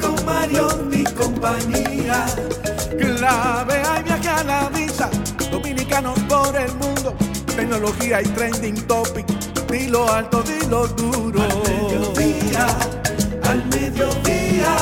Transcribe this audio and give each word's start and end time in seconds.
con 0.00 0.24
Mario 0.24 0.68
y 0.92 1.04
compañía. 1.04 2.26
Clave, 2.98 3.74
hay 3.74 4.02
viaje 4.02 4.28
a 4.28 4.44
la 4.44 4.68
vista, 4.70 5.10
dominicanos 5.50 6.18
por 6.20 6.56
el 6.56 6.72
mundo 6.74 7.14
tecnología 7.60 8.22
y 8.22 8.24
trending 8.28 8.86
topic. 8.86 9.26
Dilo 9.70 10.10
alto, 10.10 10.42
dilo 10.42 10.88
duro. 10.88 11.42
Al 11.42 11.58
mediodía, 11.68 12.66
al 13.42 13.66
mediodía, 13.66 14.76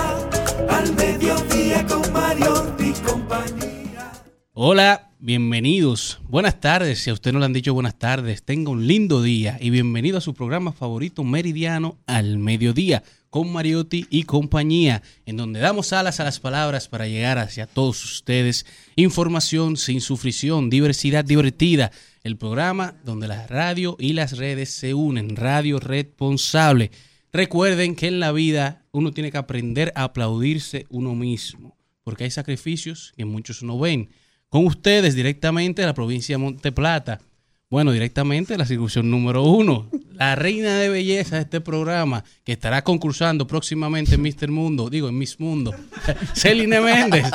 al 0.68 0.94
mediodía 0.94 1.86
con 1.86 2.12
Mario 2.12 2.76
y 2.78 2.92
compañía. 2.92 4.12
Hola, 4.52 5.10
bienvenidos. 5.18 6.20
Buenas 6.28 6.60
tardes. 6.60 7.00
Si 7.00 7.10
a 7.10 7.14
usted 7.14 7.32
no 7.32 7.40
le 7.40 7.46
han 7.46 7.52
dicho 7.52 7.74
buenas 7.74 7.98
tardes, 7.98 8.44
tenga 8.44 8.70
un 8.70 8.86
lindo 8.86 9.22
día 9.22 9.58
y 9.60 9.70
bienvenido 9.70 10.18
a 10.18 10.20
su 10.20 10.34
programa 10.34 10.72
favorito 10.72 11.24
meridiano 11.24 11.98
al 12.06 12.38
mediodía 12.38 13.02
con 13.30 13.52
Mariotti 13.52 14.06
y 14.10 14.24
compañía, 14.24 15.02
en 15.26 15.36
donde 15.36 15.60
damos 15.60 15.92
alas 15.92 16.20
a 16.20 16.24
las 16.24 16.40
palabras 16.40 16.88
para 16.88 17.08
llegar 17.08 17.38
hacia 17.38 17.66
todos 17.66 18.04
ustedes. 18.04 18.66
Información 18.96 19.76
sin 19.76 20.00
sufrición, 20.00 20.70
diversidad 20.70 21.24
divertida. 21.24 21.90
El 22.22 22.36
programa 22.36 22.94
donde 23.04 23.28
la 23.28 23.46
radio 23.46 23.96
y 23.98 24.12
las 24.12 24.36
redes 24.36 24.70
se 24.70 24.94
unen. 24.94 25.36
Radio 25.36 25.78
responsable. 25.78 26.90
Recuerden 27.32 27.94
que 27.94 28.08
en 28.08 28.20
la 28.20 28.32
vida 28.32 28.84
uno 28.90 29.12
tiene 29.12 29.30
que 29.30 29.38
aprender 29.38 29.92
a 29.94 30.04
aplaudirse 30.04 30.86
uno 30.88 31.14
mismo, 31.14 31.76
porque 32.02 32.24
hay 32.24 32.30
sacrificios 32.30 33.12
que 33.16 33.24
muchos 33.24 33.62
no 33.62 33.78
ven. 33.78 34.10
Con 34.48 34.64
ustedes 34.64 35.14
directamente 35.14 35.82
de 35.82 35.86
la 35.86 35.94
provincia 35.94 36.34
de 36.34 36.38
Monteplata. 36.38 37.20
Bueno, 37.70 37.92
directamente 37.92 38.56
la 38.56 38.64
circunscripción 38.64 39.10
número 39.10 39.42
uno, 39.42 39.90
la 40.14 40.34
reina 40.34 40.76
de 40.76 40.88
belleza 40.88 41.36
de 41.36 41.42
este 41.42 41.60
programa, 41.60 42.24
que 42.42 42.52
estará 42.52 42.82
concursando 42.82 43.46
próximamente 43.46 44.14
en 44.14 44.22
Mister 44.22 44.50
Mundo, 44.50 44.88
digo, 44.88 45.10
en 45.10 45.18
Miss 45.18 45.38
Mundo, 45.38 45.74
Celine 46.34 46.80
Méndez. 46.80 47.26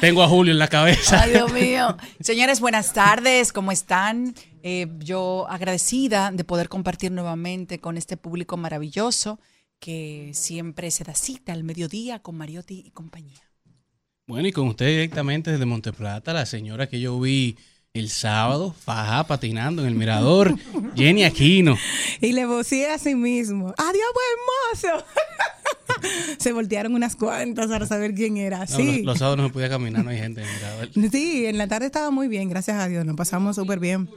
Tengo 0.00 0.22
a 0.22 0.28
Julio 0.28 0.52
en 0.52 0.60
la 0.60 0.68
cabeza. 0.68 1.22
Ay, 1.22 1.32
Dios 1.32 1.52
mío. 1.52 1.96
Señores, 2.20 2.60
buenas 2.60 2.92
tardes, 2.92 3.52
¿cómo 3.52 3.72
están? 3.72 4.36
Eh, 4.62 4.86
yo 5.00 5.48
agradecida 5.50 6.30
de 6.30 6.44
poder 6.44 6.68
compartir 6.68 7.10
nuevamente 7.10 7.80
con 7.80 7.96
este 7.96 8.16
público 8.16 8.56
maravilloso 8.56 9.40
que 9.80 10.30
siempre 10.34 10.92
se 10.92 11.02
da 11.02 11.16
cita 11.16 11.52
al 11.52 11.64
mediodía 11.64 12.20
con 12.20 12.36
Mariotti 12.36 12.84
y 12.86 12.92
compañía. 12.92 13.42
Bueno, 14.28 14.46
y 14.46 14.52
con 14.52 14.68
usted 14.68 14.86
directamente 14.86 15.50
desde 15.50 15.66
Monteplata, 15.66 16.32
la 16.32 16.46
señora 16.46 16.88
que 16.88 17.00
yo 17.00 17.18
vi 17.18 17.56
el 17.94 18.10
sábado, 18.10 18.74
faja 18.84 19.24
patinando 19.24 19.82
en 19.82 19.88
el 19.88 19.94
mirador, 19.94 20.56
Jenny 20.96 21.22
Aquino. 21.22 21.78
Y 22.20 22.32
le 22.32 22.44
vocé 22.44 22.90
a 22.90 22.98
sí 22.98 23.14
mismo. 23.14 23.72
¡Adiós, 23.78 24.08
buen 24.82 24.90
mozo! 24.98 25.06
se 26.38 26.52
voltearon 26.52 26.96
unas 26.96 27.14
cuantas 27.14 27.68
para 27.68 27.86
saber 27.86 28.12
quién 28.12 28.36
era. 28.36 28.58
No, 28.58 28.66
sí. 28.66 28.96
los, 28.96 29.06
los 29.06 29.18
sábados 29.18 29.38
no 29.38 29.46
se 29.46 29.52
podía 29.52 29.68
caminar, 29.68 30.04
no 30.04 30.10
hay 30.10 30.18
gente 30.18 30.42
en 30.42 30.48
el 30.48 30.54
mirador. 30.54 31.12
Sí, 31.12 31.46
en 31.46 31.56
la 31.56 31.68
tarde 31.68 31.86
estaba 31.86 32.10
muy 32.10 32.26
bien, 32.26 32.48
gracias 32.48 32.78
a 32.78 32.88
Dios. 32.88 33.04
Nos 33.06 33.14
pasamos 33.14 33.54
súper 33.54 33.78
bien. 33.78 34.08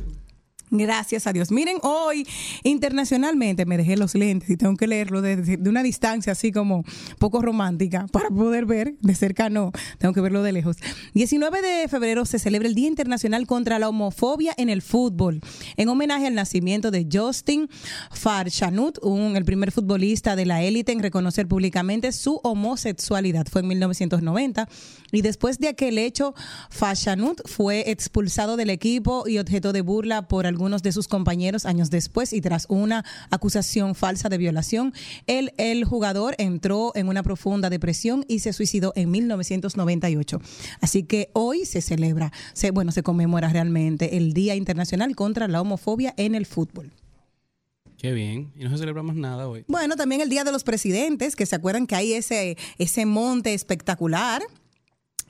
Gracias 0.70 1.28
a 1.28 1.34
Dios. 1.34 1.50
Miren, 1.50 1.78
hoy 1.82 2.28
internacionalmente 2.64 3.66
me 3.66 3.78
dejé 3.78 3.96
los 3.96 4.16
lentes 4.16 4.50
y 4.50 4.58
tengo 4.58 4.76
que 4.76 4.86
leerlo 4.86 5.22
desde 5.22 5.56
de 5.56 5.70
una 5.70 5.82
distancia 5.82 6.34
así 6.34 6.52
como 6.52 6.84
poco 7.20 7.42
romántica 7.42 8.06
para 8.12 8.30
poder 8.30 8.66
ver 8.66 8.96
de 9.00 9.16
cerca 9.16 9.50
no, 9.50 9.72
tengo 9.98 10.14
que 10.14 10.20
verlo 10.20 10.44
de 10.44 10.52
lejos. 10.52 10.76
19 11.14 11.62
de 11.62 11.88
febrero 11.88 12.26
se 12.26 12.38
celebra 12.38 12.68
el 12.68 12.76
Día 12.76 12.90
Internacional 12.90 13.48
contra 13.48 13.80
la 13.80 13.88
Homofobia 13.88 14.54
en 14.58 14.68
el 14.68 14.82
Fútbol, 14.82 15.40
en 15.78 15.88
homenaje 15.88 16.28
al 16.28 16.36
nacimiento 16.36 16.92
de 16.92 17.08
Justin 17.10 17.70
Farchanut, 18.12 18.98
un, 19.04 19.38
el 19.38 19.46
primer 19.46 19.72
futbolista 19.72 20.36
de 20.36 20.46
la 20.46 20.64
élite 20.64 20.92
en 20.92 21.00
reconocer 21.02 21.48
públicamente 21.48 22.12
su 22.12 22.42
homosexualidad. 22.44 23.48
Fue 23.50 23.62
en 23.62 23.70
1990 23.70 24.68
y 25.14 25.22
después 25.22 25.60
de 25.60 25.70
aquel 25.70 25.98
hecho, 25.98 26.36
Farchanut 26.70 27.40
fue 27.48 27.90
expulsado 27.90 28.58
del 28.58 28.70
equipo 28.70 29.30
y 29.30 29.38
objeto 29.38 29.72
de 29.72 29.80
burla 29.80 30.28
por 30.28 30.46
algunos 30.46 30.56
de 30.57 30.92
sus 30.92 31.07
compañeros 31.07 31.65
años 31.65 31.89
después 31.92 32.33
y 32.33 32.42
tras 32.42 32.65
una 32.68 33.06
acusación 33.30 33.94
falsa 33.94 34.27
de 34.27 34.38
violación, 34.38 34.94
el, 35.27 35.54
el 35.57 35.86
jugador 35.86 36.36
entró 36.39 36.92
en 36.95 37.07
una 37.07 37.21
profunda 37.21 37.69
depresión 37.69 38.25
y 38.27 38.39
se 38.39 38.54
suicidó 38.54 38.92
en 38.95 39.12
1998. 39.12 40.42
Así 40.81 41.04
que 41.04 41.30
hoy 41.33 41.65
se 41.65 41.81
celebra, 41.81 42.33
se, 42.54 42.71
bueno, 42.71 42.92
se 42.92 43.04
conmemora 43.04 43.50
realmente 43.50 44.18
el 44.18 44.33
Día 44.33 44.56
Internacional 44.56 45.15
contra 45.15 45.48
la 45.48 45.62
Homofobia 45.62 46.13
en 46.18 46.33
el 46.33 46.45
Fútbol. 46.45 46.92
Qué 47.98 48.12
bien. 48.13 48.51
Y 48.56 48.63
no 48.63 48.71
se 48.71 48.77
celebra 48.77 49.03
más 49.03 49.15
nada 49.15 49.48
hoy. 49.48 49.63
Bueno, 49.68 49.95
también 49.95 50.21
el 50.21 50.30
Día 50.30 50.44
de 50.44 50.51
los 50.51 50.63
Presidentes, 50.63 51.36
que 51.36 51.45
se 51.45 51.56
acuerdan 51.56 51.88
que 51.88 51.95
hay 51.95 52.13
ese, 52.13 52.57
ese 52.77 53.06
monte 53.06 53.53
espectacular 53.53 54.42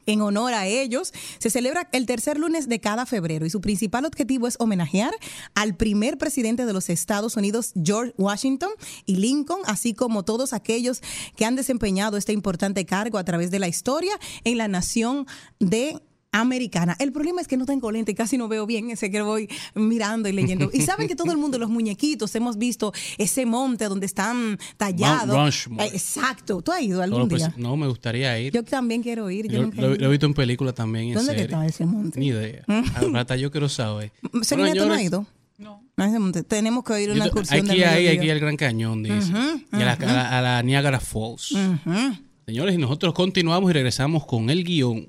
en 0.08 0.22
honor 0.22 0.54
a 0.54 0.66
ellos. 0.66 1.14
Se 1.38 1.52
celebra 1.52 1.88
el 1.92 2.08
tercer 2.08 2.40
lunes 2.40 2.68
de 2.68 2.80
cada 2.80 3.06
febrero 3.06 3.46
y 3.46 3.52
su 3.52 3.62
principal 3.62 4.06
objetivo 4.06 4.48
es 4.48 4.56
homenajear 4.60 5.14
al 5.54 5.76
primer 5.76 6.18
presidente 6.18 6.66
de 6.66 6.74
los 6.74 6.90
Estados 6.90 7.36
Unidos, 7.38 7.74
George 7.82 8.14
Washington 8.18 8.72
y 9.06 9.18
Lincoln, 9.18 9.62
así 9.66 9.94
como 9.94 10.24
todos 10.24 10.54
aquellos 10.54 11.02
que 11.36 11.46
han 11.46 11.56
desempeñado 11.56 12.18
este 12.18 12.34
importante 12.34 12.86
cargo 12.86 13.20
a 13.20 13.24
través 13.24 13.52
de 13.52 13.60
la 13.60 13.68
historia 13.68 14.18
en 14.44 14.58
la 14.58 14.68
nación 14.68 15.28
de 15.60 16.02
americana. 16.32 16.96
El 17.00 17.12
problema 17.12 17.42
es 17.42 17.48
que 17.48 17.58
no 17.58 17.66
tengo 17.66 17.92
lente 17.92 18.12
y 18.12 18.16
casi 18.16 18.38
no 18.38 18.48
veo 18.48 18.66
bien 18.66 18.90
ese 18.92 19.10
que 19.10 19.22
voy 19.22 19.50
mirando 19.76 20.30
y 20.30 20.34
leyendo. 20.34 20.70
Y 20.74 20.82
saben 20.82 21.08
que 21.08 21.16
todo 21.16 21.32
el 21.32 21.38
mundo, 21.38 21.58
los 21.58 21.70
muñequitos, 21.70 22.34
hemos 22.36 22.58
visto 22.58 22.94
ese 23.18 23.46
monte 23.46 23.86
donde 23.86 24.06
están 24.06 24.60
tallados. 24.78 25.68
Eh, 25.80 25.90
Exacto. 25.94 26.62
¿Tú 26.62 26.72
has 26.72 26.82
ido 26.82 27.02
algún 27.02 27.28
pues, 27.30 27.42
día? 27.44 27.54
no, 27.58 27.76
me 27.78 27.88
gustaría 27.88 28.38
ir. 28.40 28.54
Yo 28.54 28.64
también 28.64 29.02
quiero 29.02 29.30
ir. 29.32 29.48
Yo 29.48 29.72
Yo 29.72 29.96
lo, 29.96 30.06
he 30.06 30.10
visto 30.10 30.26
en 30.26 30.34
películas 30.34 30.76
también. 30.76 31.08
En 31.10 31.14
¿Dónde 31.16 31.34
que 31.34 31.40
serie. 31.40 31.56
está 31.56 31.66
ese 31.66 31.86
monte? 31.86 32.20
Ni 32.20 32.28
idea. 32.28 32.64
Ahora 32.96 33.22
hasta 33.22 33.36
yo 33.36 33.52
quiero 33.52 33.70
saber. 33.70 34.12
Bueno, 34.32 34.74
¿tú 34.74 34.86
no 34.88 34.94
has 34.94 35.02
ido? 35.02 35.26
No. 35.58 35.82
A 35.98 36.08
ese 36.08 36.20
monte. 36.20 36.44
Tenemos 36.44 36.84
que 36.84 37.02
ir 37.02 37.10
a 37.10 37.14
una 37.14 37.26
excursión 37.26 37.70
Aquí 37.72 37.82
hay, 37.84 38.08
aquí 38.10 38.30
el 38.30 38.40
Gran 38.40 38.58
Cañón, 38.58 39.02
dice. 39.02 39.32
y 39.72 39.76
a 39.76 39.86
la, 39.86 39.94
a 39.94 40.06
la- 40.06 40.38
a 40.38 40.42
la 40.42 40.64
Niagara 40.64 41.00
Falls. 41.00 41.52
Ujú. 41.54 42.18
Señores, 42.46 42.76
y 42.76 42.78
nosotros 42.78 43.14
continuamos 43.16 43.70
y 43.72 43.74
regresamos 43.74 44.26
con 44.26 44.50
el 44.52 44.64
guion. 44.64 45.08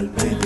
Al 0.00 0.08
mediodía, 0.12 0.39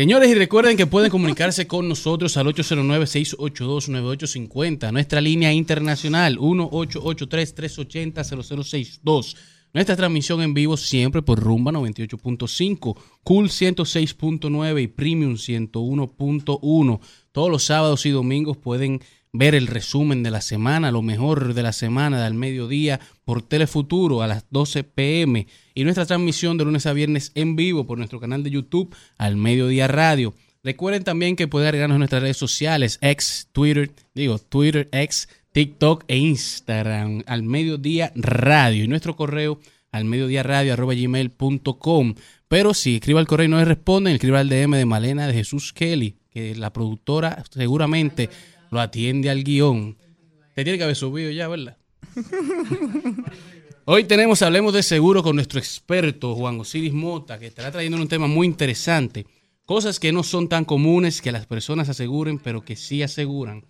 Señores, 0.00 0.30
y 0.30 0.34
recuerden 0.34 0.78
que 0.78 0.86
pueden 0.86 1.10
comunicarse 1.10 1.66
con 1.66 1.86
nosotros 1.86 2.38
al 2.38 2.46
809-682-9850, 2.46 4.90
nuestra 4.94 5.20
línea 5.20 5.52
internacional 5.52 6.38
1-883-380-0062. 6.38 9.36
Nuestra 9.74 9.96
transmisión 9.96 10.40
en 10.40 10.54
vivo 10.54 10.78
siempre 10.78 11.20
por 11.20 11.38
Rumba 11.38 11.70
98.5, 11.72 12.96
Cool 13.22 13.50
106.9 13.50 14.82
y 14.82 14.86
Premium 14.86 15.34
101.1. 15.34 17.00
Todos 17.30 17.50
los 17.50 17.64
sábados 17.64 18.06
y 18.06 18.10
domingos 18.10 18.56
pueden 18.56 19.02
ver 19.32 19.54
el 19.54 19.66
resumen 19.66 20.22
de 20.22 20.30
la 20.30 20.40
semana, 20.40 20.90
lo 20.90 21.02
mejor 21.02 21.54
de 21.54 21.62
la 21.62 21.72
semana 21.72 22.22
del 22.22 22.34
mediodía 22.34 23.00
por 23.24 23.42
Telefuturo 23.42 24.22
a 24.22 24.26
las 24.26 24.44
12 24.50 24.84
pm 24.84 25.46
y 25.74 25.84
nuestra 25.84 26.06
transmisión 26.06 26.58
de 26.58 26.64
lunes 26.64 26.86
a 26.86 26.92
viernes 26.92 27.32
en 27.34 27.56
vivo 27.56 27.86
por 27.86 27.98
nuestro 27.98 28.20
canal 28.20 28.42
de 28.42 28.50
YouTube 28.50 28.94
al 29.18 29.36
mediodía 29.36 29.86
radio. 29.86 30.34
Recuerden 30.62 31.04
también 31.04 31.36
que 31.36 31.48
pueden 31.48 31.68
agregarnos 31.68 31.98
nuestras 31.98 32.22
redes 32.22 32.36
sociales, 32.36 32.98
ex, 33.00 33.48
Twitter, 33.52 33.92
digo, 34.14 34.38
Twitter, 34.38 34.88
ex, 34.92 35.28
TikTok 35.52 36.04
e 36.06 36.16
Instagram 36.18 37.22
al 37.26 37.42
mediodía 37.42 38.12
radio 38.14 38.84
y 38.84 38.88
nuestro 38.88 39.16
correo 39.16 39.58
al 39.90 40.04
mediodía 40.04 40.42
radio 40.42 40.72
arroba 40.72 40.94
gmail.com. 40.94 42.14
Pero 42.48 42.74
si 42.74 42.96
escriba 42.96 43.20
al 43.20 43.26
correo 43.26 43.46
y 43.46 43.48
no 43.48 43.58
le 43.58 43.64
responden, 43.64 44.14
escriba 44.14 44.40
al 44.40 44.48
DM 44.48 44.76
de 44.76 44.86
Malena 44.86 45.26
de 45.26 45.34
Jesús 45.34 45.72
Kelly, 45.72 46.16
que 46.30 46.54
la 46.54 46.72
productora 46.72 47.42
seguramente 47.50 48.28
lo 48.70 48.80
atiende 48.80 49.30
al 49.30 49.44
guion. 49.44 49.96
Te 50.54 50.64
tiene 50.64 50.78
que 50.78 50.84
haber 50.84 50.96
subido 50.96 51.30
ya, 51.30 51.48
¿verdad? 51.48 51.76
Hoy 53.84 54.04
tenemos, 54.04 54.42
hablemos 54.42 54.72
de 54.72 54.82
seguro 54.82 55.22
con 55.22 55.36
nuestro 55.36 55.58
experto 55.58 56.34
Juan 56.34 56.60
Osiris 56.60 56.92
Mota, 56.92 57.38
que 57.38 57.46
estará 57.46 57.72
trayendo 57.72 57.98
un 57.98 58.08
tema 58.08 58.26
muy 58.26 58.46
interesante. 58.46 59.26
Cosas 59.64 59.98
que 59.98 60.12
no 60.12 60.22
son 60.22 60.48
tan 60.48 60.64
comunes 60.64 61.20
que 61.22 61.32
las 61.32 61.46
personas 61.46 61.88
aseguren, 61.88 62.38
pero 62.38 62.64
que 62.64 62.76
sí 62.76 63.02
aseguran. 63.02 63.64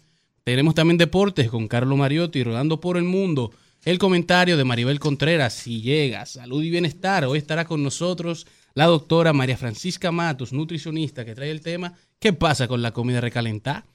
Tenemos 0.45 0.75
también 0.75 0.99
deportes 0.99 1.49
con 1.49 1.69
Carlos 1.69 1.99
Mariotti 1.99 2.43
rodando 2.43 2.81
por 2.81 2.97
el 2.97 3.05
mundo. 3.05 3.53
El 3.85 3.99
comentario 3.99 4.57
de 4.57 4.65
Maribel 4.65 4.99
Contreras, 4.99 5.55
si 5.55 5.81
llega, 5.81 6.27
salud 6.27 6.63
y 6.63 6.71
bienestar. 6.71 7.25
Hoy 7.25 7.39
estará 7.39 7.65
con 7.65 7.83
nosotros 7.83 8.47
la 8.75 8.87
doctora 8.87 9.33
María 9.33 9.57
Francisca 9.57 10.13
Matos, 10.13 10.53
nutricionista, 10.53 11.25
que 11.25 11.35
trae 11.35 11.51
el 11.51 11.61
tema 11.61 11.95
¿Qué 12.19 12.35
pasa 12.35 12.69
con 12.69 12.83
la 12.83 12.93
comida 12.93 13.23
recalentada? 13.23 13.87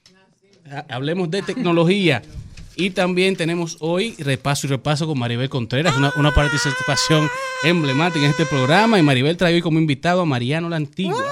Ha- 0.71 0.85
Hablemos 0.89 1.29
de 1.31 1.41
tecnología. 1.41 2.21
Y 2.77 2.89
también 2.89 3.37
tenemos 3.37 3.77
hoy 3.79 4.15
repaso 4.19 4.67
y 4.67 4.69
repaso 4.69 5.07
con 5.07 5.17
Maribel 5.17 5.47
Contreras, 5.47 5.95
una, 5.95 6.11
una 6.17 6.33
participación 6.33 7.29
emblemática 7.63 8.25
en 8.25 8.31
este 8.31 8.45
programa. 8.45 8.99
Y 8.99 9.01
Maribel 9.01 9.37
trae 9.37 9.53
hoy 9.53 9.61
como 9.61 9.79
invitado 9.79 10.21
a 10.21 10.25
Mariano 10.25 10.67
la 10.67 10.75
Antigua. 10.75 11.23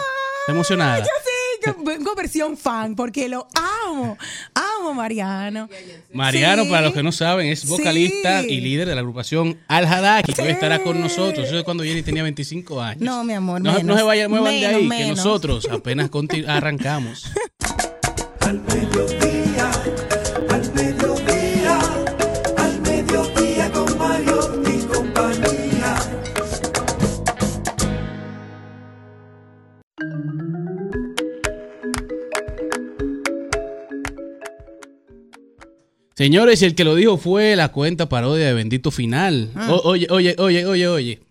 ¿Está 0.42 0.54
emocionada? 0.54 1.00
Yo 1.00 1.06
sí, 1.06 1.66
yo 1.66 1.84
vengo 1.84 2.16
versión 2.16 2.56
fan 2.56 2.96
porque 2.96 3.28
lo 3.28 3.46
amo. 3.86 4.18
Amo 4.54 4.94
Mariano. 4.94 5.68
Mariano, 6.14 6.64
Sí. 6.64 6.70
para 6.70 6.84
los 6.84 6.94
que 6.94 7.04
no 7.04 7.12
saben, 7.12 7.48
es 7.48 7.66
vocalista 7.68 8.42
Sí. 8.42 8.48
y 8.50 8.62
líder 8.62 8.88
de 8.88 8.96
la 8.96 9.02
agrupación 9.02 9.58
Al 9.68 9.86
Hadaki, 9.86 10.32
que 10.34 10.42
hoy 10.44 10.48
estará 10.50 10.82
con 10.82 11.00
nosotros. 11.02 11.46
Eso 11.48 11.58
es 11.58 11.64
cuando 11.66 11.84
Jenny 11.84 12.04
tenía 12.04 12.24
25 12.24 12.80
años. 12.82 13.02
No, 13.02 13.22
mi 13.26 13.34
amor, 13.34 13.60
No, 13.60 13.72
no 13.74 13.78
menos. 13.80 13.98
se 13.98 14.04
vayan, 14.04 14.30
muevan 14.32 14.54
de 14.54 14.60
Menos, 14.68 14.92
ahí, 14.94 14.98
que 15.04 15.08
nosotros 15.10 15.68
apenas 15.70 16.10
arrancamos. 16.48 17.26
Al 18.42 18.60
mediodía, 18.62 19.23
Señores, 36.15 36.62
y 36.62 36.65
el 36.65 36.75
que 36.75 36.83
lo 36.83 36.95
dijo 36.95 37.18
fue 37.18 37.56
la 37.56 37.69
cuenta 37.71 38.07
parodia 38.10 38.45
de 38.48 38.54
Bendito 38.54 38.92
Final. 38.92 39.50
Ah. 39.56 39.71
O- 39.71 39.89
oye, 39.89 40.07
oye, 40.10 40.36
oye, 40.38 40.65
oye, 40.65 40.88
oye. 40.88 41.21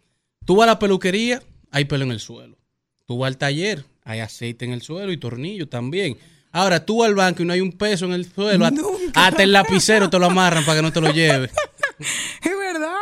Tú 0.45 0.57
vas 0.57 0.65
a 0.65 0.73
la 0.73 0.79
peluquería, 0.79 1.43
hay 1.71 1.85
pelo 1.85 2.05
en 2.05 2.11
el 2.13 2.21
suelo. 2.21 2.59
Tú 3.07 3.19
vas 3.19 3.29
al 3.29 3.39
taller, 3.39 3.85
hay 4.05 4.21
aceite 4.21 4.65
en 4.65 4.73
el 4.73 4.83
suelo 4.83 5.13
y 5.13 5.17
tornillo 5.17 5.69
también. 5.69 6.17
Ahora, 6.51 6.85
tú 6.85 6.99
vas 6.99 7.09
al 7.09 7.15
banco 7.15 7.43
y 7.43 7.47
no 7.47 7.53
hay 7.53 7.61
un 7.61 7.73
peso 7.73 8.07
en 8.07 8.13
el 8.13 8.31
suelo. 8.31 8.65
Hasta- 8.67 8.81
Nunca. 8.83 9.27
Hasta 9.27 9.43
el 9.43 9.53
lapicero 9.53 10.11
te 10.11 10.19
lo 10.19 10.27
amarran 10.27 10.65
para 10.65 10.79
que 10.79 10.83
no 10.83 10.93
te 10.93 11.01
lo 11.01 11.11
lleves. 11.13 11.51
Es 12.43 12.51
verdad. 12.59 12.95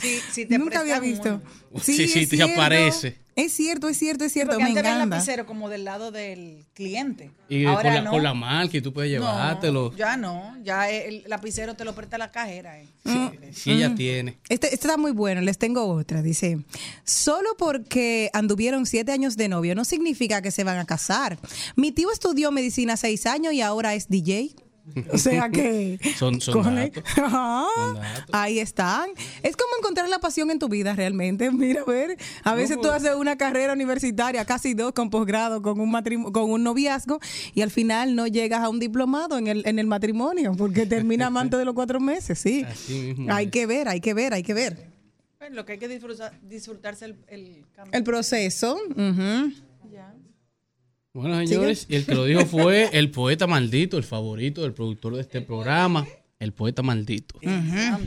Si, 0.00 0.20
si 0.32 0.46
te 0.46 0.56
Nunca 0.58 0.80
había 0.80 1.00
visto. 1.00 1.40
uno. 1.70 1.82
Sí, 1.82 2.06
sí, 2.06 2.26
te 2.26 2.36
cierto. 2.36 2.54
aparece. 2.54 3.18
Es 3.34 3.52
cierto, 3.54 3.88
es 3.88 3.96
cierto, 3.98 4.24
es 4.24 4.32
cierto. 4.32 4.50
Porque 4.52 4.64
Me 4.64 4.68
antes 4.70 4.80
era 4.82 4.90
el 4.90 4.96
encanta. 4.98 5.16
lapicero 5.16 5.46
como 5.46 5.68
del 5.70 5.84
lado 5.84 6.10
del 6.10 6.64
cliente. 6.74 7.30
Y 7.48 7.64
Ahora 7.64 7.82
con, 7.82 7.94
la, 7.94 8.00
no. 8.02 8.10
con 8.10 8.22
la 8.22 8.34
marca 8.34 8.76
y 8.76 8.80
tú 8.82 8.92
puedes 8.92 9.10
No, 9.18 9.26
llevártelo. 9.26 9.96
ya 9.96 10.16
no. 10.16 10.56
Ya 10.62 10.90
el 10.90 11.24
lapicero 11.26 11.74
te 11.74 11.84
lo 11.84 11.94
presta 11.94 12.18
la 12.18 12.30
cajera. 12.30 12.78
eh. 12.80 12.88
Si 13.52 13.70
ella 13.72 13.94
tiene. 13.94 14.36
Este, 14.48 14.66
este 14.72 14.74
está 14.86 14.96
muy 14.96 15.12
bueno, 15.12 15.40
les 15.40 15.56
tengo 15.58 15.86
otra. 15.86 16.22
Dice, 16.22 16.58
solo 17.04 17.50
porque 17.58 18.30
anduvieron 18.32 18.86
siete 18.86 19.12
años 19.12 19.36
de 19.36 19.48
novio 19.48 19.74
no 19.74 19.84
significa 19.84 20.42
que 20.42 20.50
se 20.50 20.64
van 20.64 20.78
a 20.78 20.84
casar. 20.84 21.38
Mi 21.76 21.92
tío 21.92 22.10
estudió 22.10 22.50
medicina 22.52 22.96
seis 22.96 23.26
años 23.26 23.52
y 23.54 23.60
ahora 23.62 23.94
es 23.94 24.08
DJ. 24.08 24.50
O 25.12 25.18
sea 25.18 25.48
que... 25.48 25.98
Son- 26.16 26.40
son 26.40 26.62
Cole- 26.62 26.90
datos. 26.90 27.04
Ajá. 27.18 27.64
Son 27.74 27.94
datos. 27.94 28.24
Ahí 28.32 28.58
están. 28.58 29.10
Es 29.42 29.56
como 29.56 29.70
encontrar 29.78 30.08
la 30.08 30.18
pasión 30.18 30.50
en 30.50 30.58
tu 30.58 30.68
vida 30.68 30.94
realmente. 30.94 31.50
Mira, 31.52 31.82
a 31.82 31.84
ver, 31.90 32.16
a 32.44 32.54
veces 32.54 32.80
tú 32.80 32.88
haces 32.90 33.14
una 33.14 33.36
carrera 33.36 33.72
universitaria, 33.72 34.44
casi 34.44 34.74
dos 34.74 34.92
con 34.92 35.08
posgrado, 35.10 35.62
con 35.62 35.78
un 35.80 35.90
matrimonio, 35.90 36.32
con 36.32 36.50
un 36.50 36.62
noviazgo, 36.64 37.20
y 37.54 37.62
al 37.62 37.70
final 37.70 38.14
no 38.16 38.26
llegas 38.26 38.60
a 38.62 38.68
un 38.68 38.80
diplomado 38.80 39.38
en 39.38 39.46
el, 39.46 39.62
en 39.66 39.78
el 39.78 39.86
matrimonio, 39.86 40.54
porque 40.56 40.86
termina 40.86 41.26
amante 41.26 41.56
de 41.56 41.64
los 41.64 41.74
cuatro 41.74 42.00
meses, 42.00 42.38
sí. 42.38 42.64
Así 42.68 42.94
mismo 43.16 43.32
Hay 43.32 43.46
es. 43.46 43.50
que 43.52 43.66
ver, 43.66 43.88
hay 43.88 44.00
que 44.00 44.14
ver, 44.14 44.34
hay 44.34 44.42
que 44.42 44.54
ver. 44.54 44.90
Lo 45.50 45.64
que 45.64 45.72
hay 45.72 45.78
que 45.78 45.88
disfrutar, 45.88 46.38
disfrutarse 46.42 47.04
el, 47.04 47.16
el 47.28 47.64
cambio. 47.74 47.92
El 47.98 48.04
proceso. 48.04 48.78
Ya. 48.96 49.50
Bueno, 51.14 51.36
señores, 51.46 51.86
y 51.90 51.96
el 51.96 52.06
que 52.06 52.14
lo 52.14 52.24
dijo 52.24 52.46
fue 52.46 52.88
el 52.92 53.10
poeta 53.10 53.46
maldito, 53.46 53.98
el 53.98 54.04
favorito 54.04 54.62
del 54.62 54.72
productor 54.72 55.14
de 55.16 55.20
este 55.20 55.42
programa, 55.42 56.06
el 56.38 56.52
poeta 56.52 56.82
maldito. 56.82 57.38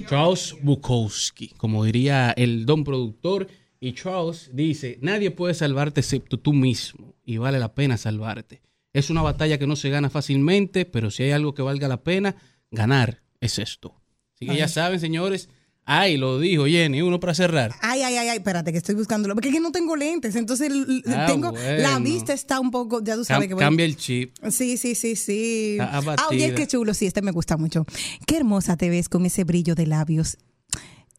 Charles 0.09 0.55
Bukowski, 0.61 1.49
como 1.49 1.83
diría 1.83 2.31
el 2.31 2.65
don 2.65 2.83
productor. 2.83 3.47
Y 3.79 3.93
Charles 3.93 4.49
dice, 4.53 4.97
nadie 5.01 5.29
puede 5.29 5.53
salvarte 5.53 5.99
excepto 5.99 6.39
tú 6.39 6.53
mismo, 6.53 7.13
y 7.23 7.37
vale 7.37 7.59
la 7.59 7.75
pena 7.75 7.97
salvarte. 7.97 8.61
Es 8.93 9.11
una 9.11 9.21
batalla 9.21 9.59
que 9.59 9.67
no 9.67 9.75
se 9.75 9.89
gana 9.89 10.09
fácilmente, 10.09 10.85
pero 10.85 11.11
si 11.11 11.23
hay 11.23 11.31
algo 11.31 11.53
que 11.53 11.61
valga 11.61 11.87
la 11.87 12.01
pena, 12.01 12.35
ganar 12.71 13.21
es 13.39 13.59
esto. 13.59 14.01
Así 14.33 14.47
que 14.47 14.55
ya 14.55 14.67
saben, 14.67 14.99
señores. 14.99 15.49
Ay, 15.87 16.17
lo 16.17 16.39
dijo 16.39 16.65
Jenny, 16.65 17.01
uno 17.03 17.19
para 17.19 17.35
cerrar. 17.35 17.71
Ay, 17.79 18.01
ay, 18.01 18.17
ay, 18.17 18.27
ay, 18.29 18.37
espérate 18.37 18.71
que 18.71 18.79
estoy 18.79 18.95
buscándolo. 18.95 19.35
Porque 19.35 19.49
es 19.49 19.53
que 19.53 19.61
no 19.61 19.71
tengo 19.71 19.95
lentes, 19.95 20.35
entonces 20.35 20.71
Ah, 21.07 21.25
tengo 21.27 21.51
la 21.51 21.99
vista 21.99 22.33
está 22.33 22.59
un 22.59 22.71
poco, 22.71 23.03
ya 23.03 23.15
tú 23.15 23.23
sabes 23.23 23.45
Cam- 23.45 23.47
que 23.49 23.53
voy- 23.53 23.63
cambia 23.63 23.85
el 23.85 23.95
chip. 23.95 24.33
Sí, 24.49 24.77
sí, 24.77 24.95
sí, 24.95 25.15
sí. 25.15 25.77
Está 25.79 25.97
Ah, 26.17 26.27
oye, 26.31 26.55
qué 26.55 26.65
chulo, 26.65 26.93
sí, 26.95 27.05
este 27.05 27.21
me 27.21 27.31
gusta 27.31 27.55
mucho. 27.57 27.85
Qué 28.25 28.37
hermosa 28.37 28.77
te 28.77 28.89
ves 28.89 29.09
con 29.09 29.25
ese 29.27 29.43
brillo 29.43 29.75
de 29.75 29.85
labios. 29.85 30.37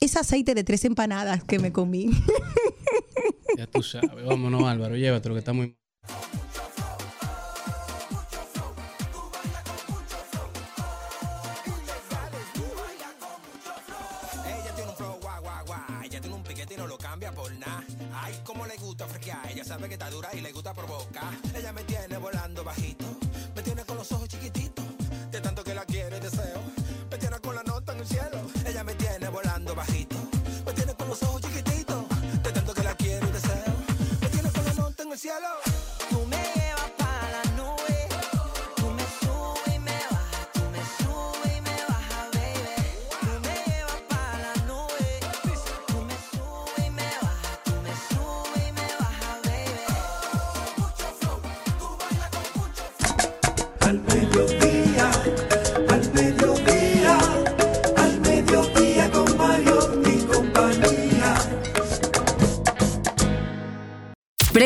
ese 0.01 0.19
aceite 0.19 0.55
de 0.55 0.63
tres 0.65 0.85
empanadas 0.85 1.43
que 1.45 1.59
me 1.59 1.73
comí. 1.73 2.11
Ya 3.57 3.67
tú 3.67 3.83
sabes. 3.83 4.25
Vámonos, 4.27 4.65
Álvaro, 4.65 4.97
llévatelo 4.97 5.35
que 5.35 5.39
está 5.39 5.53
muy... 5.55 5.75
sabe 19.77 19.89
que 19.89 19.95
está 19.95 20.09
dura 20.09 20.31
y 20.33 20.41
le 20.41 20.53
gusta 20.53 20.73
provocar. 20.73 21.35
Ella 21.55 21.71
me 21.73 21.85
tiene 21.85 22.17
volando 22.17 22.65
bajito, 22.65 23.05
me 23.55 23.63
tiene 23.63 23.85
con 23.85 23.99
los 23.99 24.11
ojos 24.11 24.27
chiquititos, 24.27 24.85
de 25.31 25.41
tanto 25.41 25.63
que 25.63 25.75
la 25.75 25.85
quiero 25.85 26.17
y 26.17 26.21
deseo. 26.21 26.63
Me 27.11 27.19
tiene 27.19 27.39
con 27.41 27.55
la 27.55 27.63
nota 27.63 27.93
en 27.93 27.99
el 27.99 28.07
cielo, 28.07 28.41
ella 28.65 28.83
me 28.85 28.95
tiene 28.95 29.29
volando 29.29 29.75
bajito, 29.75 30.17
me 30.65 30.73
tiene 30.73 30.95
con 30.95 31.09
los 31.09 31.23
ojos 31.25 31.43
chiquititos, 31.43 32.05
de 32.43 32.53
tanto 32.53 32.73
que 32.73 32.83
la 32.83 32.95
quiero 32.95 33.29
y 33.29 33.33
deseo. 33.33 33.75
Me 34.23 34.29
tiene 34.31 34.51
con 34.51 34.65
la 34.65 34.73
nota 34.73 35.03
en 35.03 35.13
el 35.13 35.19
cielo. 35.19 35.76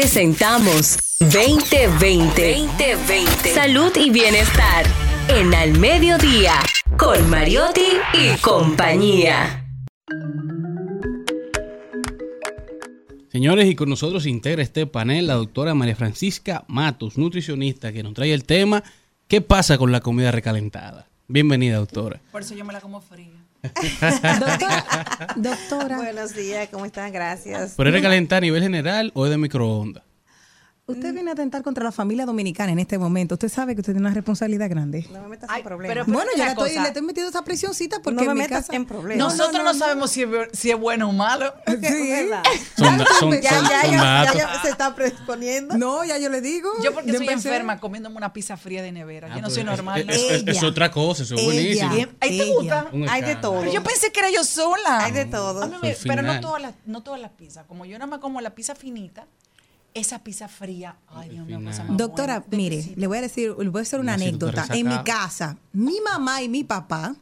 Presentamos 0.00 0.96
2020. 1.20 2.56
2020. 2.56 3.52
Salud 3.52 3.92
y 3.96 4.08
bienestar. 4.08 4.86
En 5.28 5.52
Al 5.52 5.78
Mediodía. 5.78 6.54
Con 6.96 7.28
Mariotti 7.28 7.84
y 8.14 8.40
compañía. 8.40 9.68
Señores, 13.30 13.66
y 13.66 13.74
con 13.74 13.90
nosotros 13.90 14.22
se 14.22 14.30
integra 14.30 14.62
este 14.62 14.86
panel 14.86 15.26
la 15.26 15.34
doctora 15.34 15.74
María 15.74 15.96
Francisca 15.96 16.64
Matos, 16.66 17.18
nutricionista, 17.18 17.92
que 17.92 18.02
nos 18.02 18.14
trae 18.14 18.32
el 18.32 18.46
tema 18.46 18.82
¿Qué 19.28 19.42
pasa 19.42 19.76
con 19.76 19.92
la 19.92 20.00
comida 20.00 20.30
recalentada? 20.30 21.08
Bienvenida, 21.28 21.76
doctora. 21.76 22.22
Por 22.32 22.40
eso 22.40 22.54
yo 22.54 22.64
me 22.64 22.72
la 22.72 22.80
como 22.80 23.02
fría. 23.02 23.39
Doctora, 23.62 24.84
doctora, 25.36 25.96
Buenos 25.98 26.34
días, 26.34 26.68
¿cómo 26.70 26.86
están? 26.86 27.12
Gracias. 27.12 27.74
¿Pero 27.76 27.90
es 27.90 27.94
recalentada 27.94 28.38
a 28.38 28.40
nivel 28.40 28.62
general 28.62 29.10
o 29.14 29.26
es 29.26 29.30
de 29.30 29.38
microondas? 29.38 30.02
Usted 30.90 31.14
viene 31.14 31.30
a 31.30 31.32
atentar 31.32 31.62
contra 31.62 31.84
la 31.84 31.92
familia 31.92 32.26
dominicana 32.26 32.72
en 32.72 32.78
este 32.78 32.98
momento. 32.98 33.34
Usted 33.34 33.48
sabe 33.48 33.74
que 33.74 33.80
usted 33.80 33.92
tiene 33.92 34.06
una 34.06 34.14
responsabilidad 34.14 34.68
grande. 34.68 35.06
No 35.12 35.22
me 35.22 35.28
metas 35.28 35.48
Ay, 35.52 35.60
en 35.60 35.64
problemas. 35.66 35.94
pero- 36.06 36.12
Bueno, 36.12 36.30
yo 36.36 36.44
estoy, 36.44 36.74
le 36.78 36.88
estoy 36.88 37.02
metiendo 37.02 37.30
esa 37.30 37.42
presioncita 37.44 38.00
porque 38.02 38.16
no 38.16 38.22
me 38.22 38.30
en 38.32 38.34
mi 38.34 38.42
metas 38.44 38.66
casa... 38.66 38.76
en 38.76 38.86
problemas. 38.86 39.18
Nosotros 39.36 39.64
no, 39.64 39.74
sabemos 39.74 40.10
si 40.10 40.22
es, 40.22 40.28
si 40.52 40.70
es 40.70 40.78
bueno 40.78 41.08
o 41.08 41.12
malo. 41.12 41.54
Es 41.66 41.80
verdad. 41.80 42.42
Son, 42.76 42.98
Ya, 42.98 43.04
son- 43.18 43.40
ya, 43.40 43.50
son 43.50 43.68
ya, 43.68 43.86
ya, 43.90 44.02
datos. 44.04 44.36
ya 44.36 44.62
se 44.62 44.68
está 44.70 44.94
predisponiendo. 44.94 45.76
No, 45.78 46.04
ya 46.04 46.18
yo 46.18 46.28
le 46.28 46.40
digo. 46.40 46.70
Yo 46.82 46.92
porque 46.94 47.12
Ya 47.12 47.18
soy 47.18 47.26
empecé. 47.28 47.48
enferma 47.48 47.78
comiéndome 47.80 48.16
una 48.16 48.32
pizza 48.32 48.56
fría 48.56 48.82
de 48.82 48.92
nevera. 48.92 49.28
Ah, 49.30 49.36
yo 49.36 49.42
no 49.42 49.48
pero 49.48 49.54
soy 49.54 49.64
normal. 49.64 50.00
Es, 50.00 50.06
¿no? 50.06 50.12
es- 50.50 50.56
es- 50.58 50.62
otra 50.62 50.90
cosa, 50.90 51.22
eso 51.22 51.34
es 51.34 51.44
buenísimo. 51.44 51.90
¿Ahí 52.20 52.38
te 52.38 52.44
gusta? 52.52 52.90
Hay 53.08 53.22
de 53.22 53.36
todo. 53.36 53.60
Pero 53.60 53.72
yo 53.72 53.82
pensé 53.82 54.12
que 54.12 54.20
era 54.20 54.30
yo 54.30 54.44
sola. 54.44 55.04
Hay 55.04 55.12
de 55.12 55.24
todo. 55.24 55.66
Mí 55.82 55.92
pero 56.06 56.22
no 56.22 56.40
todas 56.40 56.60
las 56.62 56.74
no 56.86 57.02
todas 57.02 57.20
las 57.20 57.30
pizzas. 57.32 57.64
Como 57.66 57.84
yo 57.84 57.98
nada 57.98 58.06
más 58.06 58.20
como 58.20 58.40
la 58.40 58.50
pizza 58.54 58.74
finita, 58.74 59.26
esa 59.94 60.22
pizza 60.22 60.48
fría, 60.48 60.96
ay 61.08 61.30
Dios 61.30 61.46
mío, 61.46 61.58
final. 61.58 61.72
cosa 61.72 61.84
más 61.84 61.96
Doctora, 61.96 62.40
buena, 62.40 62.56
mire, 62.56 62.92
le 62.96 63.06
voy 63.06 63.18
a 63.18 63.22
decir, 63.22 63.54
le 63.58 63.68
voy 63.68 63.80
a 63.80 63.82
hacer 63.82 64.00
una 64.00 64.14
anécdota. 64.14 64.66
En 64.70 64.88
mi 64.88 65.02
casa, 65.04 65.56
mi 65.72 66.00
mamá 66.00 66.42
y 66.42 66.48
mi 66.48 66.64
papá, 66.64 67.14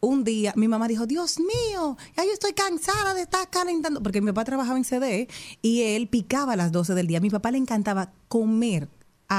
un 0.00 0.22
día, 0.22 0.52
mi 0.56 0.68
mamá 0.68 0.86
dijo, 0.86 1.06
Dios 1.06 1.38
mío, 1.38 1.96
ya 2.16 2.24
yo 2.24 2.32
estoy 2.32 2.52
cansada 2.52 3.14
de 3.14 3.22
estar 3.22 3.48
calentando, 3.50 4.02
porque 4.02 4.20
mi 4.20 4.28
papá 4.28 4.44
trabajaba 4.44 4.76
en 4.76 4.84
CD 4.84 5.28
y 5.62 5.82
él 5.82 6.08
picaba 6.08 6.52
a 6.52 6.56
las 6.56 6.72
12 6.72 6.94
del 6.94 7.06
día. 7.06 7.18
A 7.18 7.20
mi 7.22 7.30
papá 7.30 7.50
le 7.50 7.58
encantaba 7.58 8.12
comer 8.28 8.88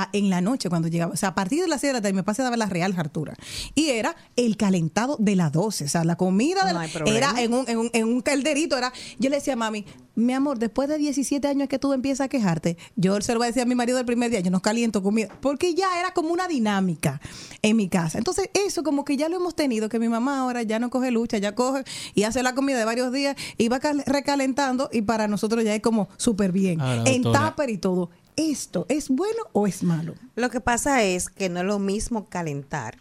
a- 0.01 0.09
en 0.13 0.29
la 0.29 0.41
noche 0.41 0.69
cuando 0.69 0.87
llegaba. 0.87 1.13
O 1.13 1.17
sea, 1.17 1.29
a 1.29 1.35
partir 1.35 1.61
de 1.61 1.67
las 1.67 1.81
6 1.81 1.89
de 1.89 1.93
la 1.93 2.01
tarde, 2.01 2.13
mi 2.13 2.21
papá 2.21 2.33
se 2.33 2.43
daba 2.43 2.57
la 2.57 2.65
real 2.67 2.93
hartura. 2.97 3.33
Y 3.75 3.89
era 3.89 4.15
el 4.35 4.57
calentado 4.57 5.17
de 5.19 5.35
las 5.35 5.51
12. 5.51 5.85
O 5.85 5.87
sea, 5.89 6.03
la 6.03 6.15
comida 6.15 6.65
de 6.65 6.73
No 6.73 6.79
la- 6.79 6.85
hay 6.85 6.91
problema. 6.91 7.17
era 7.17 7.41
en 7.41 7.53
un, 7.53 7.69
en, 7.69 7.77
un, 7.77 7.89
en 7.93 8.05
un 8.07 8.21
calderito. 8.21 8.77
Era, 8.77 8.91
yo 9.19 9.29
le 9.29 9.37
decía 9.37 9.53
a 9.53 9.57
mami, 9.57 9.85
mi 10.15 10.31
amor, 10.33 10.59
después 10.59 10.87
de 10.87 10.97
17 10.97 11.45
años 11.47 11.67
que 11.67 11.77
tú 11.77 11.91
empiezas 11.91 12.25
a 12.25 12.27
quejarte, 12.29 12.77
yo 12.95 13.19
se 13.19 13.33
lo 13.33 13.39
voy 13.39 13.45
a 13.45 13.49
decir 13.49 13.61
a 13.63 13.65
mi 13.65 13.75
marido 13.75 13.99
el 13.99 14.05
primer 14.05 14.31
día, 14.31 14.39
yo 14.39 14.49
no 14.49 14.61
caliento 14.61 15.03
comida. 15.03 15.27
Porque 15.41 15.73
ya 15.73 15.99
era 15.99 16.13
como 16.13 16.29
una 16.31 16.47
dinámica 16.47 17.19
en 17.61 17.75
mi 17.75 17.89
casa. 17.89 18.17
Entonces, 18.17 18.49
eso 18.53 18.83
como 18.83 19.03
que 19.03 19.17
ya 19.17 19.27
lo 19.27 19.35
hemos 19.35 19.55
tenido, 19.55 19.89
que 19.89 19.99
mi 19.99 20.07
mamá 20.07 20.39
ahora 20.39 20.63
ya 20.63 20.79
no 20.79 20.89
coge 20.89 21.11
lucha, 21.11 21.37
ya 21.37 21.53
coge 21.53 21.83
y 22.13 22.23
hace 22.23 22.43
la 22.43 22.55
comida 22.55 22.77
de 22.77 22.85
varios 22.85 23.11
días 23.11 23.35
y 23.57 23.67
va 23.67 23.79
cal- 23.79 24.03
recalentando 24.05 24.89
y 24.91 25.01
para 25.01 25.27
nosotros 25.27 25.63
ya 25.63 25.75
es 25.75 25.81
como 25.81 26.07
súper 26.17 26.51
bien. 26.53 26.79
Ahora, 26.79 27.03
en 27.09 27.21
doctora. 27.21 27.49
tupper 27.49 27.69
y 27.69 27.77
todo. 27.77 28.09
¿Esto 28.35 28.85
es 28.89 29.09
bueno 29.09 29.43
o 29.53 29.67
es 29.67 29.83
malo? 29.83 30.15
Lo 30.35 30.49
que 30.49 30.59
pasa 30.59 31.03
es 31.03 31.29
que 31.29 31.49
no 31.49 31.59
es 31.59 31.65
lo 31.65 31.79
mismo 31.79 32.29
calentar 32.29 32.97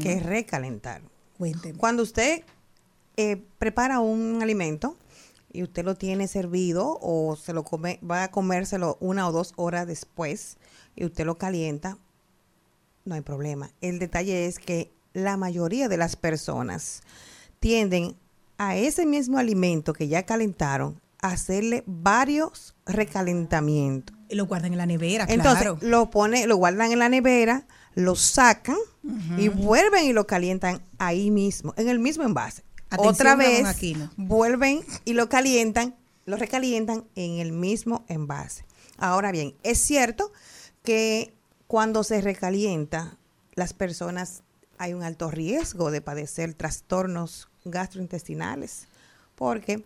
que 0.00 0.20
recalentar. 0.20 1.02
Cuénteme. 1.36 1.78
Cuando 1.78 2.02
usted 2.02 2.42
eh, 3.16 3.44
prepara 3.58 4.00
un 4.00 4.40
alimento 4.42 4.96
y 5.52 5.62
usted 5.62 5.84
lo 5.84 5.94
tiene 5.94 6.26
servido 6.26 6.98
o 7.00 7.36
se 7.36 7.52
lo 7.52 7.64
come, 7.64 8.00
va 8.08 8.24
a 8.24 8.30
comérselo 8.30 8.96
una 9.00 9.28
o 9.28 9.32
dos 9.32 9.52
horas 9.56 9.86
después 9.86 10.56
y 10.96 11.04
usted 11.04 11.26
lo 11.26 11.36
calienta, 11.36 11.98
no 13.04 13.14
hay 13.14 13.20
problema. 13.20 13.70
El 13.80 13.98
detalle 13.98 14.46
es 14.46 14.58
que 14.58 14.90
la 15.12 15.36
mayoría 15.36 15.88
de 15.88 15.96
las 15.96 16.16
personas 16.16 17.02
tienden 17.60 18.16
a 18.56 18.76
ese 18.76 19.06
mismo 19.06 19.38
alimento 19.38 19.92
que 19.92 20.08
ya 20.08 20.24
calentaron 20.24 21.00
a 21.20 21.28
hacerle 21.28 21.84
varios 21.86 22.74
recalentamientos. 22.86 24.17
Lo 24.30 24.46
guardan 24.46 24.72
en 24.72 24.78
la 24.78 24.86
nevera, 24.86 25.26
Entonces 25.28 25.62
claro. 25.62 25.78
lo 25.80 26.10
pone, 26.10 26.46
lo 26.46 26.56
guardan 26.56 26.92
en 26.92 26.98
la 26.98 27.08
nevera, 27.08 27.66
lo 27.94 28.14
sacan 28.14 28.76
y 29.38 29.48
vuelven 29.48 30.04
y 30.04 30.12
lo 30.12 30.26
calientan 30.26 30.82
ahí 30.98 31.30
mismo, 31.30 31.74
en 31.76 31.88
el 31.88 31.98
mismo 31.98 32.24
envase. 32.24 32.62
Atención, 32.90 33.14
Otra 33.14 33.36
vez 33.36 33.66
vuelven 34.16 34.84
y 35.04 35.14
lo 35.14 35.28
calientan, 35.28 35.94
lo 36.26 36.36
recalientan 36.36 37.04
en 37.14 37.38
el 37.38 37.52
mismo 37.52 38.04
envase. 38.08 38.64
Ahora 38.98 39.32
bien, 39.32 39.54
es 39.62 39.78
cierto 39.78 40.32
que 40.82 41.34
cuando 41.66 42.02
se 42.02 42.20
recalienta, 42.20 43.16
las 43.54 43.72
personas 43.72 44.42
hay 44.78 44.94
un 44.94 45.02
alto 45.02 45.30
riesgo 45.30 45.90
de 45.90 46.00
padecer 46.00 46.54
trastornos 46.54 47.48
gastrointestinales, 47.64 48.86
porque 49.34 49.84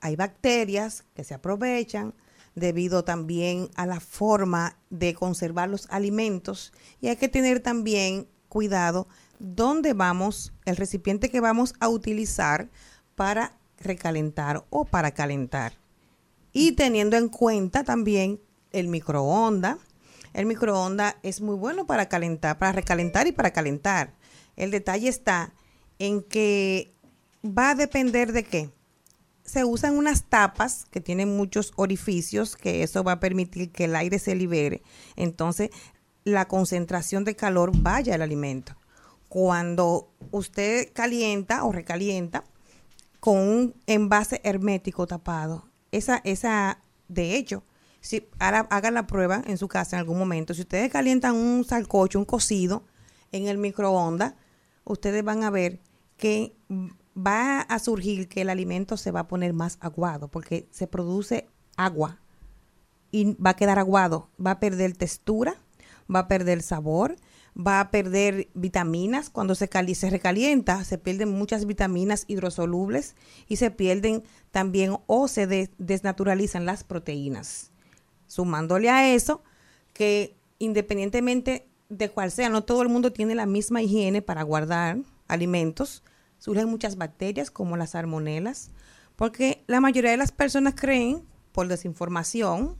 hay 0.00 0.16
bacterias 0.16 1.04
que 1.14 1.24
se 1.24 1.34
aprovechan 1.34 2.12
debido 2.54 3.04
también 3.04 3.70
a 3.74 3.86
la 3.86 4.00
forma 4.00 4.76
de 4.90 5.14
conservar 5.14 5.68
los 5.68 5.86
alimentos 5.90 6.72
y 7.00 7.08
hay 7.08 7.16
que 7.16 7.28
tener 7.28 7.60
también 7.60 8.28
cuidado 8.48 9.08
dónde 9.38 9.92
vamos, 9.92 10.52
el 10.64 10.76
recipiente 10.76 11.30
que 11.30 11.40
vamos 11.40 11.74
a 11.80 11.88
utilizar 11.88 12.70
para 13.14 13.56
recalentar 13.78 14.64
o 14.70 14.84
para 14.84 15.12
calentar. 15.12 15.74
Y 16.52 16.72
teniendo 16.72 17.16
en 17.16 17.28
cuenta 17.28 17.82
también 17.82 18.40
el 18.72 18.88
microondas. 18.88 19.78
El 20.32 20.46
microondas 20.46 21.16
es 21.22 21.40
muy 21.40 21.56
bueno 21.56 21.86
para 21.86 22.08
calentar, 22.08 22.58
para 22.58 22.72
recalentar 22.72 23.26
y 23.26 23.32
para 23.32 23.52
calentar. 23.52 24.14
El 24.56 24.70
detalle 24.70 25.08
está 25.08 25.52
en 25.98 26.22
que 26.22 26.94
va 27.44 27.70
a 27.70 27.74
depender 27.74 28.32
de 28.32 28.44
qué. 28.44 28.70
Se 29.44 29.64
usan 29.64 29.96
unas 29.96 30.24
tapas 30.24 30.86
que 30.90 31.00
tienen 31.00 31.36
muchos 31.36 31.72
orificios, 31.76 32.56
que 32.56 32.82
eso 32.82 33.02
va 33.02 33.12
a 33.12 33.20
permitir 33.20 33.72
que 33.72 33.84
el 33.84 33.96
aire 33.96 34.18
se 34.18 34.34
libere. 34.34 34.82
Entonces, 35.16 35.70
la 36.24 36.46
concentración 36.46 37.24
de 37.24 37.36
calor 37.36 37.72
vaya 37.74 38.14
al 38.14 38.22
alimento. 38.22 38.76
Cuando 39.28 40.12
usted 40.30 40.92
calienta 40.92 41.64
o 41.64 41.72
recalienta 41.72 42.44
con 43.20 43.38
un 43.38 43.74
envase 43.86 44.40
hermético 44.44 45.06
tapado, 45.06 45.68
esa, 45.90 46.20
esa, 46.24 46.82
de 47.08 47.36
hecho, 47.36 47.64
si 48.00 48.28
hagan 48.38 48.94
la 48.94 49.06
prueba 49.06 49.42
en 49.46 49.58
su 49.58 49.68
casa 49.68 49.96
en 49.96 50.00
algún 50.00 50.18
momento, 50.18 50.54
si 50.54 50.62
ustedes 50.62 50.90
calientan 50.90 51.36
un 51.36 51.64
salcocho, 51.64 52.18
un 52.18 52.24
cocido 52.24 52.84
en 53.30 53.46
el 53.46 53.58
microondas, 53.58 54.34
ustedes 54.84 55.22
van 55.24 55.44
a 55.44 55.50
ver 55.50 55.80
que 56.16 56.54
va 57.16 57.60
a 57.60 57.78
surgir 57.78 58.28
que 58.28 58.42
el 58.42 58.50
alimento 58.50 58.96
se 58.96 59.10
va 59.10 59.20
a 59.20 59.28
poner 59.28 59.52
más 59.52 59.78
aguado 59.80 60.28
porque 60.28 60.66
se 60.70 60.86
produce 60.86 61.46
agua 61.76 62.18
y 63.10 63.34
va 63.34 63.50
a 63.50 63.56
quedar 63.56 63.78
aguado, 63.78 64.28
va 64.44 64.52
a 64.52 64.60
perder 64.60 64.96
textura, 64.96 65.56
va 66.12 66.20
a 66.20 66.28
perder 66.28 66.62
sabor, 66.62 67.16
va 67.54 67.80
a 67.80 67.90
perder 67.90 68.48
vitaminas. 68.54 69.28
Cuando 69.28 69.54
se, 69.54 69.68
cali- 69.68 69.94
se 69.94 70.08
recalienta, 70.08 70.82
se 70.84 70.96
pierden 70.96 71.28
muchas 71.30 71.66
vitaminas 71.66 72.24
hidrosolubles 72.26 73.14
y 73.48 73.56
se 73.56 73.70
pierden 73.70 74.22
también 74.50 74.96
o 75.06 75.28
se 75.28 75.46
de- 75.46 75.70
desnaturalizan 75.76 76.64
las 76.64 76.84
proteínas. 76.84 77.70
Sumándole 78.26 78.88
a 78.88 79.12
eso, 79.14 79.42
que 79.92 80.34
independientemente 80.58 81.66
de 81.90 82.08
cuál 82.08 82.30
sea, 82.30 82.48
no 82.48 82.64
todo 82.64 82.80
el 82.80 82.88
mundo 82.88 83.12
tiene 83.12 83.34
la 83.34 83.44
misma 83.44 83.82
higiene 83.82 84.22
para 84.22 84.42
guardar 84.42 84.98
alimentos. 85.28 86.02
Surgen 86.42 86.68
muchas 86.68 86.96
bacterias 86.96 87.52
como 87.52 87.76
las 87.76 87.90
salmonelas, 87.90 88.72
porque 89.14 89.62
la 89.68 89.78
mayoría 89.78 90.10
de 90.10 90.16
las 90.16 90.32
personas 90.32 90.74
creen, 90.74 91.22
por 91.52 91.68
desinformación, 91.68 92.76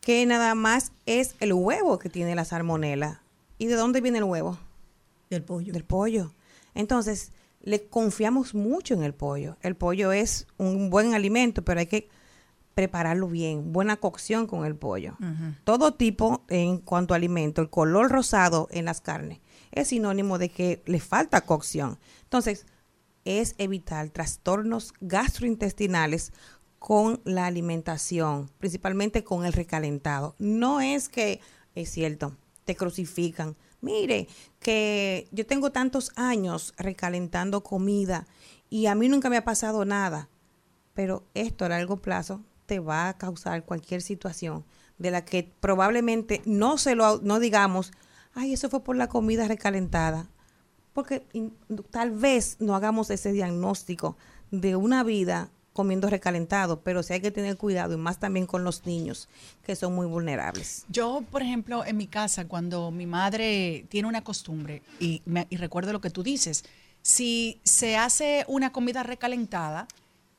que 0.00 0.24
nada 0.26 0.54
más 0.54 0.92
es 1.04 1.34
el 1.40 1.54
huevo 1.54 1.98
que 1.98 2.08
tiene 2.08 2.36
la 2.36 2.44
salmonela. 2.44 3.20
¿Y 3.58 3.66
de 3.66 3.74
dónde 3.74 4.00
viene 4.00 4.18
el 4.18 4.24
huevo? 4.24 4.58
Del 5.28 5.42
pollo. 5.42 5.72
Del 5.72 5.82
pollo. 5.82 6.34
Entonces, 6.72 7.32
le 7.62 7.84
confiamos 7.84 8.54
mucho 8.54 8.94
en 8.94 9.02
el 9.02 9.12
pollo. 9.12 9.56
El 9.60 9.74
pollo 9.74 10.12
es 10.12 10.46
un 10.56 10.88
buen 10.88 11.14
alimento, 11.14 11.64
pero 11.64 11.80
hay 11.80 11.86
que 11.86 12.08
prepararlo 12.76 13.26
bien, 13.26 13.72
buena 13.72 13.96
cocción 13.96 14.46
con 14.46 14.64
el 14.64 14.76
pollo. 14.76 15.16
Todo 15.64 15.94
tipo 15.94 16.44
en 16.48 16.78
cuanto 16.78 17.12
a 17.12 17.16
alimento, 17.16 17.60
el 17.60 17.70
color 17.70 18.12
rosado 18.12 18.68
en 18.70 18.84
las 18.84 19.00
carnes 19.00 19.40
es 19.72 19.88
sinónimo 19.88 20.38
de 20.38 20.48
que 20.48 20.80
le 20.86 21.00
falta 21.00 21.40
cocción. 21.40 21.98
Entonces, 22.22 22.66
es 23.24 23.54
evitar 23.58 24.10
trastornos 24.10 24.92
gastrointestinales 25.00 26.32
con 26.78 27.20
la 27.24 27.46
alimentación, 27.46 28.50
principalmente 28.58 29.24
con 29.24 29.46
el 29.46 29.52
recalentado. 29.52 30.34
No 30.38 30.80
es 30.80 31.08
que, 31.08 31.40
es 31.74 31.90
cierto, 31.90 32.36
te 32.64 32.76
crucifican. 32.76 33.56
Mire, 33.80 34.28
que 34.60 35.28
yo 35.30 35.46
tengo 35.46 35.72
tantos 35.72 36.12
años 36.16 36.74
recalentando 36.76 37.62
comida 37.62 38.26
y 38.70 38.86
a 38.86 38.94
mí 38.94 39.08
nunca 39.08 39.30
me 39.30 39.36
ha 39.36 39.44
pasado 39.44 39.84
nada, 39.84 40.28
pero 40.94 41.24
esto 41.34 41.64
a 41.64 41.68
largo 41.68 41.98
plazo 41.98 42.42
te 42.66 42.80
va 42.80 43.08
a 43.08 43.18
causar 43.18 43.64
cualquier 43.64 44.02
situación 44.02 44.64
de 44.98 45.10
la 45.10 45.24
que 45.24 45.52
probablemente 45.60 46.42
no 46.44 46.78
se 46.78 46.94
lo 46.94 47.18
no 47.22 47.40
digamos, 47.40 47.92
ay, 48.32 48.52
eso 48.52 48.70
fue 48.70 48.82
por 48.82 48.96
la 48.96 49.08
comida 49.08 49.48
recalentada, 49.48 50.28
porque 50.94 51.22
tal 51.90 52.10
vez 52.12 52.56
no 52.60 52.74
hagamos 52.74 53.10
ese 53.10 53.32
diagnóstico 53.32 54.16
de 54.50 54.76
una 54.76 55.02
vida 55.02 55.50
comiendo 55.72 56.08
recalentado, 56.08 56.80
pero 56.82 57.02
sí 57.02 57.14
hay 57.14 57.20
que 57.20 57.32
tener 57.32 57.56
cuidado 57.56 57.94
y 57.94 57.96
más 57.96 58.20
también 58.20 58.46
con 58.46 58.62
los 58.62 58.86
niños 58.86 59.28
que 59.66 59.74
son 59.74 59.92
muy 59.92 60.06
vulnerables. 60.06 60.84
Yo, 60.88 61.24
por 61.32 61.42
ejemplo, 61.42 61.84
en 61.84 61.96
mi 61.96 62.06
casa, 62.06 62.46
cuando 62.46 62.92
mi 62.92 63.06
madre 63.06 63.84
tiene 63.88 64.06
una 64.06 64.22
costumbre, 64.22 64.82
y, 65.00 65.20
me- 65.26 65.48
y 65.50 65.56
recuerdo 65.56 65.92
lo 65.92 66.00
que 66.00 66.10
tú 66.10 66.22
dices, 66.22 66.64
si 67.02 67.58
se 67.64 67.96
hace 67.96 68.44
una 68.46 68.70
comida 68.72 69.02
recalentada, 69.02 69.88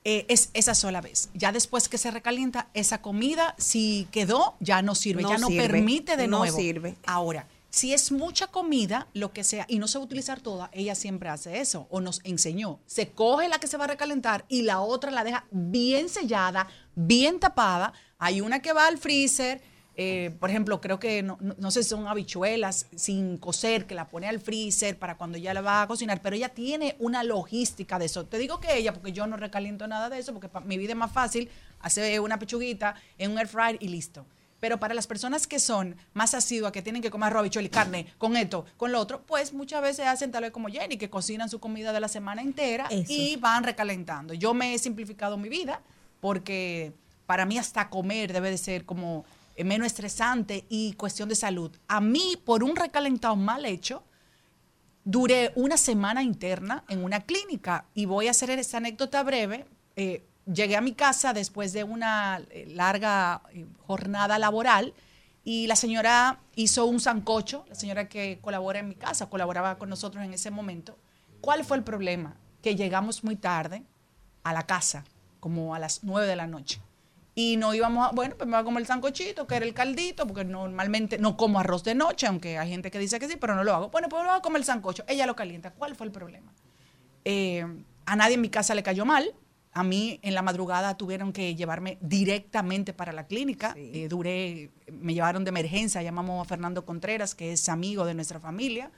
eh, 0.06 0.26
es 0.30 0.52
esa 0.54 0.74
sola 0.74 1.02
vez. 1.02 1.30
Ya 1.34 1.52
después 1.52 1.90
que 1.90 1.98
se 1.98 2.12
recalienta, 2.12 2.70
esa 2.74 3.02
comida, 3.02 3.56
si 3.58 4.08
quedó, 4.12 4.54
ya 4.62 4.82
no 4.84 4.96
sirve, 4.96 5.24
No 5.24 5.30
ya 5.32 5.38
no 5.38 5.48
sirve, 5.48 5.68
permite 5.68 6.16
de 6.16 6.28
no 6.30 6.38
nuevo. 6.40 6.58
sirve. 6.58 6.96
Ahora, 7.06 7.48
si 7.76 7.94
es 7.94 8.10
mucha 8.14 8.48
comida, 8.48 9.08
lo 9.14 9.34
que 9.34 9.44
sea, 9.44 9.66
y 9.68 9.80
no 9.80 9.90
se 9.90 9.98
va 9.98 10.04
a 10.04 10.06
utilizar 10.06 10.40
toda, 10.40 10.70
ella 10.72 10.96
siempre 10.96 11.28
hace 11.28 11.60
eso, 11.60 11.88
o 11.90 12.00
nos 12.00 12.22
enseñó. 12.24 12.80
Se 12.86 13.10
coge 13.12 13.50
la 13.50 13.60
que 13.60 13.68
se 13.68 13.76
va 13.76 13.84
a 13.84 13.88
recalentar 13.88 14.46
y 14.48 14.62
la 14.62 14.80
otra 14.80 15.12
la 15.12 15.26
deja 15.26 15.46
bien 15.52 16.08
sellada, 16.08 16.68
bien 16.96 17.38
tapada. 17.38 17.92
Hay 18.18 18.40
una 18.40 18.62
que 18.62 18.72
va 18.72 18.88
al 18.88 18.98
freezer, 18.98 19.62
eh, 19.98 20.34
por 20.40 20.50
ejemplo, 20.50 20.80
creo 20.80 21.00
que, 21.00 21.22
no, 21.22 21.38
no- 21.42 21.54
no 21.58 21.70
sé 21.70 21.84
si 21.84 21.90
son 21.90 22.08
habichuelas 22.08 22.86
sin 22.96 23.38
cocer, 23.38 23.86
que 23.88 23.94
la 23.94 24.08
pone 24.08 24.30
al 24.30 24.40
freezer 24.40 24.98
para 24.98 25.18
cuando 25.18 25.38
ya 25.38 25.54
la 25.54 25.60
va 25.60 25.82
a 25.82 25.88
cocinar, 25.88 26.22
pero 26.22 26.38
ella 26.38 26.50
tiene 26.50 26.96
una 27.00 27.24
logística 27.26 28.00
de 28.00 28.06
eso. 28.06 28.26
Te 28.26 28.38
digo 28.38 28.62
que 28.62 28.78
ella, 28.78 28.94
porque 28.94 29.12
yo 29.12 29.28
no 29.28 29.36
recaliento 29.36 29.86
nada 29.86 30.10
de 30.10 30.20
eso, 30.20 30.32
porque 30.34 30.50
mi 30.64 30.78
vida 30.78 30.92
es 30.94 30.98
más 30.98 31.12
fácil, 31.12 31.50
hace 31.82 32.22
una 32.22 32.40
pechuguita 32.40 32.96
en 33.18 33.32
un 33.32 33.38
air 33.40 33.50
fryer 33.50 33.78
y 33.82 33.90
listo. 33.90 34.26
Pero 34.60 34.80
para 34.80 34.94
las 34.94 35.08
personas 35.08 35.48
que 35.48 35.60
son 35.60 35.96
más 36.14 36.34
asiduas, 36.34 36.72
que 36.72 36.82
tienen 36.82 37.02
que 37.02 37.12
comer 37.12 37.36
habichuela 37.36 37.68
y 37.68 37.70
carne, 37.70 38.08
con 38.18 38.38
esto, 38.38 38.66
con 38.78 38.92
lo 38.92 39.00
otro, 39.00 39.22
pues 39.26 39.54
muchas 39.54 39.82
veces 39.82 40.08
hacen 40.08 40.32
tal 40.32 40.44
vez 40.44 40.52
como 40.52 40.70
Jenny, 40.70 40.98
que 40.98 41.10
cocinan 41.10 41.50
su 41.50 41.60
comida 41.60 41.94
de 41.94 42.00
la 42.00 42.08
semana 42.08 42.42
entera 42.42 42.88
Eso. 42.90 43.12
y 43.12 43.36
van 43.36 43.64
recalentando. 43.64 44.34
Yo 44.34 44.54
me 44.54 44.74
he 44.74 44.80
simplificado 44.80 45.38
mi 45.38 45.50
vida 45.50 45.82
porque 46.22 46.94
para 47.26 47.46
mí 47.46 47.58
hasta 47.58 47.90
comer 47.90 48.34
debe 48.34 48.50
de 48.50 48.58
ser 48.58 48.86
como 48.86 49.26
eh, 49.56 49.64
menos 49.64 49.88
estresante 49.88 50.66
y 50.70 50.94
cuestión 50.94 51.30
de 51.30 51.36
salud. 51.36 51.72
A 51.88 52.02
mí, 52.02 52.38
por 52.44 52.64
un 52.64 52.76
recalentado 52.76 53.36
mal 53.36 53.66
hecho, 53.66 54.04
duré 55.04 55.52
una 55.56 55.78
semana 55.78 56.24
interna 56.24 56.84
en 56.90 57.04
una 57.04 57.22
clínica 57.22 57.86
y 57.94 58.06
voy 58.06 58.28
a 58.28 58.32
hacer 58.32 58.50
esta 58.52 58.78
anécdota 58.78 59.24
breve. 59.24 59.66
Eh, 59.96 60.24
llegué 60.46 60.76
a 60.76 60.82
mi 60.82 60.94
casa 60.94 61.34
después 61.34 61.74
de 61.74 61.84
una 61.84 62.42
eh, 62.50 62.66
larga 62.70 63.42
eh, 63.52 63.66
jornada 63.86 64.40
laboral 64.40 64.94
y 65.44 65.68
la 65.68 65.76
señora 65.76 66.40
hizo 66.56 66.86
un 66.86 67.00
sancocho, 67.00 67.66
la 67.70 67.76
señora 67.76 68.10
que 68.10 68.40
colabora 68.42 68.80
en 68.80 68.90
mi 68.90 68.96
casa, 68.96 69.30
colaboraba 69.30 69.78
con 69.78 69.90
nosotros 69.90 70.24
en 70.24 70.34
ese 70.34 70.52
momento. 70.52 70.98
¿Cuál 71.42 71.64
fue 71.64 71.78
el 71.78 71.84
problema? 71.84 72.36
Que 72.62 72.76
llegamos 72.76 73.24
muy 73.24 73.36
tarde 73.36 73.84
a 74.44 74.54
la 74.54 74.64
casa, 74.64 75.04
como 75.40 75.76
a 75.76 75.80
las 75.80 76.04
nueve 76.04 76.28
de 76.28 76.36
la 76.36 76.48
noche. 76.48 76.82
Y 77.36 77.58
no 77.58 77.74
íbamos 77.74 78.08
a, 78.08 78.12
bueno, 78.12 78.36
pues 78.38 78.48
me 78.48 78.54
voy 78.54 78.62
a 78.62 78.64
comer 78.64 78.82
el 78.82 78.88
sancochito, 78.88 79.46
que 79.46 79.56
era 79.56 79.66
el 79.66 79.74
caldito, 79.74 80.26
porque 80.26 80.46
normalmente 80.46 81.18
no 81.18 81.36
como 81.36 81.60
arroz 81.60 81.84
de 81.84 81.94
noche, 81.94 82.28
aunque 82.28 82.58
hay 82.58 82.70
gente 82.70 82.90
que 82.90 82.98
dice 82.98 83.20
que 83.20 83.28
sí, 83.28 83.36
pero 83.36 83.56
no 83.56 83.64
lo 83.64 83.76
hago. 83.76 83.90
Bueno, 83.90 84.08
pues 84.08 84.24
me 84.24 84.30
voy 84.30 84.38
a 84.38 84.42
comer 84.42 84.62
el 84.62 84.66
sancocho. 84.66 85.04
Ella 85.08 85.26
lo 85.26 85.36
calienta. 85.36 85.72
¿Cuál 85.72 85.96
fue 85.96 86.08
el 86.08 86.14
problema? 86.14 86.54
Eh, 87.26 87.66
a 88.06 88.16
nadie 88.16 88.36
en 88.36 88.42
mi 88.42 88.50
casa 88.50 88.74
le 88.74 88.84
cayó 88.84 89.06
mal. 89.06 89.36
A 89.76 89.84
mí 89.84 90.22
en 90.24 90.34
la 90.34 90.42
madrugada 90.42 90.96
tuvieron 90.96 91.34
que 91.34 91.54
llevarme 91.54 91.98
directamente 92.00 92.94
para 92.94 93.12
la 93.12 93.28
clínica. 93.28 93.74
Eh, 93.76 94.08
duré, 94.10 94.72
me 94.90 95.14
llevaron 95.14 95.44
de 95.44 95.50
emergencia, 95.50 96.02
llamamos 96.02 96.42
a 96.42 96.48
Fernando 96.48 96.86
Contreras, 96.86 97.36
que 97.36 97.52
es 97.52 97.68
amigo 97.68 98.06
de 98.06 98.14
nuestra 98.14 98.40
familia. 98.40 98.90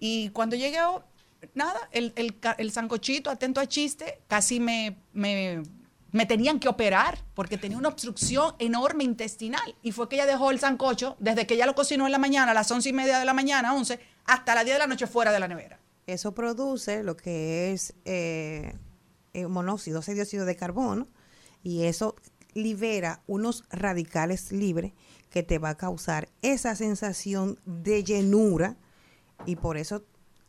Y 0.00 0.30
cuando 0.30 0.56
llegué, 0.56 0.78
nada, 1.54 1.78
el, 1.92 2.12
el, 2.16 2.36
el 2.58 2.72
sancochito, 2.72 3.30
atento 3.30 3.60
a 3.60 3.66
chiste, 3.66 4.18
casi 4.26 4.58
me, 4.58 4.96
me, 5.12 5.62
me 6.10 6.26
tenían 6.26 6.58
que 6.58 6.68
operar 6.68 7.18
porque 7.34 7.56
tenía 7.56 7.78
una 7.78 7.88
obstrucción 7.88 8.56
enorme 8.58 9.04
intestinal. 9.04 9.76
Y 9.84 9.92
fue 9.92 10.08
que 10.08 10.16
ella 10.16 10.26
dejó 10.26 10.50
el 10.50 10.58
sancocho, 10.58 11.14
desde 11.20 11.46
que 11.46 11.54
ella 11.54 11.66
lo 11.66 11.76
cocinó 11.76 12.06
en 12.06 12.12
la 12.12 12.18
mañana, 12.18 12.50
a 12.50 12.54
las 12.54 12.68
once 12.72 12.88
y 12.88 12.92
media 12.92 13.20
de 13.20 13.24
la 13.24 13.34
mañana, 13.34 13.72
11, 13.72 14.00
hasta 14.24 14.56
las 14.56 14.64
10 14.64 14.74
de 14.74 14.78
la 14.80 14.88
noche 14.88 15.06
fuera 15.06 15.30
de 15.30 15.38
la 15.38 15.46
nevera. 15.46 15.78
Eso 16.08 16.34
produce 16.34 17.04
lo 17.04 17.16
que 17.16 17.72
es 17.72 17.94
eh, 18.04 18.74
eh, 19.38 19.46
monóxido, 19.46 20.00
ese 20.00 20.14
dióxido 20.14 20.44
de 20.44 20.56
carbono, 20.56 21.08
y 21.62 21.84
eso 21.84 22.16
libera 22.54 23.22
unos 23.26 23.64
radicales 23.70 24.52
libres 24.52 24.92
que 25.30 25.42
te 25.42 25.58
va 25.58 25.70
a 25.70 25.76
causar 25.76 26.28
esa 26.42 26.74
sensación 26.74 27.58
de 27.64 28.02
llenura 28.02 28.76
y 29.46 29.56
por 29.56 29.76
eso 29.76 30.04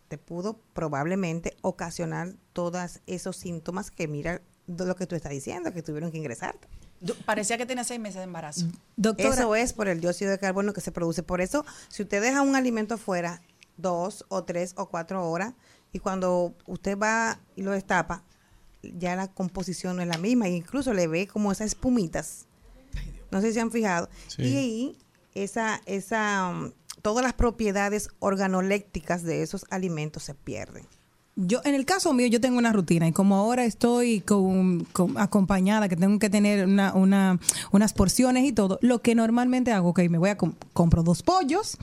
te 0.07 0.17
pudo 0.17 0.59
probablemente 0.73 1.55
ocasionar 1.61 2.33
todos 2.53 3.01
esos 3.05 3.37
síntomas 3.37 3.91
que 3.91 4.07
mira 4.07 4.41
lo 4.67 4.95
que 4.95 5.05
tú 5.07 5.15
estás 5.15 5.31
diciendo, 5.31 5.71
que 5.71 5.83
tuvieron 5.83 6.11
que 6.11 6.17
ingresarte. 6.17 6.67
Parecía 7.25 7.57
que 7.57 7.65
tenía 7.65 7.83
seis 7.83 7.99
meses 7.99 8.17
de 8.17 8.23
embarazo. 8.23 8.67
Doctora, 8.97 9.29
Eso 9.29 9.55
es 9.55 9.73
por 9.73 9.87
el 9.87 10.01
dióxido 10.01 10.31
de 10.31 10.39
carbono 10.39 10.73
que 10.73 10.81
se 10.81 10.91
produce. 10.91 11.23
Por 11.23 11.41
eso, 11.41 11.65
si 11.87 12.03
usted 12.03 12.21
deja 12.21 12.41
un 12.41 12.55
alimento 12.55 12.97
fuera 12.97 13.41
dos 13.77 14.25
o 14.27 14.43
tres 14.43 14.73
o 14.75 14.89
cuatro 14.89 15.27
horas 15.29 15.53
y 15.93 15.99
cuando 15.99 16.55
usted 16.65 16.97
va 16.97 17.39
y 17.55 17.61
lo 17.61 17.71
destapa, 17.71 18.23
ya 18.83 19.15
la 19.15 19.27
composición 19.27 19.95
no 19.97 20.01
es 20.01 20.07
la 20.07 20.17
misma. 20.17 20.47
e 20.47 20.55
incluso 20.55 20.93
le 20.93 21.07
ve 21.07 21.27
como 21.27 21.51
esas 21.51 21.67
espumitas. 21.67 22.45
No 23.31 23.41
sé 23.41 23.47
si 23.49 23.53
se 23.55 23.61
han 23.61 23.71
fijado. 23.71 24.09
Sí. 24.27 24.43
Y 24.43 24.55
ahí, 24.57 24.97
esa, 25.35 25.81
esa, 25.85 26.49
um, 26.51 26.71
todas 27.01 27.23
las 27.23 27.33
propiedades 27.33 28.09
organolépticas 28.19 29.23
de 29.23 29.43
esos 29.43 29.65
alimentos 29.69 30.23
se 30.23 30.33
pierden. 30.33 30.85
Yo, 31.35 31.61
en 31.63 31.73
el 31.73 31.85
caso 31.85 32.11
mío, 32.13 32.27
yo 32.27 32.41
tengo 32.41 32.57
una 32.57 32.73
rutina 32.73 33.07
y 33.07 33.13
como 33.13 33.35
ahora 33.37 33.63
estoy 33.63 34.19
con, 34.21 34.83
con- 34.91 35.17
acompañada, 35.17 35.87
que 35.87 35.95
tengo 35.95 36.19
que 36.19 36.29
tener 36.29 36.65
una, 36.65 36.93
una- 36.93 37.39
unas 37.71 37.93
porciones 37.93 38.43
y 38.43 38.51
todo, 38.51 38.77
lo 38.81 39.01
que 39.01 39.15
normalmente 39.15 39.71
hago, 39.71 39.89
ok, 39.89 39.99
me 40.09 40.17
voy 40.17 40.31
a 40.31 40.37
com- 40.37 40.55
compro 40.73 41.01
dos 41.03 41.23
pollos 41.23 41.77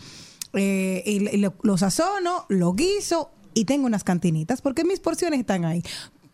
eh, 0.52 1.02
y, 1.06 1.28
y 1.34 1.38
lo, 1.38 1.54
lo 1.62 1.78
sazono, 1.78 2.44
lo 2.50 2.74
guiso 2.74 3.30
y 3.54 3.64
tengo 3.64 3.86
unas 3.86 4.04
cantinitas 4.04 4.60
porque 4.60 4.84
mis 4.84 5.00
porciones 5.00 5.40
están 5.40 5.64
ahí. 5.64 5.82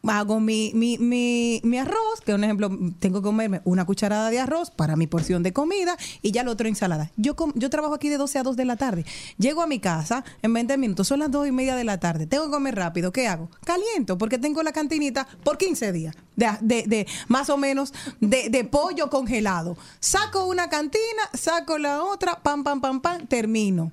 Hago 0.08 0.40
mi, 0.40 0.72
mi, 0.74 0.98
mi, 0.98 1.60
mi 1.64 1.78
arroz, 1.78 2.20
que 2.24 2.34
un 2.34 2.42
ejemplo, 2.44 2.70
tengo 2.98 3.20
que 3.20 3.24
comerme 3.24 3.60
una 3.64 3.84
cucharada 3.84 4.30
de 4.30 4.40
arroz 4.40 4.70
para 4.70 4.96
mi 4.96 5.06
porción 5.06 5.42
de 5.42 5.52
comida 5.52 5.96
y 6.22 6.32
ya 6.32 6.42
lo 6.42 6.50
otro 6.52 6.68
ensalada. 6.68 7.10
Yo, 7.16 7.36
yo 7.54 7.70
trabajo 7.70 7.94
aquí 7.94 8.08
de 8.08 8.18
12 8.18 8.38
a 8.38 8.42
2 8.42 8.56
de 8.56 8.64
la 8.64 8.76
tarde. 8.76 9.04
Llego 9.38 9.62
a 9.62 9.66
mi 9.66 9.78
casa 9.78 10.24
en 10.42 10.52
20 10.52 10.76
minutos, 10.76 11.06
son 11.08 11.20
las 11.20 11.30
2 11.30 11.48
y 11.48 11.52
media 11.52 11.76
de 11.76 11.84
la 11.84 12.00
tarde. 12.00 12.26
Tengo 12.26 12.46
que 12.46 12.50
comer 12.50 12.74
rápido. 12.74 13.12
¿Qué 13.12 13.28
hago? 13.28 13.48
Caliento, 13.64 14.18
porque 14.18 14.38
tengo 14.38 14.62
la 14.62 14.72
cantinita 14.72 15.26
por 15.44 15.56
15 15.58 15.92
días, 15.92 16.16
de, 16.36 16.48
de, 16.60 16.82
de- 16.86 17.06
más 17.28 17.48
o 17.50 17.56
menos 17.56 17.92
de, 18.20 18.48
de 18.50 18.64
pollo 18.64 19.08
congelado. 19.10 19.76
Saco 20.00 20.46
una 20.46 20.68
cantina, 20.68 21.22
saco 21.34 21.78
la 21.78 22.02
otra, 22.02 22.42
pam, 22.42 22.64
pam, 22.64 22.80
pam, 22.80 23.00
pam, 23.00 23.26
termino 23.26 23.92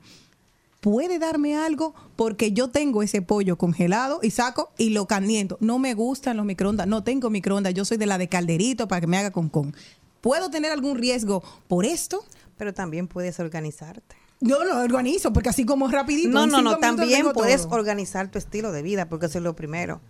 puede 0.79 1.19
darme 1.19 1.55
algo 1.55 1.93
porque 2.15 2.51
yo 2.51 2.69
tengo 2.69 3.03
ese 3.03 3.21
pollo 3.21 3.57
congelado 3.57 4.19
y 4.21 4.31
saco 4.31 4.71
y 4.77 4.89
lo 4.89 5.05
caliento. 5.05 5.57
No 5.61 5.79
me 5.79 5.93
gustan 5.93 6.37
los 6.37 6.45
microondas, 6.45 6.87
no 6.87 7.03
tengo 7.03 7.29
microondas, 7.29 7.73
yo 7.73 7.85
soy 7.85 7.97
de 7.97 8.05
la 8.05 8.17
de 8.17 8.27
calderito 8.27 8.87
para 8.87 9.01
que 9.01 9.07
me 9.07 9.17
haga 9.17 9.31
con 9.31 9.49
con. 9.49 9.75
¿Puedo 10.21 10.49
tener 10.49 10.71
algún 10.71 10.97
riesgo 10.97 11.43
por 11.67 11.85
esto? 11.85 12.23
Pero 12.57 12.73
también 12.73 13.07
puedes 13.07 13.39
organizarte. 13.39 14.15
Yo 14.41 14.63
lo 14.63 14.79
organizo 14.79 15.33
porque 15.33 15.49
así 15.49 15.65
como 15.65 15.87
rapidito. 15.89 16.29
No, 16.29 16.47
no, 16.47 16.61
no, 16.61 16.77
también 16.77 17.25
puedes 17.33 17.63
todo. 17.63 17.75
organizar 17.75 18.29
tu 18.29 18.37
estilo 18.37 18.71
de 18.71 18.81
vida, 18.81 19.09
porque 19.09 19.25
eso 19.25 19.37
es 19.37 19.43
lo 19.43 19.55
primero. 19.55 20.01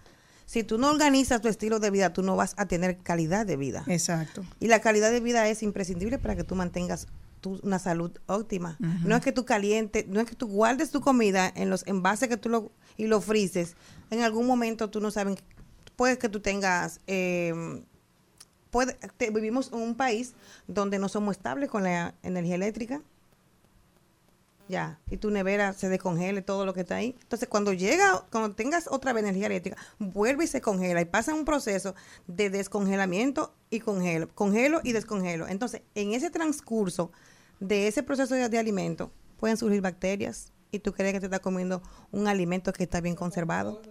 Si 0.45 0.63
tú 0.63 0.79
no 0.79 0.89
organizas 0.89 1.41
tu 1.41 1.47
estilo 1.47 1.79
de 1.79 1.91
vida, 1.91 2.11
tú 2.11 2.23
no 2.23 2.35
vas 2.35 2.55
a 2.57 2.67
tener 2.67 2.97
calidad 2.97 3.45
de 3.45 3.55
vida. 3.55 3.83
Exacto. 3.87 4.43
Y 4.59 4.67
la 4.67 4.81
calidad 4.81 5.11
de 5.11 5.19
vida 5.19 5.47
es 5.47 5.61
imprescindible 5.61 6.17
para 6.17 6.35
que 6.35 6.43
tú 6.43 6.55
mantengas 6.55 7.07
tu- 7.41 7.59
una 7.63 7.79
salud 7.79 8.11
óptima. 8.27 8.77
No 9.05 9.15
es 9.15 9.21
que 9.23 9.31
tú 9.31 9.45
calientes, 9.45 10.07
no 10.07 10.19
es 10.19 10.27
que 10.27 10.35
tú 10.35 10.47
guardes 10.47 10.91
tu 10.91 11.01
comida 11.01 11.51
en 11.55 11.69
los 11.69 11.85
envases 11.87 12.27
que 12.29 12.37
tú 12.37 12.49
lo 12.49 12.71
y 12.97 13.07
lo 13.07 13.21
frices. 13.21 13.75
En 14.09 14.21
algún 14.23 14.45
momento 14.47 14.89
tú 14.89 14.99
no 15.01 15.09
sabes, 15.11 15.37
puede 15.95 16.17
que 16.17 16.29
tú 16.29 16.39
tengas, 16.41 16.99
eh, 17.07 17.81
puede, 18.71 18.93
te- 19.17 19.31
vivimos 19.31 19.69
en 19.73 19.79
un 19.79 19.95
país 19.95 20.33
donde 20.67 20.99
no 20.99 21.07
somos 21.09 21.37
estables 21.37 21.69
con 21.69 21.83
la 21.83 22.13
energía 22.23 22.55
eléctrica. 22.55 23.01
Ya, 24.67 24.99
y 25.09 25.17
tu 25.17 25.31
nevera 25.31 25.73
se 25.73 25.89
descongele 25.89 26.43
todo 26.43 26.63
lo 26.63 26.75
que 26.75 26.81
está 26.81 26.97
ahí. 26.97 27.15
Entonces, 27.23 27.49
cuando 27.49 27.73
llega, 27.73 28.23
cuando 28.31 28.53
tengas 28.53 28.87
otra 28.87 29.13
vez 29.13 29.23
energía 29.23 29.47
eléctrica, 29.47 29.77
vuelve 29.97 30.43
y 30.43 30.47
se 30.47 30.61
congela 30.61 31.01
y 31.01 31.05
pasa 31.05 31.33
un 31.33 31.43
proceso 31.43 31.95
de 32.27 32.51
descongelamiento 32.51 33.51
y 33.71 33.79
congelo, 33.79 34.29
congelo 34.35 34.79
y 34.83 34.91
descongelo. 34.91 35.47
Entonces, 35.47 35.81
en 35.95 36.13
ese 36.13 36.29
transcurso 36.29 37.11
de 37.59 37.87
ese 37.87 38.03
proceso 38.03 38.35
de, 38.35 38.49
de 38.49 38.57
alimento, 38.57 39.11
pueden 39.37 39.57
surgir 39.57 39.81
bacterias 39.81 40.51
y 40.71 40.79
tú 40.79 40.93
crees 40.93 41.13
que 41.13 41.19
te 41.19 41.25
estás 41.27 41.39
comiendo 41.39 41.81
un 42.11 42.27
alimento 42.27 42.71
que 42.73 42.83
está 42.83 43.01
bien 43.01 43.15
conservado. 43.15 43.81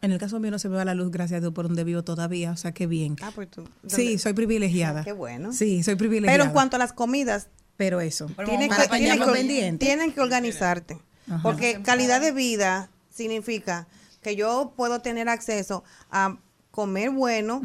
En 0.00 0.12
el 0.12 0.18
caso 0.18 0.38
mío 0.38 0.52
no 0.52 0.58
se 0.60 0.68
me 0.68 0.76
va 0.76 0.84
la 0.84 0.94
luz, 0.94 1.10
gracias 1.10 1.38
a 1.38 1.40
Dios, 1.40 1.52
por 1.52 1.66
donde 1.66 1.82
vivo 1.82 2.04
todavía, 2.04 2.52
o 2.52 2.56
sea, 2.56 2.72
qué 2.72 2.86
bien. 2.86 3.16
Ah, 3.20 3.32
pues 3.34 3.50
tú. 3.50 3.64
Sí, 3.88 4.18
soy 4.18 4.32
privilegiada. 4.32 5.00
Ah, 5.00 5.04
qué 5.04 5.12
bueno. 5.12 5.52
Sí, 5.52 5.82
soy 5.82 5.96
privilegiada. 5.96 6.34
Pero 6.34 6.44
en 6.44 6.52
cuanto 6.52 6.76
a 6.76 6.78
las 6.78 6.92
comidas, 6.92 7.48
Pero 7.76 8.00
eso. 8.00 8.26
tienen 8.44 8.70
que, 8.70 8.88
tienen, 8.88 9.18
que, 9.18 9.32
pendiente. 9.32 9.84
tienen 9.84 10.12
que 10.12 10.20
organizarte. 10.20 10.98
Ajá. 11.28 11.42
Porque 11.42 11.82
calidad 11.82 12.20
de 12.20 12.30
vida 12.30 12.90
significa 13.10 13.88
que 14.22 14.36
yo 14.36 14.72
puedo 14.76 15.00
tener 15.00 15.28
acceso 15.28 15.82
a 16.10 16.38
comer 16.70 17.10
bueno. 17.10 17.60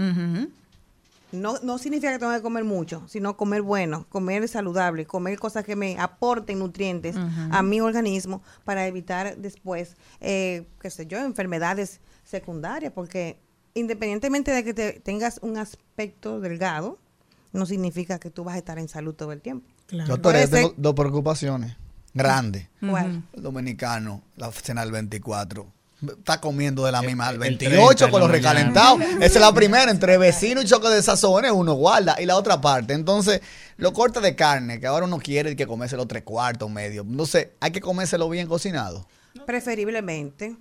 No, 1.33 1.55
no 1.63 1.77
significa 1.79 2.11
que 2.13 2.19
tengo 2.19 2.31
que 2.31 2.41
comer 2.41 2.63
mucho, 2.63 3.03
sino 3.07 3.35
comer 3.35 3.63
bueno, 3.63 4.05
comer 4.09 4.47
saludable, 4.47 5.05
comer 5.05 5.39
cosas 5.39 5.65
que 5.65 5.75
me 5.75 5.97
aporten 5.99 6.59
nutrientes 6.59 7.15
a 7.51 7.63
mi 7.63 7.81
organismo 7.81 8.43
para 8.63 8.85
evitar 8.87 9.37
después, 9.37 9.97
eh, 10.21 10.67
qué 10.79 10.89
sé 10.89 11.07
yo, 11.07 11.17
enfermedades 11.17 12.01
secundarias. 12.23 12.93
Porque 12.93 13.39
independientemente 13.73 14.51
de 14.51 14.63
que 14.63 14.73
te, 14.73 14.93
tengas 14.99 15.39
un 15.41 15.57
aspecto 15.57 16.39
delgado, 16.39 16.99
no 17.51 17.65
significa 17.65 18.19
que 18.19 18.29
tú 18.29 18.43
vas 18.43 18.55
a 18.55 18.59
estar 18.59 18.77
en 18.77 18.87
salud 18.87 19.13
todo 19.13 19.31
el 19.31 19.41
tiempo. 19.41 19.67
Claro. 19.87 20.09
Doctor, 20.09 20.35
yo 20.37 20.49
tengo 20.49 20.73
dos 20.77 20.93
preocupaciones 20.93 21.75
grandes. 22.13 22.67
El 22.81 23.23
dominicano, 23.35 24.21
la 24.37 24.51
cena 24.51 24.81
del 24.81 24.91
24. 24.91 25.65
Está 26.17 26.41
comiendo 26.41 26.85
de 26.85 26.91
la 26.91 27.01
misma 27.01 27.27
al 27.27 27.35
el 27.35 27.39
28 27.39 27.95
30 27.95 28.11
con 28.11 28.21
los 28.21 28.29
recalentados. 28.29 29.01
Esa 29.15 29.25
es 29.25 29.35
la 29.35 29.53
primera. 29.53 29.91
Entre 29.91 30.17
vecino 30.17 30.61
y 30.61 30.65
choque 30.65 30.89
de 30.89 31.01
sazones, 31.01 31.51
uno 31.51 31.73
guarda. 31.73 32.21
Y 32.21 32.25
la 32.25 32.35
otra 32.35 32.59
parte. 32.59 32.93
Entonces, 32.93 33.41
los 33.77 33.91
cortes 33.93 34.21
de 34.21 34.35
carne, 34.35 34.79
que 34.79 34.87
ahora 34.87 35.05
uno 35.05 35.19
quiere 35.19 35.55
que 35.55 35.67
comérselo 35.67 36.05
tres 36.05 36.23
cuartos, 36.23 36.69
medio. 36.69 37.01
Entonces, 37.03 37.49
hay 37.59 37.71
que 37.71 37.81
comérselo 37.81 38.29
bien 38.29 38.47
cocinado. 38.47 39.07
Preferiblemente. 39.45 40.55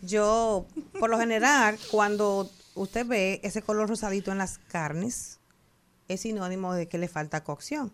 Yo, 0.00 0.66
por 0.98 1.10
lo 1.10 1.18
general, 1.18 1.78
cuando 1.90 2.50
usted 2.74 3.06
ve 3.06 3.40
ese 3.42 3.62
color 3.62 3.88
rosadito 3.88 4.32
en 4.32 4.38
las 4.38 4.58
carnes, 4.58 5.38
es 6.08 6.20
sinónimo 6.20 6.74
de 6.74 6.88
que 6.88 6.98
le 6.98 7.08
falta 7.08 7.42
cocción. 7.42 7.92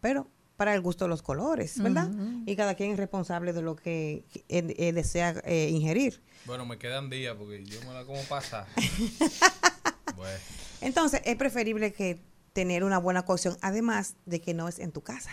Pero 0.00 0.26
para 0.62 0.76
el 0.76 0.80
gusto 0.80 1.06
de 1.06 1.08
los 1.08 1.22
colores, 1.22 1.82
¿verdad? 1.82 2.08
Y 2.46 2.54
cada 2.54 2.76
quien 2.76 2.92
es 2.92 2.96
responsable 2.96 3.52
de 3.52 3.62
lo 3.62 3.74
que 3.74 4.24
eh, 4.48 4.74
eh, 4.78 4.92
desea 4.92 5.34
eh, 5.44 5.70
ingerir. 5.72 6.22
Bueno, 6.46 6.64
me 6.66 6.78
quedan 6.78 7.10
días 7.10 7.34
porque 7.36 7.64
yo 7.64 7.80
me 7.80 7.92
la 7.92 8.04
como 8.04 8.20
bueno, 10.16 10.38
Entonces, 10.80 11.20
es 11.24 11.34
preferible 11.34 11.92
que 11.92 12.20
tener 12.52 12.84
una 12.84 12.98
buena 12.98 13.24
cocción, 13.24 13.56
además 13.60 14.14
de 14.24 14.40
que 14.40 14.54
no 14.54 14.68
es 14.68 14.78
en 14.78 14.92
tu 14.92 15.00
casa. 15.00 15.32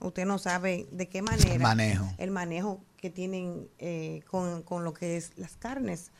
Usted 0.00 0.26
no 0.26 0.38
sabe 0.38 0.88
de 0.90 1.08
qué 1.08 1.22
manera. 1.22 1.54
El 1.54 1.60
manejo. 1.60 2.12
El 2.18 2.32
manejo 2.32 2.84
que 2.96 3.10
tienen 3.10 3.68
eh, 3.78 4.22
con, 4.28 4.64
con 4.64 4.82
lo 4.82 4.94
que 4.94 5.16
es 5.16 5.30
las 5.36 5.56
carnes 5.56 6.10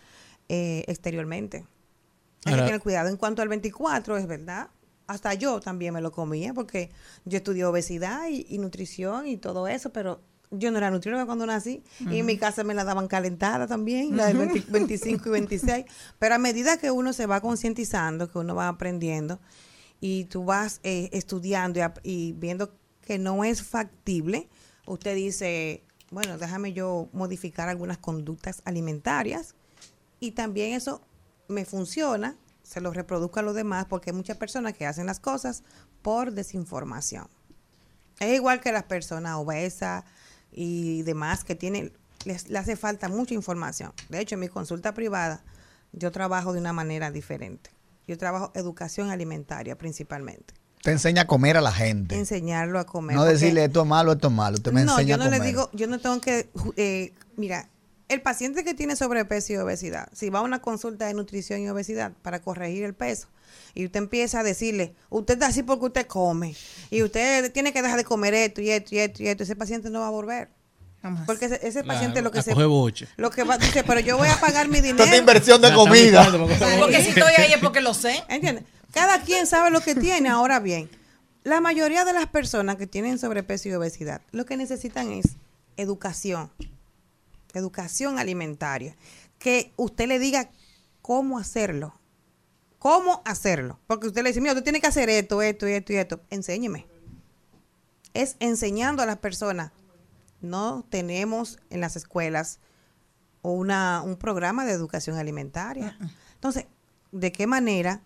eh, 0.48 0.84
exteriormente. 0.86 1.66
Hay 2.44 2.52
Ahora- 2.52 2.62
que 2.62 2.66
tener 2.68 2.80
cuidado. 2.80 3.08
En 3.08 3.16
cuanto 3.16 3.42
al 3.42 3.48
24, 3.48 4.18
es 4.18 4.28
verdad. 4.28 4.68
Hasta 5.06 5.34
yo 5.34 5.60
también 5.60 5.94
me 5.94 6.00
lo 6.00 6.12
comía 6.12 6.54
porque 6.54 6.90
yo 7.24 7.36
estudié 7.36 7.64
obesidad 7.64 8.28
y, 8.28 8.46
y 8.48 8.58
nutrición 8.58 9.26
y 9.26 9.36
todo 9.36 9.68
eso, 9.68 9.92
pero 9.92 10.20
yo 10.58 10.70
no 10.70 10.78
era 10.78 10.90
nutrióloga 10.90 11.26
cuando 11.26 11.46
nací. 11.46 11.82
Y 12.10 12.18
en 12.18 12.26
mi 12.26 12.36
casa 12.38 12.64
me 12.64 12.74
la 12.74 12.84
daban 12.84 13.08
calentada 13.08 13.66
también, 13.66 14.16
la 14.16 14.32
20 14.32 14.64
25 14.68 15.24
y 15.28 15.30
26. 15.30 15.84
Pero 16.18 16.34
a 16.34 16.38
medida 16.38 16.76
que 16.78 16.90
uno 16.90 17.12
se 17.12 17.26
va 17.26 17.40
concientizando, 17.40 18.30
que 18.30 18.38
uno 18.38 18.54
va 18.54 18.68
aprendiendo 18.68 19.40
y 20.00 20.24
tú 20.24 20.44
vas 20.44 20.80
eh, 20.82 21.08
estudiando 21.12 21.80
y, 21.80 22.10
y 22.10 22.32
viendo 22.32 22.74
que 23.02 23.18
no 23.18 23.44
es 23.44 23.62
factible, 23.62 24.48
usted 24.86 25.14
dice, 25.14 25.84
bueno, 26.10 26.38
déjame 26.38 26.72
yo 26.72 27.08
modificar 27.12 27.68
algunas 27.68 27.98
conductas 27.98 28.62
alimentarias 28.64 29.54
y 30.20 30.32
también 30.32 30.74
eso 30.74 31.02
me 31.48 31.64
funciona, 31.64 32.36
se 32.64 32.80
lo 32.80 32.92
reproduzco 32.92 33.38
a 33.38 33.42
los 33.42 33.54
demás 33.54 33.86
porque 33.88 34.10
hay 34.10 34.16
muchas 34.16 34.36
personas 34.36 34.72
que 34.74 34.86
hacen 34.86 35.06
las 35.06 35.20
cosas 35.20 35.62
por 36.02 36.32
desinformación. 36.32 37.28
Es 38.18 38.34
igual 38.34 38.60
que 38.60 38.72
las 38.72 38.84
personas 38.84 39.36
obesas 39.36 40.04
y 40.50 41.02
demás 41.02 41.44
que 41.44 41.54
tienen, 41.54 41.92
les, 42.24 42.48
les 42.48 42.62
hace 42.62 42.76
falta 42.76 43.08
mucha 43.08 43.34
información. 43.34 43.92
De 44.08 44.20
hecho, 44.20 44.34
en 44.34 44.40
mi 44.40 44.48
consulta 44.48 44.94
privada 44.94 45.44
yo 45.92 46.10
trabajo 46.10 46.52
de 46.52 46.60
una 46.60 46.72
manera 46.72 47.10
diferente. 47.10 47.70
Yo 48.06 48.18
trabajo 48.18 48.50
educación 48.54 49.10
alimentaria 49.10 49.78
principalmente. 49.78 50.54
Te 50.82 50.90
enseña 50.90 51.22
a 51.22 51.26
comer 51.26 51.56
a 51.56 51.62
la 51.62 51.72
gente. 51.72 52.14
Enseñarlo 52.14 52.78
a 52.78 52.84
comer. 52.84 53.16
No 53.16 53.24
decirle 53.24 53.64
esto 53.64 53.82
es 53.82 53.86
malo, 53.86 54.12
esto 54.12 54.28
es 54.28 54.34
malo. 54.34 54.56
Usted 54.56 54.72
me 54.72 54.84
no, 54.84 54.92
enseña 54.92 55.10
yo 55.10 55.16
no 55.16 55.24
a 55.24 55.26
comer. 55.26 55.40
le 55.40 55.46
digo, 55.46 55.70
yo 55.72 55.86
no 55.86 55.98
tengo 55.98 56.20
que, 56.20 56.50
eh, 56.76 57.14
mira, 57.36 57.70
el 58.14 58.22
paciente 58.22 58.64
que 58.64 58.74
tiene 58.74 58.96
sobrepeso 58.96 59.52
y 59.52 59.56
obesidad, 59.56 60.08
si 60.12 60.30
va 60.30 60.38
a 60.38 60.42
una 60.42 60.60
consulta 60.62 61.06
de 61.06 61.14
nutrición 61.14 61.60
y 61.60 61.68
obesidad 61.68 62.12
para 62.22 62.40
corregir 62.40 62.84
el 62.84 62.94
peso, 62.94 63.28
y 63.74 63.84
usted 63.84 63.98
empieza 63.98 64.40
a 64.40 64.42
decirle, 64.42 64.94
usted 65.10 65.34
está 65.34 65.46
así 65.48 65.62
porque 65.62 65.86
usted 65.86 66.06
come, 66.06 66.54
y 66.90 67.02
usted 67.02 67.52
tiene 67.52 67.72
que 67.72 67.82
dejar 67.82 67.96
de 67.98 68.04
comer 68.04 68.32
esto 68.34 68.60
y 68.60 68.70
esto 68.70 68.94
y 68.94 68.98
esto 68.98 69.22
y 69.22 69.28
esto, 69.28 69.42
ese 69.42 69.56
paciente 69.56 69.90
no 69.90 70.00
va 70.00 70.08
a 70.08 70.10
volver. 70.10 70.48
Jamás. 71.02 71.26
Porque 71.26 71.44
ese, 71.44 71.56
ese 71.56 71.82
Claro, 71.82 71.88
paciente 71.88 72.22
lo 72.22 72.30
que 72.30 72.40
se... 72.40 72.54
boche. 72.54 73.06
Lo 73.18 73.30
que 73.30 73.44
va, 73.44 73.58
dice, 73.58 73.84
pero 73.84 74.00
yo 74.00 74.16
voy 74.16 74.28
a 74.28 74.40
pagar 74.40 74.68
mi 74.68 74.80
dinero. 74.80 75.04
inversión 75.14 75.60
de 75.60 75.70
comida. 75.74 76.26
Porque 76.78 77.02
si 77.02 77.08
estoy 77.10 77.32
ahí 77.36 77.52
es 77.52 77.58
porque 77.58 77.82
lo 77.82 77.92
sé. 77.92 78.22
¿Entiendes? 78.30 78.64
Cada 78.90 79.20
quien 79.20 79.46
sabe 79.46 79.70
lo 79.70 79.82
que 79.82 79.94
tiene. 79.94 80.30
Ahora 80.30 80.60
bien, 80.60 80.88
la 81.42 81.60
mayoría 81.60 82.06
de 82.06 82.14
las 82.14 82.26
personas 82.28 82.76
que 82.76 82.86
tienen 82.86 83.18
sobrepeso 83.18 83.68
y 83.68 83.74
obesidad, 83.74 84.22
lo 84.32 84.46
que 84.46 84.56
necesitan 84.56 85.12
es 85.12 85.36
educación. 85.76 86.50
Educación 87.58 88.18
alimentaria. 88.18 88.96
Que 89.38 89.72
usted 89.76 90.08
le 90.08 90.18
diga 90.18 90.50
cómo 91.02 91.38
hacerlo. 91.38 91.94
¿Cómo 92.78 93.22
hacerlo? 93.24 93.78
Porque 93.86 94.08
usted 94.08 94.22
le 94.22 94.30
dice, 94.30 94.40
mira, 94.40 94.52
usted 94.52 94.64
tiene 94.64 94.80
que 94.80 94.86
hacer 94.86 95.08
esto, 95.08 95.40
esto 95.42 95.66
y 95.68 95.72
esto 95.72 95.92
y 95.92 95.96
esto. 95.96 96.20
Enséñeme. 96.30 96.86
Es 98.12 98.36
enseñando 98.40 99.02
a 99.02 99.06
las 99.06 99.18
personas. 99.18 99.72
No 100.40 100.84
tenemos 100.90 101.58
en 101.70 101.80
las 101.80 101.96
escuelas 101.96 102.58
una, 103.42 104.02
un 104.02 104.16
programa 104.16 104.64
de 104.64 104.72
educación 104.72 105.16
alimentaria. 105.16 105.98
Entonces, 106.34 106.66
¿de 107.12 107.32
qué 107.32 107.46
manera 107.46 108.02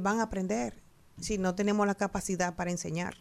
van 0.00 0.20
a 0.20 0.24
aprender 0.24 0.82
si 1.20 1.38
no 1.38 1.54
tenemos 1.54 1.86
la 1.86 1.94
capacidad 1.94 2.54
para 2.54 2.70
enseñar? 2.70 3.16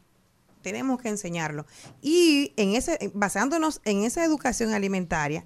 Tenemos 0.61 1.01
que 1.01 1.09
enseñarlo. 1.09 1.65
Y 2.01 2.53
en 2.57 2.75
ese, 2.75 3.11
basándonos 3.13 3.81
en 3.85 4.03
esa 4.03 4.23
educación 4.23 4.73
alimentaria, 4.73 5.43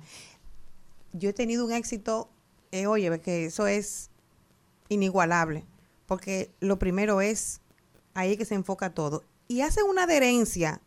yo 1.14 1.30
he 1.30 1.34
tenido 1.34 1.66
un 1.66 1.72
éxito, 1.72 2.30
eh, 2.72 2.88
oye, 2.88 3.20
que 3.20 3.46
eso 3.46 3.68
es 3.68 4.10
inigualable, 4.90 5.66
porque 6.06 6.52
lo 6.60 6.78
primero 6.78 7.22
es 7.22 7.62
ahí 8.14 8.38
que 8.38 8.46
se 8.46 8.56
enfoca 8.56 8.94
todo. 8.94 9.24
Y 9.48 9.62
hace 9.62 9.84
una 9.84 10.04
adherencia 10.04 10.82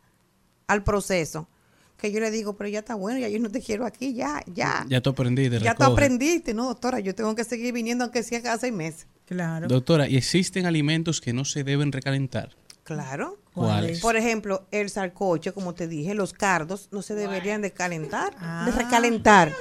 al 0.67 0.85
proceso, 0.85 1.49
que 1.97 2.12
yo 2.12 2.21
le 2.21 2.31
digo, 2.31 2.57
pero 2.57 2.69
ya 2.69 2.81
está 2.81 2.95
bueno, 2.95 3.19
ya 3.19 3.29
yo 3.29 3.41
no 3.41 3.51
te 3.51 3.61
quiero 3.61 3.85
aquí, 3.85 4.14
ya, 4.14 4.43
ya. 4.47 4.87
Ya 4.88 5.01
tú 5.01 5.11
aprendiste. 5.11 5.61
Ya 5.61 5.75
tú 5.75 5.85
aprendiste, 5.85 6.55
no, 6.55 6.67
doctora, 6.67 7.01
yo 7.01 7.14
tengo 7.14 7.35
que 7.35 7.45
seguir 7.45 7.73
viniendo 7.73 8.05
aunque 8.05 8.23
sea 8.23 8.41
cada 8.41 8.59
seis 8.59 8.73
meses. 8.73 9.07
Claro. 9.27 9.67
Doctora, 9.67 10.09
¿y 10.09 10.17
existen 10.17 10.64
alimentos 10.67 11.21
que 11.21 11.33
no 11.33 11.45
se 11.45 11.64
deben 11.64 11.93
recalentar? 11.93 12.57
Claro. 12.88 13.37
¿Cuáles? 13.53 14.01
Por 14.01 14.16
ejemplo, 14.16 14.66
el 14.70 14.88
salcoche, 14.88 15.53
como 15.53 15.74
te 15.74 15.87
dije, 15.87 16.14
los 16.14 16.33
cardos 16.33 16.88
no 16.90 17.03
se 17.03 17.14
deberían 17.14 17.61
de 17.61 17.70
calentar, 17.70 18.35
Ah. 18.40 18.62
de 18.64 18.72
recalentar. 18.72 19.53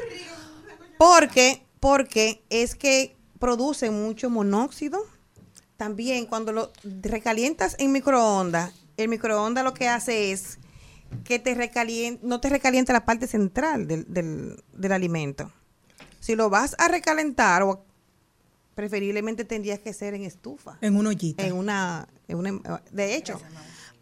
Porque, 0.97 1.61
porque 1.81 2.41
es 2.49 2.75
que 2.75 3.17
producen 3.37 4.01
mucho 4.01 4.29
monóxido. 4.29 4.99
También 5.75 6.25
cuando 6.25 6.53
lo 6.53 6.71
recalientas 7.01 7.75
en 7.79 7.91
microondas, 7.91 8.73
el 8.95 9.09
microondas 9.09 9.65
lo 9.65 9.73
que 9.73 9.89
hace 9.89 10.31
es 10.31 10.57
que 11.25 11.37
te 11.37 11.53
recalienta, 11.53 12.25
no 12.25 12.39
te 12.39 12.47
recalienta 12.47 12.93
la 12.93 13.05
parte 13.05 13.27
central 13.27 13.87
del, 13.89 14.05
del, 14.07 14.63
del 14.71 14.91
alimento. 14.93 15.51
Si 16.21 16.33
lo 16.35 16.49
vas 16.49 16.75
a 16.79 16.87
recalentar, 16.87 17.61
o 17.63 17.85
preferiblemente 18.77 19.43
tendrías 19.43 19.79
que 19.79 19.91
ser 19.91 20.13
en 20.13 20.23
estufa 20.23 20.77
En 20.81 20.95
una 20.97 21.09
ollita. 21.09 21.43
en 21.47 21.53
una, 21.53 22.07
en 22.27 22.37
una- 22.37 22.81
de 22.91 23.15
hecho 23.15 23.41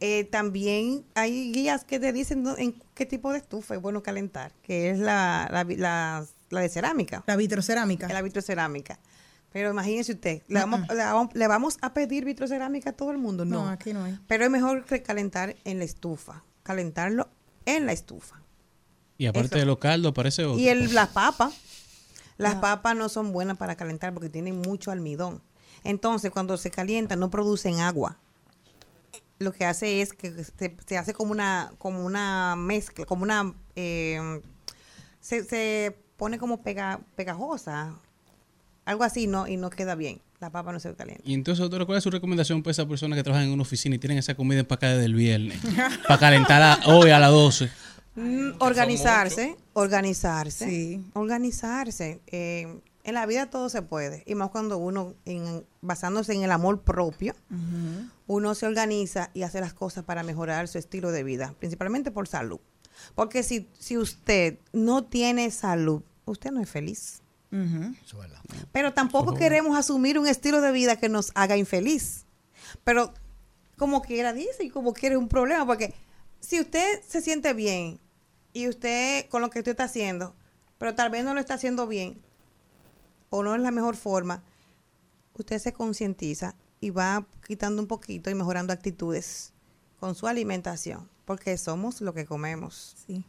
eh, 0.01 0.25
también 0.25 1.05
hay 1.15 1.53
guías 1.53 1.85
que 1.85 1.97
te 1.97 2.11
dicen 2.11 2.43
no- 2.43 2.57
en 2.57 2.75
qué 2.93 3.05
tipo 3.05 3.31
de 3.31 3.37
estufa 3.37 3.75
es 3.75 3.81
bueno 3.81 4.03
calentar 4.03 4.51
que 4.63 4.89
es 4.89 4.99
la, 4.99 5.47
la, 5.49 5.63
la- 5.63 6.25
la 6.49 6.59
de 6.59 6.67
cerámica 6.67 7.23
La 7.25 7.37
vitrocerámica. 7.37 8.09
la 8.09 8.21
vitrocerámica 8.21 8.99
pero 9.53 9.71
imagínese 9.71 10.11
usted 10.11 10.41
le 10.49 10.59
vamos, 10.59 10.81
le 10.89 10.95
vamos- 10.97 11.29
le 11.33 11.47
vamos 11.47 11.77
a 11.81 11.93
pedir 11.93 12.25
vitrocerámica 12.25 12.89
a 12.89 12.93
todo 12.93 13.11
el 13.11 13.17
mundo 13.17 13.45
no, 13.45 13.63
No, 13.63 13.69
aquí 13.69 13.93
no 13.93 14.03
hay. 14.03 14.19
pero 14.27 14.43
es 14.43 14.51
mejor 14.51 14.83
recalentar 14.89 15.55
en 15.63 15.79
la 15.79 15.85
estufa 15.85 16.43
calentarlo 16.63 17.29
en 17.65 17.85
la 17.85 17.93
estufa 17.93 18.41
Y 19.17 19.27
aparte 19.27 19.47
Eso. 19.55 19.59
de 19.59 19.65
los 19.67 19.77
caldos, 19.77 20.09
aparece 20.11 20.43
otro. 20.43 20.59
y 20.59 20.67
el, 20.67 20.93
las 20.93 21.07
papas, 21.11 21.53
las 22.37 22.55
papas 22.55 22.95
no 22.95 23.09
son 23.09 23.31
buenas 23.31 23.57
para 23.57 23.75
calentar 23.75 24.13
porque 24.13 24.29
tienen 24.29 24.61
mucho 24.61 24.91
almidón. 24.91 25.41
Entonces, 25.83 26.31
cuando 26.31 26.57
se 26.57 26.71
calientan, 26.71 27.19
no 27.19 27.29
producen 27.29 27.79
agua. 27.79 28.17
Lo 29.37 29.51
que 29.51 29.65
hace 29.65 30.01
es 30.01 30.13
que 30.13 30.31
se, 30.31 30.75
se 30.85 30.97
hace 30.97 31.13
como 31.13 31.31
una, 31.31 31.71
como 31.77 32.05
una 32.05 32.55
mezcla, 32.55 33.05
como 33.05 33.23
una, 33.23 33.53
eh, 33.75 34.41
se, 35.19 35.43
se 35.43 35.97
pone 36.17 36.37
como 36.37 36.63
pega, 36.63 37.01
pegajosa, 37.15 37.95
algo 38.85 39.03
así, 39.03 39.27
no 39.27 39.47
y 39.47 39.57
no 39.57 39.69
queda 39.69 39.95
bien. 39.95 40.21
La 40.39 40.49
papa 40.49 40.71
no 40.73 40.79
se 40.79 40.93
calienta. 40.93 41.23
Y 41.25 41.33
entonces, 41.33 41.61
doctora, 41.61 41.85
¿cuál 41.85 41.97
es 41.97 42.03
su 42.03 42.11
recomendación 42.11 42.61
para 42.61 42.71
esas 42.71 42.85
personas 42.85 43.17
que 43.17 43.23
trabajan 43.23 43.47
en 43.47 43.53
una 43.53 43.61
oficina 43.61 43.95
y 43.95 43.99
tienen 43.99 44.17
esa 44.17 44.35
comida 44.35 44.59
empacada 44.59 44.97
del 44.97 45.15
viernes? 45.15 45.59
para 46.07 46.19
calentarla 46.19 46.79
hoy 46.87 47.09
a 47.09 47.19
las 47.19 47.31
12. 47.31 47.69
Mm, 48.15 48.53
organizarse, 48.61 49.57
organizarse, 49.73 50.69
Sí. 50.69 51.03
organizarse. 51.13 52.21
Eh, 52.27 52.79
en 53.03 53.13
la 53.13 53.25
vida 53.25 53.49
todo 53.49 53.69
se 53.69 53.81
puede, 53.81 54.23
y 54.25 54.33
más 54.35 54.49
cuando 54.49 54.77
uno, 54.77 55.13
en- 55.25 55.63
basándose 55.81 56.33
en 56.33 56.43
el 56.43 56.51
amor 56.51 56.81
propio, 56.81 57.35
uno 58.27 58.55
se 58.55 58.65
organiza 58.65 59.29
y 59.33 59.43
hace 59.43 59.59
las 59.61 59.73
cosas 59.73 60.03
para 60.05 60.23
mejorar 60.23 60.67
su 60.67 60.77
estilo 60.79 61.11
de 61.11 61.23
vida, 61.23 61.53
principalmente 61.59 62.09
por 62.09 62.27
salud. 62.27 62.59
Porque 63.13 63.43
si, 63.43 63.67
si 63.77 63.97
usted 63.97 64.57
no 64.73 65.03
tiene 65.03 65.51
salud, 65.51 66.01
usted 66.25 66.51
no 66.51 66.61
es 66.61 66.69
feliz. 66.69 67.21
Pero 68.71 68.93
tampoco 68.93 69.33
queremos 69.35 69.77
asumir 69.77 70.17
un 70.17 70.27
estilo 70.27 70.61
de 70.61 70.71
vida 70.71 70.95
que 70.97 71.09
nos 71.09 71.31
haga 71.35 71.57
infeliz. 71.57 72.25
Pero 72.83 73.13
como 73.77 74.01
quiera 74.01 74.33
dice 74.33 74.63
y 74.63 74.69
como 74.69 74.93
quiere 74.93 75.15
es 75.15 75.19
un 75.21 75.27
problema, 75.29 75.65
porque 75.65 75.93
si 76.39 76.59
usted 76.59 77.01
se 77.07 77.21
siente 77.21 77.53
bien 77.53 77.99
y 78.55 78.69
usted 78.69 79.27
con 79.27 79.41
lo 79.41 79.49
que 79.49 79.59
usted 79.59 79.71
está 79.71 79.83
haciendo, 79.83 80.33
pero 80.77 80.95
tal 80.95 81.09
vez 81.11 81.25
no 81.25 81.33
lo 81.33 81.41
está 81.41 81.55
haciendo 81.55 81.87
bien 81.87 82.17
o 83.29 83.43
no 83.43 83.53
es 83.53 83.61
la 83.61 83.69
mejor 83.69 83.97
forma, 83.97 84.43
usted 85.33 85.59
se 85.59 85.73
concientiza 85.73 86.55
y 86.79 86.89
va 86.89 87.25
quitando 87.45 87.81
un 87.81 87.87
poquito 87.87 88.29
y 88.29 88.33
mejorando 88.33 88.71
actitudes 88.71 89.51
con 89.99 90.15
su 90.15 90.27
alimentación, 90.27 91.09
porque 91.25 91.57
somos 91.57 91.99
lo 91.99 92.13
que 92.13 92.25
comemos. 92.25 92.95
Sí. 93.05 93.25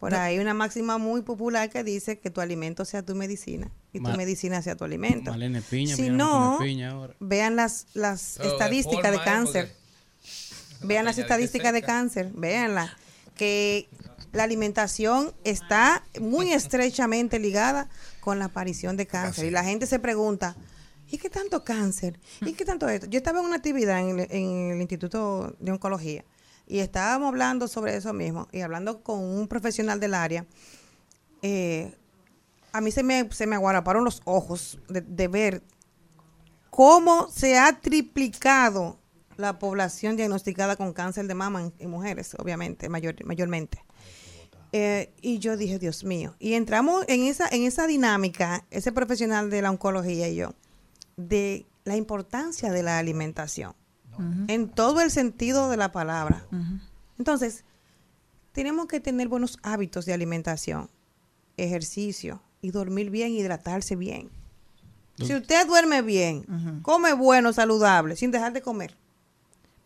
Por 0.00 0.14
ahí 0.14 0.36
hay 0.36 0.38
una 0.38 0.54
máxima 0.54 0.96
muy 0.96 1.20
popular 1.20 1.68
que 1.68 1.84
dice 1.84 2.18
que 2.18 2.30
tu 2.30 2.40
alimento 2.40 2.86
sea 2.86 3.02
tu 3.02 3.14
medicina 3.14 3.70
y 3.92 4.00
tu 4.00 4.08
medicina 4.12 4.62
sea 4.62 4.76
tu 4.76 4.84
alimento. 4.84 5.30
Malene 5.30 5.60
Piña, 5.60 5.94
Si 5.94 6.08
no, 6.08 6.54
come 6.56 6.70
piña 6.70 6.92
ahora. 6.92 7.14
vean 7.20 7.54
las, 7.56 7.86
las 7.92 8.36
Pero 8.38 8.48
de 8.48 8.54
estadísticas 8.54 9.10
de 9.10 9.16
¿eh? 9.18 9.24
cáncer. 9.24 9.76
Vean 10.82 11.04
las 11.06 11.16
de 11.16 11.22
estadísticas 11.22 11.72
de 11.74 11.82
cáncer, 11.82 12.32
véanla. 12.34 12.96
Que 13.34 13.88
la 14.34 14.42
alimentación 14.42 15.32
está 15.44 16.04
muy 16.20 16.52
estrechamente 16.52 17.38
ligada 17.38 17.88
con 18.20 18.38
la 18.38 18.46
aparición 18.46 18.96
de 18.96 19.06
cáncer. 19.06 19.46
Y 19.46 19.50
la 19.50 19.64
gente 19.64 19.86
se 19.86 19.98
pregunta, 19.98 20.56
¿y 21.08 21.18
qué 21.18 21.30
tanto 21.30 21.64
cáncer? 21.64 22.18
¿Y 22.40 22.52
qué 22.52 22.64
tanto 22.64 22.88
esto? 22.88 23.06
Yo 23.06 23.18
estaba 23.18 23.38
en 23.40 23.46
una 23.46 23.56
actividad 23.56 24.00
en 24.00 24.18
el, 24.18 24.26
en 24.30 24.72
el 24.72 24.80
Instituto 24.80 25.54
de 25.60 25.72
Oncología 25.72 26.24
y 26.66 26.80
estábamos 26.80 27.28
hablando 27.28 27.68
sobre 27.68 27.96
eso 27.96 28.12
mismo 28.12 28.48
y 28.50 28.60
hablando 28.60 29.02
con 29.02 29.20
un 29.20 29.46
profesional 29.48 30.00
del 30.00 30.14
área. 30.14 30.46
eh, 31.42 31.94
a 32.72 32.80
mí 32.80 32.90
se 32.90 33.04
me, 33.04 33.28
se 33.30 33.46
me 33.46 33.54
aguaraparon 33.54 34.04
los 34.04 34.20
ojos 34.24 34.80
de, 34.88 35.00
de 35.00 35.28
ver 35.28 35.62
cómo 36.70 37.30
se 37.30 37.56
ha 37.56 37.80
triplicado 37.80 38.98
la 39.36 39.60
población 39.60 40.16
diagnosticada 40.16 40.74
con 40.74 40.92
cáncer 40.92 41.28
de 41.28 41.34
mama 41.34 41.60
en, 41.60 41.72
en 41.78 41.90
mujeres, 41.90 42.34
obviamente, 42.36 42.88
mayor, 42.88 43.14
mayormente. 43.24 43.83
Eh, 44.76 45.12
y 45.22 45.38
yo 45.38 45.56
dije, 45.56 45.78
Dios 45.78 46.02
mío. 46.02 46.34
Y 46.40 46.54
entramos 46.54 47.04
en 47.06 47.22
esa, 47.22 47.46
en 47.46 47.62
esa 47.62 47.86
dinámica, 47.86 48.64
ese 48.72 48.90
profesional 48.90 49.48
de 49.48 49.62
la 49.62 49.70
oncología 49.70 50.28
y 50.28 50.34
yo, 50.34 50.52
de 51.16 51.64
la 51.84 51.94
importancia 51.94 52.72
de 52.72 52.82
la 52.82 52.98
alimentación, 52.98 53.76
en 54.48 54.68
todo 54.68 55.00
el 55.00 55.12
sentido 55.12 55.70
de 55.70 55.76
la 55.76 55.92
palabra. 55.92 56.44
Entonces, 57.20 57.64
tenemos 58.50 58.88
que 58.88 58.98
tener 58.98 59.28
buenos 59.28 59.60
hábitos 59.62 60.06
de 60.06 60.12
alimentación, 60.12 60.90
ejercicio 61.56 62.42
y 62.60 62.72
dormir 62.72 63.10
bien, 63.10 63.30
hidratarse 63.30 63.94
bien. 63.94 64.28
Si 65.18 65.36
usted 65.36 65.68
duerme 65.68 66.02
bien, 66.02 66.80
come 66.82 67.12
bueno, 67.12 67.52
saludable, 67.52 68.16
sin 68.16 68.32
dejar 68.32 68.52
de 68.52 68.60
comer. 68.60 68.96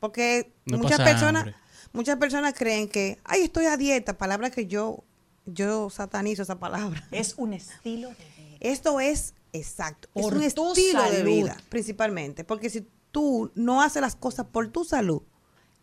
Porque 0.01 0.51
No 0.65 0.79
muchas 0.79 1.01
personas, 1.01 1.43
hambre. 1.43 1.57
Muchas 1.99 2.17
personas 2.17 2.55
creen 2.55 2.89
que, 2.89 3.19
ay, 3.25 3.43
estoy 3.43 3.67
a 3.67 3.77
dieta, 3.77 4.17
palabra 4.17 4.51
que 4.51 4.69
yo, 4.69 5.03
yo 5.47 5.91
satanizo 5.91 6.43
esa 6.43 6.61
palabra. 6.61 7.05
Es 7.11 7.35
un 7.37 7.53
estilo 7.53 8.11
de 8.11 8.15
vida. 8.15 8.57
Esto 8.61 9.01
es 9.01 9.35
exacto, 9.53 10.09
es 10.15 10.25
un 10.25 10.35
tu 10.35 10.41
estilo 10.41 11.11
de 11.11 11.25
vida, 11.25 11.57
principalmente, 11.69 12.45
porque 12.45 12.71
si 12.71 12.87
tú 13.11 13.51
no 13.57 13.83
haces 13.83 14.01
las 14.01 14.15
cosas 14.15 14.47
por 14.47 14.69
tu 14.69 14.85
salud, 14.85 15.23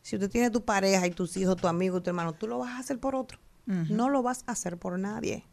si 0.03 0.17
tú 0.17 0.29
tienes 0.29 0.53
tu 0.53 0.63
pareja 0.63 1.05
y 1.05 1.11
tus 1.11 1.35
hijos, 1.35 1.57
tu 1.57 1.67
amigo, 1.67 2.01
tu 2.01 2.11
hermano, 2.11 2.31
tú 2.31 2.47
lo 2.47 2.59
vas 2.59 2.69
a 2.71 2.79
hacer 2.79 2.97
por 2.97 3.13
otro. 3.13 3.37
No 3.65 4.09
lo 4.09 4.21
vas 4.21 4.43
a 4.47 4.53
hacer 4.53 4.77
por 4.77 4.97
nadie. 4.97 5.43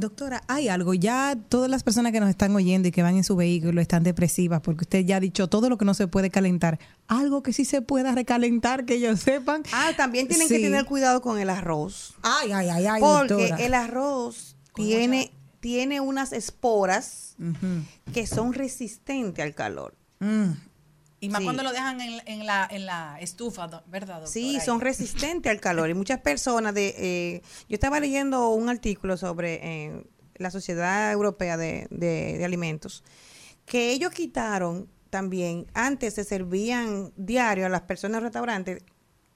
Doctora, 0.00 0.42
hay 0.48 0.68
algo, 0.68 0.94
ya 0.94 1.36
todas 1.48 1.70
las 1.70 1.82
personas 1.82 2.12
que 2.12 2.20
nos 2.20 2.30
están 2.30 2.54
oyendo 2.54 2.88
y 2.88 2.90
que 2.90 3.02
van 3.02 3.16
en 3.16 3.24
su 3.24 3.36
vehículo 3.36 3.80
están 3.80 4.02
depresivas 4.02 4.60
porque 4.60 4.82
usted 4.84 5.04
ya 5.04 5.16
ha 5.16 5.20
dicho 5.20 5.48
todo 5.48 5.68
lo 5.68 5.78
que 5.78 5.84
no 5.84 5.94
se 5.94 6.06
puede 6.08 6.30
calentar. 6.30 6.78
Algo 7.06 7.42
que 7.42 7.52
sí 7.52 7.64
se 7.64 7.82
pueda 7.82 8.14
recalentar, 8.14 8.84
que 8.84 8.94
ellos 8.94 9.20
sepan. 9.20 9.62
Ah, 9.72 9.92
también 9.96 10.28
tienen 10.28 10.48
que 10.48 10.58
tener 10.58 10.84
cuidado 10.84 11.20
con 11.20 11.38
el 11.38 11.50
arroz. 11.50 12.14
Ay, 12.22 12.52
ay, 12.52 12.68
ay, 12.68 12.86
ay, 12.86 13.00
Porque 13.00 13.34
doctora. 13.34 13.56
el 13.56 13.74
arroz 13.74 14.56
tiene, 14.74 15.32
tiene 15.60 16.00
unas 16.00 16.32
esporas 16.32 17.36
que 18.12 18.26
son 18.26 18.52
resistentes 18.52 19.44
al 19.44 19.54
calor. 19.54 19.94
Mm. 20.20 20.50
Y 21.20 21.28
más 21.30 21.40
Sí. 21.40 21.44
cuando 21.44 21.62
lo 21.64 21.72
dejan 21.72 22.00
en, 22.00 22.20
en 22.26 22.46
la, 22.46 22.66
en 22.70 22.86
la 22.86 23.18
estufa, 23.20 23.66
¿verdad, 23.86 24.14
doctora? 24.20 24.26
Sí, 24.28 24.56
Ahí. 24.56 24.64
son 24.64 24.80
resistentes 24.80 25.50
al 25.50 25.60
calor. 25.60 25.90
Y 25.90 25.94
muchas 25.94 26.20
personas 26.20 26.74
de... 26.74 26.94
eh, 26.96 27.42
yo 27.68 27.74
estaba 27.74 27.98
leyendo 27.98 28.50
un 28.50 28.68
artículo 28.68 29.16
sobre 29.16 29.54
eh, 29.62 30.04
la 30.36 30.50
Sociedad 30.52 31.10
Europea 31.12 31.56
de, 31.56 31.88
de- 31.90 32.38
de 32.38 32.44
Alimentos, 32.44 33.02
que 33.66 33.90
ellos 33.90 34.12
quitaron 34.12 34.88
también, 35.10 35.66
antes 35.74 36.14
se 36.14 36.22
servían 36.24 37.12
diario 37.16 37.66
a 37.66 37.68
las 37.68 37.80
personas 37.82 38.18
en 38.18 38.24
restaurantes, 38.24 38.82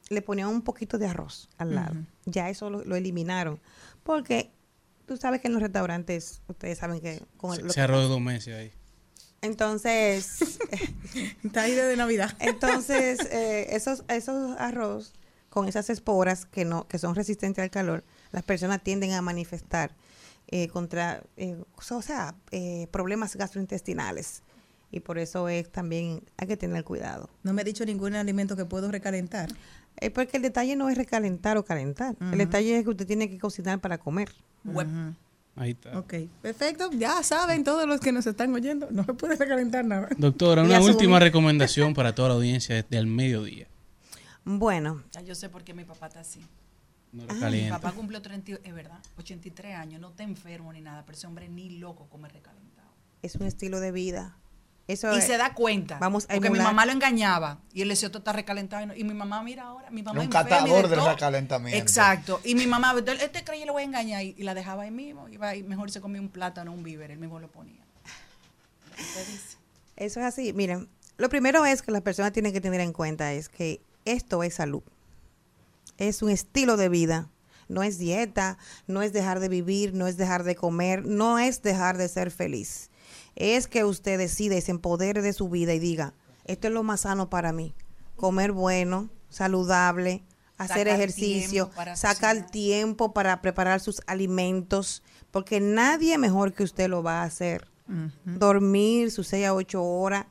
le 0.08 0.22
ponían 0.22 0.48
un 0.48 0.62
poquito 0.62 0.98
de 0.98 1.06
arroz 1.06 1.48
al 1.58 1.74
lado. 1.74 1.96
Ya 2.26 2.48
eso 2.50 2.70
lo, 2.70 2.84
lo 2.84 2.94
eliminaron. 2.94 3.58
Porque 4.04 4.52
tú 5.06 5.16
sabes 5.16 5.40
que 5.40 5.48
en 5.48 5.54
los 5.54 5.62
restaurantes, 5.62 6.42
ustedes 6.46 6.78
saben 6.78 7.00
que... 7.00 7.22
Con 7.38 7.54
el- 7.58 7.62
lo 7.66 7.70
Se 7.70 7.76
que 7.76 7.80
arroz 7.80 8.02
de 8.02 8.08
dos 8.08 8.20
meses 8.20 8.54
ahí. 8.54 8.72
Entonces... 9.42 10.58
Está 11.44 11.62
ahí 11.62 11.72
de 11.72 11.96
Navidad. 11.96 12.34
Entonces, 12.40 13.20
eh, 13.30 13.66
esos, 13.70 14.04
esos 14.08 14.56
arroz 14.58 15.12
con 15.50 15.68
esas 15.68 15.90
esporas 15.90 16.46
que 16.46 16.64
no, 16.64 16.88
que 16.88 16.98
son 16.98 17.14
resistentes 17.14 17.62
al 17.62 17.70
calor, 17.70 18.04
las 18.30 18.42
personas 18.42 18.82
tienden 18.82 19.12
a 19.12 19.20
manifestar 19.20 19.94
eh, 20.48 20.68
contra, 20.68 21.22
eh, 21.36 21.62
o 21.76 22.02
sea, 22.02 22.34
eh, 22.50 22.86
problemas 22.90 23.36
gastrointestinales. 23.36 24.42
Y 24.90 25.00
por 25.00 25.18
eso 25.18 25.48
es 25.48 25.70
también, 25.70 26.22
hay 26.36 26.48
que 26.48 26.56
tener 26.56 26.84
cuidado. 26.84 27.30
No 27.42 27.52
me 27.52 27.62
ha 27.62 27.64
dicho 27.64 27.84
ningún 27.84 28.14
alimento 28.14 28.56
que 28.56 28.64
puedo 28.64 28.90
recalentar. 28.90 29.50
Es 29.96 30.10
porque 30.10 30.38
el 30.38 30.42
detalle 30.42 30.76
no 30.76 30.88
es 30.88 30.96
recalentar 30.96 31.56
o 31.56 31.64
calentar. 31.64 32.16
El 32.20 32.38
detalle 32.38 32.78
es 32.78 32.84
que 32.84 32.90
usted 32.90 33.06
tiene 33.06 33.30
que 33.30 33.38
cocinar 33.38 33.80
para 33.80 33.98
comer. 33.98 34.30
Ahí 35.54 35.72
está. 35.72 35.98
Ok, 35.98 36.14
perfecto. 36.40 36.90
Ya 36.92 37.22
saben 37.22 37.62
todos 37.62 37.86
los 37.86 38.00
que 38.00 38.10
nos 38.12 38.26
están 38.26 38.54
oyendo, 38.54 38.88
no 38.90 39.04
se 39.04 39.12
puede 39.14 39.36
recalentar 39.36 39.84
nada. 39.84 40.08
Doctora, 40.16 40.62
una 40.62 40.80
última 40.80 41.18
recomendación 41.18 41.92
para 41.94 42.14
toda 42.14 42.30
la 42.30 42.34
audiencia 42.36 42.74
desde 42.76 42.96
el 42.98 43.06
mediodía. 43.06 43.66
Bueno, 44.44 45.02
Ya 45.12 45.20
yo 45.20 45.34
sé 45.34 45.48
por 45.48 45.62
qué 45.62 45.74
mi 45.74 45.84
papá 45.84 46.06
está 46.08 46.20
así. 46.20 46.40
No 47.12 47.24
Mi 47.24 47.28
recaliente. 47.28 47.70
papá 47.70 47.92
cumplió 47.92 48.22
30, 48.22 48.52
y- 48.52 48.58
es 48.64 48.74
verdad, 48.74 48.98
83 49.18 49.76
años, 49.76 50.00
no 50.00 50.08
está 50.08 50.22
enfermo 50.22 50.72
ni 50.72 50.80
nada, 50.80 51.04
pero 51.04 51.16
ese 51.18 51.26
hombre 51.26 51.48
ni 51.48 51.78
loco 51.78 52.06
come 52.08 52.28
recalentado. 52.28 52.88
es 53.22 53.36
un 53.36 53.46
estilo 53.46 53.78
de 53.78 53.92
vida. 53.92 54.36
Eso 54.92 55.14
Y 55.14 55.18
es- 55.18 55.24
se 55.26 55.36
da 55.36 55.54
cuenta. 55.54 55.98
Vamos 55.98 56.24
a 56.24 56.34
porque 56.34 56.50
mi 56.50 56.58
mamá 56.58 56.84
lo 56.86 56.92
engañaba 56.92 57.58
y 57.72 57.82
él 57.82 57.88
decía, 57.88 58.06
esto 58.06 58.18
está 58.18 58.32
recalentado. 58.32 58.82
Y, 58.82 58.86
no- 58.86 58.94
y 58.94 59.04
mi 59.04 59.14
mamá, 59.14 59.42
mira 59.42 59.64
ahora, 59.64 59.90
mi 59.90 60.02
mamá 60.02 60.20
Un 60.20 60.26
enferma 60.26 60.48
catador 60.48 60.88
de 60.88 60.96
del 60.96 61.04
recalentamiento. 61.06 61.78
Exacto. 61.80 62.40
Y 62.44 62.54
mi 62.54 62.66
mamá, 62.66 62.94
este 63.20 63.44
creyó 63.44 63.64
le 63.66 63.72
voy 63.72 63.82
a 63.82 63.84
engañar 63.86 64.22
y, 64.22 64.34
y 64.36 64.42
la 64.42 64.54
dejaba 64.54 64.82
ahí 64.82 64.90
mismo. 64.90 65.28
Iba 65.28 65.54
y 65.56 65.62
mejor 65.62 65.90
se 65.90 66.00
comía 66.00 66.20
un 66.20 66.28
plátano, 66.28 66.72
un 66.72 66.82
víver, 66.82 67.10
él 67.10 67.18
mismo 67.18 67.38
lo 67.40 67.48
ponía. 67.48 67.80
Eso 69.96 70.20
es 70.20 70.26
así. 70.26 70.52
Miren, 70.52 70.88
lo 71.16 71.28
primero 71.28 71.64
es 71.64 71.82
que 71.82 71.92
las 71.92 72.02
personas 72.02 72.32
tienen 72.32 72.52
que 72.52 72.60
tener 72.60 72.80
en 72.80 72.92
cuenta 72.92 73.32
es 73.32 73.48
que 73.48 73.80
esto 74.04 74.42
es 74.42 74.54
salud. 74.54 74.82
Es 75.98 76.22
un 76.22 76.30
estilo 76.30 76.76
de 76.76 76.88
vida. 76.88 77.28
No 77.68 77.82
es 77.82 77.98
dieta, 77.98 78.58
no 78.86 79.02
es 79.02 79.12
dejar 79.12 79.40
de 79.40 79.48
vivir, 79.48 79.94
no 79.94 80.06
es 80.06 80.16
dejar 80.16 80.42
de 80.42 80.54
comer, 80.56 81.06
no 81.06 81.38
es 81.38 81.62
dejar 81.62 81.96
de 81.96 82.08
ser 82.08 82.30
feliz. 82.30 82.90
Es 83.34 83.66
que 83.66 83.84
usted 83.84 84.18
decide, 84.18 84.60
se 84.60 84.70
empodere 84.70 85.22
de 85.22 85.32
su 85.32 85.48
vida 85.48 85.74
y 85.74 85.78
diga, 85.78 86.14
esto 86.44 86.68
es 86.68 86.74
lo 86.74 86.82
más 86.82 87.02
sano 87.02 87.30
para 87.30 87.52
mí. 87.52 87.74
Comer 88.16 88.52
bueno, 88.52 89.10
saludable, 89.28 90.22
hacer 90.58 90.86
Sacar 90.86 91.00
ejercicio, 91.00 91.66
tiempo 91.66 91.96
sacar 91.96 92.34
cocinar. 92.36 92.50
tiempo 92.50 93.12
para 93.12 93.42
preparar 93.42 93.80
sus 93.80 94.02
alimentos, 94.06 95.02
porque 95.30 95.60
nadie 95.60 96.18
mejor 96.18 96.52
que 96.52 96.62
usted 96.62 96.88
lo 96.88 97.02
va 97.02 97.22
a 97.22 97.24
hacer. 97.24 97.68
Dormir 98.24 99.10
sus 99.10 99.26
6 99.28 99.46
a 99.46 99.54
8 99.54 99.82
horas, 99.82 100.26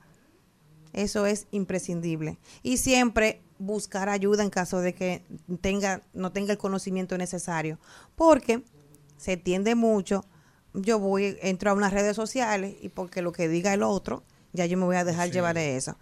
eso 0.94 1.26
es 1.26 1.48
imprescindible. 1.52 2.40
Y 2.64 2.78
siempre 2.78 3.42
buscar 3.60 4.10
ayuda 4.10 4.44
en 4.44 4.50
caso 4.50 4.80
de 4.80 4.96
que 4.96 5.24
tenga, 5.62 6.02
no 6.14 6.32
tenga 6.32 6.54
el 6.54 6.58
conocimiento 6.58 7.18
necesario, 7.18 7.78
porque 8.16 8.64
se 9.18 9.38
tiende 9.38 9.76
mucho. 9.76 10.26
Yo 10.74 11.00
voy, 11.00 11.38
entro 11.42 11.72
a 11.72 11.74
unas 11.74 11.92
redes 11.94 12.16
sociales 12.16 12.76
y 12.82 12.90
porque 12.90 13.22
lo 13.22 13.32
que 13.32 13.48
diga 13.48 13.74
el 13.74 13.84
otro, 13.84 14.24
ya 14.54 14.66
yo 14.66 14.78
me 14.78 14.86
voy 14.86 14.96
a 14.96 15.04
dejar 15.04 15.32
llevar 15.32 15.56
de 15.56 15.76
eso. 15.78 15.98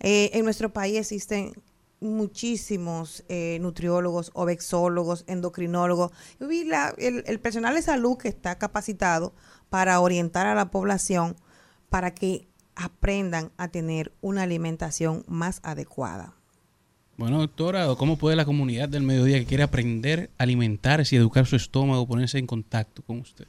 Eh, 0.00 0.30
en 0.34 0.44
nuestro 0.44 0.72
país 0.72 0.96
existen 0.98 1.52
muchísimos 2.00 3.24
eh, 3.28 3.58
nutriólogos, 3.60 4.30
obexólogos, 4.34 5.24
endocrinólogos 5.26 6.12
y 6.40 6.64
la- 6.64 6.94
el, 6.98 7.24
el 7.26 7.40
personal 7.40 7.74
de 7.74 7.82
salud 7.82 8.16
que 8.18 8.28
está 8.28 8.58
capacitado 8.58 9.32
para 9.70 9.98
orientar 10.00 10.46
a 10.46 10.54
la 10.54 10.70
población 10.70 11.36
para 11.88 12.14
que 12.14 12.46
aprendan 12.76 13.50
a 13.56 13.68
tener 13.68 14.12
una 14.20 14.42
alimentación 14.42 15.24
más 15.26 15.60
adecuada. 15.62 16.34
Bueno, 17.16 17.38
doctora, 17.40 17.86
¿cómo 17.96 18.16
puede 18.16 18.36
la 18.36 18.44
comunidad 18.44 18.88
del 18.88 19.02
mediodía 19.02 19.40
que 19.40 19.46
quiere 19.46 19.64
aprender 19.64 20.30
a 20.38 20.44
alimentarse 20.44 21.16
y 21.16 21.18
educar 21.18 21.46
su 21.46 21.56
estómago 21.56 22.06
ponerse 22.06 22.38
en 22.38 22.46
contacto 22.46 23.02
con 23.02 23.18
usted? 23.18 23.46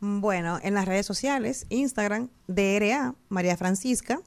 Bueno, 0.00 0.58
en 0.62 0.74
las 0.74 0.86
redes 0.86 1.06
sociales, 1.06 1.66
Instagram, 1.70 2.28
DRA, 2.46 3.14
María 3.28 3.56
Francisca, 3.56 4.20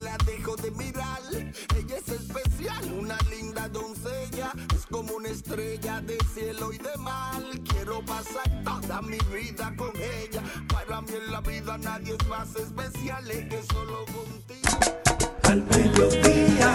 La 0.00 0.16
dejo 0.24 0.54
de 0.54 0.70
mirar, 0.70 1.20
ella 1.32 1.96
es 1.96 2.08
especial, 2.08 2.92
una 2.92 3.18
linda 3.28 3.68
doncella, 3.68 4.52
es 4.72 4.86
como 4.86 5.14
una 5.14 5.28
estrella 5.28 6.00
de 6.02 6.16
cielo 6.32 6.72
y 6.72 6.78
de 6.78 6.96
mar. 6.98 7.42
Quiero 7.88 8.04
pasar 8.04 8.62
toda 8.64 9.00
mi 9.00 9.16
vida 9.32 9.72
con 9.78 9.90
ella, 9.96 10.42
para 10.68 11.00
mí 11.00 11.08
en 11.24 11.32
la 11.32 11.40
vida 11.40 11.78
nadie 11.78 12.16
es 12.20 12.28
más 12.28 12.54
especial, 12.54 13.30
es 13.30 13.48
que 13.48 13.62
solo 13.72 14.04
contigo. 14.04 14.78
Al 15.44 15.62
mediodía, 15.62 16.74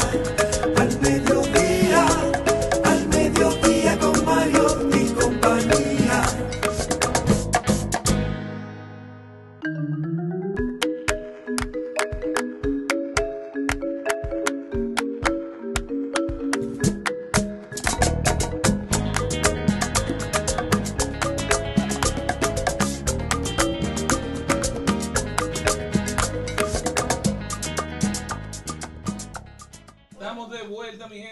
al 0.75 1.01
mediodía, 1.01 2.07
al 2.83 3.07
mediodía 3.09 3.99
con 3.99 4.25
Mario 4.25 4.89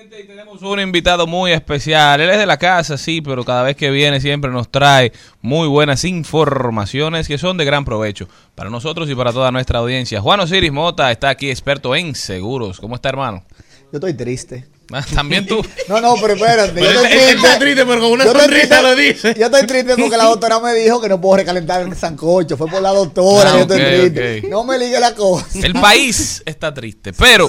y 0.04 0.24
tenemos 0.26 0.62
un 0.64 0.80
invitado 0.80 1.28
muy 1.28 1.52
especial. 1.52 2.20
Él 2.22 2.30
es 2.32 2.40
de 2.40 2.46
la 2.46 2.58
casa, 2.58 2.98
sí, 2.98 3.22
pero 3.22 3.44
cada 3.44 3.62
vez 3.62 3.76
que 3.76 3.92
viene 3.92 4.20
siempre 4.20 4.50
nos 4.50 4.70
trae 4.70 5.12
muy 5.42 5.68
buenas 5.68 6.04
informaciones 6.06 7.28
que 7.28 7.38
son 7.38 7.58
de 7.58 7.66
gran 7.66 7.86
provecho 7.86 8.28
para 8.56 8.70
nosotros 8.70 9.10
y 9.10 9.16
para 9.16 9.32
toda 9.32 9.52
nuestra 9.52 9.80
audiencia. 9.80 10.20
Juan 10.20 10.40
Osiris 10.40 10.72
Mota 10.72 11.12
está 11.12 11.30
aquí, 11.30 11.52
experto 11.52 11.96
en 11.96 12.16
seguros. 12.16 12.80
¿Cómo 12.80 12.96
está, 12.96 13.10
hermano? 13.10 13.44
Yo 13.92 13.98
estoy 13.98 14.14
triste. 14.16 14.66
También 15.15 15.45
tú. 15.45 15.65
No, 15.88 16.01
no, 16.01 16.15
pero 16.21 16.34
espérate. 16.34 16.73
Pero 16.73 16.91
yo 16.91 17.04
estoy 17.04 17.19
él 17.19 17.36
está 17.38 17.60
triste, 17.60 17.86
pero 17.86 18.01
con 18.01 18.12
una 18.12 18.25
Yo 18.25 18.34
sonrisa 18.34 18.82
lo 18.82 18.95
dice. 18.95 19.36
Yo 19.38 19.45
estoy 19.45 19.65
triste 19.67 19.95
porque 19.97 20.17
la 20.17 20.25
doctora 20.25 20.60
me 20.60 20.73
dijo 20.73 20.99
que 21.01 21.10
no 21.10 21.19
puedo 21.21 21.38
recalentar 21.38 21.82
el 21.82 21.95
sancocho. 21.95 22.58
Fue 22.58 22.67
por 22.67 22.82
la 22.82 22.89
doctora. 22.91 23.51
Ah, 23.54 23.56
yo 23.56 23.62
estoy 23.62 23.80
triste. 24.12 24.47
No 24.49 24.63
me 24.63 24.77
ligue 24.77 24.99
la 24.99 25.13
cosa. 25.15 25.45
El 25.62 25.73
país 25.73 26.41
está 26.45 26.73
triste, 26.73 27.13
pero. 27.13 27.47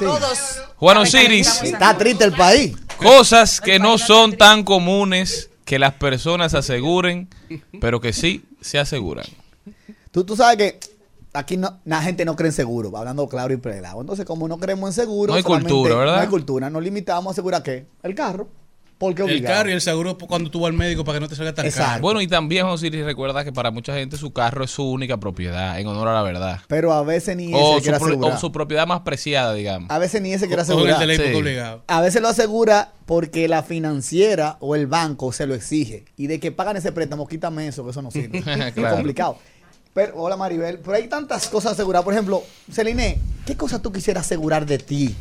Juan 0.76 0.96
Osiris, 0.98 1.62
Está 1.62 1.96
triste 1.96 2.24
el 2.24 2.32
país. 2.32 2.72
cosas 2.96 3.60
que 3.60 3.78
no 3.78 3.98
son 3.98 4.36
tan 4.36 4.64
comunes 4.64 5.48
que 5.64 5.78
las 5.78 5.94
personas 5.94 6.54
aseguren, 6.54 7.28
pero 7.80 8.00
que 8.00 8.12
sí 8.12 8.42
se 8.60 8.78
aseguran. 8.78 9.26
Tú, 10.10 10.24
tú 10.24 10.36
sabes 10.36 10.56
que 10.58 10.80
aquí 11.32 11.56
no, 11.56 11.80
la 11.84 12.02
gente 12.02 12.24
no 12.24 12.36
cree 12.36 12.48
en 12.48 12.52
seguro, 12.54 12.96
hablando 12.96 13.28
claro 13.28 13.52
y 13.54 13.56
pelado. 13.56 14.00
Entonces, 14.00 14.24
como 14.24 14.48
no 14.48 14.58
creemos 14.58 14.90
en 14.90 14.92
seguro, 15.02 15.32
No 15.32 15.36
hay 15.36 15.42
cultura, 15.42 15.94
¿verdad? 15.96 16.16
No 16.16 16.20
hay 16.22 16.28
cultura. 16.28 16.70
Nos 16.70 16.82
limitamos 16.82 17.26
a 17.28 17.32
asegurar 17.32 17.62
qué? 17.62 17.86
El 18.02 18.14
carro. 18.14 18.48
Porque 18.98 19.22
El 19.24 19.42
carro 19.42 19.68
y 19.68 19.72
el 19.72 19.80
seguro 19.80 20.16
cuando 20.16 20.48
tú 20.48 20.60
vas 20.60 20.70
al 20.70 20.76
médico 20.76 21.02
para 21.02 21.16
que 21.16 21.22
no 21.22 21.28
te 21.28 21.34
salga 21.34 21.52
tan 21.52 21.66
Exacto. 21.66 21.88
caro. 21.90 22.02
Bueno, 22.02 22.20
y 22.20 22.28
también 22.28 22.66
Osiris 22.66 23.04
recuerda 23.04 23.42
que 23.42 23.50
para 23.52 23.72
mucha 23.72 23.92
gente 23.94 24.16
su 24.16 24.32
carro 24.32 24.62
es 24.62 24.70
su 24.70 24.84
única 24.88 25.16
propiedad, 25.16 25.80
en 25.80 25.88
honor 25.88 26.06
a 26.06 26.12
la 26.14 26.22
verdad. 26.22 26.60
Pero 26.68 26.92
a 26.92 27.02
veces 27.02 27.36
ni 27.36 27.46
ese 27.52 27.56
O 27.60 27.74
su, 27.78 27.82
quiere 27.82 27.98
pro- 27.98 28.06
asegurar. 28.06 28.34
o 28.34 28.38
su 28.38 28.52
propiedad 28.52 28.86
más 28.86 29.00
preciada, 29.00 29.54
digamos. 29.54 29.90
A 29.90 29.98
veces 29.98 30.22
ni 30.22 30.32
ese 30.32 30.46
quiere 30.46 30.62
el 30.62 30.70
asegurar. 30.70 31.00
teléfono 31.00 31.30
Sí. 31.30 31.34
obligado. 31.34 31.82
A 31.88 32.00
veces 32.00 32.22
lo 32.22 32.28
asegura 32.28 32.92
porque 33.04 33.48
la 33.48 33.64
financiera 33.64 34.56
o 34.60 34.76
el 34.76 34.86
banco 34.86 35.32
se 35.32 35.48
lo 35.48 35.54
exige. 35.56 36.04
Y 36.16 36.28
de 36.28 36.38
que 36.38 36.52
pagan 36.52 36.76
ese 36.76 36.92
préstamo, 36.92 37.26
quítame 37.26 37.66
eso, 37.66 37.82
que 37.82 37.90
eso 37.90 38.02
no 38.02 38.12
sirve. 38.12 38.38
Es 38.76 38.88
complicado. 38.92 39.36
Pero, 39.94 40.14
hola 40.16 40.36
Maribel, 40.36 40.78
pero 40.78 40.94
hay 40.96 41.06
tantas 41.08 41.48
cosas 41.48 41.72
aseguradas. 41.72 42.04
Por 42.04 42.14
ejemplo, 42.14 42.42
Celine, 42.70 43.18
¿qué 43.44 43.56
cosa 43.56 43.80
tú 43.82 43.92
quisieras 43.92 44.24
asegurar 44.26 44.64
de 44.64 44.78
ti 44.78 45.14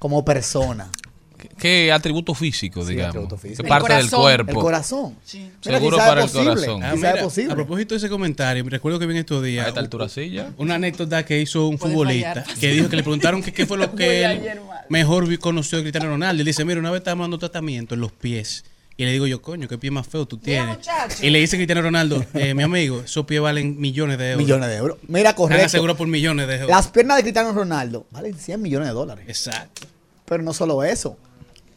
como 0.00 0.24
persona? 0.24 0.90
¿Qué, 1.38 1.48
qué 1.58 1.92
atributo 1.92 2.34
físico, 2.34 2.82
Sí, 2.82 2.90
digamos? 2.92 3.10
atributo 3.10 3.36
físico. 3.36 3.62
¿Qué 3.62 3.66
El 3.66 3.68
parte 3.68 3.92
del 3.92 4.02
corazón. 4.10 4.20
cuerpo? 4.20 4.50
El 4.50 4.56
corazón. 4.58 5.16
Sí. 5.24 5.50
Mira, 5.64 5.78
Seguro 5.78 5.96
para 5.98 6.24
es 6.24 6.34
el 6.34 6.38
posible, 6.44 6.54
corazón. 6.66 6.82
Ah, 6.82 6.92
mira, 6.96 7.22
posible. 7.22 7.52
a 7.52 7.54
propósito 7.54 7.94
de 7.94 7.98
ese 7.98 8.08
comentario, 8.08 8.64
me 8.64 8.70
recuerdo 8.70 8.98
que 8.98 9.06
vi 9.06 9.12
en 9.12 9.18
estos 9.20 9.44
días 9.44 9.66
A 9.66 9.68
esta 9.68 9.80
altura 9.80 10.08
sí, 10.08 10.30
ya. 10.30 10.50
una 10.58 10.74
anécdota 10.76 11.24
que 11.24 11.40
hizo 11.40 11.68
un 11.68 11.78
futbolista 11.78 12.42
fallar. 12.42 12.58
que 12.58 12.70
dijo 12.72 12.88
que 12.88 12.96
le 12.96 13.02
preguntaron 13.02 13.42
que 13.42 13.52
qué 13.52 13.64
fue 13.66 13.78
lo 13.78 13.94
que 13.94 14.24
él 14.24 14.30
ayer, 14.30 14.60
mejor 14.88 15.38
conoció 15.38 15.78
de 15.78 15.84
Cristiano 15.84 16.08
Ronaldo. 16.08 16.40
Él 16.40 16.46
dice, 16.46 16.64
mira, 16.64 16.80
una 16.80 16.90
vez 16.90 16.98
estábamos 17.00 17.24
dando 17.24 17.38
tratamiento 17.38 17.94
en 17.94 18.00
los 18.00 18.10
pies. 18.10 18.64
Y 18.96 19.04
le 19.04 19.10
digo 19.12 19.26
yo, 19.26 19.42
coño, 19.42 19.66
qué 19.66 19.76
pie 19.76 19.90
más 19.90 20.06
feo 20.06 20.24
tú 20.26 20.38
tienes. 20.38 20.78
Y 21.20 21.30
le 21.30 21.40
dice 21.40 21.56
Cristiano 21.56 21.82
Ronaldo, 21.82 22.24
eh, 22.34 22.54
mi 22.54 22.62
amigo, 22.62 23.00
esos 23.00 23.26
pies 23.26 23.40
valen 23.40 23.80
millones 23.80 24.18
de 24.18 24.30
euros. 24.32 24.44
Millones 24.46 24.68
de 24.68 24.76
euros. 24.76 24.98
Mira, 25.08 25.30
Están 25.30 25.34
correcto. 25.46 25.66
asegurados 25.66 25.98
por 25.98 26.06
millones 26.06 26.46
de 26.46 26.54
euros. 26.54 26.70
Las 26.70 26.88
piernas 26.88 27.16
de 27.16 27.22
Cristiano 27.24 27.52
Ronaldo 27.52 28.06
valen 28.12 28.34
100 28.38 28.62
millones 28.62 28.88
de 28.88 28.94
dólares. 28.94 29.24
Exacto. 29.26 29.88
Pero 30.26 30.42
no 30.44 30.52
solo 30.52 30.84
eso. 30.84 31.18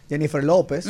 Jennifer 0.10 0.42
López, 0.44 0.86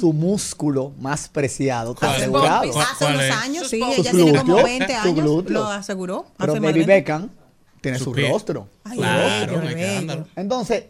su 0.00 0.12
músculo 0.14 0.92
más 1.00 1.28
preciado, 1.28 1.92
está 1.92 2.14
asegurado. 2.14 2.72
¿Cuál- 2.72 2.86
Hace 2.86 2.94
cuál 3.04 3.14
unos 3.16 3.24
es? 3.26 3.30
años, 3.32 3.68
sí, 3.68 3.80
Sus 3.80 3.98
ella 3.98 4.10
glúteos, 4.12 4.24
tiene 4.24 4.38
como 4.38 4.54
sus 4.54 4.62
20 4.64 4.94
años, 4.94 5.14
glúteos. 5.16 5.50
lo 5.52 5.66
aseguró. 5.66 6.26
Pero 6.38 6.52
hace 6.52 6.60
David 6.60 6.64
más 6.64 6.72
de 6.74 6.78
20. 6.78 6.92
Beckham 6.94 7.28
tiene 7.82 7.98
Su 7.98 8.04
su 8.04 8.14
rostro. 8.14 8.68
Ay, 8.84 8.96
Claro, 8.98 9.52
bello, 9.52 9.68
qué 9.68 9.74
bello. 9.74 9.86
escándalo. 9.88 10.28
Entonces, 10.36 10.84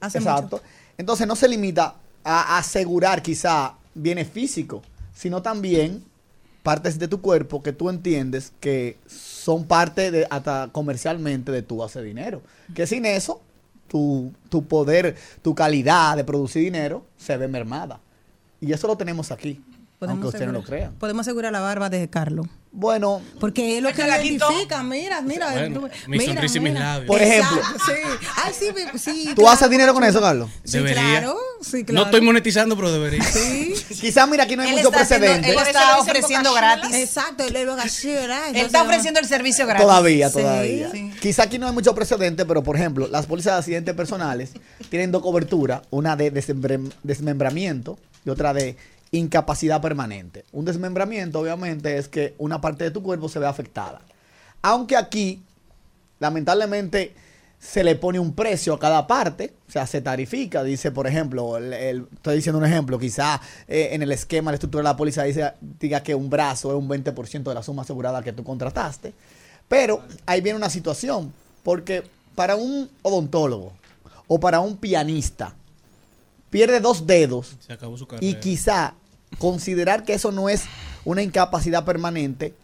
Hace 0.00 0.18
exacto. 0.18 0.56
mucho. 0.58 0.68
Entonces 0.98 1.26
no 1.26 1.34
se 1.36 1.48
limita 1.48 1.94
a 2.24 2.58
asegurar 2.58 3.22
quizá 3.22 3.74
bienes 3.94 4.28
físicos, 4.28 4.82
sino 5.14 5.42
también 5.42 6.04
partes 6.62 6.98
de 6.98 7.08
tu 7.08 7.20
cuerpo 7.20 7.62
que 7.62 7.72
tú 7.72 7.90
entiendes 7.90 8.52
que 8.60 8.96
son 9.06 9.64
parte 9.64 10.10
de 10.10 10.26
hasta 10.30 10.68
comercialmente 10.72 11.50
de 11.52 11.62
tu 11.62 11.78
base 11.78 12.00
de 12.00 12.06
dinero. 12.06 12.42
Que 12.74 12.86
sin 12.86 13.04
eso, 13.04 13.40
tu, 13.88 14.32
tu 14.48 14.64
poder, 14.64 15.16
tu 15.42 15.54
calidad 15.54 16.16
de 16.16 16.24
producir 16.24 16.62
dinero 16.62 17.04
se 17.16 17.36
ve 17.36 17.48
mermada. 17.48 18.00
Y 18.60 18.72
eso 18.72 18.86
lo 18.86 18.96
tenemos 18.96 19.32
aquí, 19.32 19.60
aunque 20.10 20.26
ustedes 20.26 20.46
no 20.46 20.52
lo 20.52 20.58
asegurar- 20.60 20.78
crean. 20.80 20.94
Podemos 20.98 21.20
asegurar 21.26 21.52
la 21.52 21.60
barba 21.60 21.88
de 21.90 22.08
Carlos. 22.10 22.46
Bueno, 22.74 23.20
Porque 23.38 23.76
es 23.76 23.82
lo 23.82 23.92
que 23.92 24.06
la 24.06 24.24
identifica. 24.24 24.82
Mira, 24.82 25.20
mira. 25.20 25.50
Bueno, 25.52 25.80
tú- 25.80 25.88
mi 26.08 26.16
mira, 26.16 26.32
sonrisa 26.32 26.56
y 26.56 26.60
mis 26.60 26.72
labios. 26.72 27.06
Por 27.06 27.20
ejemplo. 27.20 27.58
Exacto, 27.58 27.84
sí. 27.84 28.26
Ay, 28.44 28.52
sí, 28.58 28.66
sí. 28.98 29.24
¿tú 29.28 29.42
claro. 29.42 29.50
haces 29.50 29.68
dinero 29.68 29.92
con 29.92 30.02
eso, 30.04 30.22
Carlos? 30.22 30.48
Sí, 30.64 30.78
Debería. 30.78 31.02
claro. 31.02 31.36
Sí, 31.60 31.84
claro. 31.84 32.00
No 32.00 32.04
estoy 32.06 32.22
monetizando, 32.22 32.74
pero 32.74 32.90
debería. 32.90 33.22
Sí. 33.24 33.74
Quizá, 34.00 34.26
mira, 34.26 34.44
aquí 34.44 34.56
no 34.56 34.62
hay 34.62 34.70
Él 34.70 34.76
mucho 34.76 34.88
está 34.88 35.02
haciendo- 35.02 35.26
precedente. 35.26 35.50
él 35.50 35.66
está 35.66 35.98
ofreciendo 35.98 36.54
gratis. 36.54 36.94
Exacto, 36.94 37.44
él 37.44 37.56
lo. 37.66 37.76
Él 38.48 38.56
está 38.56 38.82
ofreciendo 38.84 39.20
el 39.20 39.26
servicio 39.26 39.66
gratis. 39.66 39.86
Todavía, 39.86 40.30
todavía. 40.32 40.90
sí. 40.90 41.12
Quizá 41.20 41.42
aquí 41.42 41.58
no 41.58 41.66
hay 41.66 41.72
mucho 41.74 41.94
precedente, 41.94 42.46
pero 42.46 42.62
por 42.62 42.76
ejemplo, 42.76 43.06
las 43.06 43.26
pólizas 43.26 43.52
de 43.52 43.58
accidentes 43.58 43.94
personales 43.94 44.52
tienen 44.88 45.12
dos 45.12 45.20
coberturas, 45.20 45.82
una 45.90 46.16
de 46.16 46.30
desmembra- 46.32 46.80
desmembramiento 47.02 47.98
y 48.24 48.30
otra 48.30 48.54
de 48.54 48.76
incapacidad 49.12 49.80
permanente. 49.80 50.44
Un 50.52 50.64
desmembramiento, 50.64 51.38
obviamente, 51.40 51.96
es 51.98 52.08
que 52.08 52.34
una 52.38 52.60
parte 52.60 52.84
de 52.84 52.90
tu 52.90 53.02
cuerpo 53.02 53.28
se 53.28 53.38
ve 53.38 53.46
afectada. 53.46 54.00
Aunque 54.62 54.96
aquí, 54.96 55.42
lamentablemente, 56.18 57.14
se 57.58 57.84
le 57.84 57.94
pone 57.94 58.18
un 58.18 58.32
precio 58.34 58.74
a 58.74 58.78
cada 58.80 59.06
parte, 59.06 59.52
o 59.68 59.70
sea, 59.70 59.86
se 59.86 60.00
tarifica, 60.00 60.64
dice, 60.64 60.90
por 60.90 61.06
ejemplo, 61.06 61.56
el- 61.58 61.72
el- 61.72 62.06
estoy 62.12 62.36
diciendo 62.36 62.58
un 62.58 62.64
ejemplo, 62.64 62.98
quizá 62.98 63.40
eh, 63.68 63.90
en 63.92 64.02
el 64.02 64.10
esquema, 64.10 64.50
la 64.50 64.56
estructura 64.56 64.80
de 64.82 64.88
la 64.88 64.96
póliza 64.96 65.22
dice, 65.22 65.52
diga 65.78 66.02
que 66.02 66.14
un 66.14 66.28
brazo 66.28 66.70
es 66.70 66.76
un 66.76 66.88
20% 66.88 67.50
de 67.50 67.54
la 67.54 67.62
suma 67.62 67.82
asegurada 67.82 68.22
que 68.22 68.32
tú 68.32 68.42
contrataste, 68.42 69.14
pero 69.68 70.02
ahí 70.26 70.40
viene 70.40 70.56
una 70.56 70.70
situación, 70.70 71.32
porque 71.62 72.02
para 72.34 72.56
un 72.56 72.90
odontólogo 73.02 73.72
o 74.26 74.40
para 74.40 74.58
un 74.58 74.76
pianista, 74.76 75.54
pierde 76.50 76.80
dos 76.80 77.06
dedos 77.06 77.56
Se 77.64 77.72
acabó 77.72 77.96
su 77.96 78.06
carrera. 78.08 78.26
y 78.26 78.34
quizá 78.40 78.94
considerar 79.38 80.04
que 80.04 80.14
eso 80.14 80.32
no 80.32 80.48
es 80.48 80.64
una 81.04 81.22
incapacidad 81.22 81.84
permanente 81.84 82.54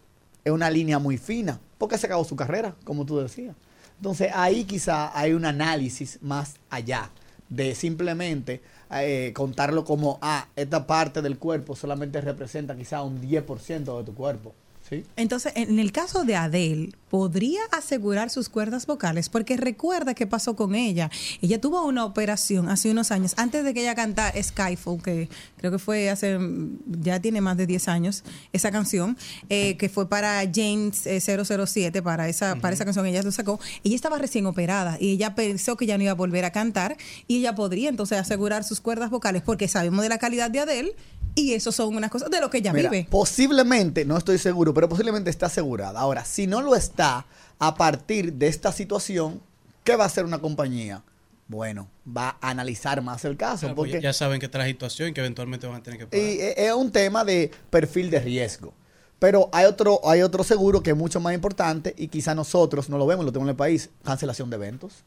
es 0.43 0.51
una 0.51 0.69
línea 0.69 0.99
muy 0.99 1.17
fina, 1.17 1.59
porque 1.77 1.97
se 1.97 2.07
acabó 2.07 2.23
su 2.23 2.35
carrera, 2.35 2.75
como 2.83 3.05
tú 3.05 3.17
decías. 3.17 3.55
Entonces 3.97 4.31
ahí 4.33 4.63
quizá 4.63 5.17
hay 5.17 5.33
un 5.33 5.45
análisis 5.45 6.19
más 6.21 6.55
allá 6.69 7.09
de 7.49 7.75
simplemente 7.75 8.61
eh, 8.91 9.33
contarlo 9.35 9.83
como, 9.83 10.17
ah, 10.21 10.47
esta 10.55 10.87
parte 10.87 11.21
del 11.21 11.37
cuerpo 11.37 11.75
solamente 11.75 12.21
representa 12.21 12.75
quizá 12.75 13.01
un 13.03 13.21
10% 13.21 13.97
de 13.97 14.03
tu 14.03 14.13
cuerpo. 14.13 14.53
¿Sí? 14.89 15.05
Entonces, 15.15 15.53
en 15.55 15.79
el 15.79 15.91
caso 15.91 16.23
de 16.23 16.35
Adele, 16.35 16.91
¿podría 17.09 17.59
asegurar 17.71 18.29
sus 18.29 18.49
cuerdas 18.49 18.85
vocales? 18.85 19.29
Porque 19.29 19.57
recuerda 19.57 20.13
qué 20.13 20.27
pasó 20.27 20.55
con 20.55 20.75
ella. 20.75 21.09
Ella 21.41 21.59
tuvo 21.59 21.85
una 21.85 22.05
operación 22.05 22.69
hace 22.69 22.91
unos 22.91 23.11
años, 23.11 23.33
antes 23.37 23.63
de 23.63 23.73
que 23.73 23.81
ella 23.81 23.95
cantara 23.95 24.41
Skyfall, 24.41 25.01
que 25.01 25.29
creo 25.57 25.71
que 25.71 25.79
fue 25.79 26.09
hace, 26.09 26.37
mm, 26.37 27.01
ya 27.01 27.19
tiene 27.19 27.41
más 27.41 27.57
de 27.57 27.67
10 27.67 27.87
años, 27.87 28.23
esa 28.53 28.71
canción, 28.71 29.17
eh, 29.49 29.77
que 29.77 29.89
fue 29.89 30.07
para 30.09 30.41
James 30.53 31.05
eh, 31.05 31.19
007, 31.19 32.01
para 32.01 32.29
esa, 32.29 32.55
para 32.55 32.73
esa 32.73 32.85
canción, 32.85 33.05
ella 33.05 33.23
lo 33.23 33.31
sacó. 33.31 33.59
Ella 33.83 33.95
estaba 33.95 34.17
recién 34.17 34.45
operada 34.45 34.97
y 34.99 35.11
ella 35.11 35.35
pensó 35.35 35.77
que 35.77 35.85
ya 35.85 35.97
no 35.97 36.03
iba 36.03 36.11
a 36.11 36.15
volver 36.15 36.45
a 36.45 36.51
cantar 36.51 36.97
y 37.27 37.37
ella 37.37 37.55
podría 37.55 37.89
entonces 37.89 38.17
asegurar 38.17 38.63
sus 38.63 38.81
cuerdas 38.81 39.09
vocales, 39.09 39.41
porque 39.41 39.67
sabemos 39.67 40.01
de 40.01 40.09
la 40.09 40.17
calidad 40.17 40.49
de 40.51 40.59
Adele 40.59 40.95
y 41.35 41.53
eso 41.53 41.71
son 41.71 41.95
unas 41.95 42.11
cosas 42.11 42.29
de 42.29 42.39
lo 42.41 42.49
que 42.49 42.59
ella 42.59 42.73
Mira, 42.73 42.89
vive. 42.89 43.07
posiblemente, 43.09 44.05
no 44.05 44.17
estoy 44.17 44.37
seguro, 44.37 44.73
pero 44.73 44.89
posiblemente 44.89 45.29
está 45.29 45.45
asegurada. 45.47 45.99
Ahora, 45.99 46.25
si 46.25 46.47
no 46.47 46.61
lo 46.61 46.75
está, 46.75 47.25
a 47.59 47.75
partir 47.75 48.33
de 48.33 48.47
esta 48.47 48.71
situación, 48.71 49.41
¿qué 49.83 49.95
va 49.95 50.03
a 50.05 50.07
hacer 50.07 50.25
una 50.25 50.39
compañía? 50.39 51.03
Bueno, 51.47 51.87
va 52.07 52.37
a 52.41 52.49
analizar 52.51 53.01
más 53.01 53.25
el 53.25 53.35
caso, 53.35 53.61
Claro, 53.61 53.75
pues 53.75 53.91
porque 53.91 54.03
ya 54.03 54.13
saben 54.13 54.39
que 54.39 54.45
está 54.45 54.59
la 54.59 54.65
situación 54.67 55.09
y 55.09 55.13
que 55.13 55.21
eventualmente 55.21 55.65
van 55.65 55.77
a 55.77 55.83
tener 55.83 55.99
que 55.99 56.05
pagar. 56.07 56.23
y, 56.23 56.39
eh, 56.39 56.53
es 56.67 56.73
un 56.73 56.91
tema 56.91 57.25
de 57.25 57.49
perfil 57.69 58.09
de 58.11 58.19
riesgo. 58.19 58.73
Pero 59.17 59.49
hay 59.51 59.65
otro, 59.65 59.99
hay 60.07 60.21
otro 60.21 60.43
seguro 60.43 60.81
que 60.81 60.91
es 60.91 60.95
mucho 60.95 61.19
más 61.19 61.33
importante 61.33 61.93
y 61.97 62.07
quizá 62.07 62.35
nosotros 62.35 62.87
no 62.89 62.97
lo 62.97 63.05
vemos, 63.05 63.25
lo 63.25 63.31
tenemos 63.31 63.47
en 63.47 63.51
el 63.51 63.55
país, 63.57 63.89
cancelación 64.03 64.49
de 64.49 64.55
eventos. 64.55 65.03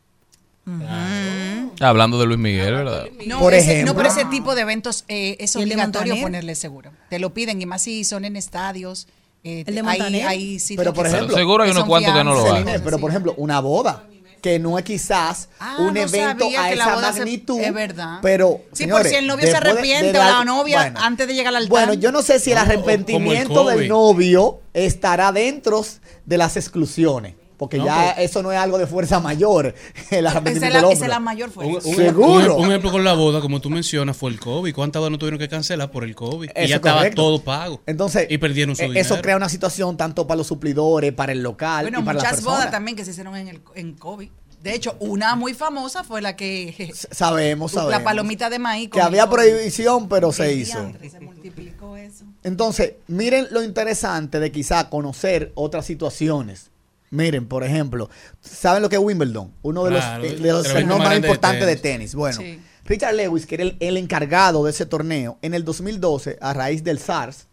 Hablando 1.81 2.19
de 2.21 2.27
Luis 2.27 2.39
Miguel, 2.39 2.73
¿verdad? 2.75 3.07
No, 3.27 3.41
Por 3.41 3.55
ese- 3.55 3.73
ejemplo. 3.73 3.93
no, 3.93 3.97
pero 3.97 4.09
ese 4.09 4.25
tipo 4.27 4.55
de 4.55 4.61
eventos 4.63 5.05
eh, 5.09 5.37
es 5.41 5.55
¿Y 5.57 5.59
el 5.63 5.69
de 5.69 5.75
obligatorio 5.75 6.21
ponerle 6.21 6.55
seguro. 6.55 6.93
Te 7.11 7.19
lo 7.19 7.35
piden 7.35 7.61
y 7.61 7.67
más 7.67 7.83
si 7.83 8.05
son 8.05 8.25
en 8.25 8.37
estadios. 8.37 9.09
eh, 9.45 9.65
¿El 9.67 9.75
de 9.75 9.81
ahí, 9.81 9.87
Montaner? 9.99 10.27
ahí 10.29 10.59
sí 10.61 10.77
Pero, 10.77 10.93
por 10.95 11.07
ejemplo, 11.07 11.35
seguro 11.37 11.65
hay 11.65 11.71
unos 11.73 11.85
cuantos 11.85 12.15
que 12.15 12.23
no 12.25 12.35
lo 12.35 12.53
hacen. 12.55 12.81
Pero 12.85 12.99
por 12.99 13.11
ejemplo, 13.11 13.35
una 13.39 13.59
boda 13.61 14.07
que 14.41 14.59
no 14.61 14.77
es 14.79 14.85
quizás 14.85 15.49
Ah, 15.61 15.77
un 15.81 15.95
no 15.95 16.01
evento 16.01 16.47
a 16.59 16.73
esa 16.73 17.13
se- 17.13 17.19
magnitud. 17.21 17.61
es 17.61 17.73
verdad. 17.75 18.19
Pero, 18.23 18.61
Sí, 18.73 18.85
señores, 18.85 19.03
por 19.05 19.11
si 19.11 19.17
el 19.17 19.27
novio 19.27 19.45
se 19.47 19.51
de- 19.53 19.57
arrepiente 19.57 20.11
o 20.19 20.23
la 20.23 20.45
novia 20.45 20.93
antes 20.97 21.27
de 21.29 21.35
llegar 21.35 21.49
al 21.55 21.63
altar. 21.63 21.71
Bueno, 21.71 21.95
yo 21.95 22.11
no 22.13 22.23
sé 22.23 22.39
si 22.41 22.53
el 22.53 22.59
arrepentimiento 22.59 23.71
el 23.71 23.79
del 23.81 23.89
novio 23.89 24.61
estará 24.75 25.31
dentro 25.33 25.85
de 26.27 26.39
las 26.39 26.57
exclusiones. 26.57 27.35
Porque 27.63 27.79
No, 27.79 27.85
ya 27.85 28.15
pues- 28.17 28.29
eso 28.29 28.43
no 28.43 28.51
es 28.51 28.59
algo 28.59 28.77
de 28.77 28.89
fuerza 28.89 29.21
mayor. 29.21 29.73
El 30.11 30.27
esa 30.27 30.39
es, 30.41 30.61
la, 30.61 30.69
del 30.83 30.91
esa 30.91 31.05
es 31.05 31.09
la 31.09 31.21
mayor 31.21 31.49
fuerza. 31.49 31.89
un- 31.89 31.95
Seguro. 31.95 32.57
un- 32.57 32.63
un 32.65 32.69
ejemplo 32.71 32.91
con 32.91 33.05
la 33.05 33.13
boda, 33.13 33.41
como 33.41 33.61
tú 33.61 33.71
mencionas, 33.71 34.17
fue 34.17 34.33
el 34.33 34.41
COVID. 34.41 34.75
¿Cuántas 34.75 34.99
bodas 34.99 35.13
no 35.13 35.19
tuvieron 35.19 35.39
que 35.39 35.49
cancelar 35.49 35.93
por 35.93 36.03
el 36.03 36.17
COVID? 36.17 36.51
y 36.51 36.53
ya 36.55 36.63
es 36.65 36.71
estaba 36.73 37.09
todo 37.11 37.41
pago. 37.45 37.81
Entonces, 37.87 38.27
y 38.29 38.39
perdieron 38.39 38.75
su 38.75 38.83
eh, 38.83 38.87
dinero. 38.89 39.01
eso 39.07 39.23
crea 39.23 39.37
una 39.37 39.49
situación 39.49 39.97
tanto 39.97 40.27
para 40.27 40.39
los 40.39 40.49
suplidores, 40.49 41.13
para 41.13 41.31
el 41.31 41.41
local 41.41 41.85
Bueno, 41.85 42.01
y 42.01 42.03
para 42.03 42.19
las 42.19 42.25
muchas 42.33 42.45
bodas 42.45 42.71
también 42.73 42.97
que 42.97 43.05
se 43.05 43.13
hicieron 43.13 43.37
en, 43.37 43.47
el, 43.47 43.61
en 43.77 43.93
COVID. 43.93 44.29
De 44.61 44.75
hecho, 44.75 44.97
una 45.01 45.35
muy 45.37 45.55
famosa 45.55 46.03
fue 46.05 46.21
la 46.23 46.35
que... 46.37 46.93
Sabemos, 47.11 47.73
sabemos. 47.73 47.91
La 47.93 48.03
palomita 48.05 48.49
de 48.51 48.59
maíz. 48.59 48.91
Que 48.91 49.01
había 49.01 49.29
prohibición, 49.29 50.09
pero 50.09 50.33
se 50.33 50.53
hizo. 50.55 50.79
Se 51.09 51.21
multiplicó 51.21 51.97
eso. 51.97 52.25
Entonces, 52.45 52.95
miren 53.09 53.47
lo 53.51 53.63
interesante 53.63 54.41
de 54.41 54.51
quizá 54.53 54.89
conocer 54.89 55.53
otras 55.57 55.87
situaciones. 55.87 56.72
Miren, 57.13 57.47
por 57.47 57.63
ejemplo, 57.63 58.09
¿saben 58.41 58.83
lo 58.83 58.89
que 58.89 58.97
es 58.97 59.03
Wimbledon? 59.03 59.53
Uno 59.63 59.85
de 59.85 59.91
los, 59.93 60.03
eh, 60.05 60.17
el- 60.29 60.43
de 60.43 60.53
los 60.53 60.63
torneos 60.67 60.99
más 60.99 61.11
de 61.11 61.17
importantes 61.17 61.67
de 61.67 61.77
tenis. 61.77 62.15
Bueno, 62.15 62.39
Sí. 62.41 62.59
Richard 62.87 63.15
Lewis, 63.15 63.47
que 63.47 63.55
era 63.57 63.65
el, 63.65 63.77
el 63.81 63.97
encargado 63.99 64.65
de 64.65 64.71
ese 64.71 64.87
torneo, 64.87 65.39
en 65.43 65.55
el 65.55 65.63
2012, 65.65 66.39
a 66.41 66.53
raíz 66.55 66.83
del 66.83 66.99
SARS, 66.99 67.47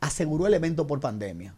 aseguró 0.00 0.46
el 0.46 0.54
evento 0.54 0.86
por 0.86 0.98
pandemia. 1.00 1.54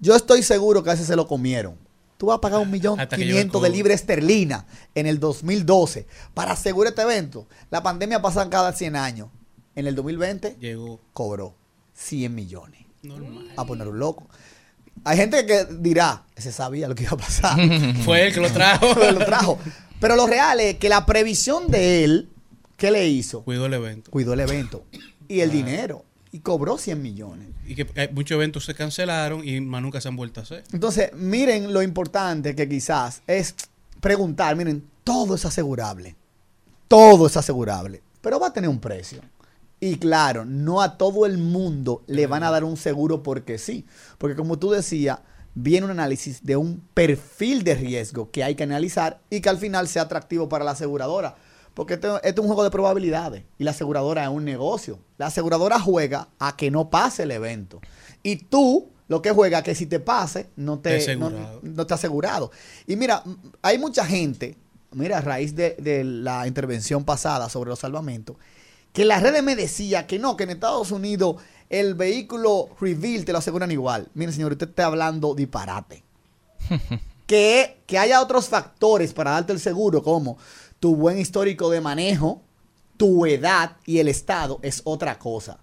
Yo 0.00 0.14
estoy 0.14 0.42
seguro 0.42 0.82
que 0.82 0.90
a 0.90 0.92
ese 0.94 1.04
se 1.04 1.16
lo 1.16 1.26
comieron. 1.26 1.76
Tú 2.16 2.26
vas 2.26 2.38
a 2.38 2.40
pagar 2.40 2.60
un 2.60 2.70
millón 2.70 2.98
quinientos 3.14 3.62
de 3.62 3.70
libras 3.70 4.00
esterlina 4.00 4.66
en 4.96 5.06
el 5.06 5.20
2012 5.20 6.06
para 6.34 6.52
asegurar 6.52 6.90
este 6.92 7.02
evento. 7.02 7.46
La 7.70 7.82
pandemia 7.82 8.20
pasa 8.20 8.50
cada 8.50 8.72
100 8.72 8.96
años. 8.96 9.28
En 9.76 9.86
el 9.86 9.94
2020 9.94 10.56
Llegó 10.60 11.00
cobró 11.12 11.54
100 11.94 12.34
millones. 12.34 12.84
normal. 13.04 13.52
A 13.56 13.64
poner 13.64 13.86
un 13.86 14.00
loco. 14.00 14.28
Hay 15.04 15.16
gente 15.16 15.46
que 15.46 15.66
dirá, 15.78 16.24
ese 16.36 16.52
sabía 16.52 16.88
lo 16.88 16.94
que 16.94 17.04
iba 17.04 17.12
a 17.12 17.16
pasar. 17.16 17.58
Fue 18.04 18.26
él 18.26 18.34
que 18.34 18.40
lo 18.40 18.50
trajo. 18.50 18.88
Pero 18.94 19.12
lo 19.12 19.24
trajo. 19.24 19.58
Pero 20.00 20.16
lo 20.16 20.26
real 20.26 20.60
es 20.60 20.76
que 20.76 20.88
la 20.88 21.06
previsión 21.06 21.68
de 21.68 22.04
él, 22.04 22.28
¿qué 22.76 22.90
le 22.90 23.06
hizo? 23.08 23.42
Cuidó 23.42 23.66
el 23.66 23.74
evento. 23.74 24.10
Cuidó 24.10 24.32
el 24.34 24.40
evento 24.40 24.84
y 25.28 25.40
el 25.40 25.50
dinero. 25.50 26.04
Y 26.30 26.40
cobró 26.40 26.76
100 26.76 27.00
millones. 27.00 27.48
Y 27.66 27.74
que 27.74 27.86
hay 27.96 28.08
muchos 28.12 28.36
eventos 28.36 28.64
se 28.64 28.74
cancelaron 28.74 29.46
y 29.46 29.60
más 29.60 29.80
nunca 29.80 30.00
se 30.00 30.08
han 30.08 30.16
vuelto 30.16 30.40
a 30.40 30.42
hacer. 30.42 30.64
Entonces, 30.72 31.12
miren 31.14 31.72
lo 31.72 31.82
importante 31.82 32.54
que 32.54 32.68
quizás 32.68 33.22
es 33.26 33.54
preguntar, 34.00 34.54
miren, 34.54 34.84
todo 35.04 35.34
es 35.34 35.44
asegurable. 35.44 36.16
Todo 36.86 37.26
es 37.26 37.36
asegurable. 37.36 38.02
Pero 38.20 38.38
va 38.38 38.48
a 38.48 38.52
tener 38.52 38.68
un 38.68 38.78
precio. 38.80 39.22
Y 39.80 39.96
claro, 39.96 40.44
no 40.44 40.82
a 40.82 40.98
todo 40.98 41.24
el 41.24 41.38
mundo 41.38 42.02
le 42.06 42.26
van 42.26 42.42
a 42.42 42.50
dar 42.50 42.64
un 42.64 42.76
seguro 42.76 43.22
porque 43.22 43.58
sí. 43.58 43.86
Porque 44.18 44.36
como 44.36 44.58
tú 44.58 44.70
decías, 44.70 45.20
viene 45.54 45.84
un 45.84 45.92
análisis 45.92 46.44
de 46.44 46.56
un 46.56 46.82
perfil 46.94 47.62
de 47.62 47.74
riesgo 47.74 48.30
que 48.30 48.42
hay 48.44 48.54
que 48.54 48.64
analizar 48.64 49.20
y 49.30 49.40
que 49.40 49.48
al 49.48 49.58
final 49.58 49.88
sea 49.88 50.02
atractivo 50.02 50.48
para 50.48 50.64
la 50.64 50.72
aseguradora. 50.72 51.36
Porque 51.74 51.94
esto, 51.94 52.16
esto 52.22 52.40
es 52.40 52.44
un 52.44 52.46
juego 52.46 52.64
de 52.64 52.70
probabilidades 52.70 53.44
y 53.56 53.64
la 53.64 53.70
aseguradora 53.70 54.24
es 54.24 54.30
un 54.30 54.44
negocio. 54.44 54.98
La 55.16 55.26
aseguradora 55.26 55.78
juega 55.78 56.28
a 56.40 56.56
que 56.56 56.72
no 56.72 56.90
pase 56.90 57.22
el 57.22 57.30
evento. 57.30 57.80
Y 58.22 58.36
tú 58.36 58.90
lo 59.08 59.22
que 59.22 59.30
juega 59.30 59.62
que 59.62 59.74
si 59.74 59.86
te 59.86 60.00
pase, 60.00 60.50
no 60.56 60.80
te, 60.80 60.90
no, 60.90 60.96
asegurado. 60.96 61.60
no 61.62 61.86
te 61.86 61.94
asegurado. 61.94 62.50
Y 62.86 62.96
mira, 62.96 63.22
hay 63.62 63.78
mucha 63.78 64.04
gente, 64.04 64.56
mira, 64.92 65.18
a 65.18 65.20
raíz 65.20 65.54
de, 65.54 65.76
de 65.78 66.04
la 66.04 66.46
intervención 66.46 67.04
pasada 67.04 67.48
sobre 67.48 67.70
los 67.70 67.78
salvamentos, 67.78 68.36
que 68.92 69.04
las 69.04 69.22
redes 69.22 69.42
me 69.42 69.56
decía 69.56 70.06
que 70.06 70.18
no, 70.18 70.36
que 70.36 70.44
en 70.44 70.50
Estados 70.50 70.90
Unidos 70.90 71.36
el 71.70 71.94
vehículo 71.94 72.70
reveal 72.80 73.24
te 73.24 73.32
lo 73.32 73.38
aseguran 73.38 73.70
igual. 73.70 74.08
Mire, 74.14 74.32
señor, 74.32 74.52
usted 74.52 74.70
está 74.70 74.86
hablando 74.86 75.34
disparate. 75.34 76.02
que, 77.26 77.80
que 77.86 77.98
haya 77.98 78.20
otros 78.22 78.48
factores 78.48 79.12
para 79.12 79.32
darte 79.32 79.52
el 79.52 79.60
seguro, 79.60 80.02
como 80.02 80.38
tu 80.80 80.96
buen 80.96 81.18
histórico 81.18 81.70
de 81.70 81.80
manejo, 81.80 82.42
tu 82.96 83.26
edad 83.26 83.76
y 83.84 83.98
el 83.98 84.08
estado 84.08 84.58
es 84.62 84.80
otra 84.84 85.18
cosa. 85.18 85.58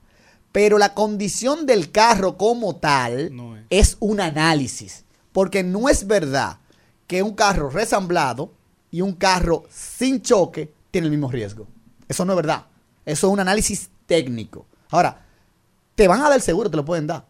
Pero 0.51 0.77
la 0.77 0.93
condición 0.93 1.65
del 1.65 1.91
carro 1.91 2.37
como 2.37 2.77
tal 2.77 3.35
No 3.35 3.57
es. 3.57 3.65
es 3.69 3.97
un 3.99 4.21
análisis. 4.21 5.03
Porque 5.33 5.63
no 5.63 5.89
es 5.89 6.07
verdad 6.07 6.59
que 7.07 7.21
un 7.21 7.33
carro 7.35 7.69
resamblado 7.69 8.53
y 8.89 9.01
un 9.01 9.13
carro 9.13 9.63
sin 9.69 10.21
choque 10.21 10.71
tiene 10.91 11.07
el 11.07 11.11
mismo 11.11 11.29
riesgo. 11.29 11.67
Eso 12.07 12.23
no 12.23 12.31
es 12.33 12.37
verdad. 12.37 12.67
Eso 13.05 13.27
es 13.27 13.33
un 13.33 13.39
análisis 13.39 13.89
técnico. 14.05 14.65
Ahora, 14.89 15.25
te 15.95 16.07
van 16.07 16.19
a 16.21 16.25
dar 16.25 16.33
el 16.33 16.41
seguro, 16.41 16.69
te 16.69 16.77
lo 16.77 16.85
pueden 16.85 17.07
dar. 17.07 17.25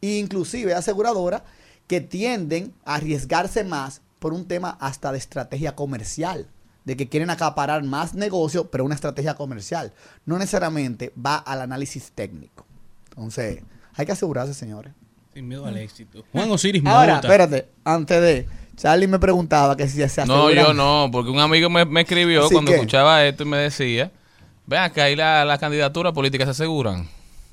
Inclusive 0.00 0.72
hay 0.72 0.78
aseguradoras 0.78 1.42
que 1.86 2.00
tienden 2.00 2.74
a 2.84 2.96
arriesgarse 2.96 3.64
más 3.64 4.02
por 4.18 4.32
un 4.32 4.46
tema 4.46 4.76
hasta 4.80 5.10
de 5.12 5.18
estrategia 5.18 5.74
comercial, 5.74 6.46
de 6.84 6.96
que 6.96 7.08
quieren 7.08 7.30
acaparar 7.30 7.82
más 7.82 8.14
negocio, 8.14 8.70
pero 8.70 8.84
una 8.84 8.94
estrategia 8.94 9.34
comercial. 9.34 9.92
No 10.26 10.38
necesariamente 10.38 11.12
va 11.14 11.36
al 11.36 11.62
análisis 11.62 12.12
técnico. 12.14 12.66
Entonces, 13.10 13.62
hay 13.94 14.06
que 14.06 14.12
asegurarse, 14.12 14.54
señores. 14.54 14.92
Sin 15.34 15.48
miedo 15.48 15.66
al 15.66 15.76
éxito. 15.76 16.24
Juan 16.32 16.50
Osiris 16.50 16.84
Ahora, 16.86 17.16
espérate, 17.20 17.68
antes 17.84 18.20
de... 18.20 18.48
Charlie 18.76 19.08
me 19.08 19.18
preguntaba 19.18 19.76
que 19.76 19.88
si 19.88 19.96
se 19.96 20.04
aseguran... 20.04 20.38
No, 20.38 20.50
yo 20.52 20.72
no, 20.72 21.08
porque 21.10 21.30
un 21.30 21.40
amigo 21.40 21.68
me, 21.68 21.84
me 21.84 22.02
escribió 22.02 22.44
Así 22.44 22.54
cuando 22.54 22.70
que- 22.70 22.76
escuchaba 22.76 23.24
esto 23.24 23.42
y 23.42 23.46
me 23.46 23.56
decía, 23.56 24.12
ven 24.68 24.80
acá, 24.80 25.04
ahí 25.04 25.16
la, 25.16 25.44
la 25.46 25.56
candidatura 25.56 26.12
política 26.12 26.44
se 26.44 26.50
aseguran. 26.50 27.08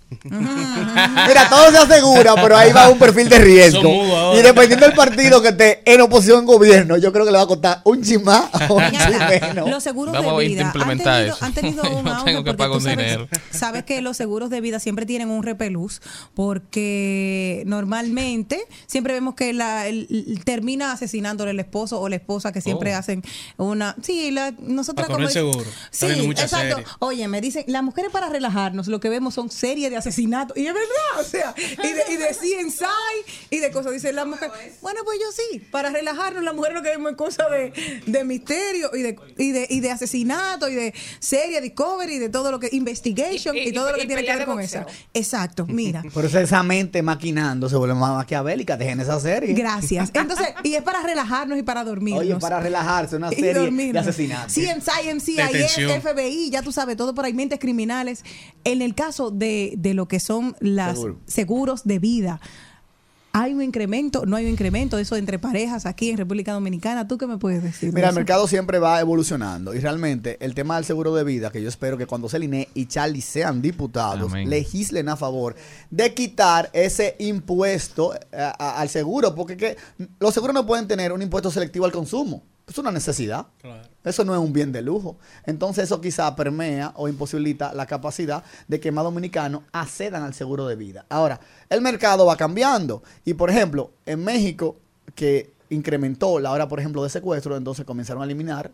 Mira, 0.23 1.49
todo 1.49 1.71
se 1.71 1.77
asegura, 1.77 2.35
pero 2.35 2.55
ahí 2.55 2.71
va 2.71 2.89
un 2.89 2.97
perfil 2.99 3.27
de 3.29 3.39
riesgo. 3.39 4.35
Y 4.35 4.41
dependiendo 4.41 4.85
del 4.85 4.95
partido 4.95 5.41
que 5.41 5.49
esté 5.49 5.81
en 5.85 6.01
oposición 6.01 6.39
al 6.39 6.45
gobierno, 6.45 6.97
yo 6.97 7.11
creo 7.11 7.25
que 7.25 7.31
le 7.31 7.37
va 7.37 7.43
a 7.43 7.47
costar 7.47 7.81
un 7.83 8.03
o 8.69 8.79
menos. 8.79 9.69
Los 9.69 9.83
seguros 9.83 10.13
Vamos 10.13 10.37
de 10.37 10.45
a 10.45 10.47
vida 10.47 10.71
han 10.73 10.97
tenido, 10.97 11.19
eso. 11.35 11.37
han 11.45 11.53
tenido 11.53 11.83
un 11.97 12.05
no 12.05 12.23
tengo 12.23 12.43
que 12.43 12.53
pagar 12.53 12.81
sabes, 12.81 12.97
dinero. 12.97 13.27
sabes 13.51 13.83
que 13.83 14.01
los 14.01 14.15
seguros 14.17 14.49
de 14.49 14.61
vida 14.61 14.79
siempre 14.79 15.05
tienen 15.05 15.29
un 15.29 15.43
repelús 15.43 16.01
porque 16.33 17.63
normalmente 17.65 18.59
siempre 18.87 19.13
vemos 19.13 19.35
que 19.35 19.53
la, 19.53 19.87
el- 19.87 20.07
el- 20.09 20.43
termina 20.45 20.91
asesinándole 20.91 21.51
el 21.51 21.59
esposo 21.59 21.99
o 21.99 22.09
la 22.09 22.15
esposa 22.15 22.51
que 22.51 22.61
siempre 22.61 22.95
Oh. 22.95 22.97
hacen 22.99 23.23
una... 23.57 23.95
Sí, 24.01 24.31
la, 24.31 24.53
nosotros 24.59 25.07
Para 25.07 25.17
como... 25.17 25.29
seguro. 25.29 25.59
Está 25.91 26.07
Sí, 26.13 26.25
exacto. 26.29 26.75
series. 26.75 26.89
Oye, 26.99 27.27
me 27.27 27.41
dicen, 27.41 27.63
las 27.67 27.83
mujeres 27.83 28.11
para 28.11 28.29
relajarnos 28.29 28.87
lo 28.87 28.99
que 28.99 29.09
vemos 29.09 29.33
son 29.33 29.49
series 29.49 29.89
de 29.89 29.94
asesinatos. 29.95 30.57
Y 30.57 30.67
es 30.67 30.73
verdad, 30.73 31.19
o 31.19 31.23
sea, 31.23 31.53
y 31.57 31.93
de, 31.93 32.03
y 32.13 32.17
de 32.17 32.27
CSI 32.29 32.85
y 33.49 33.59
de 33.59 33.71
cosas. 33.71 33.93
Dicen 33.93 34.15
las 34.15 34.25
mujeres, 34.27 34.51
bueno, 34.81 35.01
pues 35.05 35.19
yo 35.19 35.27
sí, 35.31 35.59
para 35.71 35.89
relajarnos, 35.89 36.43
las 36.43 36.53
mujeres 36.55 36.75
lo 36.77 36.83
que 36.83 36.89
vemos 36.89 37.11
es 37.11 37.17
cosas 37.17 37.47
de, 37.51 37.73
de 38.05 38.23
misterio 38.23 38.89
y 38.93 39.01
de, 39.01 39.15
y, 39.37 39.51
de, 39.51 39.67
y 39.69 39.79
de 39.79 39.91
asesinato 39.91 40.67
y 40.69 40.75
de 40.75 40.93
serie, 41.19 41.61
discovery, 41.61 42.19
de 42.19 42.29
todo 42.29 42.51
lo 42.51 42.59
que, 42.59 42.69
investigation 42.71 43.55
y, 43.55 43.59
Y- 43.59 43.69
y- 43.69 43.73
todo 43.73 43.91
lo 43.91 43.97
que 43.97 44.03
y 44.03 44.07
tiene 44.07 44.23
que 44.23 44.29
ver 44.31 44.39
de 44.39 44.45
con 44.45 44.59
eso. 44.59 44.85
Exacto, 45.13 45.65
mira. 45.65 46.03
Por 46.13 46.25
eso 46.25 46.39
esa 46.39 46.63
mente 46.63 47.01
maquinando 47.01 47.69
se 47.69 47.75
vuelve 47.75 47.95
más 47.95 48.15
maquiavélica. 48.15 48.77
Dejen 48.77 48.99
esa 48.99 49.19
serie. 49.19 49.53
Gracias. 49.53 50.11
Entonces, 50.13 50.47
y 50.63 50.75
es 50.75 50.83
para 50.83 51.01
relajarnos 51.01 51.57
y 51.57 51.63
para 51.63 51.83
dormirnos. 51.83 52.21
Oye, 52.23 52.35
para 52.37 52.59
relajarse, 52.59 53.15
una 53.17 53.31
y 53.31 53.35
serie 53.35 53.53
de 53.53 53.59
dormirnos. 53.59 54.01
asesinatos. 54.07 54.53
CSI, 54.53 55.35
Detención. 55.35 56.01
FBI, 56.01 56.49
ya 56.49 56.61
tú 56.61 56.71
sabes, 56.71 56.97
todo 56.97 57.13
por 57.13 57.25
ahí, 57.25 57.33
mentes 57.33 57.59
criminales. 57.59 58.23
En 58.63 58.81
el 58.81 58.95
caso 58.95 59.31
de, 59.31 59.73
de 59.89 59.93
lo 59.93 60.07
que 60.07 60.19
son 60.19 60.55
los 60.59 60.93
Seguro. 60.95 61.19
seguros 61.27 61.83
de 61.85 61.99
vida, 61.99 62.41
¿hay 63.33 63.53
un 63.53 63.61
incremento? 63.61 64.25
¿No 64.25 64.35
hay 64.37 64.45
un 64.45 64.51
incremento 64.51 64.95
de 64.95 65.03
eso 65.03 65.15
entre 65.15 65.37
parejas 65.39 65.85
aquí 65.85 66.09
en 66.09 66.17
República 66.17 66.53
Dominicana? 66.53 67.07
¿Tú 67.07 67.17
qué 67.17 67.27
me 67.27 67.37
puedes 67.37 67.61
decir? 67.61 67.89
de 67.91 67.95
Mira, 67.95 68.09
el 68.09 68.15
mercado 68.15 68.47
siempre 68.47 68.79
va 68.79 68.99
evolucionando 68.99 69.73
y 69.75 69.79
realmente 69.79 70.37
el 70.43 70.55
tema 70.55 70.75
del 70.77 70.85
seguro 70.85 71.13
de 71.13 71.23
vida, 71.23 71.51
que 71.51 71.61
yo 71.61 71.69
espero 71.69 71.97
que 71.97 72.07
cuando 72.07 72.29
Celine 72.29 72.69
y 72.73 72.85
Charlie 72.87 73.21
sean 73.21 73.61
diputados, 73.61 74.31
Amén. 74.31 74.49
legislen 74.49 75.07
a 75.09 75.17
favor 75.17 75.55
de 75.91 76.13
quitar 76.13 76.69
ese 76.73 77.15
impuesto 77.19 78.15
eh, 78.15 78.19
a- 78.37 78.79
al 78.79 78.89
seguro, 78.89 79.35
porque 79.35 79.55
que 79.57 79.77
los 80.19 80.33
seguros 80.33 80.53
no 80.53 80.65
pueden 80.65 80.87
tener 80.87 81.11
un 81.11 81.21
impuesto 81.21 81.51
selectivo 81.51 81.85
al 81.85 81.91
consumo. 81.91 82.41
Es 82.67 82.77
una 82.79 82.89
necesidad. 82.91 83.45
Claro. 83.61 83.87
Eso 84.05 84.23
no 84.23 84.33
es 84.33 84.39
un 84.39 84.53
bien 84.53 84.71
de 84.71 84.81
lujo. 84.81 85.17
Entonces 85.45 85.85
eso 85.85 85.99
quizá 85.99 86.33
permea 86.35 86.93
o 86.95 87.07
imposibilita 87.09 87.73
la 87.73 87.85
capacidad 87.85 88.43
de 88.67 88.79
que 88.79 88.91
más 88.91 89.03
dominicanos 89.03 89.63
accedan 89.73 90.23
al 90.23 90.33
seguro 90.33 90.67
de 90.67 90.75
vida. 90.75 91.05
Ahora, 91.09 91.39
el 91.69 91.81
mercado 91.81 92.25
va 92.25 92.37
cambiando. 92.37 93.03
Y 93.25 93.33
por 93.33 93.49
ejemplo, 93.49 93.91
en 94.05 94.23
México, 94.23 94.77
que 95.15 95.51
incrementó 95.69 96.39
la 96.39 96.51
hora, 96.51 96.67
por 96.67 96.79
ejemplo, 96.79 97.03
de 97.03 97.09
secuestro, 97.09 97.57
entonces 97.57 97.85
comenzaron 97.85 98.21
a 98.21 98.25
eliminar 98.25 98.71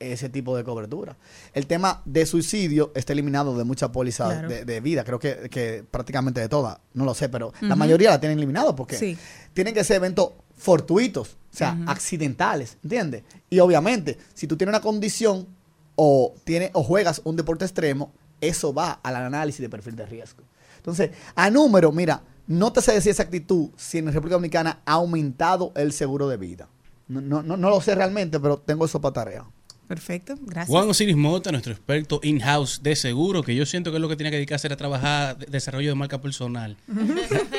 ese 0.00 0.28
tipo 0.28 0.56
de 0.56 0.64
cobertura. 0.64 1.16
El 1.54 1.68
tema 1.68 2.02
de 2.04 2.26
suicidio 2.26 2.90
está 2.96 3.12
eliminado 3.12 3.56
de 3.56 3.62
muchas 3.62 3.90
pólizas 3.90 4.30
Claro. 4.32 4.48
de, 4.48 4.64
de 4.64 4.80
vida, 4.80 5.04
creo 5.04 5.20
que, 5.20 5.48
que 5.48 5.84
prácticamente 5.88 6.40
de 6.40 6.48
todas, 6.48 6.78
no 6.94 7.04
lo 7.04 7.14
sé, 7.14 7.28
pero 7.28 7.52
la 7.60 7.76
mayoría 7.76 8.10
la 8.10 8.18
tienen 8.18 8.36
eliminado 8.38 8.74
porque 8.74 8.96
Sí. 8.96 9.16
tienen 9.54 9.72
que 9.74 9.84
ser 9.84 9.98
eventos 9.98 10.30
fortuitos, 10.62 11.36
o 11.52 11.56
sea, 11.56 11.76
accidentales, 11.86 12.78
¿entiendes? 12.84 13.24
Y 13.50 13.58
obviamente, 13.58 14.16
si 14.32 14.46
tú 14.46 14.56
tienes 14.56 14.72
una 14.72 14.80
condición 14.80 15.48
o, 15.96 16.34
tienes, 16.44 16.70
o 16.72 16.84
juegas 16.84 17.20
un 17.24 17.36
deporte 17.36 17.64
extremo, 17.64 18.12
eso 18.40 18.72
va 18.72 18.92
al 19.02 19.16
análisis 19.16 19.60
de 19.60 19.68
perfil 19.68 19.96
de 19.96 20.06
riesgo. 20.06 20.44
Entonces, 20.76 21.10
a 21.34 21.50
número, 21.50 21.90
mira, 21.90 22.22
no 22.46 22.72
te 22.72 22.80
sé 22.80 22.92
decir 22.92 23.10
esa 23.10 23.24
actitud 23.24 23.70
si 23.76 23.98
en 23.98 24.06
República 24.06 24.36
Dominicana 24.36 24.80
ha 24.84 24.92
aumentado 24.92 25.72
el 25.74 25.92
seguro 25.92 26.28
de 26.28 26.36
vida. 26.36 26.68
No, 27.08 27.20
no, 27.20 27.42
no, 27.42 27.56
no 27.56 27.70
lo 27.70 27.80
sé 27.80 27.94
realmente, 27.94 28.38
pero 28.38 28.58
tengo 28.58 28.84
eso 28.84 29.00
para 29.00 29.12
tarea. 29.12 29.44
Perfecto, 29.86 30.34
gracias. 30.40 30.68
Juan 30.68 30.88
Osiris 30.88 31.16
Mota, 31.16 31.50
nuestro 31.52 31.72
experto 31.72 32.18
in-house 32.22 32.80
de 32.82 32.96
seguro, 32.96 33.42
que 33.42 33.54
yo 33.54 33.66
siento 33.66 33.90
que 33.90 33.98
es 33.98 34.00
lo 34.00 34.08
que 34.08 34.16
tiene 34.16 34.30
que 34.30 34.36
dedicarse 34.36 34.66
a 34.72 34.76
trabajar 34.76 35.36
de- 35.36 35.46
desarrollo 35.46 35.90
de 35.90 35.94
marca 35.94 36.18
personal. 36.20 36.78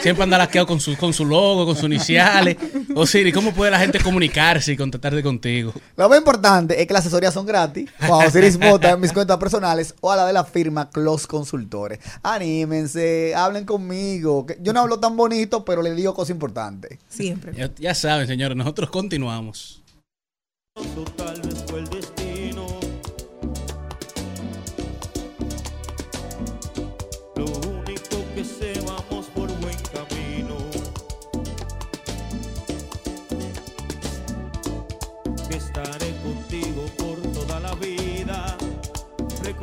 Siempre 0.02 0.24
anda 0.24 0.40
lasqueado 0.40 0.66
con 0.66 0.80
su, 0.80 0.98
con 0.98 1.14
su 1.14 1.26
logo, 1.26 1.66
con 1.68 1.76
sus 1.76 1.86
iniciales. 1.86 2.58
Osiris, 2.96 3.34
¿cómo 3.34 3.54
puede 3.54 3.70
la 3.70 3.78
gente 3.80 4.00
comunicarse 4.00 4.72
y 4.72 4.78
contactarte 4.78 5.22
contigo? 5.22 5.74
Lo 5.96 6.10
más 6.10 6.18
importante 6.18 6.82
es 6.82 6.88
que 6.88 6.94
las 6.94 7.02
asesorías 7.02 7.34
son 7.36 7.46
gratis. 7.46 7.90
Juan 8.08 8.26
Osiris 8.28 8.58
Mota 8.58 8.92
en 8.92 9.00
mis 9.02 9.14
cuentas 9.14 9.38
personales 9.38 9.94
o 10.02 10.12
a 10.12 10.16
la 10.16 10.26
de 10.26 10.34
la 10.34 10.44
firma 10.44 10.90
Clos 10.90 11.28
Consultores. 11.28 12.00
Anímense, 12.24 13.36
hablen 13.36 13.66
conmigo. 13.66 14.46
Yo 14.62 14.74
no 14.74 14.80
hablo 14.80 15.00
tan 15.00 15.16
bonito, 15.16 15.64
pero 15.66 15.82
le 15.84 15.94
digo 15.94 16.14
cosas 16.16 16.32
importantes. 16.32 16.98
Siempre. 17.10 17.54
Ya, 17.56 17.70
ya 17.78 17.94
saben, 17.94 18.26
señores, 18.28 18.58
nosotros 18.58 18.90
continuamos. 18.90 19.82
Tal 21.16 21.40
vez 21.42 21.64
fue 21.68 21.80
el 21.82 21.88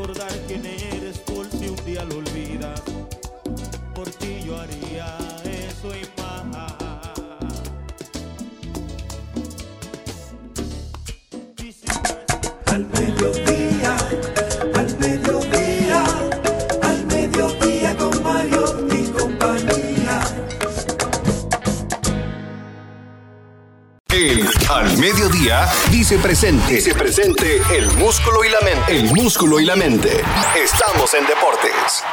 Recordar 0.00 0.32
quién 0.46 0.64
eres 0.64 1.18
por 1.18 1.46
si 1.50 1.68
un 1.68 1.84
día 1.84 2.02
lo 2.06 2.16
olvidas. 2.16 2.80
Por 3.94 4.08
ti 4.08 4.40
yo 4.46 4.56
haría 4.58 5.18
eso 5.44 5.94
y 5.94 6.19
Al 24.70 24.96
Mediodía 24.98 25.66
dice 25.90 26.16
presente. 26.18 26.74
Dice 26.74 26.94
presente 26.94 27.60
el 27.76 27.86
músculo 27.98 28.44
y 28.44 28.50
la 28.50 28.60
mente. 28.60 28.96
El 28.96 29.12
músculo 29.12 29.58
y 29.58 29.64
la 29.64 29.74
mente. 29.74 30.10
Estamos 30.62 31.12
en 31.14 31.26
deportes. 31.26 32.04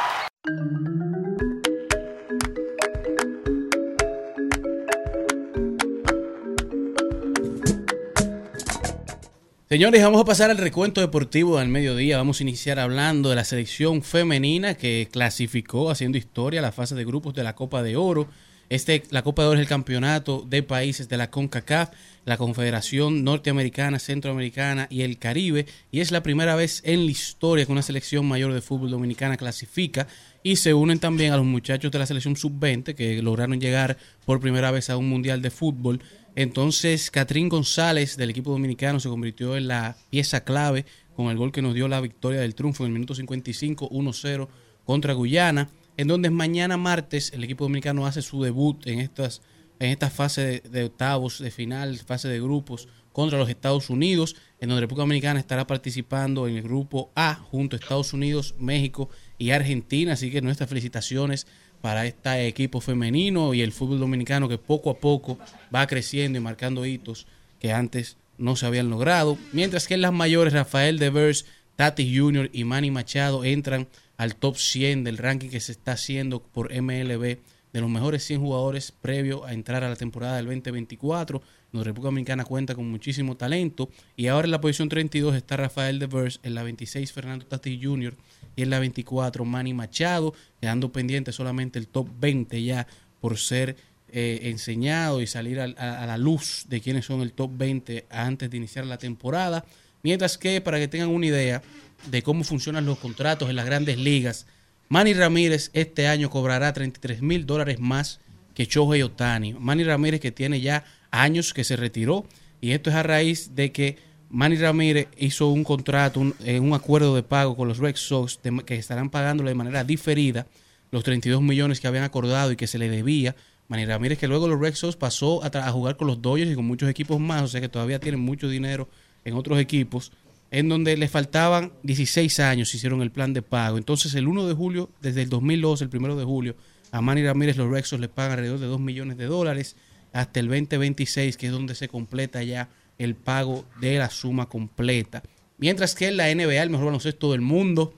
Señores, 9.68 10.02
vamos 10.02 10.20
a 10.20 10.24
pasar 10.24 10.50
al 10.50 10.58
recuento 10.58 11.00
deportivo 11.00 11.60
del 11.60 11.68
mediodía. 11.68 12.16
Vamos 12.16 12.40
a 12.40 12.42
iniciar 12.42 12.80
hablando 12.80 13.30
de 13.30 13.36
la 13.36 13.44
selección 13.44 14.02
femenina 14.02 14.74
que 14.74 15.08
clasificó 15.12 15.92
haciendo 15.92 16.18
historia 16.18 16.58
a 16.58 16.62
la 16.64 16.72
fase 16.72 16.96
de 16.96 17.04
grupos 17.04 17.34
de 17.34 17.44
la 17.44 17.54
Copa 17.54 17.84
de 17.84 17.96
Oro. 17.96 18.26
Este, 18.68 19.04
la 19.10 19.22
Copa 19.22 19.42
de 19.42 19.48
Oro 19.48 19.58
es 19.58 19.62
el 19.62 19.68
campeonato 19.68 20.44
de 20.46 20.62
países 20.62 21.08
de 21.08 21.16
la 21.16 21.30
CONCACAF, 21.30 21.90
la 22.28 22.36
Confederación 22.36 23.24
Norteamericana, 23.24 23.98
Centroamericana 23.98 24.86
y 24.90 25.00
el 25.00 25.18
Caribe. 25.18 25.64
Y 25.90 26.00
es 26.00 26.12
la 26.12 26.22
primera 26.22 26.56
vez 26.56 26.82
en 26.84 27.06
la 27.06 27.10
historia 27.10 27.64
que 27.64 27.72
una 27.72 27.80
selección 27.80 28.26
mayor 28.26 28.52
de 28.52 28.60
fútbol 28.60 28.90
dominicana 28.90 29.38
clasifica. 29.38 30.06
Y 30.42 30.56
se 30.56 30.74
unen 30.74 30.98
también 30.98 31.32
a 31.32 31.38
los 31.38 31.46
muchachos 31.46 31.90
de 31.90 31.98
la 31.98 32.04
selección 32.04 32.36
sub-20 32.36 32.94
que 32.94 33.22
lograron 33.22 33.60
llegar 33.60 33.96
por 34.26 34.40
primera 34.40 34.70
vez 34.70 34.90
a 34.90 34.98
un 34.98 35.08
mundial 35.08 35.40
de 35.40 35.50
fútbol. 35.50 36.00
Entonces, 36.36 37.10
Catrín 37.10 37.48
González 37.48 38.18
del 38.18 38.30
equipo 38.30 38.50
dominicano 38.50 39.00
se 39.00 39.08
convirtió 39.08 39.56
en 39.56 39.66
la 39.66 39.96
pieza 40.10 40.44
clave 40.44 40.84
con 41.16 41.28
el 41.28 41.38
gol 41.38 41.50
que 41.50 41.62
nos 41.62 41.74
dio 41.74 41.88
la 41.88 42.00
victoria 42.02 42.40
del 42.40 42.54
triunfo 42.54 42.84
en 42.84 42.88
el 42.88 42.92
minuto 42.92 43.14
55, 43.14 43.88
1-0 43.88 44.48
contra 44.84 45.14
Guyana, 45.14 45.70
en 45.96 46.08
donde 46.08 46.28
mañana 46.28 46.76
martes 46.76 47.32
el 47.32 47.42
equipo 47.42 47.64
dominicano 47.64 48.06
hace 48.06 48.20
su 48.20 48.42
debut 48.42 48.86
en 48.86 49.00
estas 49.00 49.40
en 49.80 49.90
esta 49.90 50.10
fase 50.10 50.62
de, 50.68 50.84
octavos, 50.84 51.38
de 51.38 51.50
final, 51.50 51.96
fase 51.98 52.28
de 52.28 52.40
grupos 52.40 52.88
contra 53.12 53.38
los 53.38 53.48
Estados 53.48 53.90
Unidos, 53.90 54.36
en 54.60 54.68
donde 54.68 54.82
República 54.82 55.02
Dominicana 55.02 55.40
estará 55.40 55.66
participando 55.66 56.46
en 56.46 56.56
el 56.56 56.62
grupo 56.62 57.10
A 57.14 57.34
junto 57.34 57.76
a 57.76 57.78
Estados 57.78 58.12
Unidos, 58.12 58.54
México 58.58 59.08
y 59.38 59.50
Argentina. 59.50 60.12
Así 60.12 60.30
que 60.30 60.42
nuestras 60.42 60.68
felicitaciones 60.68 61.46
para 61.80 62.06
este 62.06 62.46
equipo 62.46 62.80
femenino 62.80 63.54
y 63.54 63.62
el 63.62 63.72
fútbol 63.72 64.00
dominicano 64.00 64.48
que 64.48 64.58
poco 64.58 64.90
a 64.90 64.98
poco 64.98 65.38
va 65.74 65.86
creciendo 65.86 66.38
y 66.38 66.42
marcando 66.42 66.84
hitos 66.84 67.26
que 67.60 67.72
antes 67.72 68.16
no 68.36 68.56
se 68.56 68.66
habían 68.66 68.90
logrado. 68.90 69.38
Mientras 69.52 69.86
que 69.86 69.94
en 69.94 70.02
las 70.02 70.12
mayores, 70.12 70.52
Rafael 70.52 70.98
Devers, 70.98 71.46
Tati 71.76 72.16
Jr. 72.16 72.50
y 72.52 72.64
Manny 72.64 72.90
Machado 72.90 73.44
entran 73.44 73.88
al 74.16 74.34
top 74.34 74.56
100 74.56 75.04
del 75.04 75.18
ranking 75.18 75.48
que 75.48 75.60
se 75.60 75.72
está 75.72 75.92
haciendo 75.92 76.42
por 76.42 76.72
MLB 76.72 77.38
de 77.78 77.82
los 77.82 77.90
mejores 77.90 78.24
100 78.24 78.40
jugadores 78.40 78.92
previo 78.92 79.44
a 79.44 79.52
entrar 79.52 79.84
a 79.84 79.88
la 79.88 79.94
temporada 79.96 80.36
del 80.36 80.46
2024. 80.46 81.40
La 81.72 81.82
República 81.84 82.08
Dominicana 82.08 82.44
cuenta 82.44 82.74
con 82.74 82.90
muchísimo 82.90 83.36
talento. 83.36 83.88
Y 84.16 84.26
ahora 84.26 84.46
en 84.46 84.50
la 84.50 84.60
posición 84.60 84.88
32 84.88 85.36
está 85.36 85.56
Rafael 85.56 85.98
Devers, 85.98 86.40
en 86.42 86.54
la 86.54 86.62
26 86.64 87.12
Fernando 87.12 87.46
Tatis 87.46 87.78
Jr. 87.82 88.14
y 88.56 88.62
en 88.62 88.70
la 88.70 88.78
24 88.80 89.44
Manny 89.44 89.74
Machado, 89.74 90.34
quedando 90.60 90.90
pendiente 90.90 91.30
solamente 91.32 91.78
el 91.78 91.86
top 91.88 92.08
20 92.18 92.62
ya 92.62 92.86
por 93.20 93.38
ser 93.38 93.76
eh, 94.10 94.40
enseñado 94.44 95.20
y 95.20 95.26
salir 95.26 95.60
a- 95.60 95.64
a 96.02 96.06
la 96.06 96.16
luz 96.16 96.64
de 96.68 96.80
quiénes 96.80 97.04
son 97.04 97.20
el 97.20 97.32
top 97.34 97.50
20 97.54 98.06
antes 98.10 98.50
de 98.50 98.56
iniciar 98.56 98.86
la 98.86 98.96
temporada. 98.98 99.64
Mientras 100.02 100.38
que, 100.38 100.60
para 100.62 100.78
que 100.78 100.88
tengan 100.88 101.10
una 101.10 101.26
idea 101.26 101.62
de 102.10 102.22
cómo 102.22 102.42
funcionan 102.42 102.86
los 102.86 102.98
contratos 102.98 103.50
en 103.50 103.56
las 103.56 103.66
grandes 103.66 103.98
ligas, 103.98 104.46
Manny 104.88 105.12
Ramírez 105.14 105.70
este 105.74 106.06
año 106.06 106.30
cobrará 106.30 106.72
33 106.72 107.20
mil 107.22 107.46
dólares 107.46 107.78
más 107.78 108.20
que 108.54 108.64
Shohei 108.64 109.02
Otani. 109.02 109.54
Manny 109.54 109.84
Ramírez 109.84 110.20
que 110.20 110.32
tiene 110.32 110.60
ya 110.60 110.84
años 111.10 111.52
que 111.52 111.64
se 111.64 111.76
retiró 111.76 112.26
y 112.60 112.72
esto 112.72 112.90
es 112.90 112.96
a 112.96 113.02
raíz 113.02 113.54
de 113.54 113.70
que 113.70 113.96
Manny 114.30 114.56
Ramírez 114.56 115.08
hizo 115.16 115.48
un 115.48 115.64
contrato, 115.64 116.20
un, 116.20 116.34
eh, 116.44 116.58
un 116.60 116.72
acuerdo 116.74 117.14
de 117.14 117.22
pago 117.22 117.56
con 117.56 117.68
los 117.68 117.78
Red 117.78 117.96
Sox 117.96 118.40
de- 118.42 118.62
que 118.64 118.76
estarán 118.76 119.10
pagándole 119.10 119.50
de 119.50 119.54
manera 119.54 119.84
diferida 119.84 120.46
los 120.90 121.04
32 121.04 121.42
millones 121.42 121.80
que 121.80 121.86
habían 121.86 122.04
acordado 122.04 122.50
y 122.52 122.56
que 122.56 122.66
se 122.66 122.78
le 122.78 122.88
debía. 122.88 123.36
Manny 123.68 123.84
Ramírez 123.84 124.18
que 124.18 124.26
luego 124.28 124.48
los 124.48 124.58
Red 124.58 124.74
Sox 124.74 124.96
pasó 124.96 125.42
a, 125.44 125.70
jugar 125.70 125.96
con 125.96 126.06
los 126.06 126.22
Dodgers 126.22 126.50
y 126.50 126.54
con 126.54 126.64
muchos 126.64 126.88
equipos 126.88 127.20
más, 127.20 127.42
o 127.42 127.48
sea 127.48 127.60
que 127.60 127.68
todavía 127.68 128.00
tienen 128.00 128.20
mucho 128.20 128.48
dinero 128.48 128.88
en 129.24 129.34
otros 129.34 129.58
equipos, 129.60 130.12
en 130.50 130.68
donde 130.68 130.96
le 130.96 131.08
faltaban 131.08 131.72
16 131.82 132.40
años, 132.40 132.74
hicieron 132.74 133.02
el 133.02 133.10
plan 133.10 133.32
de 133.32 133.42
pago. 133.42 133.76
Entonces 133.78 134.14
el 134.14 134.28
1 134.28 134.46
de 134.46 134.54
julio, 134.54 134.90
desde 135.00 135.22
el 135.22 135.28
2002, 135.28 135.82
el 135.82 135.90
1 135.92 136.16
de 136.16 136.24
julio, 136.24 136.56
a 136.90 137.00
Manny 137.00 137.22
Ramírez 137.24 137.56
los 137.56 137.70
Red 137.70 137.84
Sox 137.84 138.00
le 138.00 138.08
pagan 138.08 138.32
alrededor 138.32 138.58
de 138.58 138.66
2 138.66 138.80
millones 138.80 139.18
de 139.18 139.26
dólares 139.26 139.76
hasta 140.12 140.40
el 140.40 140.48
2026, 140.48 141.36
que 141.36 141.46
es 141.46 141.52
donde 141.52 141.74
se 141.74 141.88
completa 141.88 142.42
ya 142.42 142.70
el 142.96 143.14
pago 143.14 143.64
de 143.80 143.98
la 143.98 144.10
suma 144.10 144.48
completa. 144.48 145.22
Mientras 145.58 145.94
que 145.94 146.08
en 146.08 146.16
la 146.16 146.34
NBA, 146.34 146.62
el 146.62 146.70
mejor 146.70 146.86
baloncesto 146.86 147.32
del 147.32 147.40
mundo, 147.40 147.94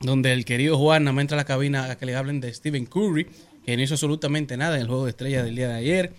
donde 0.00 0.32
el 0.32 0.44
querido 0.44 0.78
Juan 0.78 1.04
más 1.04 1.18
entra 1.18 1.36
a 1.36 1.40
la 1.40 1.44
cabina 1.44 1.90
a 1.90 1.98
que 1.98 2.06
le 2.06 2.14
hablen 2.14 2.40
de 2.40 2.52
Stephen 2.52 2.86
Curry, 2.86 3.26
que 3.64 3.76
no 3.76 3.82
hizo 3.82 3.94
absolutamente 3.94 4.56
nada 4.56 4.76
en 4.76 4.82
el 4.82 4.88
juego 4.88 5.04
de 5.04 5.10
estrellas 5.10 5.44
del 5.44 5.56
día 5.56 5.68
de 5.68 5.74
ayer, 5.74 6.12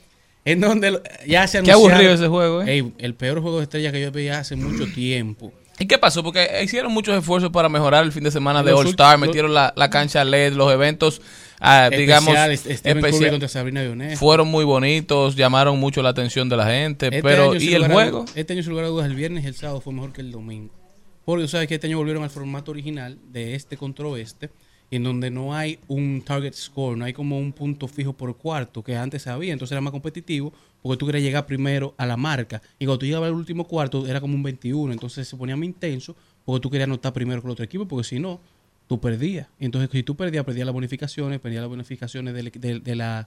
en 0.46 0.62
donde 0.62 1.02
ya 1.28 1.48
se 1.48 1.62
Qué 1.64 1.72
aburrido 1.72 2.14
ese 2.14 2.28
juego, 2.28 2.62
¿eh? 2.62 2.72
Ey, 2.72 2.94
el 3.00 3.16
peor 3.16 3.42
juego 3.42 3.58
de 3.58 3.64
estrellas 3.64 3.92
que 3.92 4.02
yo 4.02 4.12
veía 4.12 4.40
hace 4.40 4.56
mucho 4.56 4.86
tiempo. 4.94 5.52
¿Y 5.80 5.86
qué 5.86 5.98
pasó? 6.00 6.24
Porque 6.24 6.48
hicieron 6.64 6.92
muchos 6.92 7.16
esfuerzos 7.16 7.52
para 7.52 7.70
mejorar 7.70 8.04
el 8.04 8.12
fin 8.12 8.24
de 8.24 8.32
semana 8.32 8.64
de 8.64 8.74
All 8.74 8.88
Star, 8.88 9.18
metieron 9.20 9.54
la, 9.54 9.74
la 9.76 9.92
cancha 9.92 10.24
LED, 10.24 10.54
los 10.54 10.74
eventos, 10.74 11.22
ah, 11.60 11.90
digamos, 11.96 12.34
especial- 12.36 13.30
contra 13.30 13.48
Sabrina 13.48 13.84
Ionescu. 13.84 14.18
fueron 14.18 14.48
muy 14.48 14.66
bonitos, 14.66 15.36
llamaron 15.36 15.78
mucho 15.80 16.02
la 16.02 16.10
atención 16.10 16.50
de 16.50 16.58
la 16.58 16.66
gente, 16.66 17.08
Este 17.08 17.22
pero 17.22 17.54
¿y 17.56 17.76
el 17.76 17.84
a 17.84 17.90
juego? 17.90 18.26
Este 18.34 18.54
año, 18.54 18.64
sin 18.64 18.72
lugar 18.72 18.86
a 18.86 18.88
dudas, 18.88 19.06
el 19.06 19.16
viernes 19.16 19.44
y 19.44 19.48
el 19.48 19.54
sábado 19.56 19.80
fue 19.80 19.94
mejor 19.94 20.14
que 20.14 20.22
el 20.22 20.32
domingo. 20.32 20.74
Porque 21.26 21.48
sabes 21.48 21.68
que 21.68 21.76
este 21.76 21.86
año 21.86 21.98
volvieron 21.98 22.24
al 22.24 22.30
formato 22.32 22.72
original 22.72 23.20
de 23.32 23.54
este 23.54 23.78
contra 23.78 24.08
oeste, 24.08 24.50
en 24.90 25.04
donde 25.04 25.30
no 25.30 25.54
hay 25.54 25.80
un 25.88 26.22
target 26.22 26.54
score, 26.54 26.98
no 26.98 27.06
hay 27.06 27.14
como 27.14 27.38
un 27.38 27.52
punto 27.52 27.88
fijo 27.88 28.14
por 28.14 28.38
cuarto, 28.38 28.84
que 28.84 28.96
antes 28.96 29.28
había, 29.28 29.54
entonces 29.54 29.74
era 29.74 29.82
más 29.82 29.92
competitivo, 29.92 30.54
porque 30.82 30.98
tú 30.98 31.06
querías 31.06 31.24
llegar 31.24 31.46
primero 31.46 31.94
a 31.98 32.06
la 32.06 32.16
marca. 32.16 32.62
Y 32.80 32.86
cuando 32.86 33.00
tú 33.00 33.06
llegabas 33.06 33.28
al 33.28 33.36
último 33.36 33.68
cuarto, 33.68 34.08
era 34.08 34.22
como 34.22 34.36
un 34.36 34.44
21, 34.44 34.94
entonces 34.94 35.28
se 35.28 35.36
ponía 35.36 35.56
muy 35.56 35.68
intenso, 35.68 36.16
porque 36.46 36.62
tú 36.62 36.70
querías 36.70 36.88
anotar 36.88 37.12
primero 37.14 37.42
que 37.42 37.48
el 37.48 37.52
otro 37.52 37.66
equipo, 37.66 37.88
porque 37.88 38.08
si 38.08 38.20
no, 38.20 38.40
tú 38.88 39.02
perdías. 39.02 39.48
Entonces, 39.60 39.90
si 39.92 40.04
tú 40.04 40.16
perdías, 40.16 40.46
perdías 40.46 40.66
las 40.66 40.74
bonificaciones, 40.74 41.40
perdías 41.40 41.62
las 41.62 41.70
bonificaciones 41.70 42.34
de, 42.34 42.80
de 42.80 42.96
la, 42.96 43.26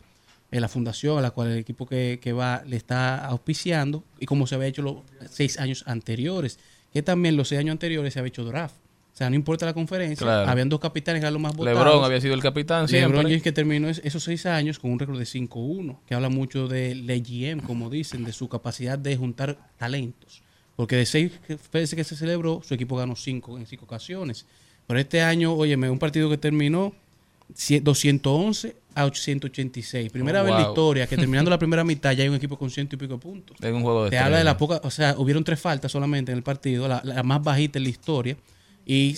de 0.51 0.61
la 0.61 0.69
fundación 0.69 1.19
a 1.19 1.21
la 1.21 1.31
cual 1.31 1.51
el 1.51 1.59
equipo 1.59 1.87
que, 1.87 2.19
que 2.21 2.33
va 2.33 2.63
le 2.67 2.77
está 2.77 3.25
auspiciando 3.27 4.05
y 4.19 4.27
como 4.27 4.47
se 4.47 4.55
había 4.55 4.69
hecho 4.69 4.83
los 4.83 4.97
seis 5.31 5.59
años 5.59 5.85
anteriores, 5.87 6.59
que 6.93 7.03
también 7.03 7.37
los 7.37 7.49
seis 7.49 7.61
años 7.61 7.73
anteriores 7.73 8.15
se 8.15 8.19
había 8.19 8.29
hecho 8.29 8.45
draft. 8.45 8.75
O 9.13 9.17
sea, 9.21 9.29
no 9.29 9.37
importa 9.37 9.67
la 9.67 9.75
conferencia, 9.75 10.25
Claro. 10.25 10.51
habían 10.51 10.69
dos 10.69 10.81
capitanes 10.81 11.21
que 11.21 11.25
eran 11.25 11.35
los 11.35 11.43
más 11.43 11.55
votados. 11.55 11.79
LeBron 11.85 12.05
había 12.05 12.21
sido 12.21 12.33
el 12.35 12.41
capitán 12.41 12.87
LeBron 12.87 12.89
siempre. 13.11 13.23
James 13.23 13.43
que 13.43 13.53
terminó 13.53 13.89
es- 13.89 14.01
esos 14.05 14.23
seis 14.23 14.47
años 14.47 14.79
con 14.79 14.91
un 14.93 14.99
récord 14.99 15.19
de 15.19 15.27
5-1, 15.27 16.01
que 16.07 16.15
habla 16.15 16.29
mucho 16.31 16.69
de 16.69 16.95
la 16.95 17.15
GM, 17.17 17.61
como 17.63 17.91
dicen, 17.91 18.25
de 18.25 18.33
su 18.33 18.49
capacidad 18.49 18.99
de 18.99 19.17
juntar 19.17 19.59
talentos. 19.77 20.43
Porque 20.77 20.97
de 20.97 21.05
seis 21.05 21.33
veces 21.73 21.95
que 21.95 22.05
se 22.05 22.17
celebró, 22.17 22.63
su 22.65 22.73
equipo 22.73 22.97
ganó 22.97 23.15
cinco 23.17 23.59
en 23.59 23.67
cinco 23.67 23.85
ocasiones. 23.85 24.47
Pero 24.87 24.99
este 24.99 25.21
año, 25.21 25.53
óyeme, 25.53 25.91
un 25.91 25.99
partido 25.99 26.31
que 26.31 26.39
terminó 26.39 26.95
cie- 27.55 27.83
211 27.83 28.77
a 28.95 29.05
886. 29.05 30.11
Primera 30.11 30.41
Oh, 30.41 30.45
vez 30.45 30.53
en 30.53 30.57
la 30.59 30.63
wow. 30.65 30.73
historia 30.73 31.07
que 31.07 31.17
terminando 31.45 31.51
la 31.51 31.59
primera 31.59 31.85
mitad 31.85 32.13
ya 32.13 32.23
hay 32.23 32.29
un 32.29 32.37
equipo 32.37 32.57
con 32.59 32.71
ciento 32.71 32.97
y 32.97 32.99
pico 32.99 33.19
puntos. 33.19 33.57
En 33.61 33.75
un 33.75 33.83
juego 33.83 34.05
de 34.05 34.11
Te 34.11 34.19
habla 34.19 34.39
de 34.39 34.45
la 34.45 34.57
poca, 34.57 34.81
o 34.83 34.91
sea, 34.91 35.15
hubieron 35.19 35.45
tres 35.45 35.61
faltas 35.61 35.93
solamente 35.93 36.33
en 36.33 36.39
el 36.39 36.43
partido, 36.45 36.89
la, 36.89 37.03
la 37.05 37.23
más 37.23 37.43
bajita 37.43 37.79
en 37.79 37.83
la 37.85 37.91
historia, 37.91 38.37
y 38.87 39.17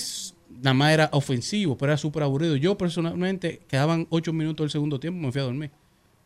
nada 0.63 0.75
más 0.75 0.93
era 0.93 1.09
ofensivo, 1.13 1.77
pero 1.77 1.93
era 1.93 1.97
súper 1.97 2.23
aburrido. 2.23 2.57
Yo 2.57 2.77
personalmente, 2.77 3.61
quedaban 3.69 4.07
ocho 4.11 4.33
minutos 4.33 4.65
del 4.65 4.71
segundo 4.71 5.01
tiempo, 5.01 5.21
me 5.21 5.33
fui 5.33 5.41
a 5.41 5.45
dormir. 5.45 5.71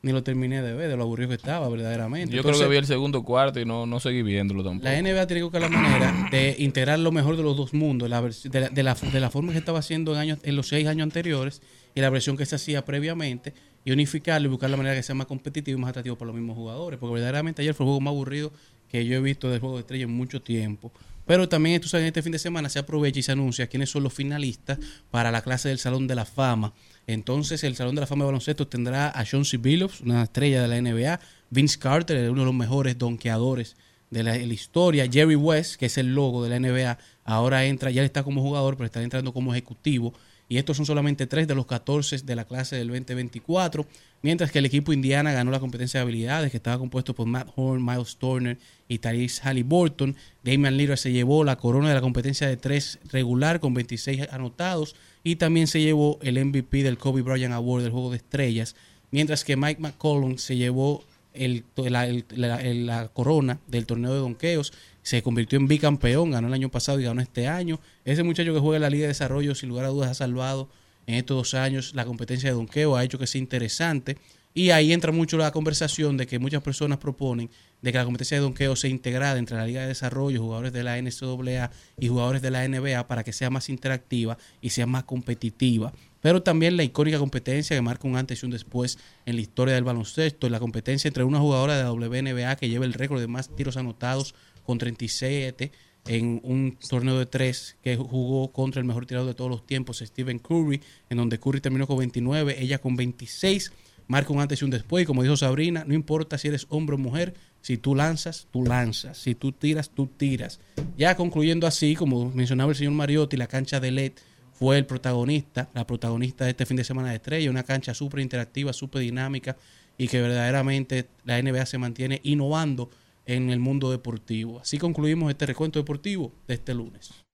Ni 0.02 0.12
lo 0.12 0.22
terminé 0.22 0.62
de 0.62 0.74
ver, 0.74 0.88
de 0.88 0.96
lo 0.96 1.02
aburrido 1.02 1.30
que 1.30 1.34
estaba, 1.34 1.68
verdaderamente. 1.68 2.32
Yo 2.32 2.40
Entonces, 2.40 2.60
creo 2.60 2.68
que 2.68 2.74
vi 2.74 2.78
el 2.78 2.86
segundo 2.86 3.24
cuarto 3.24 3.58
y 3.58 3.64
no, 3.64 3.86
no 3.86 3.98
seguí 3.98 4.22
viéndolo 4.22 4.62
tampoco. 4.62 4.88
la 4.88 5.00
NBA 5.00 5.26
tiene 5.26 5.40
que 5.40 5.44
buscar 5.44 5.62
la 5.62 5.68
manera 5.68 6.28
de 6.30 6.54
integrar 6.58 6.98
lo 6.98 7.10
mejor 7.10 7.36
de 7.36 7.42
los 7.42 7.56
dos 7.56 7.74
mundos, 7.74 8.08
la 8.08 8.22
de, 8.22 8.60
la, 8.60 8.68
de, 8.68 8.82
la, 8.82 8.94
de 8.94 9.20
la 9.20 9.30
forma 9.30 9.52
que 9.52 9.58
estaba 9.58 9.80
haciendo 9.80 10.12
en, 10.12 10.18
años, 10.18 10.38
en 10.42 10.54
los 10.54 10.68
seis 10.68 10.86
años 10.86 11.02
anteriores 11.02 11.60
y 11.94 12.00
la 12.02 12.10
versión 12.10 12.36
que 12.36 12.46
se 12.46 12.54
hacía 12.54 12.84
previamente, 12.84 13.54
y 13.84 13.90
unificarlo 13.90 14.48
y 14.48 14.50
buscar 14.50 14.68
la 14.68 14.76
manera 14.76 14.94
que 14.94 15.02
sea 15.02 15.14
más 15.14 15.26
competitivo 15.26 15.78
y 15.78 15.80
más 15.80 15.90
atractivo 15.90 16.16
para 16.16 16.26
los 16.26 16.36
mismos 16.36 16.56
jugadores. 16.56 16.98
Porque 17.00 17.14
verdaderamente 17.14 17.62
ayer 17.62 17.72
fue 17.72 17.84
el 17.84 17.88
juego 17.88 18.00
más 18.00 18.12
aburrido 18.12 18.52
que 18.88 19.04
yo 19.06 19.16
he 19.16 19.20
visto 19.20 19.50
del 19.50 19.60
juego 19.60 19.76
de 19.76 19.80
estrella 19.80 20.04
en 20.04 20.12
mucho 20.12 20.42
tiempo. 20.42 20.92
Pero 21.26 21.48
también, 21.48 21.80
tú 21.80 21.88
sabes, 21.88 22.06
este 22.06 22.22
fin 22.22 22.32
de 22.32 22.38
semana 22.38 22.68
se 22.68 22.78
aprovecha 22.78 23.18
y 23.18 23.22
se 23.22 23.32
anuncia 23.32 23.66
quiénes 23.66 23.90
son 23.90 24.04
los 24.04 24.14
finalistas 24.14 24.78
para 25.10 25.30
la 25.32 25.42
clase 25.42 25.68
del 25.68 25.78
Salón 25.78 26.06
de 26.06 26.14
la 26.14 26.24
Fama. 26.24 26.72
Entonces, 27.06 27.64
el 27.64 27.74
Salón 27.76 27.96
de 27.96 28.00
la 28.00 28.06
Fama 28.06 28.24
de 28.24 28.26
Baloncesto 28.26 28.68
tendrá 28.68 29.08
a 29.08 29.24
John 29.28 29.44
C. 29.44 29.56
Billups, 29.56 30.00
una 30.00 30.22
estrella 30.22 30.62
de 30.62 30.68
la 30.68 30.80
NBA, 30.80 31.20
Vince 31.50 31.78
Carter, 31.78 32.30
uno 32.30 32.40
de 32.40 32.46
los 32.46 32.54
mejores 32.54 32.96
donkeadores 32.96 33.76
de 34.10 34.22
la, 34.22 34.32
de 34.34 34.46
la 34.46 34.54
historia, 34.54 35.08
Jerry 35.10 35.34
West, 35.34 35.76
que 35.76 35.86
es 35.86 35.98
el 35.98 36.14
logo 36.14 36.44
de 36.44 36.50
la 36.50 36.60
NBA, 36.60 36.98
ahora 37.24 37.64
entra, 37.64 37.90
ya 37.90 38.04
está 38.04 38.22
como 38.22 38.40
jugador, 38.40 38.76
pero 38.76 38.86
está 38.86 39.02
entrando 39.02 39.32
como 39.32 39.52
ejecutivo. 39.52 40.14
Y 40.48 40.58
estos 40.58 40.76
son 40.76 40.86
solamente 40.86 41.26
tres 41.26 41.48
de 41.48 41.54
los 41.54 41.66
14 41.66 42.18
de 42.18 42.36
la 42.36 42.44
clase 42.44 42.76
del 42.76 42.88
2024. 42.88 43.84
Mientras 44.22 44.50
que 44.50 44.60
el 44.60 44.66
equipo 44.66 44.92
Indiana 44.92 45.32
ganó 45.32 45.50
la 45.50 45.60
competencia 45.60 45.98
de 45.98 46.02
habilidades, 46.02 46.50
que 46.50 46.56
estaba 46.56 46.78
compuesto 46.78 47.14
por 47.14 47.26
Matt 47.26 47.48
Horn, 47.56 47.84
Miles 47.84 48.16
Turner 48.16 48.58
y 48.88 48.98
Tyrese 48.98 49.42
Halliburton. 49.42 50.16
Damian 50.44 50.76
Lillard 50.76 50.98
se 50.98 51.12
llevó 51.12 51.44
la 51.44 51.56
corona 51.56 51.88
de 51.88 51.94
la 51.94 52.00
competencia 52.00 52.48
de 52.48 52.56
tres 52.56 52.98
regular 53.10 53.60
con 53.60 53.74
26 53.74 54.28
anotados. 54.30 54.94
Y 55.24 55.36
también 55.36 55.66
se 55.66 55.80
llevó 55.80 56.18
el 56.22 56.44
MVP 56.44 56.82
del 56.82 56.98
Kobe 56.98 57.22
Bryant 57.22 57.54
Award 57.54 57.82
del 57.82 57.92
Juego 57.92 58.10
de 58.10 58.18
Estrellas. 58.18 58.76
Mientras 59.10 59.44
que 59.44 59.56
Mike 59.56 59.80
McCollum 59.80 60.38
se 60.38 60.56
llevó 60.56 61.04
el- 61.38 61.64
la, 61.76 63.08
corona 63.12 63.60
del 63.66 63.86
torneo 63.86 64.12
de 64.12 64.20
donqueos. 64.20 64.72
Se 65.02 65.22
convirtió 65.22 65.58
en 65.58 65.68
bicampeón, 65.68 66.32
ganó 66.32 66.48
el 66.48 66.54
año 66.54 66.68
pasado 66.70 66.98
y 67.00 67.04
ganó 67.04 67.20
este 67.20 67.46
año. 67.48 67.78
Ese 68.04 68.22
muchacho 68.22 68.52
que 68.52 68.60
juega 68.60 68.76
en 68.76 68.82
la 68.82 68.90
Liga 68.90 69.02
de 69.02 69.08
Desarrollo, 69.08 69.54
sin 69.54 69.68
lugar 69.68 69.84
a 69.84 69.88
dudas, 69.88 70.10
ha 70.10 70.14
salvado 70.14 70.68
en 71.06 71.14
estos 71.14 71.36
dos 71.36 71.54
años 71.54 71.92
la 71.94 72.04
competencia 72.04 72.48
de 72.50 72.54
donqueo, 72.56 72.96
ha 72.96 73.04
hecho 73.04 73.18
que 73.18 73.26
sea 73.26 73.38
interesante. 73.40 74.16
Y 74.52 74.70
ahí 74.70 74.92
entra 74.94 75.12
mucho 75.12 75.36
la 75.36 75.52
conversación 75.52 76.16
de 76.16 76.26
que 76.26 76.38
muchas 76.38 76.62
personas 76.62 76.98
proponen 76.98 77.50
de 77.82 77.92
que 77.92 77.98
la 77.98 78.04
competencia 78.04 78.38
de 78.38 78.42
donqueo 78.42 78.74
sea 78.74 78.88
integrada 78.88 79.38
entre 79.38 79.56
la 79.56 79.66
Liga 79.66 79.82
de 79.82 79.88
Desarrollo, 79.88 80.40
jugadores 80.40 80.72
de 80.72 80.82
la 80.82 80.96
NCAA 80.96 81.70
y 82.00 82.08
jugadores 82.08 82.40
de 82.40 82.50
la 82.50 82.66
NBA 82.66 83.06
para 83.06 83.22
que 83.22 83.34
sea 83.34 83.50
más 83.50 83.68
interactiva 83.68 84.38
y 84.62 84.70
sea 84.70 84.86
más 84.86 85.04
competitiva. 85.04 85.92
Pero 86.20 86.42
también 86.42 86.76
la 86.76 86.84
icónica 86.84 87.18
competencia 87.18 87.76
que 87.76 87.82
marca 87.82 88.08
un 88.08 88.16
antes 88.16 88.42
y 88.42 88.46
un 88.46 88.52
después 88.52 88.98
en 89.26 89.36
la 89.36 89.42
historia 89.42 89.74
del 89.74 89.84
baloncesto, 89.84 90.48
la 90.48 90.58
competencia 90.60 91.08
entre 91.08 91.24
una 91.24 91.38
jugadora 91.38 91.76
de 91.76 91.84
la 91.84 91.92
WNBA 91.92 92.56
que 92.56 92.68
lleva 92.68 92.84
el 92.84 92.94
récord 92.94 93.20
de 93.20 93.28
más 93.28 93.54
tiros 93.54 93.76
anotados 93.76 94.34
con 94.64 94.78
37 94.78 95.72
en 96.08 96.40
un 96.44 96.78
torneo 96.88 97.18
de 97.18 97.26
tres 97.26 97.76
que 97.82 97.96
jugó 97.96 98.52
contra 98.52 98.80
el 98.80 98.86
mejor 98.86 99.06
tirador 99.06 99.28
de 99.28 99.34
todos 99.34 99.50
los 99.50 99.66
tiempos, 99.66 99.98
Stephen 99.98 100.38
Curry, 100.38 100.80
en 101.10 101.16
donde 101.16 101.38
Curry 101.38 101.60
terminó 101.60 101.86
con 101.86 101.98
29, 101.98 102.56
ella 102.62 102.78
con 102.78 102.96
26, 102.96 103.72
marca 104.06 104.32
un 104.32 104.40
antes 104.40 104.62
y 104.62 104.64
un 104.64 104.70
después. 104.70 105.02
Y 105.02 105.06
como 105.06 105.22
dijo 105.22 105.36
Sabrina, 105.36 105.84
no 105.86 105.94
importa 105.94 106.38
si 106.38 106.48
eres 106.48 106.66
hombre 106.70 106.94
o 106.94 106.98
mujer, 106.98 107.34
si 107.60 107.76
tú 107.76 107.94
lanzas, 107.94 108.46
tú 108.52 108.64
lanzas. 108.64 109.18
Si 109.18 109.34
tú 109.34 109.52
tiras, 109.52 109.90
tú 109.90 110.06
tiras. 110.06 110.60
Ya 110.96 111.16
concluyendo 111.16 111.66
así, 111.66 111.96
como 111.96 112.30
mencionaba 112.30 112.70
el 112.70 112.76
señor 112.76 112.92
Mariotti, 112.92 113.36
la 113.36 113.48
cancha 113.48 113.80
de 113.80 113.90
LED 113.90 114.12
fue 114.58 114.78
el 114.78 114.86
protagonista, 114.86 115.68
la 115.74 115.86
protagonista 115.86 116.44
de 116.44 116.50
este 116.50 116.66
fin 116.66 116.76
de 116.76 116.84
semana 116.84 117.10
de 117.10 117.16
estrella, 117.16 117.50
una 117.50 117.62
cancha 117.62 117.92
súper 117.94 118.20
interactiva, 118.20 118.72
súper 118.72 119.02
dinámica 119.02 119.56
y 119.98 120.08
que 120.08 120.20
verdaderamente 120.20 121.08
la 121.24 121.40
NBA 121.40 121.66
se 121.66 121.78
mantiene 121.78 122.20
innovando 122.24 122.90
en 123.26 123.50
el 123.50 123.58
mundo 123.58 123.90
deportivo. 123.90 124.60
Así 124.60 124.78
concluimos 124.78 125.30
este 125.30 125.46
recuento 125.46 125.78
deportivo 125.78 126.32
de 126.46 126.54
este 126.54 126.74
lunes. 126.74 127.25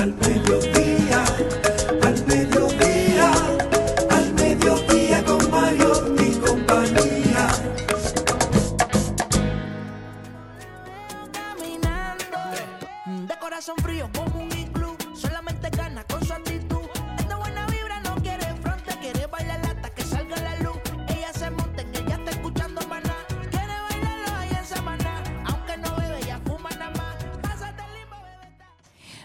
Al 0.00 0.14
mediodía, 0.14 0.79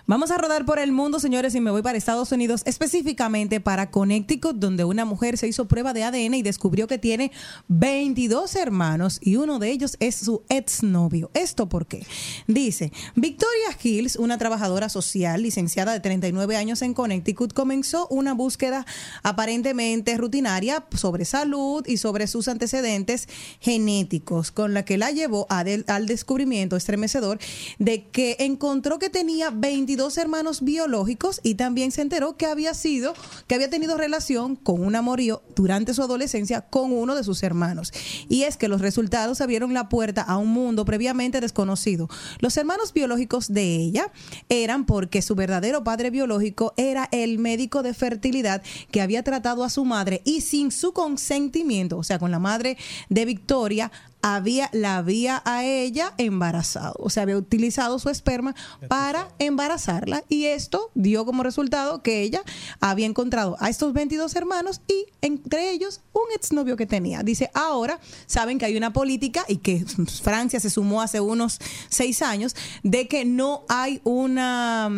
Vamos 0.07 0.29
a 0.29 0.37
rodar 0.37 0.65
por 0.65 0.77
el 0.77 0.91
mundo, 0.91 1.19
señores, 1.19 1.55
y 1.55 1.61
me 1.61 1.71
voy 1.71 1.81
para 1.81 1.97
Estados 1.97 2.31
Unidos, 2.31 2.61
específicamente 2.65 3.59
para 3.59 3.89
Connecticut, 3.89 4.55
donde 4.55 4.83
una 4.83 5.03
mujer 5.03 5.35
se 5.35 5.47
hizo 5.47 5.67
prueba 5.67 5.93
de 5.93 6.03
ADN 6.03 6.35
y 6.35 6.43
descubrió 6.43 6.85
que 6.85 6.99
tiene 6.99 7.31
22 7.69 8.55
hermanos 8.55 9.17
y 9.19 9.37
uno 9.37 9.57
de 9.57 9.71
ellos 9.71 9.97
es 9.99 10.13
su 10.13 10.43
exnovio. 10.47 11.31
¿Esto 11.33 11.67
por 11.67 11.87
qué? 11.87 12.05
Dice, 12.45 12.91
Victoria 13.15 13.75
Hills, 13.81 14.17
una 14.17 14.37
trabajadora 14.37 14.89
social 14.89 15.41
licenciada 15.41 15.93
de 15.93 16.01
39 16.01 16.55
años 16.55 16.83
en 16.83 16.93
Connecticut, 16.93 17.53
comenzó 17.53 18.07
una 18.09 18.35
búsqueda 18.35 18.85
aparentemente 19.23 20.15
rutinaria 20.17 20.85
sobre 20.95 21.25
salud 21.25 21.83
y 21.87 21.97
sobre 21.97 22.27
sus 22.27 22.47
antecedentes 22.47 23.27
genéticos, 23.59 24.51
con 24.51 24.75
la 24.75 24.85
que 24.85 24.99
la 24.99 25.09
llevó 25.09 25.47
al 25.49 26.05
descubrimiento 26.05 26.75
estremecedor 26.75 27.39
de 27.79 28.03
que 28.09 28.35
encontró 28.37 28.99
que 28.99 29.09
tenía 29.09 29.49
22 29.49 29.94
hermanos 30.17 30.61
biológicos 30.61 31.39
y 31.41 31.55
también 31.55 31.91
se 31.91 32.01
enteró 32.01 32.37
que 32.37 32.45
había 32.45 32.73
sido, 32.73 33.13
que 33.47 33.55
había 33.55 33.69
tenido 33.69 33.97
relación 33.97 34.55
con 34.55 34.85
un 34.85 34.95
amorío 34.95 35.41
durante 35.55 35.93
su 35.93 36.03
adolescencia 36.03 36.61
con 36.61 36.91
uno 36.91 37.15
de 37.15 37.23
sus 37.23 37.43
hermanos. 37.43 37.91
Y 38.29 38.43
es 38.43 38.57
que 38.57 38.67
los 38.67 38.81
resultados 38.81 39.41
abrieron 39.41 39.73
la 39.73 39.89
puerta 39.89 40.21
a 40.21 40.37
un 40.37 40.49
mundo 40.49 40.85
previamente 40.85 41.41
desconocido. 41.41 42.09
Los 42.39 42.57
hermanos 42.57 42.93
biológicos 42.93 43.51
de 43.51 43.75
ella 43.75 44.11
eran 44.49 44.85
porque 44.85 45.21
su 45.21 45.35
verdadero 45.35 45.83
padre 45.83 46.09
biológico 46.09 46.73
era 46.77 47.07
el 47.11 47.39
médico 47.39 47.81
de 47.81 47.93
fertilidad 47.93 48.61
que 48.91 49.01
había 49.01 49.23
tratado 49.23 49.63
a 49.63 49.69
su 49.69 49.85
madre 49.85 50.21
y 50.25 50.41
sin 50.41 50.71
su 50.71 50.93
consentimiento, 50.93 51.97
o 51.97 52.03
sea, 52.03 52.19
con 52.19 52.31
la 52.31 52.39
madre 52.39 52.77
de 53.09 53.25
Victoria, 53.25 53.91
había, 54.27 54.71
la 54.73 54.97
había 54.97 55.43
a 55.45 55.63
ella 55.63 56.15
embarazado, 56.17 56.95
o 56.97 57.11
sea, 57.11 57.23
había 57.23 57.37
utilizado 57.37 57.99
su 57.99 58.09
esperma 58.09 58.55
para 58.87 59.27
embarazarla 59.37 60.23
y 60.29 60.45
esto 60.45 60.89
dio 60.95 61.25
como 61.25 61.43
resultado 61.43 62.01
que 62.01 62.23
ella 62.23 62.41
había 62.79 63.05
encontrado 63.05 63.55
a 63.59 63.69
estos 63.69 63.93
22 63.93 64.35
hermanos 64.35 64.81
y 64.87 65.05
entre 65.21 65.69
ellos 65.69 66.01
un 66.11 66.23
exnovio 66.33 66.75
que 66.75 66.87
tenía. 66.87 67.21
Dice, 67.21 67.51
ahora 67.53 67.99
saben 68.25 68.57
que 68.57 68.65
hay 68.65 68.75
una 68.75 68.93
política 68.93 69.45
y 69.47 69.57
que 69.57 69.85
Francia 70.23 70.59
se 70.59 70.71
sumó 70.71 71.03
hace 71.03 71.19
unos 71.19 71.59
seis 71.89 72.23
años 72.23 72.55
de 72.81 73.07
que 73.07 73.25
no 73.25 73.63
hay 73.69 74.01
una... 74.03 74.89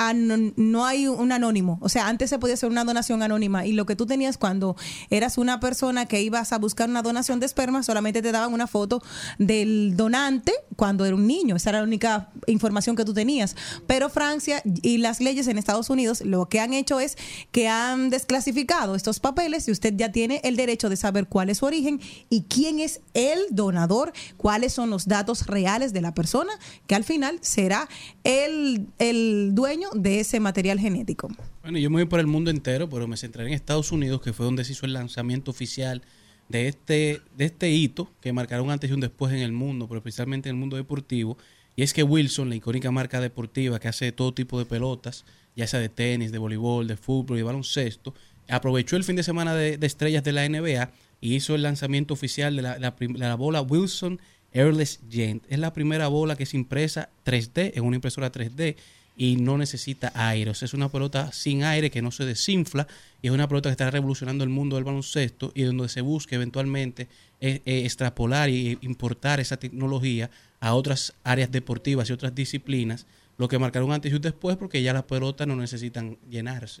anon- 0.00 0.54
no 0.56 0.86
hay 0.86 1.06
un 1.06 1.30
anónimo. 1.30 1.78
O 1.82 1.88
sea, 1.88 2.08
antes 2.08 2.30
se 2.30 2.38
podía 2.38 2.54
hacer 2.54 2.70
una 2.70 2.84
donación 2.84 3.22
anónima 3.22 3.66
y 3.66 3.72
lo 3.72 3.84
que 3.84 3.94
tú 3.96 4.06
tenías 4.06 4.38
cuando 4.38 4.74
eras 5.10 5.36
una 5.38 5.60
persona 5.60 6.06
que 6.06 6.22
ibas 6.22 6.52
a 6.52 6.58
buscar 6.58 6.88
una 6.88 7.02
donación 7.02 7.38
de 7.38 7.46
esperma, 7.46 7.82
solamente 7.82 8.22
te 8.22 8.32
daban 8.32 8.52
una 8.54 8.66
foto 8.66 9.02
del 9.38 9.96
donante 9.96 10.52
cuando 10.76 11.04
era 11.04 11.14
un 11.14 11.26
niño. 11.26 11.56
Esa 11.56 11.70
era 11.70 11.78
la 11.80 11.84
única 11.84 12.30
información 12.46 12.96
que 12.96 13.04
tú 13.04 13.12
tenías. 13.12 13.56
Pero 13.86 14.08
Francia 14.08 14.62
y 14.64 14.98
las 14.98 15.20
leyes 15.20 15.46
en 15.48 15.58
Estados 15.58 15.90
Unidos 15.90 16.22
lo 16.24 16.48
que 16.48 16.60
han 16.60 16.72
hecho 16.72 16.98
es 17.00 17.16
que 17.52 17.68
han 17.68 18.08
desclasificado 18.10 18.94
estos 18.94 19.20
papeles 19.20 19.68
y 19.68 19.72
usted 19.72 19.94
ya 19.96 20.12
tiene 20.12 20.40
el 20.44 20.56
derecho 20.56 20.88
de 20.88 20.96
saber 20.96 21.26
cuál 21.26 21.50
es 21.50 21.58
su 21.58 21.66
origen 21.66 22.00
y 22.30 22.42
quién 22.44 22.78
es 22.80 23.00
el 23.12 23.38
donador, 23.50 24.12
cuáles 24.38 24.72
son 24.72 24.88
los 24.88 25.06
datos 25.06 25.46
reales 25.46 25.92
de 25.92 26.00
la 26.00 26.14
persona, 26.14 26.52
que 26.86 26.94
al 26.94 27.04
final 27.04 27.38
será 27.42 27.88
el, 28.24 28.86
el 28.98 29.50
dueño 29.52 29.89
de 29.92 30.20
ese 30.20 30.40
material 30.40 30.78
genético. 30.78 31.28
Bueno, 31.62 31.78
yo 31.78 31.90
me 31.90 31.96
voy 31.96 32.06
por 32.06 32.20
el 32.20 32.26
mundo 32.26 32.50
entero, 32.50 32.88
pero 32.88 33.06
me 33.06 33.16
centraré 33.16 33.48
en 33.48 33.54
Estados 33.54 33.92
Unidos, 33.92 34.20
que 34.20 34.32
fue 34.32 34.46
donde 34.46 34.64
se 34.64 34.72
hizo 34.72 34.86
el 34.86 34.92
lanzamiento 34.92 35.50
oficial 35.50 36.02
de 36.48 36.68
este, 36.68 37.20
de 37.36 37.44
este 37.44 37.70
hito 37.70 38.10
que 38.20 38.32
marcará 38.32 38.62
un 38.62 38.70
antes 38.70 38.90
y 38.90 38.92
un 38.92 39.00
después 39.00 39.32
en 39.32 39.40
el 39.40 39.52
mundo, 39.52 39.86
pero 39.88 39.98
especialmente 39.98 40.48
en 40.48 40.56
el 40.56 40.60
mundo 40.60 40.76
deportivo. 40.76 41.38
Y 41.76 41.82
es 41.82 41.92
que 41.92 42.02
Wilson, 42.02 42.48
la 42.48 42.56
icónica 42.56 42.90
marca 42.90 43.20
deportiva 43.20 43.78
que 43.78 43.88
hace 43.88 44.12
todo 44.12 44.34
tipo 44.34 44.58
de 44.58 44.66
pelotas, 44.66 45.24
ya 45.54 45.66
sea 45.66 45.80
de 45.80 45.88
tenis, 45.88 46.32
de 46.32 46.38
voleibol, 46.38 46.86
de 46.86 46.96
fútbol 46.96 47.38
y 47.38 47.42
baloncesto, 47.42 48.14
aprovechó 48.48 48.96
el 48.96 49.04
fin 49.04 49.16
de 49.16 49.22
semana 49.22 49.54
de, 49.54 49.78
estrellas 49.80 50.24
de 50.24 50.32
la 50.32 50.48
NBA 50.48 50.90
y 51.20 51.36
hizo 51.36 51.54
el 51.54 51.62
lanzamiento 51.62 52.14
oficial 52.14 52.56
de 52.56 52.62
la 52.62 53.34
bola 53.36 53.62
Wilson 53.62 54.20
Airless 54.52 55.00
Gent. 55.08 55.44
Es 55.48 55.58
la 55.58 55.72
primera 55.72 56.08
bola 56.08 56.36
que 56.36 56.42
es 56.42 56.54
impresa 56.54 57.10
3D 57.24 57.72
en 57.74 57.84
una 57.84 57.96
impresora 57.96 58.32
3D 58.32 58.76
y 59.20 59.36
no 59.36 59.58
necesita 59.58 60.12
aire. 60.14 60.50
O 60.50 60.54
sea, 60.54 60.64
es 60.64 60.72
una 60.72 60.88
pelota 60.88 61.30
sin 61.30 61.62
aire 61.62 61.90
que 61.90 62.00
no 62.00 62.10
se 62.10 62.24
desinfla 62.24 62.86
y 63.20 63.26
es 63.26 63.34
una 63.34 63.46
pelota 63.48 63.68
que 63.68 63.72
está 63.72 63.90
revolucionando 63.90 64.44
el 64.44 64.48
mundo 64.48 64.76
del 64.76 64.84
baloncesto 64.84 65.52
y 65.54 65.64
donde 65.64 65.90
se 65.90 66.00
busca 66.00 66.36
eventualmente 66.36 67.06
eh, 67.38 67.60
eh, 67.66 67.82
extrapolar 67.84 68.48
y 68.48 68.78
importar 68.80 69.38
esa 69.38 69.58
tecnología 69.58 70.30
a 70.58 70.72
otras 70.72 71.12
áreas 71.22 71.50
deportivas 71.52 72.08
y 72.08 72.14
otras 72.14 72.34
disciplinas, 72.34 73.06
lo 73.36 73.46
que 73.46 73.58
marcará 73.58 73.84
un 73.84 73.92
antes 73.92 74.10
y 74.10 74.14
un 74.14 74.22
después 74.22 74.56
porque 74.56 74.82
ya 74.82 74.94
las 74.94 75.02
pelotas 75.02 75.46
no 75.46 75.54
necesitan 75.54 76.16
llenarse. 76.30 76.80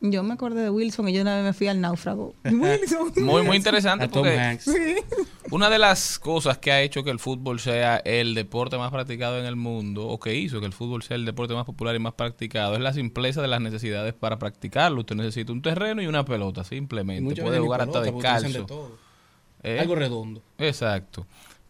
Yo 0.00 0.22
me 0.22 0.34
acordé 0.34 0.62
de 0.62 0.70
Wilson 0.70 1.08
y 1.08 1.12
yo 1.12 1.22
una 1.22 1.34
vez 1.34 1.44
me 1.44 1.52
fui 1.52 1.66
al 1.66 1.80
náufrago. 1.80 2.34
Wilson. 2.44 3.12
Muy, 3.16 3.42
muy 3.42 3.56
interesante 3.56 4.04
A 4.04 4.08
Tom 4.08 4.22
porque 4.22 5.02
una 5.50 5.68
de 5.70 5.78
las 5.78 6.18
cosas 6.18 6.58
que 6.58 6.70
ha 6.70 6.82
hecho 6.82 7.02
que 7.02 7.10
el 7.10 7.18
fútbol 7.18 7.58
sea 7.58 7.96
el 7.98 8.34
deporte 8.34 8.78
más 8.78 8.92
practicado 8.92 9.38
en 9.40 9.46
el 9.46 9.56
mundo, 9.56 10.06
o 10.06 10.20
que 10.20 10.34
hizo 10.34 10.60
que 10.60 10.66
el 10.66 10.72
fútbol 10.72 11.02
sea 11.02 11.16
el 11.16 11.24
deporte 11.24 11.54
más 11.54 11.64
popular 11.64 11.96
y 11.96 11.98
más 11.98 12.14
practicado, 12.14 12.74
es 12.74 12.80
la 12.80 12.92
simpleza 12.92 13.42
de 13.42 13.48
las 13.48 13.60
necesidades 13.60 14.14
para 14.14 14.38
practicarlo. 14.38 15.00
Usted 15.00 15.16
necesita 15.16 15.52
un 15.52 15.62
terreno 15.62 16.00
y 16.00 16.06
una 16.06 16.24
pelota, 16.24 16.62
simplemente. 16.64 17.42
Puede 17.42 17.58
jugar 17.58 17.80
hasta 17.82 18.02
pelota, 18.02 18.38
de 18.38 18.42
descalzo. 18.42 18.66
todo. 18.66 18.98
¿Eh? 19.62 19.80
Algo 19.80 19.96
redondo. 19.96 20.42
Exacto. 20.58 21.26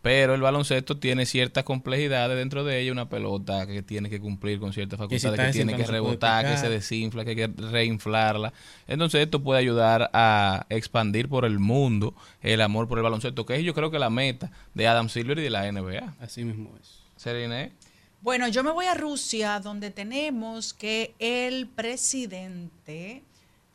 Pero 0.09 0.35
el 0.35 0.41
baloncesto 0.41 0.97
tiene 0.97 1.27
ciertas 1.27 1.65
complejidades 1.65 2.35
dentro 2.35 2.65
de 2.65 2.81
ella, 2.81 2.93
una 2.93 3.11
pelota 3.11 3.67
que 3.67 3.83
tiene 3.83 4.09
que 4.09 4.19
cumplir 4.19 4.59
con 4.59 4.73
ciertas 4.73 4.99
facultades, 4.99 5.39
que, 5.39 5.53
tiene 5.53 5.77
que 5.77 5.85
rebotar, 5.85 6.47
que 6.47 6.57
se 6.57 6.71
desinfla, 6.71 7.25
que 7.25 7.31
hay 7.33 7.37
que 7.37 7.49
reinflarla. 7.49 8.55
Entonces 8.87 9.21
esto 9.21 9.43
puede 9.43 9.61
ayudar 9.61 10.09
a 10.15 10.65
expandir 10.71 11.29
por 11.29 11.45
el 11.45 11.59
mundo 11.59 12.15
el 12.41 12.63
amor 12.63 12.89
por 12.89 12.97
el 12.97 13.05
baloncesto, 13.05 13.45
que 13.45 13.57
es 13.57 13.63
yo 13.63 13.75
creo 13.75 13.91
que 13.91 13.99
la 13.99 14.09
meta 14.09 14.51
de 14.73 14.89
Adam 14.89 15.11
Silver 15.11 15.41
y 15.41 15.43
de 15.43 15.51
la 15.51 15.71
NBA. 15.71 16.15
Así 16.21 16.43
mismo 16.43 16.75
es. 16.81 17.03
Serena, 17.17 17.69
Bueno, 18.23 18.49
yo 18.49 18.65
me 18.65 18.71
voy 18.71 18.87
a 18.87 18.95
Rusia, 18.95 19.61
donde 19.61 19.91
tenemos 19.91 20.73
que 20.73 21.15
el 21.19 21.67
presidente 21.67 23.25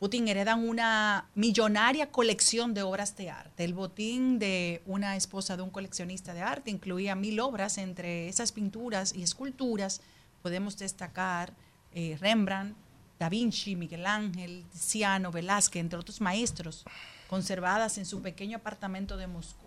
Putin 0.04 0.28
heredan 0.28 0.68
una 0.68 1.30
millonaria 1.34 2.10
colección 2.10 2.74
de 2.74 2.82
obras 2.82 3.16
de 3.16 3.30
arte. 3.30 3.64
El 3.64 3.72
botín 3.72 4.38
de 4.38 4.82
una 4.84 5.16
esposa 5.16 5.56
de 5.56 5.62
un 5.62 5.70
coleccionista 5.70 6.34
de 6.34 6.42
arte 6.42 6.70
incluía 6.70 7.14
mil 7.14 7.40
obras. 7.40 7.78
Entre 7.78 8.28
esas 8.28 8.52
pinturas 8.52 9.14
y 9.14 9.22
esculturas 9.22 10.02
podemos 10.42 10.76
destacar 10.76 11.54
eh, 11.94 12.18
Rembrandt, 12.20 12.76
Da 13.18 13.30
Vinci, 13.30 13.76
Miguel 13.76 14.04
Ángel, 14.04 14.66
Tiziano, 14.72 15.32
Velázquez, 15.32 15.80
entre 15.80 15.98
otros 15.98 16.20
maestros, 16.20 16.84
conservadas 17.30 17.96
en 17.96 18.04
su 18.04 18.20
pequeño 18.20 18.58
apartamento 18.58 19.16
de 19.16 19.26
Moscú. 19.26 19.64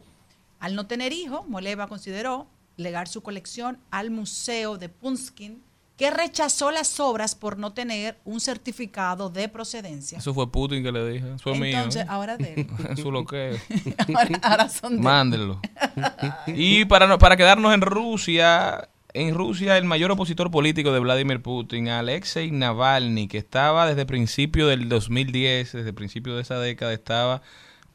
Al 0.59 0.75
no 0.75 0.85
tener 0.85 1.13
hijo, 1.13 1.45
Moleva 1.47 1.87
consideró 1.87 2.45
legar 2.75 3.07
su 3.07 3.23
colección 3.23 3.79
al 3.89 4.11
Museo 4.11 4.77
de 4.77 4.89
Punskin, 4.89 5.63
que 5.97 6.11
rechazó 6.11 6.69
las 6.71 6.99
obras 6.99 7.33
por 7.35 7.57
no 7.57 7.73
tener 7.73 8.17
un 8.23 8.39
certificado 8.39 9.29
de 9.31 9.49
procedencia. 9.49 10.19
Eso 10.19 10.33
fue 10.33 10.51
Putin 10.51 10.83
que 10.83 10.91
le 10.91 11.09
dije. 11.09 11.25
Eso 11.35 11.51
es 11.51 11.59
mío. 11.59 11.75
Entonces, 11.75 12.03
¿eh? 12.03 12.07
ahora 12.07 12.37
de 12.37 12.53
él. 12.53 12.67
Eso 12.91 13.09
lo 13.11 13.25
que 13.25 13.57
Ahora, 14.15 14.39
ahora 14.43 14.69
son 14.69 14.97
de. 14.97 15.01
Mándenlo. 15.01 15.59
Y 16.47 16.85
para, 16.85 17.07
no- 17.07 17.17
para 17.17 17.35
quedarnos 17.35 17.73
en 17.73 17.81
Rusia, 17.81 18.89
en 19.13 19.33
Rusia 19.33 19.75
el 19.77 19.85
mayor 19.85 20.11
opositor 20.11 20.51
político 20.51 20.91
de 20.91 20.99
Vladimir 20.99 21.41
Putin, 21.41 21.89
Alexei 21.89 22.51
Navalny, 22.51 23.27
que 23.27 23.39
estaba 23.39 23.87
desde 23.87 24.05
principio 24.05 24.67
del 24.67 24.89
2010, 24.89 25.71
desde 25.73 25.93
principio 25.93 26.35
de 26.35 26.43
esa 26.43 26.59
década, 26.59 26.93
estaba 26.93 27.41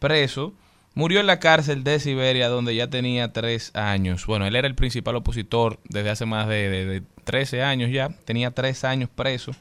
preso, 0.01 0.55
murió 0.95 1.21
en 1.21 1.27
la 1.27 1.39
cárcel 1.39 1.85
de 1.85 1.99
Siberia 2.01 2.49
donde 2.49 2.75
ya 2.75 2.89
tenía 2.89 3.33
tres 3.33 3.71
años. 3.75 4.27
Bueno, 4.27 4.47
él 4.47 4.57
era 4.57 4.67
el 4.69 4.75
principal 4.75 5.17
opositor 5.17 5.79
desde 5.89 6.11
hace 6.11 6.27
más 6.27 6.49
de, 6.49 6.69
de- 6.69 6.87
de 6.87 7.03
13 7.25 7.63
años 7.63 7.91
ya, 7.91 8.09
tenía 8.25 8.51
tres 8.51 8.83
años 8.85 9.09
preso 9.15 9.53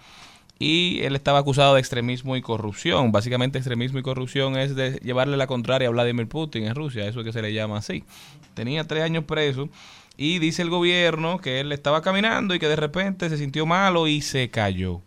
y 0.57 0.99
él 1.03 1.15
estaba 1.15 1.39
acusado 1.39 1.73
de 1.75 1.79
extremismo 1.79 2.35
y 2.35 2.41
corrupción. 2.41 3.11
Básicamente 3.11 3.57
extremismo 3.59 3.99
y 3.99 4.03
corrupción 4.03 4.57
es 4.57 4.75
de 4.75 4.93
llevarle 5.03 5.37
la 5.37 5.47
contraria 5.47 5.87
a 5.87 5.91
Vladimir 5.91 6.27
Putin 6.27 6.65
en 6.65 6.75
Rusia, 6.75 7.07
eso 7.07 7.19
es 7.21 7.25
que 7.25 7.33
se 7.33 7.41
le 7.41 7.53
llama 7.53 7.77
así. 7.77 8.03
Tenía 8.53 8.83
tres 8.85 9.03
años 9.03 9.23
preso 9.25 9.69
y 10.17 10.39
dice 10.39 10.61
el 10.61 10.69
gobierno 10.69 11.39
que 11.39 11.59
él 11.61 11.71
estaba 11.71 12.01
caminando 12.01 12.53
y 12.53 12.59
que 12.59 12.67
de 12.67 12.75
repente 12.75 13.29
se 13.29 13.37
sintió 13.37 13.65
malo 13.65 14.07
y 14.07 14.21
se 14.21 14.49
cayó. 14.49 15.01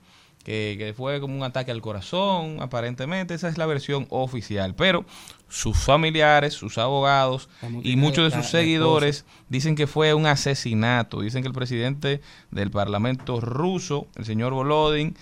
Que, 0.44 0.76
que 0.78 0.92
fue 0.92 1.20
como 1.20 1.34
un 1.34 1.42
ataque 1.42 1.70
al 1.70 1.80
corazón, 1.80 2.58
aparentemente, 2.60 3.32
esa 3.32 3.48
es 3.48 3.56
la 3.56 3.64
versión 3.64 4.06
oficial. 4.10 4.74
Pero 4.74 5.06
sus 5.48 5.78
familiares, 5.78 6.52
sus 6.52 6.78
abogados 6.78 7.48
y 7.82 7.96
muchos 7.96 8.30
de 8.30 8.38
sus 8.38 8.50
seguidores 8.50 9.24
dicen 9.48 9.74
que 9.74 9.86
fue 9.86 10.12
un 10.12 10.26
asesinato. 10.26 11.22
Dicen 11.22 11.42
que 11.42 11.48
el 11.48 11.54
presidente 11.54 12.20
del 12.50 12.70
Parlamento 12.70 13.40
ruso, 13.40 14.06
el 14.16 14.26
señor 14.26 14.52
Volodin, 14.52 15.16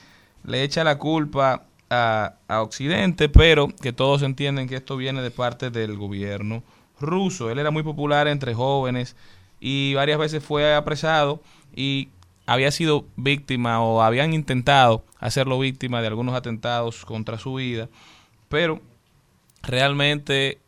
le 0.45 0.65
echa 0.65 0.83
la 0.83 0.99
culpa 0.99 1.67
a, 1.89 2.35
a 2.49 2.63
Occidente, 2.63 3.29
pero 3.29 3.69
que 3.69 3.93
todos 3.93 4.23
entienden 4.23 4.69
que 4.69 4.77
esto 4.77 4.97
viene 4.97 5.23
de 5.23 5.31
parte 5.31 5.71
del 5.71 5.97
gobierno 5.97 6.65
ruso. 6.99 7.51
Él 7.51 7.59
era 7.59 7.71
muy 7.71 7.83
popular 7.83 8.27
entre 8.27 8.55
jóvenes 8.55 9.15
y 9.61 9.95
varias 9.95 10.19
veces 10.19 10.43
fue 10.43 10.75
apresado 10.75 11.43
y 11.77 12.09
había 12.47 12.71
sido 12.71 13.07
víctima 13.17 13.81
o 13.83 14.03
habían 14.03 14.33
intentado 14.33 15.05
hacerlo 15.23 15.59
víctima 15.59 16.03
de 16.03 16.09
algunos 16.09 16.35
atentados 16.35 17.07
contra 17.07 17.39
su 17.39 17.55
vida, 17.55 17.89
pero 18.49 18.83
realmente 19.63 20.59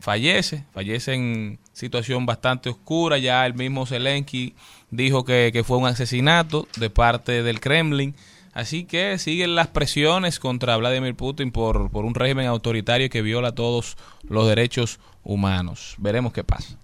fallece, 0.00 0.64
fallece 0.72 1.14
en 1.14 1.58
situación 1.72 2.26
bastante 2.26 2.68
oscura, 2.68 3.18
ya 3.18 3.46
el 3.46 3.54
mismo 3.54 3.86
Zelensky 3.86 4.54
dijo 4.90 5.24
que, 5.24 5.62
fue 5.64 5.78
un 5.78 5.86
asesinato 5.86 6.66
de 6.76 6.90
parte 6.90 7.44
del 7.44 7.60
Kremlin, 7.60 8.16
así 8.52 8.84
que 8.84 9.16
siguen 9.18 9.54
las 9.54 9.68
presiones 9.68 10.40
contra 10.40 10.76
Vladimir 10.76 11.14
Putin 11.14 11.52
por, 11.52 11.90
por 11.90 12.04
un 12.04 12.14
régimen 12.14 12.48
autoritario 12.48 13.08
que 13.08 13.22
viola 13.22 13.52
todos 13.52 13.96
los 14.24 14.48
derechos 14.48 14.98
humanos. 15.22 15.94
Veremos 15.98 16.32
qué 16.32 16.42
pasa. 16.42 16.76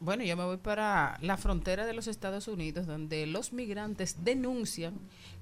Bueno, 0.00 0.22
yo 0.22 0.36
me 0.36 0.44
voy 0.44 0.58
para 0.58 1.18
la 1.20 1.36
frontera 1.36 1.84
de 1.84 1.92
los 1.92 2.06
Estados 2.06 2.46
Unidos, 2.46 2.86
donde 2.86 3.26
los 3.26 3.52
migrantes 3.52 4.16
denuncian 4.22 4.94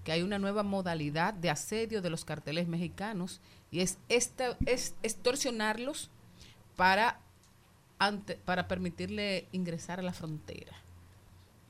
que 0.03 0.13
hay 0.13 0.23
una 0.23 0.39
nueva 0.39 0.63
modalidad 0.63 1.35
de 1.35 1.51
asedio 1.51 2.01
de 2.01 2.09
los 2.09 2.25
carteles 2.25 2.67
mexicanos 2.67 3.41
y 3.71 3.81
es, 3.81 3.99
esta, 4.09 4.57
es 4.65 4.95
extorsionarlos 5.03 6.09
para, 6.75 7.19
ante- 7.99 8.37
para 8.37 8.67
permitirle 8.67 9.47
ingresar 9.53 9.99
a 9.99 10.03
la 10.03 10.15
frontera. 10.15 10.73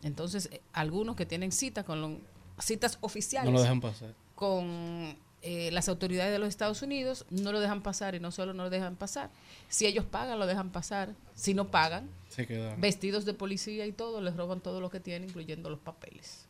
Entonces, 0.03 0.49
eh, 0.53 0.61
algunos 0.73 1.17
que 1.17 1.27
tienen 1.27 1.51
cita 1.51 1.83
con 1.83 2.01
lo- 2.01 2.19
citas 2.61 2.99
oficiales 3.01 3.51
No 3.51 3.57
lo 3.59 3.63
dejan 3.63 3.81
pasar. 3.81 4.15
con 4.37 5.17
eh, 5.43 5.71
las 5.73 5.89
autoridades 5.89 6.33
de 6.33 6.39
los 6.39 6.49
Estados 6.49 6.83
Unidos, 6.83 7.25
no 7.31 7.53
lo 7.53 7.61
dejan 7.61 7.83
pasar 7.83 8.15
y 8.15 8.21
no 8.21 8.31
solo 8.33 8.53
no 8.53 8.65
lo 8.65 8.71
dejan 8.71 8.97
pasar. 8.97 9.31
Si 9.69 9.87
ellos 9.87 10.05
pagan, 10.05 10.39
lo 10.39 10.47
dejan 10.47 10.71
pasar. 10.71 11.15
Si 11.35 11.55
no 11.55 11.69
pagan, 11.69 12.09
Se 12.37 12.47
quedaron. 12.47 12.79
vestidos 12.79 13.25
de 13.25 13.33
policía 13.33 13.87
y 13.87 13.93
todo, 13.93 14.21
les 14.21 14.37
roban 14.37 14.61
todo 14.61 14.83
lo 14.83 14.91
que 14.91 15.01
tienen, 15.01 15.31
incluyendo 15.31 15.71
los 15.71 15.79
papeles. 15.79 16.47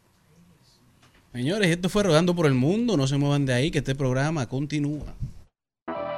Señores, 1.33 1.71
esto 1.71 1.89
fue 1.89 2.03
rodando 2.03 2.35
por 2.35 2.47
el 2.47 2.55
mundo. 2.55 2.97
No 2.97 3.07
se 3.07 3.17
muevan 3.17 3.47
de 3.47 3.55
ahí, 3.55 3.71
que 3.71 3.79
este 3.79 3.95
programa 3.95 4.49
continúa. 4.49 5.15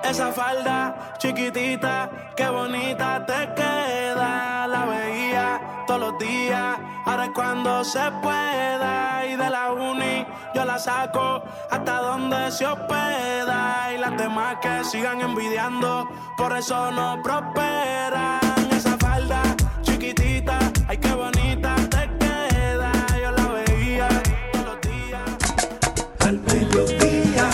Esa 0.03 0.33
falda 0.33 1.15
chiquitita, 1.19 2.33
qué 2.35 2.49
bonita 2.49 3.27
te 3.27 3.53
queda. 3.55 4.67
La 4.69 4.87
veía 4.87 5.85
todos 5.87 6.01
los 6.01 6.19
días, 6.19 6.79
ahora 7.05 7.27
es 7.27 7.31
cuando 7.35 7.85
se 7.85 8.11
pueda. 8.23 9.27
Y 9.27 9.37
de 9.37 9.51
la 9.51 9.73
uni 9.73 10.25
yo 10.55 10.65
la 10.65 10.79
saco 10.79 11.43
hasta 11.71 12.01
donde 12.01 12.51
se 12.53 12.65
hospeda. 12.65 13.93
Y 13.95 13.99
las 13.99 14.17
demás 14.17 14.57
que 14.63 14.83
sigan 14.85 15.21
envidiando, 15.21 16.09
por 16.39 16.57
eso 16.57 16.91
no 16.91 17.21
prosperan. 17.23 18.48
Ay 20.89 20.97
qué 20.99 21.13
bonita 21.13 21.75
te 21.95 22.03
queda. 22.21 22.93
Yo 23.23 23.31
la 23.39 23.47
veía 23.53 24.09
todos 24.53 24.67
los 24.67 24.81
días. 24.91 25.31
Al 26.27 26.41
mediodía, 26.41 27.51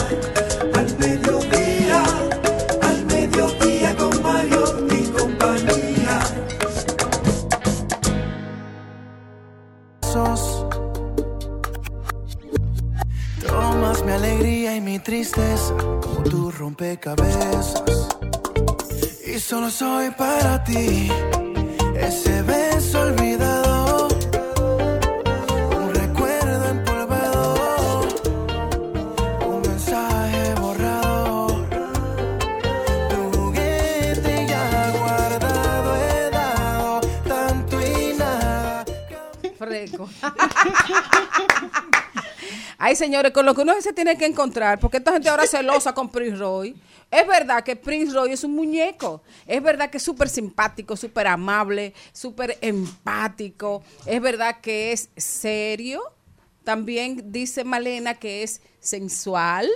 al 0.79 0.99
mediodía, 0.99 2.03
al 2.89 3.07
mediodía 3.07 3.97
con 3.97 4.23
Mario 4.23 4.65
y 4.91 5.03
compañía. 5.19 6.21
Sos- 10.03 10.67
Tomas 13.47 14.05
mi 14.05 14.13
alegría 14.13 14.77
y 14.77 14.81
mi 14.81 14.99
tristeza 15.01 15.75
como 15.77 16.23
tu 16.23 16.51
rompecabezas. 16.53 17.75
Y 19.27 19.39
solo 19.41 19.71
soy 19.71 20.11
para 20.13 20.63
ti 20.65 21.11
ese 21.97 22.43
beso 22.43 23.01
olvidado. 23.01 23.24
Ay, 42.79 42.97
señores, 42.97 43.33
con 43.33 43.47
lo 43.47 43.55
que 43.55 43.63
uno 43.63 43.81
se 43.81 43.93
tiene 43.93 44.19
que 44.19 44.27
encontrar, 44.27 44.79
porque 44.79 44.99
esta 44.99 45.13
gente 45.13 45.29
ahora 45.29 45.47
celosa 45.47 45.95
con 45.95 46.11
Prince 46.11 46.37
Roy. 46.37 46.77
Es 47.11 47.27
verdad 47.27 47.63
que 47.63 47.77
Prince 47.77 48.13
Roy 48.13 48.33
es 48.33 48.45
un 48.45 48.55
muñeco. 48.55 49.23
Es 49.47 49.63
verdad 49.63 49.89
que 49.91 49.99
es 49.99 50.03
súper 50.03 50.29
simpático, 50.29 50.97
súper 50.97 51.29
amable, 51.29 51.95
súper 52.13 52.59
empático. 52.61 53.83
Es 54.05 54.21
verdad 54.21 54.61
que 54.61 54.93
es 54.93 55.09
serio. 55.17 56.03
También 56.65 57.31
dice 57.31 57.63
Malena 57.65 58.15
que 58.15 58.43
es 58.43 58.61
sensual. 58.81 59.69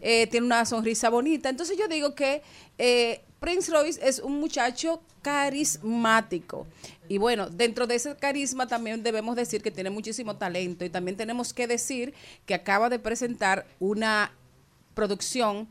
eh, 0.00 0.26
tiene 0.28 0.46
una 0.46 0.64
sonrisa 0.64 1.10
bonita. 1.10 1.48
Entonces 1.48 1.76
yo 1.78 1.86
digo 1.86 2.14
que 2.14 2.42
eh, 2.78 3.22
Prince 3.38 3.70
Royce 3.70 4.00
es 4.06 4.18
un 4.18 4.40
muchacho 4.40 5.02
carismático. 5.22 6.66
Y 7.08 7.18
bueno, 7.18 7.50
dentro 7.50 7.86
de 7.86 7.96
ese 7.96 8.16
carisma 8.16 8.66
también 8.66 9.02
debemos 9.02 9.36
decir 9.36 9.62
que 9.62 9.70
tiene 9.70 9.90
muchísimo 9.90 10.36
talento. 10.36 10.84
Y 10.84 10.90
también 10.90 11.16
tenemos 11.16 11.52
que 11.52 11.66
decir 11.66 12.14
que 12.46 12.54
acaba 12.54 12.88
de 12.88 12.98
presentar 12.98 13.66
una 13.78 14.32
producción 14.94 15.68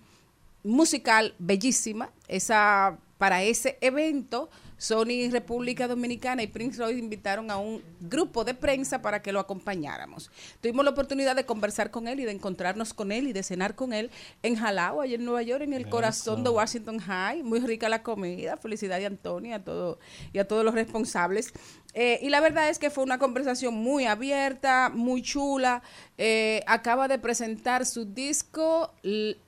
musical 0.64 1.34
bellísima. 1.40 2.12
Esa, 2.28 2.98
para 3.18 3.44
ese 3.44 3.78
evento, 3.82 4.50
Sony 4.80 5.30
República 5.30 5.88
Dominicana 5.88 6.42
y 6.42 6.48
Prince 6.48 6.80
Royce 6.80 6.98
invitaron 6.98 7.52
a 7.52 7.58
un 7.58 7.84
grupo 8.00 8.46
de 8.46 8.54
prensa 8.54 9.02
para 9.02 9.22
que 9.22 9.34
lo 9.34 9.40
acompañáramos. 9.42 10.32
Tuvimos 10.62 10.86
la 10.86 10.92
oportunidad 10.92 11.36
de 11.36 11.46
conversar 11.46 11.92
con 11.92 12.08
él 12.08 12.22
y 12.22 12.26
de 12.26 12.32
encontrarnos 12.32 12.94
con 12.94 13.12
él 13.12 13.28
y 13.28 13.34
de 13.34 13.44
cenar 13.44 13.76
con 13.76 13.92
él 13.92 14.10
en 14.42 14.56
Jalao, 14.56 15.02
allá 15.02 15.16
en 15.16 15.26
Nueva 15.26 15.44
York, 15.44 15.62
en 15.64 15.74
el 15.74 15.90
corazón 15.90 16.44
de 16.44 16.50
Washington 16.50 16.98
High. 16.98 17.44
Muy 17.44 17.60
rica 17.60 17.90
la 17.90 18.02
comida. 18.02 18.56
Felicidad 18.56 18.98
de 18.98 19.06
Antonio 19.06 19.52
y 19.52 19.54
a, 19.54 19.64
todo, 19.64 20.00
y 20.32 20.40
a 20.40 20.48
todos 20.48 20.64
los 20.64 20.74
responsables. 20.74 21.54
Eh, 21.94 22.20
y 22.22 22.30
la 22.30 22.40
verdad 22.40 22.70
es 22.70 22.80
que 22.80 22.90
fue 22.90 23.04
una 23.04 23.18
conversación 23.18 23.74
muy 23.74 24.06
abierta, 24.06 24.90
muy 24.94 25.22
chula. 25.22 25.84
Eh, 26.18 26.64
acaba 26.68 27.10
de 27.10 27.20
presentar 27.20 27.86
su 27.86 28.06
disco 28.06 28.94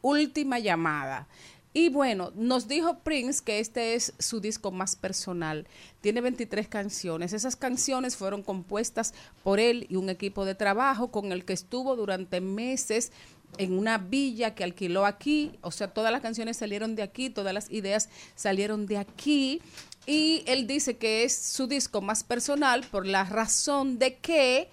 Última 0.02 0.60
Llamada. 0.60 1.28
Y 1.74 1.89
bueno, 1.89 2.32
nos 2.36 2.67
dijo 2.67 2.99
Prince 2.99 3.41
que 3.43 3.59
este 3.59 3.95
es 3.95 4.13
su 4.19 4.41
disco 4.41 4.72
más 4.72 4.95
personal. 4.97 5.67
Tiene 6.01 6.19
23 6.19 6.67
canciones. 6.67 7.32
Esas 7.32 7.55
canciones 7.55 8.17
fueron 8.17 8.43
compuestas 8.43 9.13
por 9.43 9.59
él 9.59 9.88
y 9.89 9.95
un 9.95 10.09
equipo 10.09 10.43
de 10.43 10.55
trabajo 10.55 11.11
con 11.11 11.32
el 11.32 11.45
que 11.45 11.53
estuvo 11.53 11.95
durante 11.95 12.41
meses 12.41 13.13
en 13.57 13.78
una 13.78 13.97
villa 13.97 14.53
que 14.53 14.65
alquiló 14.65 15.05
aquí. 15.05 15.53
O 15.61 15.72
sea, 15.72 15.88
todas 15.88 16.11
las 16.11 16.22
canciones 16.22 16.57
salieron 16.57 16.95
de 16.95 17.03
aquí, 17.03 17.30
todas 17.30 17.53
las 17.53 17.72
ideas 17.72 18.09
salieron 18.36 18.86
de 18.86 18.97
aquí. 18.97 19.61
Y 20.05 20.43
él 20.47 20.67
dice 20.67 20.97
que 20.97 21.24
es 21.24 21.36
su 21.36 21.67
disco 21.67 22.01
más 22.01 22.24
personal 22.24 22.84
por 22.89 23.05
la 23.05 23.24
razón 23.24 23.97
de 23.97 24.17
que 24.17 24.67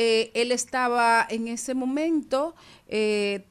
eh, 0.00 0.30
él 0.34 0.52
estaba 0.52 1.26
en 1.28 1.48
ese 1.48 1.74
momento 1.74 2.54
eh, 2.86 3.44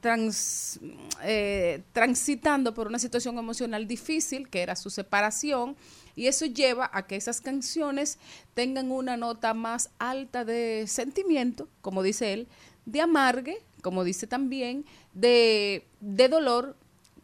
eh, 1.22 1.82
transitando 1.92 2.72
por 2.72 2.86
una 2.86 2.98
situación 2.98 3.36
emocional 3.36 3.86
difícil, 3.86 4.48
que 4.48 4.62
era 4.62 4.74
su 4.74 4.88
separación, 4.88 5.76
y 6.16 6.26
eso 6.26 6.46
lleva 6.46 6.88
a 6.94 7.06
que 7.06 7.16
esas 7.16 7.42
canciones 7.42 8.18
tengan 8.54 8.90
una 8.90 9.18
nota 9.18 9.52
más 9.52 9.90
alta 9.98 10.46
de 10.46 10.86
sentimiento, 10.86 11.68
como 11.82 12.02
dice 12.02 12.32
él, 12.32 12.48
de 12.86 13.02
amargue, 13.02 13.58
como 13.82 14.02
dice 14.02 14.26
también, 14.26 14.86
de, 15.12 15.84
de 16.00 16.28
dolor, 16.30 16.76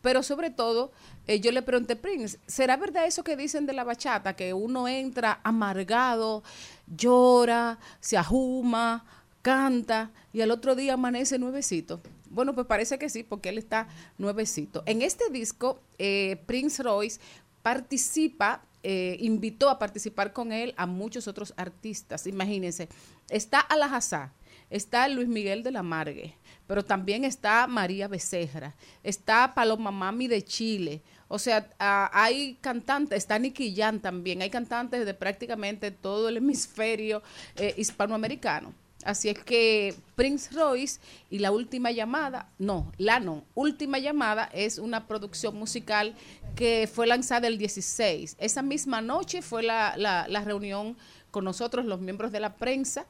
pero 0.03 0.23
sobre 0.23 0.51
todo, 0.51 0.93
yo 1.41 1.51
le 1.51 1.63
pregunté, 1.63 1.97
Prince, 1.97 2.39
¿será 2.47 2.77
verdad 2.77 3.07
eso 3.07 3.25
que 3.25 3.39
dicen 3.39 3.65
de 3.65 3.73
la 3.73 3.85
bachata? 3.85 4.37
Que 4.37 4.53
uno 4.53 4.87
entra 4.87 5.41
amargado, 5.43 6.43
llora, 6.87 7.79
se 8.01 8.17
ajuma, 8.17 9.05
canta 9.43 10.11
y 10.33 10.41
al 10.41 10.51
otro 10.51 10.75
día 10.75 10.95
amanece 10.95 11.39
nuevecito. 11.39 12.01
Bueno, 12.31 12.55
pues 12.55 12.67
parece 12.67 12.99
que 12.99 13.09
sí, 13.09 13.23
porque 13.23 13.51
él 13.51 13.59
está 13.59 13.87
nuevecito. 14.19 14.83
En 14.87 15.03
este 15.03 15.31
disco, 15.31 15.81
eh, 15.99 16.43
Prince 16.47 16.83
Royce 16.83 17.21
participa, 17.63 18.63
eh, 18.83 19.17
invitó 19.21 19.71
a 19.71 19.79
participar 19.79 20.33
con 20.33 20.51
él 20.53 20.75
a 20.77 20.87
muchos 20.87 21.29
otros 21.29 21.55
artistas. 21.57 22.27
Imagínense, 22.27 22.89
está 23.29 23.61
Alajazá, 23.61 24.33
está 24.69 25.09
Luis 25.09 25.29
Miguel 25.29 25.63
de 25.63 25.71
la 25.71 25.83
Margue, 25.83 26.35
pero 26.67 26.85
también 26.85 27.25
está 27.25 27.67
María 27.67 28.09
Becerra, 28.09 28.75
está 29.03 29.55
Paloma 29.55 29.91
Mami 29.91 30.27
de 30.27 30.43
Chile. 30.43 31.03
O 31.35 31.39
sea, 31.41 31.69
hay 32.13 32.57
cantantes, 32.61 33.19
está 33.19 33.39
Nicky 33.41 33.75
Jam 33.75 33.99
también, 33.99 34.41
hay 34.41 34.51
cantantes 34.51 35.05
de 35.05 35.15
prácticamente 35.15 35.91
todo 35.91 36.29
el 36.29 36.37
hemisferio 36.37 37.23
eh, 37.57 37.75
hispanoamericano. 37.77 38.73
Así 39.05 39.29
es 39.29 39.39
que 39.41 39.95
Prince 40.15 40.55
Royce 40.55 41.01
y 41.31 41.41
la 41.41 41.51
última 41.51 41.91
llamada, 41.91 42.49
no, 42.59 42.93
la 42.99 43.19
no, 43.19 43.43
última 43.55 43.99
llamada 43.99 44.49
es 44.53 44.79
una 44.79 45.09
producción 45.09 45.57
musical 45.57 46.15
que 46.55 46.89
fue 46.91 47.07
lanzada 47.09 47.49
el 47.49 47.59
16. 47.59 48.37
Esa 48.39 48.63
misma 48.63 49.01
noche 49.01 49.43
fue 49.43 49.65
la, 49.65 49.95
la- 49.97 50.27
la 50.29 50.41
reunión 50.43 50.97
con 51.33 51.45
nosotros, 51.45 51.85
los 51.85 52.01
miembros 52.01 52.31
de 52.31 52.39
la 52.41 52.55
prensa, 52.55 53.07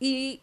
y 0.00 0.40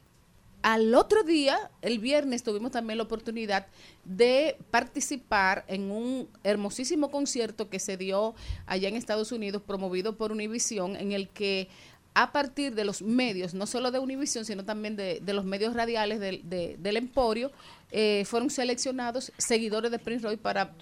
al 0.63 0.95
otro 0.95 1.23
día, 1.23 1.69
el 1.81 1.99
viernes, 1.99 2.41
tuvimos 2.41 2.71
también 2.71 2.97
la 2.97 3.03
oportunidad 3.03 3.67
de 4.05 4.57
participar 4.71 5.65
en 5.67 5.91
un 5.91 6.27
hermosísimo 6.43 7.11
concierto 7.11 7.69
que 7.69 7.79
se 7.79 7.97
dio 7.97 8.33
allá 8.65 8.87
en 8.89 8.95
Estados 8.95 9.31
Unidos, 9.31 9.61
promovido 9.61 10.15
por 10.15 10.31
Univision, 10.31 10.95
en 10.95 11.11
el 11.11 11.29
que 11.29 11.67
a 12.15 12.31
partir 12.31 12.75
de 12.75 12.85
los 12.85 13.01
medios, 13.01 13.53
no 13.53 13.65
solo 13.67 13.91
de 13.91 13.99
Univision, 13.99 14.45
sino 14.45 14.63
también 14.63 14.95
de, 14.95 15.19
los 15.25 15.45
medios 15.45 15.73
radiales 15.73 16.19
del, 16.19 16.47
de- 16.49 16.77
del 16.79 16.97
Emporio, 16.97 17.51
eh, 17.91 18.23
fueron 18.25 18.49
seleccionados 18.49 19.31
seguidores 19.37 19.91
de 19.91 19.99
Prince 19.99 20.23
Roy 20.25 20.37
para 20.37 20.73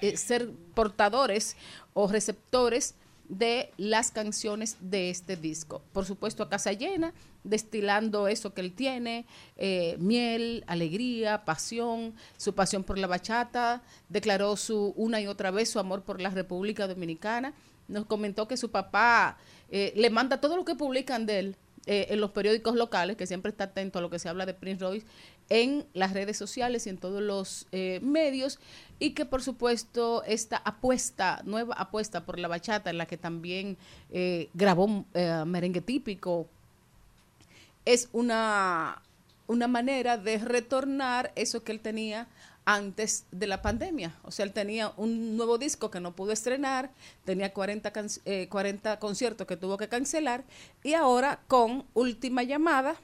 eh, 0.00 0.16
ser 0.16 0.50
portadores 0.74 1.56
o 1.94 2.06
receptores 2.06 2.94
de 3.38 3.72
las 3.76 4.10
canciones 4.10 4.76
de 4.80 5.10
este 5.10 5.36
disco. 5.36 5.82
Por 5.92 6.04
supuesto, 6.04 6.42
a 6.42 6.48
casa 6.48 6.72
llena, 6.72 7.12
destilando 7.42 8.28
eso 8.28 8.54
que 8.54 8.60
él 8.60 8.72
tiene, 8.72 9.26
eh, 9.56 9.96
miel, 9.98 10.64
alegría, 10.66 11.44
pasión, 11.44 12.14
su 12.36 12.54
pasión 12.54 12.84
por 12.84 12.98
la 12.98 13.06
bachata, 13.06 13.82
declaró 14.08 14.56
su 14.56 14.94
una 14.96 15.20
y 15.20 15.26
otra 15.26 15.50
vez 15.50 15.70
su 15.70 15.78
amor 15.78 16.02
por 16.02 16.20
la 16.20 16.30
República 16.30 16.86
Dominicana, 16.86 17.54
nos 17.88 18.06
comentó 18.06 18.48
que 18.48 18.56
su 18.56 18.70
papá 18.70 19.36
eh, 19.70 19.92
le 19.96 20.10
manda 20.10 20.40
todo 20.40 20.56
lo 20.56 20.64
que 20.64 20.74
publican 20.74 21.26
de 21.26 21.38
él 21.38 21.56
eh, 21.86 22.06
en 22.08 22.20
los 22.20 22.30
periódicos 22.30 22.76
locales, 22.76 23.16
que 23.16 23.26
siempre 23.26 23.50
está 23.50 23.64
atento 23.64 23.98
a 23.98 24.02
lo 24.02 24.08
que 24.08 24.18
se 24.18 24.30
habla 24.30 24.46
de 24.46 24.54
Prince 24.54 24.82
Royce, 24.82 25.06
en 25.50 25.86
las 25.92 26.14
redes 26.14 26.38
sociales 26.38 26.86
y 26.86 26.90
en 26.90 26.96
todos 26.96 27.22
los 27.22 27.66
eh, 27.72 28.00
medios, 28.02 28.58
y 28.98 29.10
que 29.10 29.24
por 29.24 29.42
supuesto 29.42 30.22
esta 30.24 30.56
apuesta, 30.58 31.40
nueva 31.44 31.74
apuesta 31.76 32.24
por 32.24 32.38
la 32.38 32.48
bachata, 32.48 32.90
en 32.90 32.98
la 32.98 33.06
que 33.06 33.16
también 33.16 33.76
eh, 34.10 34.48
grabó 34.54 35.04
eh, 35.14 35.42
merengue 35.46 35.80
típico, 35.80 36.48
es 37.84 38.08
una, 38.12 39.02
una 39.46 39.68
manera 39.68 40.16
de 40.16 40.38
retornar 40.38 41.32
eso 41.34 41.62
que 41.64 41.72
él 41.72 41.80
tenía 41.80 42.28
antes 42.66 43.26
de 43.30 43.46
la 43.46 43.60
pandemia. 43.60 44.14
O 44.22 44.30
sea, 44.30 44.46
él 44.46 44.52
tenía 44.54 44.92
un 44.96 45.36
nuevo 45.36 45.58
disco 45.58 45.90
que 45.90 46.00
no 46.00 46.16
pudo 46.16 46.32
estrenar, 46.32 46.90
tenía 47.24 47.52
40, 47.52 47.92
can- 47.92 48.08
eh, 48.24 48.48
40 48.48 48.98
conciertos 49.00 49.46
que 49.46 49.58
tuvo 49.58 49.76
que 49.76 49.88
cancelar 49.88 50.44
y 50.82 50.94
ahora 50.94 51.40
con 51.46 51.84
última 51.92 52.42
llamada 52.42 52.96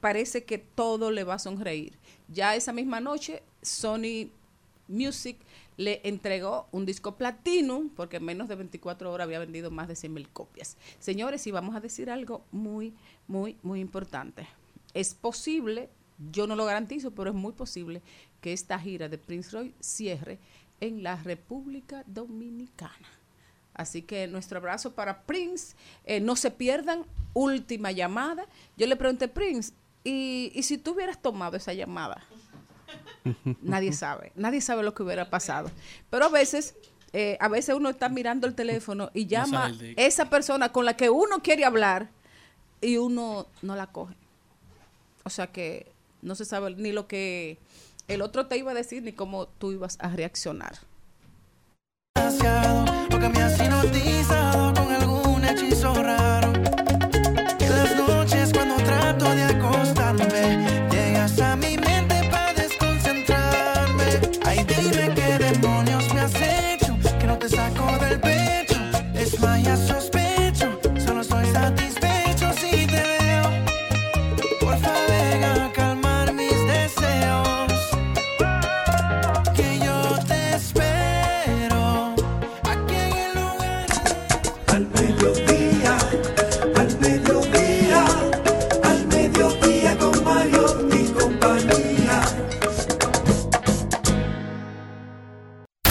parece 0.00 0.42
que 0.42 0.58
todo 0.58 1.12
le 1.12 1.22
va 1.22 1.34
a 1.34 1.38
sonreír. 1.38 1.92
Ya 2.28 2.56
esa 2.56 2.72
misma 2.72 2.98
noche 3.00 3.42
Sony 3.62 4.30
Music 4.88 5.38
le 5.76 6.00
entregó 6.04 6.66
un 6.72 6.84
disco 6.84 7.16
platinum 7.16 7.88
porque 7.90 8.16
en 8.16 8.24
menos 8.24 8.48
de 8.48 8.56
24 8.56 9.12
horas 9.12 9.26
había 9.26 9.38
vendido 9.38 9.70
más 9.70 9.88
de 9.88 9.96
100 9.96 10.12
mil 10.12 10.28
copias. 10.28 10.76
Señores, 10.98 11.46
y 11.46 11.50
vamos 11.50 11.76
a 11.76 11.80
decir 11.80 12.10
algo 12.10 12.44
muy, 12.50 12.94
muy, 13.26 13.56
muy 13.62 13.80
importante. 13.80 14.46
Es 14.94 15.14
posible, 15.14 15.88
yo 16.32 16.46
no 16.46 16.56
lo 16.56 16.64
garantizo, 16.64 17.12
pero 17.12 17.30
es 17.30 17.36
muy 17.36 17.52
posible 17.52 18.02
que 18.40 18.52
esta 18.52 18.78
gira 18.78 19.08
de 19.08 19.18
Prince 19.18 19.50
Roy 19.52 19.74
cierre 19.80 20.38
en 20.80 21.02
la 21.02 21.16
República 21.16 22.02
Dominicana. 22.06 23.08
Así 23.74 24.02
que 24.02 24.26
nuestro 24.26 24.58
abrazo 24.58 24.92
para 24.94 25.22
Prince. 25.22 25.76
Eh, 26.04 26.18
no 26.18 26.34
se 26.34 26.50
pierdan, 26.50 27.04
última 27.32 27.92
llamada. 27.92 28.46
Yo 28.76 28.88
le 28.88 28.96
pregunté, 28.96 29.28
Prince, 29.28 29.72
¿y, 30.02 30.50
y 30.52 30.64
si 30.64 30.78
tú 30.78 30.92
hubieras 30.92 31.22
tomado 31.22 31.56
esa 31.56 31.72
llamada? 31.72 32.20
Nadie 33.62 33.92
sabe, 33.92 34.32
nadie 34.36 34.60
sabe 34.60 34.82
lo 34.82 34.94
que 34.94 35.02
hubiera 35.02 35.28
pasado. 35.30 35.70
Pero 36.10 36.24
a 36.26 36.28
veces, 36.28 36.74
eh, 37.12 37.36
a 37.40 37.48
veces 37.48 37.74
uno 37.74 37.88
está 37.90 38.08
mirando 38.08 38.46
el 38.46 38.54
teléfono 38.54 39.10
y 39.14 39.26
llama 39.26 39.70
de- 39.72 39.94
esa 39.96 40.30
persona 40.30 40.70
con 40.72 40.84
la 40.84 40.96
que 40.96 41.10
uno 41.10 41.42
quiere 41.42 41.64
hablar 41.64 42.08
y 42.80 42.96
uno 42.96 43.46
no 43.62 43.76
la 43.76 43.86
coge. 43.88 44.14
O 45.24 45.30
sea 45.30 45.48
que 45.48 45.90
no 46.22 46.34
se 46.34 46.44
sabe 46.44 46.74
ni 46.76 46.92
lo 46.92 47.06
que 47.06 47.58
el 48.08 48.22
otro 48.22 48.46
te 48.46 48.56
iba 48.56 48.70
a 48.70 48.74
decir 48.74 49.02
ni 49.02 49.12
cómo 49.12 49.46
tú 49.46 49.72
ibas 49.72 49.98
a 50.00 50.08
reaccionar. 50.08 50.78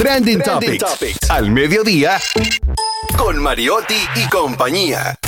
Trending, 0.07 0.39
Topics. 0.39 1.29
Al 1.29 1.51
mediodía 1.51 2.17
con 3.17 3.43
Mariotti 3.43 3.97
y 4.15 4.29
compañía. 4.29 5.19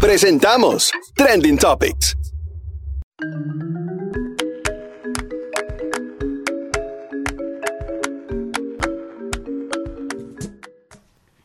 Presentamos 0.00 0.90
Trending 1.14 1.56
Topics. 1.56 2.16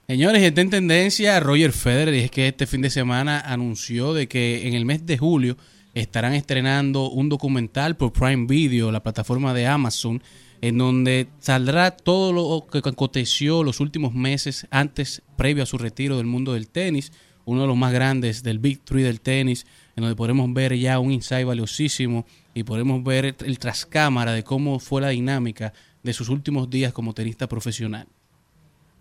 Señores, 0.07 0.41
está 0.41 0.61
en 0.61 0.71
tendencia 0.71 1.39
Roger 1.39 1.73
Federer 1.73 2.15
y 2.15 2.21
es 2.21 2.31
que 2.31 2.47
este 2.47 2.65
fin 2.65 2.81
de 2.81 2.89
semana 2.89 3.41
anunció 3.41 4.15
de 4.15 4.27
que 4.27 4.67
en 4.67 4.73
el 4.73 4.85
mes 4.85 5.05
de 5.05 5.19
julio 5.19 5.55
estarán 5.93 6.33
estrenando 6.33 7.11
un 7.11 7.29
documental 7.29 7.95
por 7.95 8.11
Prime 8.11 8.47
Video, 8.47 8.91
la 8.91 9.03
plataforma 9.03 9.53
de 9.53 9.67
Amazon, 9.67 10.23
en 10.61 10.77
donde 10.77 11.27
saldrá 11.39 11.91
todo 11.91 12.31
lo 12.31 12.67
que 12.67 12.87
aconteció 12.87 13.63
los 13.63 13.79
últimos 13.79 14.13
meses 14.13 14.67
antes, 14.69 15.23
previo 15.35 15.63
a 15.63 15.65
su 15.65 15.77
retiro 15.77 16.17
del 16.17 16.27
mundo 16.27 16.53
del 16.53 16.67
tenis, 16.67 17.11
uno 17.45 17.61
de 17.61 17.67
los 17.67 17.77
más 17.77 17.91
grandes 17.91 18.43
del 18.43 18.59
Big 18.59 18.79
Three 18.81 19.03
del 19.03 19.21
tenis, 19.21 19.65
en 19.95 20.03
donde 20.03 20.15
podremos 20.15 20.53
ver 20.53 20.77
ya 20.77 20.99
un 20.99 21.11
insight 21.11 21.47
valiosísimo 21.47 22.25
y 22.53 22.63
podremos 22.63 23.03
ver 23.03 23.35
el 23.39 23.59
trascámara 23.59 24.33
de 24.33 24.43
cómo 24.43 24.79
fue 24.79 25.01
la 25.01 25.09
dinámica 25.09 25.73
de 26.03 26.13
sus 26.13 26.29
últimos 26.29 26.69
días 26.69 26.93
como 26.93 27.13
tenista 27.13 27.47
profesional. 27.47 28.07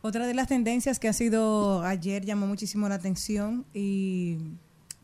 Otra 0.03 0.27
de 0.27 0.33
las 0.33 0.49
tendencias 0.49 0.99
que 0.99 1.09
ha 1.09 1.13
sido 1.13 1.85
ayer 1.85 2.25
llamó 2.25 2.47
muchísimo 2.47 2.89
la 2.89 2.95
atención 2.95 3.67
y 3.75 4.39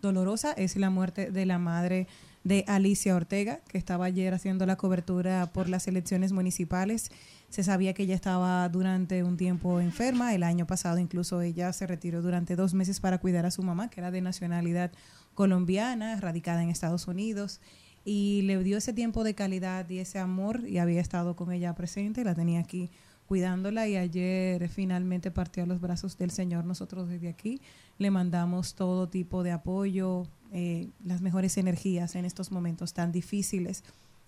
dolorosa 0.00 0.52
es 0.52 0.76
la 0.76 0.88
muerte 0.88 1.30
de 1.30 1.44
la 1.44 1.58
madre 1.58 2.06
de 2.46 2.64
Alicia 2.68 3.16
Ortega, 3.16 3.58
que 3.66 3.76
estaba 3.76 4.04
ayer 4.04 4.32
haciendo 4.32 4.66
la 4.66 4.76
cobertura 4.76 5.50
por 5.52 5.68
las 5.68 5.88
elecciones 5.88 6.30
municipales. 6.30 7.10
Se 7.48 7.64
sabía 7.64 7.92
que 7.92 8.04
ella 8.04 8.14
estaba 8.14 8.68
durante 8.68 9.24
un 9.24 9.36
tiempo 9.36 9.80
enferma. 9.80 10.32
El 10.32 10.44
año 10.44 10.64
pasado 10.64 11.00
incluso 11.00 11.40
ella 11.40 11.72
se 11.72 11.88
retiró 11.88 12.22
durante 12.22 12.54
dos 12.54 12.72
meses 12.72 13.00
para 13.00 13.18
cuidar 13.18 13.46
a 13.46 13.50
su 13.50 13.64
mamá, 13.64 13.90
que 13.90 13.98
era 13.98 14.12
de 14.12 14.20
nacionalidad 14.20 14.92
colombiana, 15.34 16.20
radicada 16.20 16.62
en 16.62 16.70
Estados 16.70 17.08
Unidos. 17.08 17.60
Y 18.04 18.42
le 18.42 18.62
dio 18.62 18.78
ese 18.78 18.92
tiempo 18.92 19.24
de 19.24 19.34
calidad 19.34 19.90
y 19.90 19.98
ese 19.98 20.20
amor 20.20 20.68
y 20.68 20.78
había 20.78 21.00
estado 21.00 21.34
con 21.34 21.50
ella 21.50 21.74
presente, 21.74 22.22
la 22.22 22.36
tenía 22.36 22.60
aquí 22.60 22.92
cuidándola 23.26 23.88
y 23.88 23.96
ayer 23.96 24.68
finalmente 24.68 25.32
partió 25.32 25.64
a 25.64 25.66
los 25.66 25.80
brazos 25.80 26.16
del 26.16 26.30
Señor. 26.30 26.64
Nosotros 26.64 27.08
desde 27.08 27.28
aquí 27.28 27.60
le 27.98 28.12
mandamos 28.12 28.76
todo 28.76 29.08
tipo 29.08 29.42
de 29.42 29.50
apoyo, 29.50 30.28
eh, 30.52 30.88
las 31.04 31.20
mejores 31.20 31.56
energías 31.58 32.14
en 32.14 32.24
estos 32.24 32.50
momentos 32.50 32.92
tan 32.94 33.12
difíciles. 33.12 33.84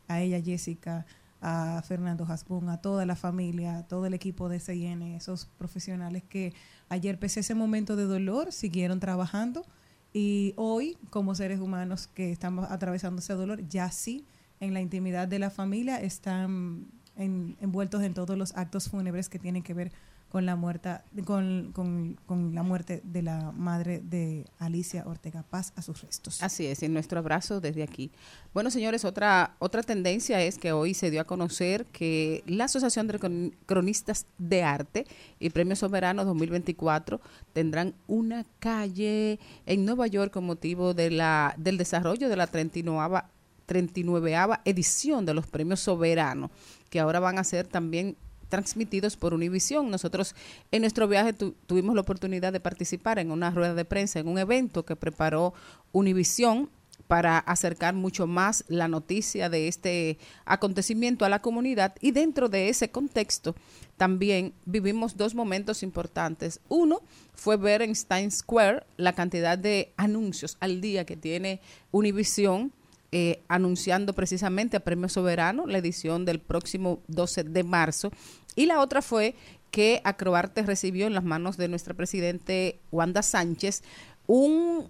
A 0.09 0.21
ella, 0.21 0.41
Jessica, 0.43 1.05
a 1.41 1.83
Fernando 1.87 2.25
Hasbun, 2.25 2.69
a 2.71 2.81
toda 2.81 3.05
la 3.07 3.15
familia, 3.15 3.79
a 3.79 3.83
todo 3.87 4.07
el 4.07 4.15
equipo 4.15 4.49
de 4.49 4.59
CIN, 4.59 5.03
esos 5.03 5.47
profesionales 5.59 6.23
que 6.29 6.55
ayer, 6.89 7.19
pese 7.19 7.41
a 7.41 7.43
ese 7.43 7.55
momento 7.55 7.95
de 7.95 8.05
dolor, 8.05 8.53
siguieron 8.53 9.01
trabajando. 9.01 9.65
Y 10.13 10.55
hoy, 10.57 10.97
como 11.11 11.35
seres 11.35 11.61
humanos 11.61 12.07
que 12.09 12.33
estamos 12.33 12.71
atravesando 12.71 13.21
ese 13.21 13.35
dolor, 13.35 13.69
ya 13.69 13.91
sí, 13.91 14.25
en 14.61 14.73
la 14.75 14.81
intimidad 14.81 15.29
de 15.29 15.39
la 15.39 15.51
familia, 15.51 16.01
están 16.01 16.87
en- 17.17 17.57
envueltos 17.61 18.03
en 18.03 18.15
todos 18.15 18.37
los 18.39 18.57
actos 18.57 18.89
fúnebres 18.89 19.29
que 19.29 19.39
tienen 19.39 19.63
que 19.63 19.75
ver 19.75 19.93
con 19.93 19.99
la 20.45 20.57
muerta, 20.57 21.05
con, 21.25 21.73
con- 21.73 22.19
con 22.27 22.55
la 22.55 22.63
muerte 22.63 23.01
de 23.05 23.23
la 23.23 23.51
madre 23.53 24.01
de 24.01 24.45
Alicia 24.59 25.05
Ortega 25.07 25.43
Paz 25.43 25.73
a 25.77 25.83
sus 25.83 26.03
restos. 26.03 26.43
Así 26.43 26.67
es, 26.67 26.83
en 26.83 26.93
nuestro 26.93 27.19
abrazo 27.21 27.61
desde 27.61 27.83
aquí. 27.83 28.11
Bueno, 28.53 28.71
señores, 28.71 29.05
otra 29.05 29.57
otra 29.59 29.83
tendencia 29.83 30.43
es 30.43 30.59
que 30.59 30.73
hoy 30.73 30.93
se 30.93 31.11
dio 31.11 31.21
a 31.23 31.25
conocer 31.25 31.87
que 31.87 32.43
la 32.47 32.65
Asociación 32.65 33.07
de 33.07 33.19
Cron- 33.19 33.55
Cronistas 33.67 34.27
de 34.37 34.63
Arte 34.63 35.07
y 35.41 35.51
Premio 35.51 35.77
Soberano 35.77 36.25
2024 36.25 37.21
tendrán 37.55 37.95
una 38.07 38.45
calle 38.59 39.39
en 39.67 39.85
Nueva 39.85 40.07
York 40.09 40.33
con 40.33 40.45
motivo 40.45 40.93
de 40.95 41.11
la 41.11 41.55
del 41.57 41.79
desarrollo 41.79 42.29
de 42.29 42.37
la 42.37 42.47
39 42.47 43.23
39 43.67 44.35
edición 44.65 45.27
de 45.27 45.35
los 45.35 45.47
Premios 45.47 45.81
Soberano, 45.81 46.51
que 46.91 47.01
ahora 47.01 47.21
van 47.21 47.39
a 47.39 47.45
ser 47.45 47.67
también 47.67 48.17
transmitidos 48.49 49.17
por 49.17 49.35
Univisión. 49.35 49.91
Nosotros 49.91 50.35
en 50.71 50.83
nuestro 50.83 51.09
viaje 51.09 51.33
tu- 51.33 51.55
tuvimos 51.67 51.95
la 51.95 52.01
oportunidad 52.03 52.53
de 52.53 52.61
participar 52.61 53.19
en 53.19 53.31
una 53.31 53.51
rueda 53.51 53.75
de 53.75 53.85
prensa, 53.85 54.19
en 54.19 54.29
un 54.29 54.39
evento 54.39 54.85
que 54.85 54.97
preparó 54.97 55.55
Univisión 55.93 56.71
para 57.07 57.39
acercar 57.39 57.95
mucho 57.95 58.27
más 58.27 58.65
la 58.69 58.87
noticia 58.87 59.49
de 59.49 59.69
este 59.69 60.19
acontecimiento 60.45 61.25
a 61.25 61.31
la 61.31 61.41
comunidad 61.41 61.95
y 62.03 62.11
dentro 62.11 62.51
de 62.51 62.69
ese 62.69 62.91
contexto 62.91 63.55
también 63.97 64.53
vivimos 64.67 65.17
dos 65.17 65.35
momentos 65.35 65.83
importantes. 65.83 66.61
Uno 66.69 67.01
fue 67.35 67.57
ver 67.57 67.81
en 67.83 67.95
Times 67.95 68.39
Square 68.39 68.85
la 68.99 69.15
cantidad 69.15 69.57
de 69.57 69.93
anuncios 69.97 70.59
al 70.61 70.81
día 70.83 71.07
que 71.07 71.17
tiene 71.17 71.61
Univisión 71.93 72.73
eh, 73.11 73.43
anunciando 73.49 74.13
precisamente 74.13 74.77
a 74.77 74.81
Premio 74.81 75.09
Soberano, 75.09 75.67
la 75.67 75.79
edición 75.79 76.25
del 76.25 76.41
próximo 76.41 77.01
12 77.09 77.45
de 77.45 77.65
marzo. 77.65 78.11
Y 78.55 78.67
la 78.67 78.81
otra 78.81 79.03
fue 79.03 79.35
que 79.71 80.01
Acroarte 80.05 80.63
recibió 80.63 81.07
en 81.07 81.15
las 81.15 81.25
manos 81.25 81.57
de 81.57 81.69
nuestra 81.69 81.95
presidente 81.95 82.81
Wanda 82.91 83.23
Sánchez 83.23 83.83
un, 84.27 84.89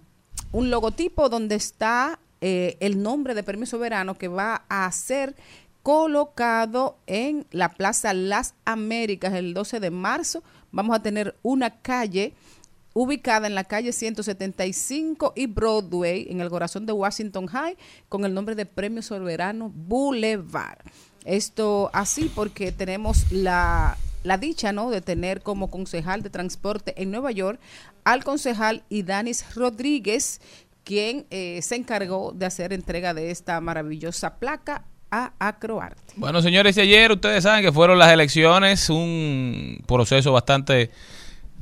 un 0.51 0.69
logotipo 0.69 1.29
donde 1.29 1.55
está 1.55 2.19
eh, 2.41 2.77
el 2.79 3.01
nombre 3.01 3.35
de 3.35 3.43
Premio 3.43 3.65
Soberano 3.65 4.17
que 4.17 4.27
va 4.27 4.63
a 4.69 4.91
ser 4.91 5.35
colocado 5.83 6.97
en 7.07 7.45
la 7.51 7.69
Plaza 7.69 8.13
Las 8.13 8.53
Américas 8.65 9.33
el 9.33 9.53
12 9.53 9.79
de 9.79 9.91
marzo. 9.91 10.43
Vamos 10.71 10.95
a 10.95 11.01
tener 11.01 11.35
una 11.41 11.81
calle 11.81 12.33
ubicada 12.93 13.47
en 13.47 13.55
la 13.55 13.63
calle 13.63 13.91
175 13.91 15.33
y 15.35 15.45
Broadway, 15.47 16.27
en 16.29 16.41
el 16.41 16.49
corazón 16.49 16.85
de 16.85 16.93
Washington 16.93 17.47
High, 17.47 17.77
con 18.07 18.25
el 18.25 18.33
nombre 18.33 18.55
de 18.55 18.65
Premio 18.65 19.01
Soberano 19.01 19.71
Boulevard. 19.73 20.79
Esto 21.25 21.89
así 21.93 22.31
porque 22.33 22.71
tenemos 22.71 23.31
la, 23.31 23.97
la 24.23 24.37
dicha 24.37 24.71
¿no? 24.71 24.89
de 24.89 25.01
tener 25.01 25.41
como 25.41 25.69
concejal 25.69 26.21
de 26.23 26.29
transporte 26.29 26.93
en 27.01 27.11
Nueva 27.11 27.31
York 27.31 27.59
al 28.03 28.23
concejal 28.23 28.83
Idanis 28.89 29.55
Rodríguez, 29.55 30.41
quien 30.83 31.25
eh, 31.29 31.59
se 31.61 31.75
encargó 31.75 32.31
de 32.33 32.45
hacer 32.45 32.73
entrega 32.73 33.13
de 33.13 33.31
esta 33.31 33.61
maravillosa 33.61 34.37
placa 34.39 34.85
a 35.11 35.33
Acroarte. 35.39 36.13
Bueno, 36.15 36.41
señores, 36.41 36.77
ayer 36.77 37.11
ustedes 37.11 37.43
saben 37.43 37.63
que 37.63 37.71
fueron 37.71 37.97
las 37.99 38.11
elecciones, 38.11 38.89
un 38.89 39.83
proceso 39.87 40.31
bastante 40.31 40.91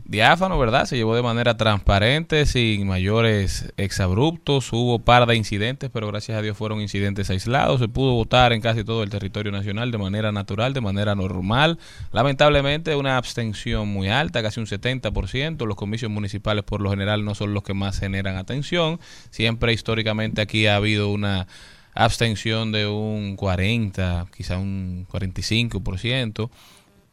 diáfano, 0.07 0.57
¿verdad? 0.57 0.85
Se 0.85 0.95
llevó 0.95 1.15
de 1.15 1.21
manera 1.21 1.57
transparente, 1.57 2.45
sin 2.45 2.87
mayores 2.87 3.73
exabruptos, 3.75 4.71
hubo 4.71 4.99
par 4.99 5.25
de 5.25 5.35
incidentes, 5.35 5.89
pero 5.91 6.07
gracias 6.07 6.37
a 6.37 6.41
Dios 6.41 6.55
fueron 6.55 6.79
incidentes 6.79 7.29
aislados, 7.29 7.81
se 7.81 7.89
pudo 7.89 8.13
votar 8.13 8.53
en 8.53 8.61
casi 8.61 8.85
todo 8.85 9.03
el 9.03 9.09
territorio 9.09 9.51
nacional 9.51 9.91
de 9.91 9.97
manera 9.97 10.31
natural, 10.31 10.73
de 10.73 10.79
manera 10.79 11.13
normal. 11.13 11.77
Lamentablemente 12.13 12.95
una 12.95 13.17
abstención 13.17 13.89
muy 13.89 14.07
alta, 14.07 14.41
casi 14.41 14.61
un 14.61 14.65
70%, 14.65 15.65
los 15.65 15.75
comicios 15.75 16.09
municipales 16.09 16.63
por 16.63 16.81
lo 16.81 16.89
general 16.89 17.25
no 17.25 17.35
son 17.35 17.53
los 17.53 17.63
que 17.63 17.73
más 17.73 17.99
generan 17.99 18.37
atención, 18.37 19.01
siempre 19.29 19.73
históricamente 19.73 20.41
aquí 20.41 20.67
ha 20.67 20.77
habido 20.77 21.09
una 21.09 21.47
abstención 21.93 22.71
de 22.71 22.87
un 22.87 23.35
40, 23.35 24.27
quizá 24.35 24.57
un 24.57 25.05
45%, 25.11 26.49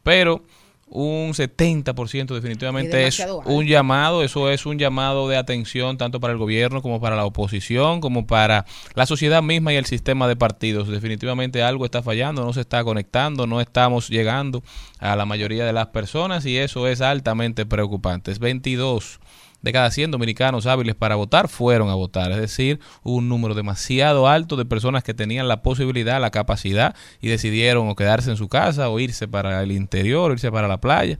pero 0.01 0.43
un 0.87 1.33
70% 1.33 2.33
definitivamente 2.33 3.07
Es 3.07 3.25
un 3.45 3.65
llamado, 3.65 4.23
eso 4.23 4.49
es 4.49 4.65
un 4.65 4.77
llamado 4.77 5.27
de 5.27 5.35
atención 5.35 5.97
tanto 5.97 6.19
para 6.19 6.33
el 6.33 6.39
gobierno 6.39 6.81
como 6.81 7.01
para 7.01 7.15
la 7.15 7.25
oposición, 7.25 8.01
como 8.01 8.27
para 8.27 8.65
la 8.93 9.05
sociedad 9.05 9.41
misma 9.41 9.73
y 9.73 9.77
el 9.77 9.85
sistema 9.85 10.27
de 10.27 10.35
partidos. 10.35 10.87
Definitivamente 10.87 11.63
algo 11.63 11.85
está 11.85 12.03
fallando, 12.03 12.45
no 12.45 12.53
se 12.53 12.61
está 12.61 12.83
conectando, 12.83 13.47
no 13.47 13.61
estamos 13.61 14.09
llegando 14.09 14.63
a 14.99 15.15
la 15.15 15.25
mayoría 15.25 15.65
de 15.65 15.73
las 15.73 15.87
personas 15.87 16.45
y 16.45 16.57
eso 16.57 16.87
es 16.87 17.01
altamente 17.01 17.65
preocupante. 17.65 18.31
Es 18.31 18.39
22 18.39 19.19
de 19.65 19.73
cada 19.73 19.89
100 19.89 20.11
dominicanos 20.11 20.67
hábiles 20.67 20.93
para 20.93 21.15
votar 21.15 21.49
fueron 21.49 21.89
a 21.89 21.95
votar, 21.95 22.31
es 22.31 22.37
decir, 22.37 22.79
hubo 23.01 23.15
un 23.15 23.27
número 23.27 23.55
demasiado 23.55 24.27
alto 24.27 24.57
de 24.57 24.63
personas 24.63 25.03
que 25.03 25.15
tenían 25.15 25.47
la 25.47 25.63
posibilidad, 25.63 26.21
la 26.21 26.29
capacidad 26.29 26.95
y 27.19 27.29
decidieron 27.29 27.89
o 27.89 27.95
quedarse 27.95 28.29
en 28.29 28.37
su 28.37 28.47
casa 28.47 28.89
o 28.89 28.99
irse 28.99 29.27
para 29.27 29.63
el 29.63 29.71
interior, 29.71 30.31
irse 30.31 30.51
para 30.51 30.67
la 30.67 30.79
playa. 30.79 31.17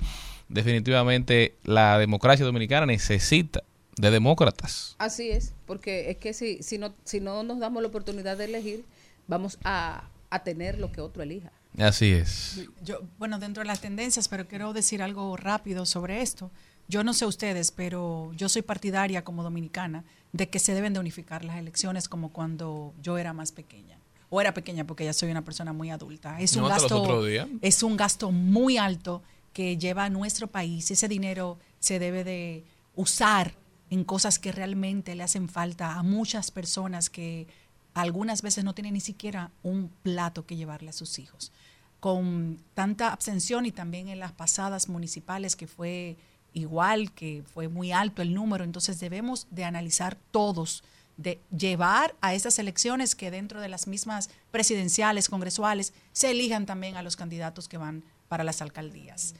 Definitivamente 0.47 1.55
la 1.63 1.97
democracia 1.97 2.45
dominicana 2.45 2.85
necesita 2.85 3.63
de 3.97 4.11
demócratas. 4.11 4.95
Así 4.99 5.31
es, 5.31 5.55
porque 5.65 6.11
es 6.11 6.17
que 6.17 6.35
si, 6.35 6.61
si, 6.61 6.77
no, 6.77 6.93
si 7.03 7.21
no 7.21 7.41
nos 7.41 7.57
damos 7.57 7.81
la 7.81 7.87
oportunidad 7.87 8.37
de 8.37 8.45
elegir, 8.45 8.85
vamos 9.27 9.57
a, 9.63 10.03
a 10.29 10.43
tener 10.43 10.77
lo 10.77 10.91
que 10.91 11.01
otro 11.01 11.23
elija. 11.23 11.51
Así 11.79 12.11
es. 12.11 12.61
Yo, 12.83 13.01
bueno, 13.17 13.39
dentro 13.39 13.63
de 13.63 13.67
las 13.67 13.81
tendencias, 13.81 14.27
pero 14.27 14.47
quiero 14.47 14.71
decir 14.71 15.01
algo 15.01 15.35
rápido 15.35 15.87
sobre 15.87 16.21
esto. 16.21 16.51
Yo 16.87 17.03
no 17.03 17.13
sé 17.13 17.25
ustedes, 17.25 17.71
pero 17.71 18.31
yo 18.35 18.49
soy 18.49 18.61
partidaria 18.61 19.23
como 19.23 19.43
dominicana 19.43 20.03
de 20.33 20.49
que 20.49 20.59
se 20.59 20.73
deben 20.73 20.93
de 20.93 20.99
unificar 20.99 21.43
las 21.43 21.57
elecciones 21.57 22.07
como 22.09 22.29
cuando 22.29 22.93
yo 23.01 23.17
era 23.17 23.33
más 23.33 23.51
pequeña. 23.51 23.97
O 24.29 24.41
era 24.41 24.53
pequeña 24.53 24.85
porque 24.85 25.05
ya 25.05 25.13
soy 25.13 25.31
una 25.31 25.43
persona 25.43 25.71
muy 25.71 25.89
adulta. 25.89 26.39
Es 26.39 26.55
un 26.55 26.63
No, 26.63 26.69
gasto 26.69 27.25
es 27.61 27.83
un 27.83 27.95
gasto 27.97 28.31
muy 28.31 28.77
alto 28.77 29.23
que 29.53 29.77
lleva 29.77 30.05
a 30.05 30.09
nuestro 30.09 30.47
país. 30.47 30.91
Ese 30.91 31.07
dinero 31.07 31.57
se 31.79 31.99
debe 31.99 32.23
de 32.23 32.63
usar 32.95 33.53
en 33.89 34.03
cosas 34.03 34.39
que 34.39 34.51
realmente 34.51 35.15
le 35.15 35.23
hacen 35.23 35.47
falta 35.47 35.93
a 35.93 36.03
muchas 36.03 36.51
personas 36.51 37.09
que 37.09 37.47
algunas 37.93 38.41
veces 38.41 38.63
no 38.63 38.73
tienen 38.73 38.93
ni 38.93 38.99
siquiera 38.99 39.51
un 39.63 39.89
plato 40.03 40.45
que 40.45 40.57
llevarle 40.57 40.89
a 40.89 40.93
sus 40.93 41.17
hijos. 41.17 41.51
Con 41.99 42.59
tanta 42.73 43.13
abstención 43.13 43.65
y 43.65 43.71
también 43.71 44.09
en 44.09 44.19
las 44.19 44.33
pasadas 44.33 44.89
municipales 44.89 45.55
que 45.55 45.67
fue 45.67 46.17
igual, 46.55 47.11
que 47.11 47.43
fue 47.53 47.67
muy 47.67 47.91
alto 47.91 48.23
el 48.23 48.33
número, 48.33 48.63
entonces 48.63 48.99
debemos 48.99 49.45
de 49.51 49.65
analizar 49.65 50.17
todos, 50.31 50.83
de 51.17 51.39
llevar 51.55 52.15
a 52.21 52.33
esas 52.33 52.57
elecciones 52.57 53.13
que 53.13 53.29
dentro 53.29 53.61
de 53.61 53.69
las 53.69 53.87
mismas 53.87 54.29
presidenciales, 54.51 55.29
congresuales, 55.29 55.93
se 56.13 56.31
elijan 56.31 56.65
también 56.65 56.95
a 56.95 57.03
los 57.03 57.15
candidatos 57.15 57.67
que 57.67 57.77
van 57.77 58.03
para 58.29 58.43
las 58.43 58.61
alcaldías. 58.61 59.35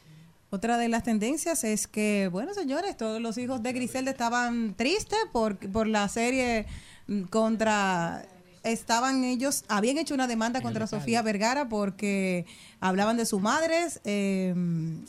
Otra 0.52 0.78
de 0.78 0.90
las 0.90 1.04
tendencias 1.04 1.64
es 1.64 1.88
que, 1.88 2.30
bueno, 2.32 2.54
señores, 2.54 2.96
todos 2.96 3.20
los 3.20 3.38
hijos 3.38 3.64
de 3.64 3.74
Griselda 3.74 4.12
estaban 4.12 4.76
tristes 4.76 5.20
por, 5.32 5.58
por 5.72 5.88
la 5.88 6.08
serie 6.08 6.66
contra 7.30 8.26
estaban 8.66 9.24
ellos, 9.24 9.64
habían 9.68 9.98
hecho 9.98 10.14
una 10.14 10.28
demanda 10.28 10.62
contra 10.62 10.88
Sofía 10.88 11.22
Vergara 11.22 11.70
porque 11.70 12.46
hablaban 12.80 13.18
de 13.18 13.26
su 13.26 13.40
madre, 13.40 13.88
eh, 14.04 14.54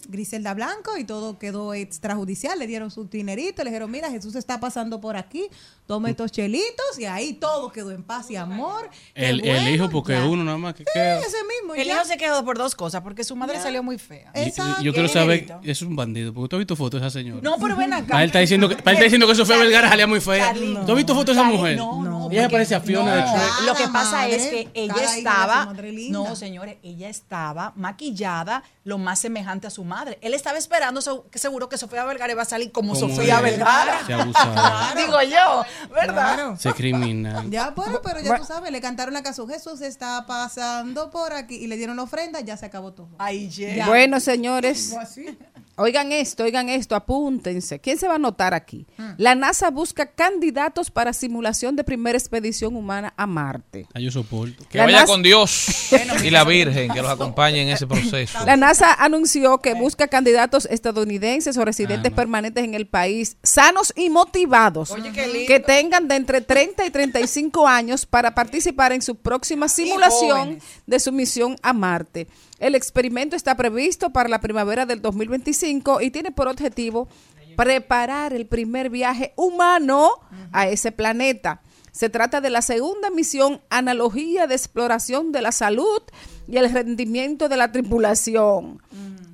Griselda 0.08 0.54
Blanco, 0.54 0.96
y 0.96 1.04
todo 1.04 1.38
quedó 1.38 1.74
extrajudicial. 1.74 2.58
Le 2.58 2.66
dieron 2.66 2.90
su 2.90 3.04
dinerito, 3.04 3.64
le 3.64 3.70
dijeron, 3.70 3.90
mira, 3.90 4.10
Jesús 4.10 4.34
está 4.34 4.60
pasando 4.60 5.00
por 5.00 5.16
aquí, 5.16 5.48
tome 5.86 6.10
estos 6.10 6.32
chelitos, 6.32 6.98
y 6.98 7.04
ahí 7.04 7.34
todo 7.34 7.70
quedó 7.70 7.90
en 7.92 8.02
paz 8.02 8.30
y 8.30 8.36
amor. 8.36 8.90
El, 9.14 9.44
el 9.46 9.68
hijo, 9.74 9.88
porque 9.88 10.12
ya. 10.14 10.24
uno 10.24 10.42
nada 10.44 10.58
más 10.58 10.74
que 10.74 10.82
Sí, 10.84 10.90
queda. 10.92 11.20
ese 11.20 11.36
mismo. 11.44 11.74
El 11.74 11.86
ya. 11.86 11.94
hijo 11.94 12.04
se 12.04 12.16
quedó 12.16 12.44
por 12.44 12.58
dos 12.58 12.74
cosas, 12.74 13.02
porque 13.02 13.22
su 13.24 13.36
madre 13.36 13.60
salió 13.60 13.82
muy 13.82 13.98
fea. 13.98 14.30
Exacto. 14.34 14.82
yo 14.82 14.92
quiero 14.92 15.08
saber, 15.08 15.46
es 15.62 15.82
un 15.82 15.94
bandido, 15.96 16.32
porque 16.34 16.48
tú 16.48 16.56
has 16.56 16.60
visto 16.60 16.76
fotos 16.76 17.00
de 17.00 17.06
esa 17.06 17.18
señora. 17.18 17.40
No, 17.42 17.56
pero 17.58 17.76
ven 17.76 17.92
acá. 17.92 18.08
Para 18.08 18.22
él 18.22 18.26
está 18.30 18.40
diciendo 18.40 18.68
que, 18.68 18.74
él 18.74 18.80
está 18.84 19.02
diciendo 19.04 19.26
que 19.26 19.34
Sofía 19.34 19.56
Vergara 19.58 19.88
salía 19.88 20.06
muy 20.06 20.20
fea. 20.20 20.46
Carlito. 20.46 20.84
¿Tú 20.84 20.92
has 20.92 20.96
visto 20.96 21.14
fotos 21.14 21.34
de 21.36 21.40
esa 21.42 21.50
mujer? 21.50 21.76
no, 21.76 22.02
no, 22.02 22.30
Ella 22.30 22.48
parece 22.48 22.74
a 22.74 22.80
Fiona 22.80 23.14
de 23.14 23.20
No, 23.22 23.26
Shrek. 23.28 23.66
Lo 23.66 23.74
que 23.74 23.84
pasa 23.92 24.16
madre, 24.18 24.36
es 24.36 24.46
que 24.48 24.68
ella 24.74 24.94
de 24.94 25.04
estaba, 25.18 25.66
madre 25.66 25.92
linda. 25.92 26.18
no 26.18 26.34
señores, 26.36 26.76
ella 26.82 27.08
estaba 27.08 27.72
maquillada 27.76 28.62
lo 28.84 28.98
más 28.98 29.18
semejante 29.20 29.66
a 29.66 29.70
su 29.70 29.84
madre. 29.84 30.18
Él 30.20 30.34
estaba 30.34 30.58
esperando 30.58 31.00
seguro 31.00 31.68
que 31.68 31.78
Sofía 31.78 32.04
Vergara 32.04 32.32
iba 32.32 32.42
a 32.42 32.46
salir 32.46 32.72
como, 32.72 32.94
Como 32.94 33.08
Sofía. 33.14 33.40
Vergara. 33.40 34.00
Digo 34.96 35.22
yo, 35.22 35.64
¿verdad? 35.90 36.34
Claro. 36.34 36.56
Se 36.56 36.72
criminal. 36.72 37.50
Ya, 37.50 37.70
bueno, 37.70 38.00
pero 38.02 38.20
ya 38.20 38.38
tú 38.38 38.44
sabes, 38.44 38.70
le 38.72 38.80
cantaron 38.80 39.14
la 39.14 39.22
canción 39.22 39.48
Jesús 39.48 39.80
está 39.80 40.24
pasando 40.26 41.10
por 41.10 41.32
aquí 41.32 41.56
y 41.56 41.66
le 41.66 41.76
dieron 41.76 41.96
la 41.96 42.02
ofrenda, 42.02 42.40
ya 42.40 42.56
se 42.56 42.66
acabó 42.66 42.92
todo. 42.92 43.08
Ahí 43.18 43.48
llega. 43.50 43.76
Ya. 43.76 43.86
Bueno, 43.86 44.20
señores, 44.20 44.90
Fue 44.90 45.02
así. 45.02 45.38
Oigan 45.76 46.12
esto, 46.12 46.44
oigan 46.44 46.68
esto, 46.68 46.94
apúntense. 46.96 47.80
¿Quién 47.80 47.98
se 47.98 48.06
va 48.06 48.14
a 48.14 48.16
anotar 48.16 48.54
aquí? 48.54 48.86
La 49.18 49.34
NASA 49.34 49.70
busca 49.70 50.06
candidatos 50.06 50.90
para 50.90 51.12
simulación 51.12 51.76
de 51.76 51.84
primera 51.84 52.16
expedición 52.18 52.76
humana 52.76 53.14
a 53.16 53.26
Marte. 53.26 53.86
Ah, 53.94 54.00
yo 54.00 54.10
soporto. 54.10 54.64
Que 54.68 54.78
La 54.78 54.84
vaya 54.84 55.00
NASA- 55.02 55.06
con 55.06 55.22
Dios 55.22 55.66
y 56.24 56.30
la 56.30 56.44
Virgen 56.44 56.90
que 56.92 57.02
los 57.02 57.10
acompañe 57.10 57.62
en 57.62 57.68
ese 57.68 57.86
proceso. 57.86 58.38
La 58.44 58.56
NASA 58.56 58.92
anunció 58.94 59.58
que 59.58 59.74
busca 59.74 60.08
candidatos 60.08 60.66
estadounidenses 60.70 61.56
o 61.56 61.64
residentes 61.64 62.06
Ah, 62.06 62.10
no. 62.10 62.16
permanentes 62.16 62.64
en 62.64 62.74
el 62.74 62.86
país, 62.86 63.36
sanos 63.42 63.92
y 63.96 64.10
motivados, 64.10 64.90
Oye, 64.90 65.12
que 65.46 65.60
tengan 65.60 66.08
de 66.08 66.16
entre 66.16 66.40
30 66.40 66.84
y 66.86 66.90
35 66.90 67.66
años 67.68 68.06
para 68.06 68.34
participar 68.34 68.92
en 68.92 69.02
su 69.02 69.16
próxima 69.16 69.68
simulación 69.68 70.38
jóvenes. 70.38 70.64
de 70.86 71.00
su 71.00 71.12
misión 71.12 71.56
a 71.62 71.72
Marte. 71.72 72.26
El 72.58 72.74
experimento 72.74 73.36
está 73.36 73.54
previsto 73.56 74.10
para 74.10 74.28
la 74.28 74.40
primavera 74.40 74.86
del 74.86 75.02
2025 75.02 76.00
y 76.00 76.10
tiene 76.10 76.32
por 76.32 76.48
objetivo 76.48 77.08
preparar 77.56 78.32
el 78.32 78.46
primer 78.46 78.90
viaje 78.90 79.32
humano 79.36 80.10
a 80.52 80.68
ese 80.68 80.92
planeta. 80.92 81.62
Se 81.92 82.10
trata 82.10 82.40
de 82.40 82.50
la 82.50 82.60
segunda 82.60 83.10
misión 83.10 83.62
analogía 83.70 84.46
de 84.46 84.54
exploración 84.54 85.32
de 85.32 85.42
la 85.42 85.52
salud 85.52 86.02
y 86.46 86.58
el 86.58 86.70
rendimiento 86.70 87.48
de 87.48 87.56
la 87.56 87.72
tripulación. 87.72 88.82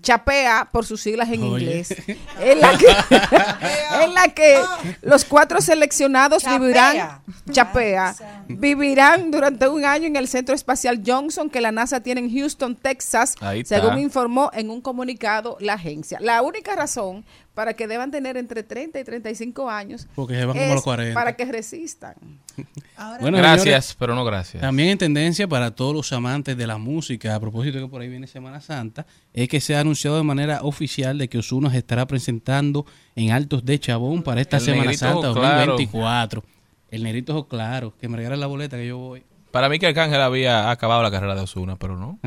Chapea, 0.02 0.68
por 0.72 0.84
sus 0.84 1.00
siglas 1.00 1.28
en 1.30 1.42
Oye. 1.44 1.64
inglés, 1.64 1.94
en 2.40 2.60
la 2.60 2.76
que, 2.76 2.86
en 4.04 4.14
la 4.14 4.28
que 4.34 4.60
los 5.02 5.24
cuatro 5.24 5.60
seleccionados 5.60 6.42
Chapea. 6.42 6.58
vivirán, 6.58 7.22
chapea, 7.50 8.14
vivirán 8.48 9.30
durante 9.30 9.68
un 9.68 9.84
año 9.84 10.06
en 10.06 10.16
el 10.16 10.26
Centro 10.28 10.54
Espacial 10.54 11.02
Johnson 11.06 11.48
que 11.48 11.60
la 11.60 11.72
NASA 11.72 12.00
tiene 12.00 12.20
en 12.20 12.32
Houston, 12.36 12.74
Texas, 12.76 13.34
Ahí 13.40 13.60
está. 13.60 13.80
según 13.80 13.98
informó 13.98 14.50
en 14.54 14.70
un 14.70 14.80
comunicado 14.80 15.56
la 15.60 15.74
agencia. 15.74 16.18
La 16.20 16.42
única 16.42 16.74
razón 16.74 17.24
para 17.54 17.74
que 17.74 17.86
deban 17.86 18.10
tener 18.10 18.36
entre 18.36 18.62
30 18.62 19.00
y 19.00 19.04
35 19.04 19.68
años 19.68 20.06
Porque 20.14 20.34
se 20.34 20.44
van 20.46 20.56
como 20.56 20.74
los 20.74 20.82
40. 20.82 21.14
para 21.14 21.36
que 21.36 21.44
resistan. 21.44 22.14
Ahora, 22.96 23.18
Bueno, 23.20 23.38
Gracias, 23.38 23.64
señores, 23.64 23.96
pero 23.98 24.14
no 24.14 24.24
gracias. 24.24 24.60
También 24.60 24.90
en 24.90 24.98
tendencia 24.98 25.46
para 25.48 25.70
todos 25.72 25.94
los 25.94 26.12
amantes 26.12 26.56
de 26.56 26.66
la 26.66 26.78
música, 26.78 27.34
a 27.34 27.40
propósito 27.40 27.78
de 27.78 27.84
que 27.84 27.90
por 27.90 28.00
ahí 28.02 28.08
viene 28.08 28.26
Semana 28.26 28.60
Santa, 28.60 29.06
es 29.32 29.48
que 29.48 29.60
se 29.60 29.74
ha 29.74 29.80
anunciado 29.80 30.16
de 30.16 30.22
manera 30.22 30.60
oficial 30.62 31.18
de 31.18 31.28
que 31.28 31.38
Osuna 31.38 31.70
se 31.70 31.78
estará 31.78 32.06
presentando 32.06 32.86
en 33.16 33.30
Altos 33.32 33.64
de 33.64 33.78
Chabón 33.78 34.22
para 34.22 34.40
esta 34.40 34.56
El 34.58 34.62
Semana 34.62 34.92
Santa 34.94 35.30
ojo 35.30 35.40
claro. 35.40 35.72
2024. 35.72 36.44
El 36.90 37.02
negrito 37.02 37.32
ojo 37.34 37.48
claro, 37.48 37.94
que 37.98 38.08
me 38.08 38.16
regala 38.18 38.36
la 38.36 38.46
boleta 38.46 38.76
que 38.76 38.86
yo 38.86 38.98
voy. 38.98 39.22
Para 39.52 39.68
mí 39.68 39.78
que 39.78 39.86
Arcángel 39.86 40.20
había 40.20 40.70
acabado 40.70 41.02
la 41.02 41.10
carrera 41.10 41.34
de 41.34 41.42
Osuna, 41.42 41.76
pero 41.76 41.96
no. 41.96 42.18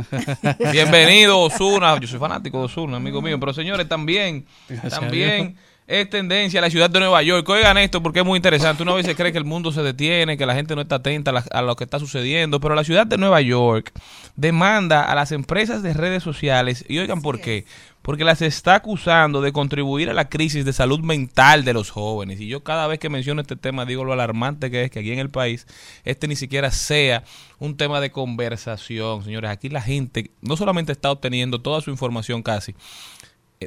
Bienvenido, 0.72 1.40
Osuna. 1.40 2.00
Yo 2.00 2.08
soy 2.08 2.20
fanático 2.20 2.60
de 2.60 2.66
Osuna, 2.66 2.98
amigo 2.98 3.20
mío. 3.22 3.40
Pero 3.40 3.52
señores, 3.52 3.90
también, 3.90 4.46
Gracias 4.70 5.00
también 5.00 5.58
es 5.88 6.10
tendencia 6.10 6.62
la 6.62 6.70
ciudad 6.70 6.90
de 6.90 7.00
Nueva 7.00 7.22
York. 7.22 7.48
Oigan 7.48 7.78
esto 7.78 8.02
porque 8.02 8.20
es 8.20 8.26
muy 8.26 8.38
interesante. 8.38 8.82
Uno 8.84 8.94
a 8.94 8.96
veces 8.96 9.16
cree 9.16 9.32
que 9.32 9.38
el 9.38 9.46
mundo 9.46 9.72
se 9.72 9.84
detiene, 9.84 10.36
que 10.38 10.46
la 10.48 10.56
gente 10.56 10.76
no 10.76 10.82
está 10.82 10.96
atenta 10.96 11.30
a, 11.32 11.34
la- 11.36 11.46
a 11.52 11.62
lo 11.62 11.76
que 11.76 11.84
está 11.84 12.00
sucediendo. 12.00 12.60
Pero 12.60 12.74
la 12.74 12.84
ciudad 12.84 13.06
de 13.06 13.18
Nueva 13.18 13.42
York 13.42 13.92
demanda 14.36 15.04
a 15.04 15.14
las 15.16 15.32
empresas 15.32 15.84
de 15.84 15.94
redes 15.94 16.24
sociales. 16.24 16.84
Y 16.88 16.98
oigan 16.98 17.22
por 17.22 17.40
qué. 17.40 17.66
Porque 18.02 18.24
las 18.24 18.44
está 18.44 18.76
acusando 18.76 19.42
de 19.42 19.52
contribuir 19.52 20.12
a 20.12 20.14
la 20.14 20.30
crisis 20.30 20.64
de 20.64 20.74
salud 20.74 21.00
mental 21.00 21.66
de 21.66 21.74
los 21.74 21.90
jóvenes. 21.90 22.40
Y 22.40 22.48
yo 22.48 22.64
cada 22.64 22.86
vez 22.86 23.00
que 23.00 23.10
menciono 23.10 23.42
este 23.42 23.56
tema 23.56 23.84
digo 23.86 24.04
lo 24.04 24.14
alarmante 24.14 24.70
que 24.70 24.84
es 24.84 24.92
que 24.92 25.00
aquí 25.00 25.12
en 25.12 25.18
el 25.18 25.32
país 25.32 25.66
este 26.04 26.28
ni 26.28 26.36
siquiera 26.36 26.70
sea 26.70 27.24
un 27.58 27.78
tema 27.78 28.02
de 28.02 28.12
conversación. 28.12 29.24
Señores, 29.24 29.50
aquí 29.50 29.70
la 29.70 29.82
gente 29.82 30.30
no 30.42 30.56
solamente 30.56 30.92
está 30.92 31.10
obteniendo 31.10 31.62
toda 31.62 31.82
su 31.82 31.90
información 31.90 32.44
casi 32.44 32.76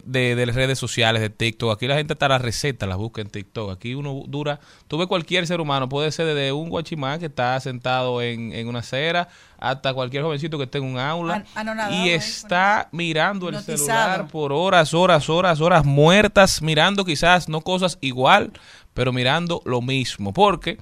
de, 0.04 0.36
de 0.36 0.46
las 0.46 0.54
redes 0.54 0.78
sociales, 0.78 1.22
de 1.22 1.30
TikTok. 1.30 1.72
Aquí 1.72 1.86
la 1.86 1.96
gente 1.96 2.12
está 2.12 2.28
la 2.28 2.38
receta, 2.38 2.86
las 2.86 2.98
busca 2.98 3.20
en 3.20 3.30
TikTok. 3.30 3.70
Aquí 3.72 3.94
uno 3.94 4.22
dura, 4.26 4.60
tú 4.86 4.98
ves 4.98 5.06
cualquier 5.06 5.46
ser 5.46 5.60
humano, 5.60 5.88
puede 5.88 6.12
ser 6.12 6.26
desde 6.26 6.52
un 6.52 6.68
guachimán 6.68 7.18
que 7.20 7.26
está 7.26 7.58
sentado 7.60 8.20
en, 8.22 8.52
en 8.52 8.68
una 8.68 8.80
acera 8.80 9.28
hasta 9.58 9.92
cualquier 9.94 10.22
jovencito 10.22 10.56
que 10.58 10.64
esté 10.64 10.78
en 10.78 10.84
un 10.84 10.98
aula 10.98 11.44
An- 11.54 11.92
y 11.92 12.10
está 12.10 12.88
mirando 12.92 13.48
el 13.48 13.54
Hipnotizado. 13.56 13.78
celular 13.86 14.28
por 14.28 14.52
horas, 14.52 14.94
horas, 14.94 15.28
horas, 15.28 15.60
horas 15.60 15.84
muertas, 15.84 16.62
mirando 16.62 17.04
quizás 17.04 17.48
no 17.48 17.60
cosas 17.62 17.98
igual, 18.00 18.52
pero 18.94 19.12
mirando 19.12 19.62
lo 19.64 19.80
mismo. 19.80 20.32
Porque 20.32 20.78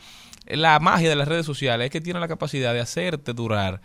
la 0.47 0.79
magia 0.79 1.09
de 1.09 1.17
las 1.17 1.27
redes 1.29 1.47
sociales 1.47 1.87
es 1.87 1.91
que 1.91 2.01
tiene 2.01 2.21
la 2.21 2.29
capacidad 2.29 2.73
de 2.75 2.81
hacerte 2.81 3.33
durar 3.33 3.81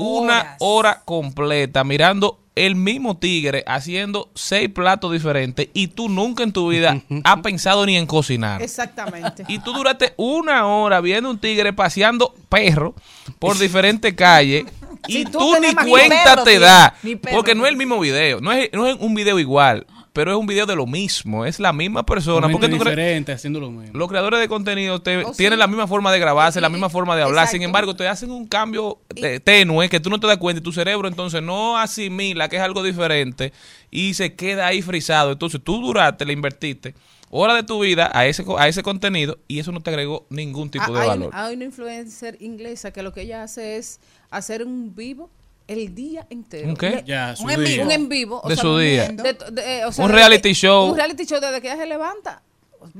una 0.00 0.38
Horas. 0.38 0.56
hora 0.60 1.02
completa 1.04 1.84
mirando 1.84 2.38
el 2.56 2.74
mismo 2.74 3.16
tigre 3.16 3.64
haciendo 3.66 4.30
seis 4.34 4.68
platos 4.68 5.12
diferentes 5.12 5.68
y 5.72 5.88
tú 5.88 6.08
nunca 6.08 6.42
en 6.42 6.52
tu 6.52 6.68
vida 6.68 7.00
has 7.24 7.40
pensado 7.40 7.86
ni 7.86 7.96
en 7.96 8.06
cocinar. 8.06 8.60
Exactamente. 8.62 9.44
Y 9.48 9.60
tú 9.60 9.72
duraste 9.72 10.14
una 10.16 10.66
hora 10.66 11.00
viendo 11.00 11.30
un 11.30 11.38
tigre 11.38 11.72
paseando 11.72 12.34
perro 12.48 12.94
por 13.38 13.58
diferentes 13.58 14.12
calles 14.14 14.64
y 15.06 15.12
Si 15.12 15.24
tú 15.24 15.54
ni 15.60 15.74
cuenta 15.74 16.34
perro 16.34 16.44
te 16.44 16.58
da. 16.58 16.94
Porque 17.32 17.54
no 17.54 17.64
es 17.64 17.70
el 17.70 17.76
mismo 17.76 17.98
video, 17.98 18.40
no 18.40 18.52
es, 18.52 18.70
no 18.72 18.86
es 18.86 18.96
un 19.00 19.14
video 19.14 19.38
igual, 19.38 19.86
pero 20.12 20.32
es 20.32 20.36
un 20.36 20.46
video 20.46 20.66
de 20.66 20.74
lo 20.76 20.86
mismo, 20.86 21.44
es 21.46 21.60
la 21.60 21.72
misma 21.72 22.04
persona. 22.04 22.48
Porque 22.48 22.68
tú 22.68 22.78
crees, 22.78 22.96
diferente, 22.96 23.32
haciendo 23.32 23.60
lo 23.60 23.70
mismo. 23.70 23.96
los 23.96 24.08
creadores 24.08 24.40
de 24.40 24.48
contenido 24.48 25.00
te- 25.00 25.24
Oh, 25.24 25.30
sí. 25.32 25.38
tienen 25.38 25.58
la 25.58 25.66
misma 25.66 25.86
forma 25.86 26.10
de 26.12 26.18
grabarse, 26.18 26.60
la 26.60 26.68
misma 26.68 26.90
forma 26.90 27.14
de 27.16 27.22
hablar. 27.22 27.44
exacto. 27.44 27.52
Sin 27.52 27.62
embargo, 27.62 27.94
te 27.94 28.08
hacen 28.08 28.30
un 28.30 28.46
cambio 28.46 28.98
tenue 29.44 29.88
que 29.88 30.00
tú 30.00 30.10
no 30.10 30.18
te 30.18 30.26
das 30.26 30.38
cuenta 30.38 30.60
y 30.60 30.62
tu 30.62 30.72
cerebro 30.72 31.06
entonces 31.08 31.42
no 31.42 31.78
asimila 31.78 32.48
que 32.48 32.56
es 32.56 32.62
algo 32.62 32.82
diferente 32.82 33.52
y 33.90 34.14
se 34.14 34.34
queda 34.34 34.66
ahí 34.66 34.82
frisado. 34.82 35.32
Entonces 35.32 35.60
tú 35.62 35.80
duraste, 35.80 36.24
le 36.24 36.32
invertiste 36.32 36.94
horas 37.32 37.54
de 37.56 37.62
tu 37.62 37.78
vida 37.80 38.10
a 38.12 38.26
ese, 38.26 38.44
co- 38.44 38.58
a 38.58 38.66
ese 38.66 38.82
contenido 38.82 39.38
y 39.46 39.60
eso 39.60 39.70
no 39.70 39.80
te 39.80 39.90
agregó 39.90 40.26
ningún 40.30 40.68
tipo 40.70 40.84
Ah, 40.88 40.90
de 40.90 40.98
hay, 41.00 41.08
valor. 41.08 41.30
hay 41.32 41.54
una 41.54 41.64
influencer 41.66 42.36
inglesa 42.40 42.92
que 42.92 43.04
lo 43.04 43.12
que 43.12 43.22
ella 43.22 43.44
hace 43.44 43.76
es 43.76 44.00
hacer 44.30 44.64
un 44.66 44.94
vivo 44.96 45.30
el 45.70 45.94
día 45.94 46.26
entero. 46.30 46.68
¿Un 46.68 46.76
qué? 46.76 46.90
Le- 46.90 47.04
Ya, 47.06 47.34
su 47.36 47.44
un 47.44 47.50
en 47.52 47.60
día. 47.64 47.68
vivo. 47.70 47.84
un 47.84 47.92
en 47.92 48.08
vivo. 48.08 48.40
o 48.44 48.48
De 48.48 48.54
sea, 48.56 48.62
su 48.62 48.78
día. 48.78 49.08
de- 49.08 49.32
de- 49.52 49.78
eh, 49.78 49.84
o 49.86 49.92
sea, 49.92 50.04
Un 50.04 50.10
reality 50.10 50.48
de- 50.50 50.54
show. 50.54 50.90
Un 50.90 50.96
reality 50.96 51.24
show 51.24 51.40
desde 51.40 51.60
que 51.60 51.68
ella 51.68 51.76
se 51.76 51.86
levanta. 51.86 52.42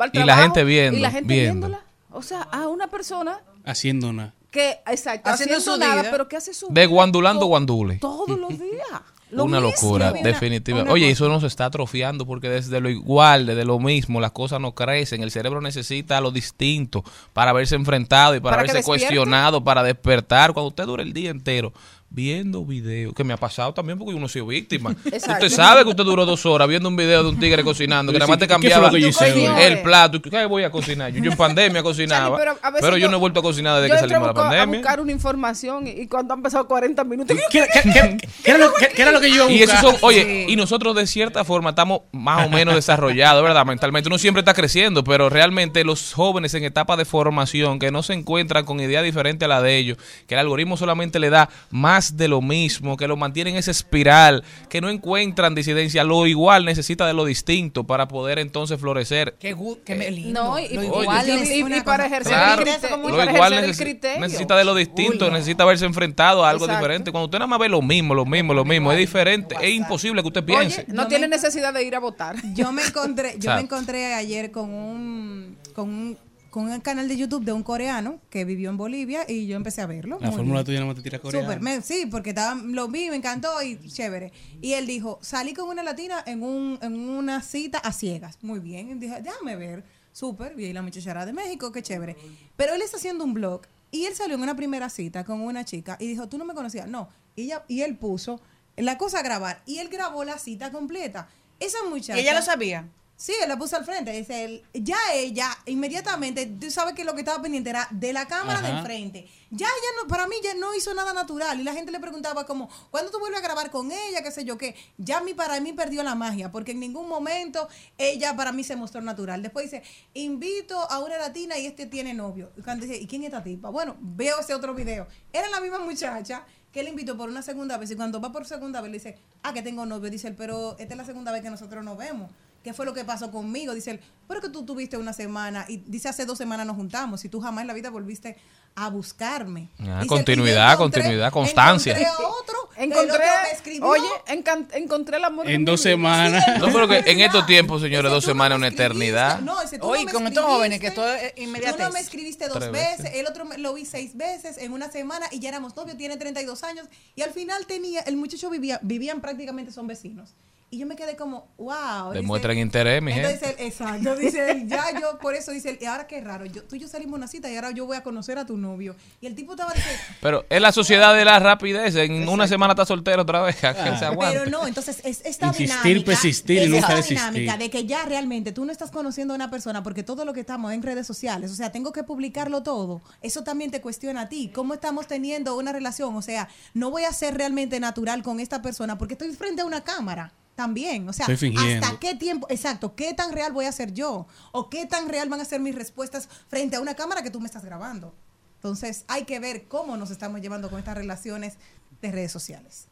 va 0.01 0.05
al 0.05 0.11
Y 0.13 0.19
la 0.25 0.37
gente 0.37 0.63
viendo, 0.65 0.99
Y 0.99 1.01
la 1.01 1.11
gente 1.11 1.33
viendo. 1.33 1.67
viéndola. 1.69 1.85
O 2.13 2.23
sea, 2.23 2.43
a 2.43 2.69
una 2.69 2.87
persona 2.89 3.41
Haciendo 3.65 4.13
nada. 4.13 4.35
que, 4.51 4.79
exacto, 4.87 5.31
Haciendo 5.31 5.57
haciendo, 5.57 5.61
su 5.61 5.79
nada, 5.79 6.03
vida. 6.03 6.11
pero 6.11 6.29
que 6.29 6.37
hace 6.37 6.53
su 6.55 6.67
De 6.71 6.87
guandulando 6.87 7.47
guandule. 7.47 7.97
Todos 7.97 8.39
los 8.39 8.51
días. 8.51 8.87
Lo 9.31 9.45
una 9.45 9.61
mismo. 9.61 9.71
locura, 9.71 10.11
Una- 10.11 10.23
definitiva. 10.23 10.83
una 10.83 10.91
Oye, 10.91 11.09
eso 11.09 11.29
nos 11.29 11.45
está 11.45 11.67
atrofiando 11.67 12.27
porque 12.27 12.49
desde 12.49 12.81
lo 12.81 12.91
igual, 12.91 13.47
desde 13.47 13.65
lo 13.65 13.79
mismo, 13.79 14.21
las 14.21 14.33
cosas 14.33 14.61
no 14.61 14.75
crecen. 14.75 15.23
El 15.23 15.31
cerebro 15.31 15.61
necesita 15.61 16.21
lo 16.21 16.33
distinto 16.33 17.05
para 17.33 17.53
verse 17.53 17.77
enfrentado 17.77 18.35
y 18.35 18.41
para, 18.41 18.57
Para 18.57 18.73
verse 18.73 18.83
cuestionado, 18.85 19.63
para 19.63 19.85
despertar. 19.85 20.53
Cuando 20.53 20.67
usted 20.71 20.85
dura 20.85 21.05
el 21.05 21.13
día 21.13 21.31
entero 21.31 21.73
viendo 22.13 22.65
videos, 22.65 23.15
que 23.15 23.23
me 23.23 23.33
ha 23.33 23.37
pasado 23.37 23.73
también 23.73 23.97
porque 23.97 24.13
uno 24.15 24.27
ha 24.27 24.29
sido 24.29 24.47
víctima. 24.49 24.91
Exacto. 25.05 25.47
Usted 25.47 25.57
sabe 25.57 25.85
que 25.85 25.91
usted 25.91 26.03
duró 26.05 26.27
dos 26.27 26.45
horas 26.45 26.67
viendo 26.69 26.89
un 26.89 26.97
video 26.97 27.23
de 27.23 27.29
un 27.29 27.39
tigre 27.39 27.63
cocinando, 27.63 28.13
que 28.13 28.19
nada 28.19 28.29
más 28.29 28.39
te 28.39 28.47
¿Qué 28.47 28.53
fue 28.55 28.55
cambiaba 28.55 28.87
lo 28.89 28.95
que 28.95 29.01
yo 29.01 29.09
hice 29.09 29.33
hoy? 29.33 29.63
el 29.63 29.83
plato. 29.83 30.17
¿Y 30.17 30.21
¿Qué 30.21 30.45
voy 30.47 30.65
a 30.65 30.71
cocinar? 30.71 31.13
Yo, 31.13 31.23
yo 31.23 31.31
en 31.31 31.37
pandemia 31.37 31.83
cocinaba, 31.85 32.37
pero 32.81 32.97
yo 32.97 33.03
yo- 33.05 33.11
no 33.11 33.17
he 33.17 33.21
vuelto 33.21 33.41
a 33.41 33.43
cocinar 33.45 33.81
desde 33.81 33.95
que 33.95 34.01
salimos 34.01 34.23
de 34.23 34.27
la 34.27 34.33
buscar- 34.33 34.47
a 34.47 34.49
pandemia. 34.59 34.79
buscar 34.81 35.01
una 35.01 35.13
información 35.13 35.87
y, 35.87 35.91
y 35.91 36.07
cuando 36.09 36.35
han 36.35 36.43
pasado 36.43 36.67
40 36.67 37.05
minutos. 37.05 37.37
¿Qué, 37.51 37.65
qué- 37.73 37.81
qué- 37.93 38.17
qué 38.43 38.51
era 38.51 38.59
lo, 38.59 38.75
qué- 38.75 38.89
qué 38.89 39.03
era 39.03 39.13
lo 39.13 39.21
que 39.21 39.31
yo 39.31 39.37
iba 39.37 39.45
a 39.49 39.53
Y 39.53 39.61
buscar? 39.61 39.81
son, 39.81 39.97
oye, 40.03 40.47
y 40.49 40.57
nosotros 40.57 40.97
de 40.97 41.07
cierta 41.07 41.45
forma 41.45 41.71
estamos 41.71 42.01
más 42.11 42.45
o 42.45 42.51
menos 42.51 42.75
desarrollados, 42.75 43.43
¿verdad? 43.45 43.65
Mentalmente. 43.65 44.09
Uno 44.09 44.19
siempre 44.19 44.41
está 44.41 44.53
creciendo, 44.55 45.05
pero 45.05 45.29
realmente 45.31 45.85
los 45.85 46.13
jóvenes 46.13 46.55
en 46.55 46.65
etapa 46.65 46.97
de 46.97 47.05
formación 47.05 47.79
que 47.79 47.93
no 47.93 48.03
se 48.03 48.15
encuentran 48.15 48.65
con 48.65 48.81
ideas 48.81 49.05
diferentes 49.05 49.47
a 49.47 49.49
la 49.49 49.63
de 49.63 49.77
ellos, 49.77 49.97
que 50.27 50.35
el 50.35 50.41
algoritmo 50.41 50.77
solamente 50.77 51.21
le 51.21 51.31
da 51.31 51.49
más 51.71 52.00
de 52.17 52.29
lo 52.29 52.41
mismo, 52.41 52.97
que 52.97 53.07
lo 53.09 53.17
mantiene 53.17 53.51
en 53.51 53.57
esa 53.57 53.71
espiral, 53.71 54.43
que 54.69 54.81
no 54.81 54.89
encuentran 54.89 55.55
disidencia, 55.55 56.05
lo 56.05 56.27
igual 56.27 56.65
necesita 56.65 57.07
de 57.07 57.13
lo 57.15 57.25
distinto 57.25 57.85
para 57.85 58.09
poder 58.09 58.39
entonces 58.39 58.81
florecer. 58.81 59.37
Qué, 59.39 59.57
qué 59.85 59.95
me 59.95 60.11
lindo. 60.11 60.43
No, 60.45 60.59
y, 60.59 60.69
Lo 60.75 60.83
igual 60.85 61.29
y- 61.29 61.31
es 61.33 61.51
y- 61.51 61.55
y 61.59 61.63
una 61.63 61.83
para 61.85 62.07
ejercer 62.07 62.33
Claro, 62.33 62.63
el 62.63 62.69
criterio. 62.69 62.97
lo 62.97 63.17
para 63.17 63.33
igual 63.33 63.53
ejercer 63.53 63.65
el 63.65 63.71
necesi- 63.71 63.83
criterio. 63.83 64.21
necesita 64.21 64.57
de 64.57 64.65
lo 64.65 64.75
distinto, 64.75 65.25
Uy, 65.27 65.31
no. 65.31 65.37
necesita 65.37 65.65
verse 65.65 65.85
enfrentado 65.87 66.45
a 66.45 66.51
algo 66.51 66.65
Exacto. 66.65 66.83
diferente. 66.85 67.11
Cuando 67.13 67.27
usted 67.27 67.39
nada 67.39 67.47
más 67.49 67.59
ve 67.59 67.69
lo 67.69 67.83
mismo, 67.83 68.15
lo 68.15 68.25
mismo, 68.25 68.55
lo 68.55 68.65
mismo, 68.65 68.93
es 68.93 68.99
diferente, 68.99 69.55
es 69.61 69.71
imposible 69.75 70.23
que 70.23 70.29
usted 70.29 70.45
piense. 70.45 70.83
Oye, 70.83 70.93
no 70.95 71.03
Yo 71.03 71.09
tiene 71.09 71.29
me- 71.29 71.37
necesidad 71.37 71.73
de 71.75 71.83
ir 71.85 71.95
a 71.95 72.01
votar. 72.01 72.37
Yo 72.55 72.73
me 72.73 72.83
encontré, 72.83 73.35
yo 73.39 73.55
me 73.55 73.61
encontré 73.61 74.15
ayer 74.15 74.51
con 74.51 74.71
un, 74.73 75.57
con 75.75 75.89
un 75.89 76.19
con 76.51 76.71
un 76.71 76.81
canal 76.81 77.09
de 77.09 77.17
YouTube 77.17 77.45
de 77.45 77.53
un 77.53 77.63
coreano 77.63 78.21
que 78.29 78.45
vivió 78.45 78.71
en 78.71 78.77
Bolivia 78.77 79.25
y 79.29 79.47
yo 79.47 79.57
empecé 79.57 79.81
a 79.83 79.87
verlo. 79.87 80.19
La 80.21 80.33
fórmula 80.33 80.63
bien. 80.63 80.65
tuya 80.67 80.81
no 80.81 80.95
te 80.95 81.03
tira 81.03 81.19
coreana. 81.21 81.47
Súper, 81.47 81.61
me- 81.63 81.81
sí, 81.83 82.07
porque 82.11 82.31
estaba, 82.31 82.61
lo 82.61 82.89
vi, 82.89 83.09
me 83.11 83.17
encantó 83.17 83.63
y 83.63 83.79
chévere. 83.89 84.33
Y 84.61 84.73
él 84.75 84.87
dijo, 84.87 85.19
salí 85.23 85.55
con 85.55 85.69
una 85.69 85.83
latina 85.83 86.23
en, 86.27 86.43
un, 86.43 86.79
en 86.83 86.99
una 86.99 87.41
cita 87.43 87.79
a 87.79 87.93
ciegas. 87.93 88.39
Muy 88.43 88.59
bien. 88.59 88.91
Y 88.91 88.95
dije, 88.95 89.23
déjame 89.23 89.57
ver. 89.57 89.85
Súper. 90.13 90.59
Y 90.59 90.65
ahí 90.65 90.73
la 90.73 90.83
muchachara 90.83 91.25
de 91.25 91.33
México, 91.33 91.71
qué 91.73 91.83
chévere. 91.83 92.17
Pero 92.57 92.75
él 92.75 92.83
está 92.83 92.97
haciendo 92.97 93.23
un 93.25 93.33
blog 93.33 93.63
y 93.93 94.07
él 94.07 94.15
salió 94.15 94.35
en 94.35 94.43
una 94.43 94.57
primera 94.57 94.91
cita 94.91 95.25
con 95.25 95.41
una 95.41 95.65
chica 95.65 95.97
y 96.01 96.07
dijo, 96.09 96.29
tú 96.29 96.37
no 96.37 96.45
me 96.45 96.55
conocías. 96.55 96.89
No. 96.89 97.09
Y, 97.37 97.43
ella, 97.45 97.65
y 97.69 97.83
él 97.83 97.97
puso 97.97 98.41
la 98.77 98.99
cosa 98.99 99.21
a 99.21 99.23
grabar 99.23 99.63
y 99.67 99.79
él 99.79 99.89
grabó 99.89 100.25
la 100.25 100.39
cita 100.39 100.73
completa. 100.73 101.29
Esa 101.61 101.79
muchacha. 101.89 102.19
Ella 102.19 102.35
lo 102.35 102.43
sabía. 102.43 102.89
Sí, 103.21 103.35
él 103.43 103.51
la 103.51 103.59
puso 103.59 103.77
al 103.77 103.85
frente. 103.85 104.13
Dice 104.13 104.47
él, 104.47 104.65
ya 104.73 104.97
ella, 105.13 105.51
inmediatamente, 105.67 106.47
tú 106.47 106.71
sabes 106.71 106.95
que 106.95 107.05
lo 107.05 107.13
que 107.13 107.19
estaba 107.19 107.43
pendiente 107.43 107.69
era 107.69 107.87
de 107.91 108.15
la 108.15 108.27
cámara 108.27 108.61
Ajá. 108.61 108.69
de 108.69 108.79
enfrente. 108.79 109.29
Ya 109.51 109.67
ella 109.67 109.89
no, 110.01 110.09
para 110.09 110.27
mí 110.27 110.37
ya 110.43 110.55
no 110.55 110.75
hizo 110.75 110.95
nada 110.95 111.13
natural. 111.13 111.61
Y 111.61 111.63
la 111.63 111.75
gente 111.75 111.93
le 111.93 112.01
preguntaba 112.01 112.47
como, 112.47 112.71
¿cuándo 112.91 113.11
tú 113.11 113.19
vuelves 113.19 113.41
a 113.41 113.43
grabar 113.43 113.71
con 113.71 113.93
ella? 113.93 114.23
¿Qué 114.23 114.31
sé 114.31 114.47
yo 114.47 114.57
qué? 114.57 114.75
Ya 114.97 115.21
mí, 115.21 115.35
para 115.35 115.61
mí 115.61 115.75
perdió 115.75 116.03
la 116.03 116.15
magia, 116.15 116.51
porque 116.51 116.71
en 116.71 116.81
ningún 116.81 117.11
momento 117.11 117.69
ella 117.99 118.35
para 118.37 118.53
mí 118.53 118.65
se 118.65 118.75
mostró 118.75 119.03
natural. 119.03 119.43
Después 119.43 119.71
dice, 119.71 119.83
invito 120.15 120.79
a 120.91 121.01
una 121.01 121.19
latina 121.19 121.59
y 121.59 121.67
este 121.67 121.85
tiene 121.85 122.15
novio. 122.15 122.53
Y 122.57 122.63
cuando 122.63 122.87
dice, 122.87 122.99
¿y 122.99 123.07
quién 123.07 123.21
es 123.21 123.27
esta 123.27 123.45
tipa? 123.45 123.69
Bueno, 123.69 123.99
veo 124.01 124.41
ese 124.41 124.55
otro 124.55 124.73
video. 124.73 125.07
Era 125.31 125.51
la 125.51 125.61
misma 125.61 125.79
muchacha 125.81 126.47
que 126.73 126.81
él 126.81 126.89
invitó 126.89 127.19
por 127.19 127.29
una 127.29 127.43
segunda 127.43 127.77
vez. 127.77 127.91
Y 127.91 127.97
cuando 127.97 128.19
va 128.19 128.33
por 128.33 128.47
segunda 128.47 128.81
vez, 128.81 128.91
le 128.91 128.97
dice, 128.97 129.19
ah, 129.43 129.53
que 129.53 129.61
tengo 129.61 129.85
novio. 129.85 130.09
Dice 130.09 130.29
él, 130.29 130.37
pero 130.37 130.79
esta 130.79 130.95
es 130.95 130.97
la 130.97 131.05
segunda 131.05 131.33
vez 131.33 131.43
que 131.43 131.51
nosotros 131.51 131.85
nos 131.85 131.99
vemos. 131.99 132.31
¿Qué 132.63 132.75
fue 132.75 132.85
lo 132.85 132.93
que 132.93 133.05
pasó 133.05 133.31
conmigo? 133.31 133.75
Dice 133.75 133.93
él, 133.93 134.01
pero 134.29 134.41
que 134.43 134.51
tú 134.51 134.65
tuviste 134.67 134.97
una 134.99 135.13
semana 135.15 135.65
y 135.69 135.79
dice 135.79 136.09
hace 136.09 136.27
dos 136.27 136.37
semanas 136.37 136.67
nos 136.67 136.77
juntamos 136.77 137.25
y 137.25 137.29
tú 137.31 137.41
jamás 137.41 137.63
en 137.63 137.69
la 137.69 137.73
vida 137.75 137.89
volviste 137.91 138.37
a 138.77 138.89
buscarme. 138.91 139.71
Ah, 139.79 139.83
Dice 139.83 139.89
él, 139.89 139.97
"Y 139.99 140.03
yo 140.03 140.07
continuidad, 140.09 140.73
encontré- 140.75 141.01
continuidad, 141.01 141.33
constancia". 141.33 141.93
Encontré 141.99 142.25
a 142.25 142.29
otro, 142.29 142.57
el 142.77 142.85
Encontré, 142.93 143.13
otro 143.15 143.27
me 143.45 143.51
escribió. 143.53 143.87
oye, 143.89 144.09
encan- 144.27 144.69
encontré 144.75 145.17
el 145.17 145.25
amor 145.25 145.49
En 145.49 145.65
dos 145.65 145.81
semanas. 145.81 146.45
Sí, 146.45 146.51
No, 146.61 146.67
pero 146.73 146.87
que 146.87 146.99
en 146.99 147.21
estos 147.21 147.47
tiempos, 147.47 147.81
señores, 147.81 148.05
Dice, 148.11 148.15
dos 148.15 148.25
"Tú 148.25 148.31
semanas 148.31 148.59
una 148.59 148.69
escribiste". 148.69 148.85
eternidad. 148.95 149.41
No, 149.41 149.61
dice, 149.63 149.79
tú 149.79 149.87
Oye, 149.87 150.05
no 150.05 150.13
con 150.13 150.27
estos 150.27 150.45
jóvenes 150.45 150.81
que 150.81 150.87
escribiste, 150.89 150.95
todo 150.95 151.15
es 151.27 151.35
Tú 151.35 151.43
inmediatez. 151.43 151.81
no 151.87 151.91
me 151.93 152.01
escribiste 152.01 152.49
dos 152.49 152.71
veces, 152.71 152.99
veces. 153.05 153.15
el 153.19 153.27
otro 153.27 153.45
me- 153.47 153.57
lo 153.59 153.73
vi 153.75 153.87
seis 153.87 154.15
veces 154.17 154.59
en 154.59 154.73
una 154.75 154.91
semana 154.91 155.27
y 155.33 155.41
ya 155.41 155.49
éramos 155.49 155.75
novios, 155.75 155.97
tiene 155.97 156.17
32 156.19 156.63
años 156.63 156.87
y 157.17 157.23
al 157.23 157.31
final 157.31 157.67
tenía, 157.67 158.01
el 158.03 158.17
muchacho 158.17 158.51
vivía, 158.51 158.79
vivían 158.83 159.21
prácticamente, 159.23 159.73
son 159.73 159.87
vecinos. 159.87 160.35
Y 160.73 160.79
yo 160.79 160.87
me 160.87 160.95
quedé 160.95 161.17
como, 161.17 161.49
wow. 161.59 162.11
dice- 162.13 162.21
Demuestran 162.21 162.57
interés, 162.57 163.03
mi 163.03 163.11
entonces 163.13 163.41
gente. 163.41 163.63
él, 163.63 163.67
exacto, 163.69 164.15
dice 164.15 164.51
él, 164.53 164.69
ya 164.69 164.85
yo, 165.01 165.19
por 165.19 165.35
eso 165.35 165.51
dice 165.51 165.71
él, 165.71 165.79
y 165.81 165.85
ahora 165.87 166.07
qué 166.07 166.21
raro, 166.21 166.45
yo, 166.47 166.63
tú 166.63 166.77
y 166.77 166.79
yo 166.79 166.87
salimos 166.87 167.15
a 167.15 167.17
una 167.17 167.27
cita 167.27 167.51
y 167.51 167.57
ahora 167.57 167.73
yo 167.73 167.87
voy 167.87 167.97
a 167.97 168.05
conocer 168.05 168.39
a 168.39 168.47
tu 168.47 168.57
novio. 168.57 168.95
Y 169.21 169.27
el 169.27 169.35
tipo 169.35 169.55
estaba 169.55 169.73
diciendo, 169.73 170.01
Pero 170.21 170.47
es 170.49 170.61
la 170.63 170.71
sociedad 170.71 171.13
de 171.17 171.25
la 171.25 171.41
rapidez. 171.41 171.97
En 171.97 172.29
una 172.29 172.47
semana 172.47 172.75
está 172.75 172.85
soltero 172.87 173.23
otra 173.23 173.43
vez. 173.43 173.65
a 173.65 173.75
que 173.85 173.99
se 173.99 174.05
aguante. 174.05 174.39
Pero 174.39 174.49
no, 174.49 174.65
entonces 174.69 175.01
es 175.03 175.23
esta 175.25 175.49
Insistir, 175.49 175.77
dinámica. 175.83 176.07
persistir 176.07 176.59
y 176.59 176.63
es 176.63 176.71
nunca 176.71 176.99
esta 176.99 177.09
dinámica 177.09 177.57
de 177.57 177.69
que 177.69 177.85
ya 177.87 178.05
realmente 178.05 178.53
tú 178.53 178.65
no 178.65 178.71
estás 178.71 178.93
conociendo 178.93 179.35
a 179.35 179.37
una 179.37 179.51
persona 179.51 179.83
porque 179.83 180.05
todo 180.05 180.25
lo 180.25 180.33
que 180.33 180.39
estamos 180.41 180.73
en 180.73 180.83
redes 180.85 181.05
sociales, 181.05 181.51
o 181.51 181.55
sea, 181.57 181.73
tengo 181.73 181.93
que 181.93 182.05
publicarlo 182.05 182.63
todo. 182.63 183.03
Eso 183.23 183.43
también 183.43 183.73
te 183.73 183.81
cuestiona 183.81 184.21
a 184.21 184.29
ti. 184.29 184.53
¿Cómo 184.55 184.75
estamos 184.75 185.09
teniendo 185.09 185.57
una 185.57 185.73
relación? 185.73 186.15
O 186.15 186.23
sea, 186.23 186.49
no 186.75 186.91
voy 186.93 187.03
a 187.03 187.13
ser 187.13 187.37
realmente 187.37 187.81
natural 187.81 188.23
con 188.23 188.39
esta 188.39 188.63
persona 188.63 188.97
porque 188.99 189.15
estoy 189.15 189.33
frente 189.33 189.63
a 189.63 189.65
una 189.65 189.81
cámara. 189.83 190.33
También, 190.61 191.09
o 191.09 191.13
sea. 191.15 191.25
¿hasta 191.25 191.99
qué 191.99 192.15
tiempo? 192.15 192.47
Exacto, 192.51 192.95
¿qué 192.95 193.15
tan 193.15 193.33
real 193.33 193.51
voy 193.51 193.65
a 193.65 193.73
ser 193.73 193.95
yo? 193.95 194.27
¿O 194.53 194.69
qué 194.69 194.85
tan 194.85 195.09
real 195.09 195.31
van 195.31 195.41
a 195.41 195.47
ser 195.47 195.59
mis 195.59 195.75
respuestas 195.75 196.29
frente 196.49 196.77
a 196.77 196.83
una 196.83 196.95
cámara 196.95 197.23
que 197.23 197.31
tú 197.31 197.41
me 197.41 197.47
estás 197.47 197.65
grabando? 197.65 198.15
Entonces, 198.57 199.07
hay 199.09 199.25
que 199.25 199.41
ver 199.41 199.69
cómo 199.69 199.97
nos 199.97 200.11
estamos 200.11 200.43
llevando 200.43 200.69
con 200.69 200.79
estas 200.79 200.99
relaciones 200.99 201.55
de 202.03 202.13
redes 202.13 202.31
sociales. 202.31 202.89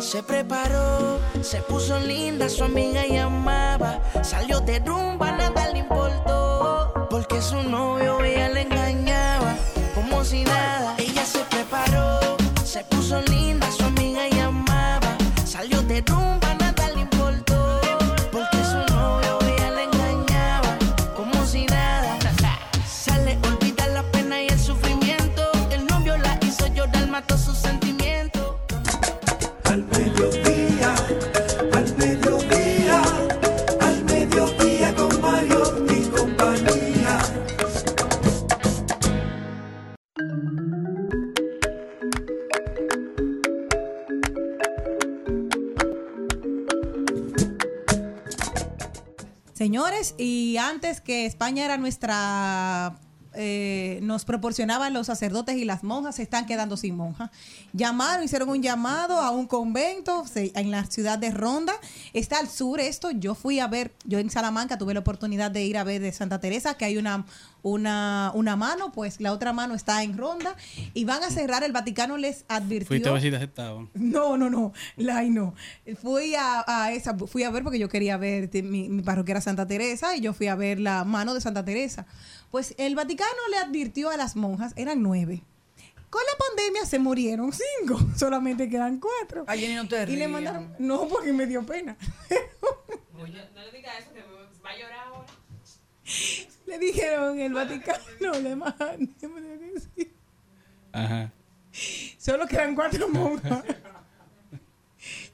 Se 0.00 0.22
preparó, 0.22 1.18
se 1.42 1.62
puso 1.62 1.98
linda, 1.98 2.50
su 2.50 2.64
amiga 2.64 3.06
llamaba. 3.06 4.02
Salió 4.22 4.60
de 4.60 4.80
rumba, 4.80 5.32
nada 5.32 5.70
le 5.72 5.78
importó. 5.78 6.92
Porque 7.08 7.40
su 7.40 7.62
novio 7.62 8.22
ella 8.22 8.50
le 8.50 8.62
engañaba, 8.62 9.56
como 9.94 10.22
si 10.26 10.44
nada. 10.44 10.94
Ella 10.98 11.24
se 11.24 11.38
preparó, 11.44 12.36
se 12.64 12.84
puso 12.84 13.22
linda, 13.22 13.59
Y 50.18 50.56
antes 50.58 51.00
que 51.00 51.26
España 51.26 51.64
era 51.64 51.76
nuestra 51.76 52.96
eh, 53.34 54.00
nos 54.02 54.24
proporcionaban 54.24 54.92
los 54.92 55.06
sacerdotes 55.06 55.56
y 55.56 55.64
las 55.64 55.84
monjas, 55.84 56.16
se 56.16 56.22
están 56.22 56.46
quedando 56.46 56.76
sin 56.76 56.96
monjas. 56.96 57.30
Llamaron, 57.72 58.24
hicieron 58.24 58.48
un 58.48 58.60
llamado 58.60 59.20
a 59.20 59.30
un 59.30 59.46
convento 59.46 60.26
se- 60.26 60.50
en 60.56 60.72
la 60.72 60.84
ciudad 60.86 61.16
de 61.16 61.30
Ronda. 61.30 61.72
Está 62.12 62.38
al 62.40 62.48
sur 62.48 62.80
esto. 62.80 63.12
Yo 63.12 63.36
fui 63.36 63.60
a 63.60 63.68
ver, 63.68 63.94
yo 64.04 64.18
en 64.18 64.30
Salamanca 64.30 64.78
tuve 64.78 64.94
la 64.94 65.00
oportunidad 65.00 65.52
de 65.52 65.64
ir 65.64 65.78
a 65.78 65.84
ver 65.84 66.02
de 66.02 66.10
Santa 66.12 66.40
Teresa, 66.40 66.74
que 66.74 66.84
hay 66.86 66.96
una, 66.96 67.24
una, 67.62 68.32
una 68.34 68.56
mano, 68.56 68.92
pues 68.92 69.20
la 69.20 69.32
otra 69.32 69.52
mano 69.52 69.74
está 69.74 70.02
en 70.02 70.16
Ronda. 70.16 70.56
Y 70.94 71.04
van 71.04 71.22
a 71.22 71.30
cerrar, 71.30 71.62
el 71.62 71.72
Vaticano 71.72 72.16
les 72.16 72.44
advirtió. 72.48 72.88
Fuiste 72.88 73.08
a 73.08 73.12
ver 73.12 73.22
si 73.22 73.30
te 73.30 73.36
aceptaban. 73.36 73.90
No, 73.94 74.36
no, 74.36 74.50
no, 74.50 74.72
la 74.96 75.18
ay, 75.18 75.30
no. 75.30 75.54
Fui 76.00 76.34
a, 76.34 76.64
a 76.66 76.92
esa, 76.92 77.16
fui 77.16 77.44
a 77.44 77.50
ver 77.50 77.62
porque 77.62 77.78
yo 77.78 77.88
quería 77.88 78.16
ver, 78.16 78.50
mi, 78.62 78.88
mi 78.88 79.02
parroquia 79.02 79.32
era 79.32 79.40
Santa 79.40 79.66
Teresa 79.66 80.16
y 80.16 80.20
yo 80.20 80.32
fui 80.32 80.48
a 80.48 80.54
ver 80.54 80.80
la 80.80 81.04
mano 81.04 81.34
de 81.34 81.40
Santa 81.40 81.64
Teresa. 81.64 82.06
Pues 82.50 82.74
el 82.78 82.94
Vaticano 82.94 83.30
le 83.50 83.58
advirtió 83.58 84.10
a 84.10 84.16
las 84.16 84.36
monjas, 84.36 84.72
eran 84.76 85.02
nueve. 85.02 85.42
Con 86.10 86.22
la 86.22 86.46
pandemia 86.46 86.84
se 86.86 86.98
murieron 86.98 87.52
cinco, 87.52 87.98
solamente 88.16 88.68
quedan 88.68 88.98
cuatro. 88.98 89.44
Ay, 89.46 89.72
no 89.74 89.86
te 89.86 90.10
y 90.10 90.16
le 90.16 90.26
mandaron, 90.26 90.74
no, 90.80 91.06
porque 91.06 91.32
me 91.32 91.46
dio 91.46 91.64
pena. 91.64 91.96
no 93.16 93.26
le 93.26 93.72
diga 93.72 93.96
eso 93.96 94.12
que 94.12 94.20
me 94.20 94.60
va 94.64 94.70
a 94.70 94.76
llorar 94.76 95.06
ahora. 95.06 95.26
Le 96.70 96.78
dijeron 96.78 97.40
el 97.40 97.52
Vaticano, 97.52 98.32
le 98.42 98.54
mandaron, 98.54 99.12
Ajá. 100.92 101.32
solo 102.16 102.46
quedan 102.46 102.76
cuatro 102.76 103.08
monjas. 103.08 103.64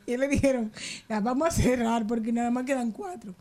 Y 0.06 0.16
le 0.16 0.28
dijeron, 0.28 0.72
las 1.08 1.20
vamos 1.20 1.48
a 1.48 1.50
cerrar 1.50 2.06
porque 2.06 2.30
nada 2.30 2.48
más 2.52 2.64
quedan 2.64 2.92
cuatro. 2.92 3.34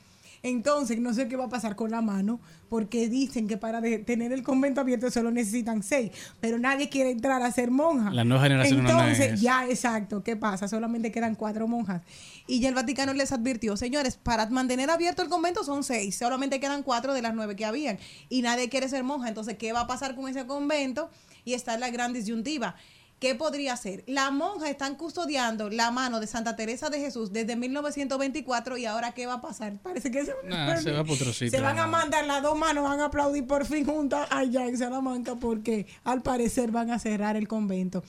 Entonces, 0.47 0.99
no 0.99 1.11
sé 1.11 1.27
qué 1.27 1.35
va 1.38 1.45
a 1.45 1.49
pasar 1.49 1.76
con 1.76 1.89
la 1.89 2.01
mano, 2.01 2.39
porque 2.69 3.09
dicen 3.09 3.47
que 3.47 3.57
para 3.57 3.81
de- 3.81 3.97
tener 3.97 4.31
el 4.31 4.43
convento 4.43 4.80
abierto 4.80 5.09
solo 5.09 5.31
necesitan 5.31 5.81
seis, 5.81 6.11
pero 6.39 6.59
nadie 6.59 6.88
quiere 6.88 7.09
entrar 7.09 7.41
a 7.41 7.51
ser 7.51 7.72
monja. 7.72 8.11
La 8.11 8.23
nueva 8.23 8.43
generación 8.43 8.81
Entonces, 8.81 9.34
es. 9.34 9.41
ya, 9.41 9.65
exacto, 9.67 10.23
¿qué 10.23 10.35
pasa? 10.35 10.67
Solamente 10.67 11.11
quedan 11.11 11.34
cuatro 11.34 11.67
monjas. 11.67 12.03
Y 12.45 12.59
ya 12.59 12.69
el 12.69 12.76
Vaticano 12.76 13.13
les 13.13 13.31
advirtió, 13.31 13.76
señores, 13.76 14.17
para 14.17 14.45
mantener 14.51 14.91
abierto 14.91 15.23
el 15.23 15.30
convento 15.30 15.63
son 15.63 15.84
seis, 15.84 16.15
solamente 16.15 16.59
quedan 16.59 16.84
cuatro 16.84 17.15
de 17.15 17.23
las 17.23 17.34
nueve 17.34 17.55
que 17.55 17.65
habían. 17.65 17.97
Y 18.30 18.43
nadie 18.43 18.69
quiere 18.69 18.88
ser 18.88 19.03
monja. 19.03 19.27
Entonces, 19.30 19.57
¿qué 19.57 19.73
va 19.73 19.80
a 19.81 19.88
pasar 19.88 20.15
con 20.15 20.30
ese 20.30 20.45
convento? 20.45 21.09
Y 21.43 21.53
está 21.53 21.76
la 21.80 21.89
gran 21.89 22.13
disyuntiva. 22.13 22.76
¿Qué 23.20 23.34
podría 23.34 23.78
ser? 23.78 24.04
Las 24.08 24.32
monjas 24.32 24.70
están 24.70 24.96
custodiando 24.96 25.70
la 25.70 25.90
mano 25.90 26.20
de 26.20 26.28
Santa 26.28 26.56
Teresa 26.56 26.90
de 26.90 27.00
Jesús 27.00 27.32
desde 27.32 27.56
1924 27.56 28.78
y 28.78 28.86
ahora 28.86 29.14
¿qué 29.14 29.26
va 29.26 29.36
a 29.36 29.42
pasar? 29.42 29.78
Parece 29.84 30.12
que 30.12 30.26
se, 30.26 30.34
Nah, 30.44 30.68
va 30.68 30.78
se 30.78 31.62
van 31.62 31.80
a 31.80 31.88
mandar 31.88 32.26
las 32.26 32.44
dos 32.44 32.58
manos, 32.58 32.84
van 32.84 33.00
a 33.00 33.06
aplaudir 33.06 33.48
por 33.48 33.66
fin 33.66 33.86
juntas 33.86 34.28
allá 34.32 34.68
en 34.68 34.78
Salamanca 34.78 35.36
porque 35.36 35.88
al 36.04 36.22
parecer 36.22 36.72
van 36.72 36.92
a 36.92 37.00
cerrar 37.00 37.38
el 37.38 37.48
convento. 37.48 38.04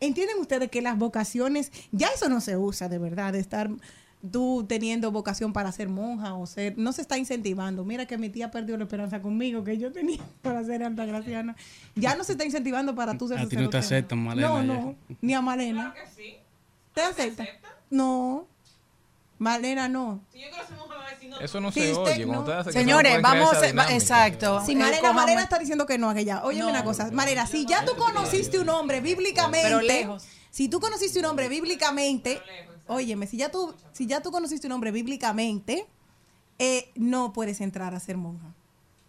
¿Entienden 0.00 0.38
ustedes 0.38 0.70
que 0.70 0.82
las 0.82 0.98
vocaciones, 0.98 1.70
ya 1.92 2.08
eso 2.08 2.28
no 2.28 2.40
se 2.40 2.56
usa 2.56 2.88
de 2.88 2.98
verdad, 2.98 3.32
de 3.32 3.38
estar 3.38 3.70
tú 4.30 4.64
teniendo 4.68 5.10
vocación 5.10 5.52
para 5.52 5.72
ser 5.72 5.88
monja 5.88 6.34
o 6.34 6.46
ser, 6.46 6.74
no 6.78 6.92
se 6.92 7.02
está 7.02 7.18
incentivando. 7.18 7.84
Mira 7.84 8.06
que 8.06 8.16
mi 8.18 8.28
tía 8.30 8.50
perdió 8.50 8.76
la 8.76 8.84
esperanza 8.84 9.20
conmigo 9.20 9.64
que 9.64 9.78
yo 9.78 9.90
tenía 9.92 10.20
para 10.42 10.62
ser 10.64 10.84
altagraciana. 10.84 11.56
Ya 11.96 12.14
no 12.14 12.22
se 12.24 12.32
está 12.32 12.44
incentivando 12.44 12.94
para 12.94 13.18
tú 13.18 13.26
ser 13.28 13.38
A 13.38 13.48
ti 13.48 13.56
no 13.56 13.68
te 13.70 13.78
aceptan, 13.78 14.18
Malena, 14.22 14.48
No, 14.48 14.58
ya. 14.58 14.64
no, 14.64 14.94
ni 15.20 15.34
a 15.34 15.40
Malena. 15.40 15.94
¿Te 16.94 17.00
acepta? 17.02 17.46
No. 17.90 18.46
Malena 19.38 19.88
no. 19.88 20.20
Eso 21.40 21.60
no 21.60 21.72
Si 21.72 21.80
se 21.80 21.92
usted 21.92 22.12
oye. 22.12 22.26
Cuando 22.26 22.54
no- 22.54 22.60
eso, 22.60 22.70
Señores, 22.70 23.16
no 23.16 23.22
vamos, 23.22 23.54
a- 23.54 23.92
exacto. 23.94 24.64
Si 24.64 24.72
Eh, 24.72 24.76
Malena, 24.76 25.12
Malena 25.12 25.42
está 25.42 25.58
diciendo 25.58 25.84
que 25.86 25.98
no 25.98 26.10
a 26.10 26.18
ella. 26.18 26.42
Óyeme 26.44 26.70
una 26.70 26.84
cosa, 26.84 27.10
Malena, 27.10 27.46
si 27.46 27.66
ya 27.66 27.84
tú 27.84 27.96
conociste 27.96 28.58
un 28.60 28.68
hombre 28.68 29.00
bíblicamente, 29.00 29.66
Pero 29.66 29.80
lejos. 29.80 30.24
si 30.50 30.68
tú 30.68 30.78
conociste 30.78 31.18
un 31.18 31.24
hombre 31.24 31.48
bíblicamente, 31.48 32.40
óyeme, 32.92 33.26
si 33.26 33.36
ya 33.36 33.50
tú, 33.50 33.74
si 33.92 34.06
ya 34.06 34.20
tú 34.22 34.30
conociste 34.30 34.66
un 34.66 34.72
hombre 34.72 34.90
bíblicamente, 34.90 35.86
eh, 36.58 36.90
no 36.94 37.32
puedes 37.32 37.60
entrar 37.60 37.94
a 37.94 38.00
ser 38.00 38.16
monja. 38.16 38.54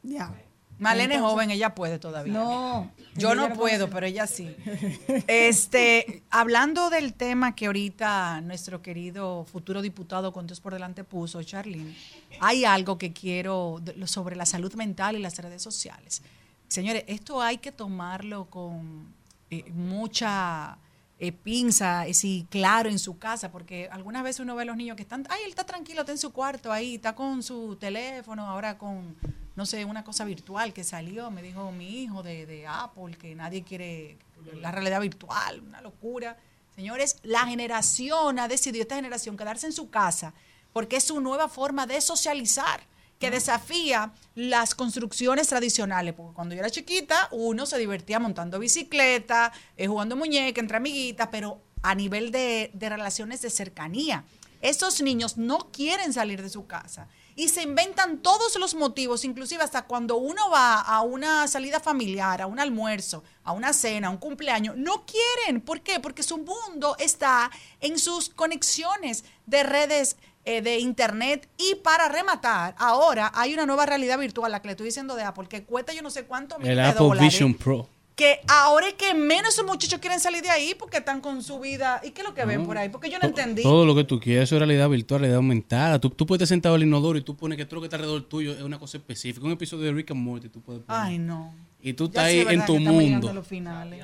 Ya. 0.01 0.33
Malena 0.79 1.15
es 1.15 1.21
joven, 1.21 1.51
ella 1.51 1.75
puede 1.75 1.99
todavía. 1.99 2.33
No. 2.33 2.91
Yo 3.15 3.35
no 3.35 3.53
puedo, 3.53 3.89
pero 3.89 4.05
ella 4.05 4.27
sí. 4.27 4.55
Este, 5.27 6.23
hablando 6.29 6.89
del 6.89 7.13
tema 7.13 7.55
que 7.55 7.67
ahorita 7.67 8.41
nuestro 8.41 8.81
querido 8.81 9.45
futuro 9.45 9.81
diputado 9.81 10.33
con 10.33 10.47
Dios 10.47 10.59
por 10.59 10.73
delante 10.73 11.03
puso, 11.03 11.41
Charlene, 11.43 11.95
hay 12.39 12.65
algo 12.65 12.97
que 12.97 13.13
quiero 13.13 13.81
sobre 14.05 14.35
la 14.35 14.45
salud 14.45 14.73
mental 14.73 15.15
y 15.15 15.19
las 15.19 15.37
redes 15.37 15.61
sociales. 15.61 16.21
Señores, 16.67 17.03
esto 17.07 17.41
hay 17.41 17.59
que 17.59 17.71
tomarlo 17.71 18.45
con 18.45 19.13
eh, 19.51 19.63
mucha 19.71 20.77
eh, 21.23 21.31
pinza, 21.31 22.07
y 22.07 22.13
sí, 22.13 22.45
claro, 22.49 22.89
en 22.89 22.99
su 22.99 23.17
casa, 23.17 23.51
porque 23.51 23.87
algunas 23.91 24.23
veces 24.23 24.41
uno 24.41 24.55
ve 24.55 24.63
a 24.63 24.65
los 24.65 24.75
niños 24.75 24.97
que 24.97 25.03
están, 25.03 25.25
ay, 25.29 25.41
él 25.45 25.49
está 25.49 25.63
tranquilo, 25.63 26.01
está 26.01 26.11
en 26.11 26.17
su 26.17 26.33
cuarto 26.33 26.71
ahí, 26.71 26.95
está 26.95 27.15
con 27.15 27.41
su 27.43 27.77
teléfono, 27.77 28.45
ahora 28.45 28.77
con, 28.77 29.15
no 29.55 29.65
sé, 29.65 29.85
una 29.85 30.03
cosa 30.03 30.25
virtual 30.25 30.73
que 30.73 30.83
salió, 30.83 31.31
me 31.31 31.41
dijo 31.41 31.71
mi 31.71 32.03
hijo 32.03 32.23
de, 32.23 32.45
de 32.45 32.67
Apple, 32.67 33.15
que 33.17 33.35
nadie 33.35 33.63
quiere 33.63 34.17
la 34.59 34.71
realidad 34.71 34.99
virtual, 34.99 35.61
una 35.61 35.81
locura. 35.81 36.37
Señores, 36.75 37.17
la 37.23 37.45
generación 37.45 38.39
ha 38.39 38.47
decidido, 38.47 38.81
esta 38.81 38.95
generación, 38.95 39.37
quedarse 39.37 39.67
en 39.67 39.73
su 39.73 39.89
casa, 39.89 40.33
porque 40.73 40.97
es 40.97 41.03
su 41.05 41.21
nueva 41.21 41.47
forma 41.47 41.85
de 41.85 42.01
socializar 42.01 42.81
que 43.23 43.31
desafía 43.31 44.11
las 44.35 44.75
construcciones 44.75 45.47
tradicionales. 45.47 46.13
Porque 46.13 46.35
cuando 46.35 46.55
yo 46.55 46.59
era 46.59 46.69
chiquita, 46.69 47.29
uno 47.31 47.65
se 47.65 47.77
divertía 47.77 48.19
montando 48.19 48.59
bicicleta, 48.59 49.53
eh, 49.77 49.87
jugando 49.87 50.17
muñeca 50.17 50.59
entre 50.59 50.75
amiguitas, 50.75 51.29
pero 51.31 51.61
a 51.83 51.95
nivel 51.95 52.31
de, 52.31 52.69
de 52.73 52.89
relaciones 52.89 53.41
de 53.41 53.49
cercanía. 53.49 54.25
Esos 54.59 55.01
niños 55.01 55.37
no 55.37 55.71
quieren 55.71 56.11
salir 56.11 56.41
de 56.41 56.49
su 56.49 56.67
casa 56.67 57.07
y 57.35 57.47
se 57.47 57.63
inventan 57.63 58.21
todos 58.21 58.57
los 58.57 58.75
motivos, 58.75 59.23
inclusive 59.23 59.63
hasta 59.63 59.83
cuando 59.83 60.17
uno 60.17 60.49
va 60.49 60.81
a 60.81 61.01
una 61.01 61.47
salida 61.47 61.79
familiar, 61.79 62.41
a 62.41 62.47
un 62.47 62.59
almuerzo, 62.59 63.23
a 63.43 63.53
una 63.53 63.71
cena, 63.71 64.07
a 64.07 64.11
un 64.11 64.17
cumpleaños, 64.17 64.75
no 64.75 65.05
quieren. 65.05 65.61
¿Por 65.61 65.81
qué? 65.81 65.99
Porque 65.99 66.23
su 66.23 66.39
mundo 66.39 66.95
está 66.99 67.49
en 67.79 67.97
sus 67.97 68.29
conexiones 68.29 69.23
de 69.45 69.63
redes 69.63 70.17
eh, 70.45 70.61
de 70.61 70.79
internet 70.79 71.47
y 71.57 71.75
para 71.75 72.09
rematar, 72.09 72.75
ahora 72.77 73.31
hay 73.33 73.53
una 73.53 73.65
nueva 73.65 73.85
realidad 73.85 74.19
virtual, 74.19 74.51
la 74.51 74.61
que 74.61 74.67
le 74.67 74.71
estoy 74.73 74.87
diciendo 74.87 75.15
de 75.15 75.23
Apple, 75.23 75.47
que 75.47 75.63
cuesta 75.63 75.93
yo 75.93 76.01
no 76.01 76.09
sé 76.09 76.25
cuánto 76.25 76.59
mil 76.59 76.67
El 76.67 76.75
de 76.77 76.81
Apple 76.83 76.99
dólares, 77.07 77.33
Vision 77.33 77.53
Pro. 77.53 77.87
que 78.15 78.41
ahora 78.47 78.87
es 78.89 78.93
que 78.95 79.13
menos 79.13 79.53
esos 79.53 79.65
muchachos 79.65 79.99
quieren 79.99 80.19
salir 80.19 80.41
de 80.43 80.49
ahí 80.49 80.75
porque 80.77 80.97
están 80.97 81.21
con 81.21 81.41
su 81.41 81.59
vida. 81.59 81.99
¿Y 82.03 82.11
qué 82.11 82.21
es 82.21 82.27
lo 82.27 82.33
que 82.35 82.45
ven 82.45 82.65
por 82.65 82.77
ahí? 82.77 82.89
Porque 82.89 83.09
yo 83.09 83.17
no 83.19 83.27
entendí. 83.27 83.63
Todo 83.63 83.85
lo 83.85 83.95
que 83.95 84.03
tú 84.03 84.19
quieras, 84.19 84.43
eso 84.43 84.55
es 84.55 84.59
realidad 84.59 84.87
virtual, 84.89 85.21
realidad 85.21 85.37
aumentada. 85.37 85.99
Tú, 85.99 86.09
tú 86.11 86.25
puedes 86.25 86.41
estar 86.41 86.53
sentado 86.53 86.75
al 86.75 86.83
inodoro 86.83 87.17
y 87.17 87.21
tú 87.21 87.35
pones 87.35 87.57
que 87.57 87.65
todo 87.65 87.75
lo 87.77 87.81
que 87.81 87.85
está 87.87 87.95
alrededor 87.95 88.23
tuyo 88.23 88.51
es 88.53 88.61
una 88.61 88.77
cosa 88.77 88.97
específica. 88.97 89.45
Un 89.45 89.53
episodio 89.53 89.85
de 89.85 89.93
Rick 89.93 90.11
and 90.11 90.19
Morty 90.19 90.49
tú 90.49 90.61
puedes 90.61 90.83
poner. 90.83 91.01
Ay, 91.01 91.17
no. 91.17 91.53
Y 91.85 91.95
tú 91.95 92.05
estás 92.05 92.23
ahí 92.23 92.45
en 92.47 92.65
tu 92.65 92.79
mundo. 92.79 93.29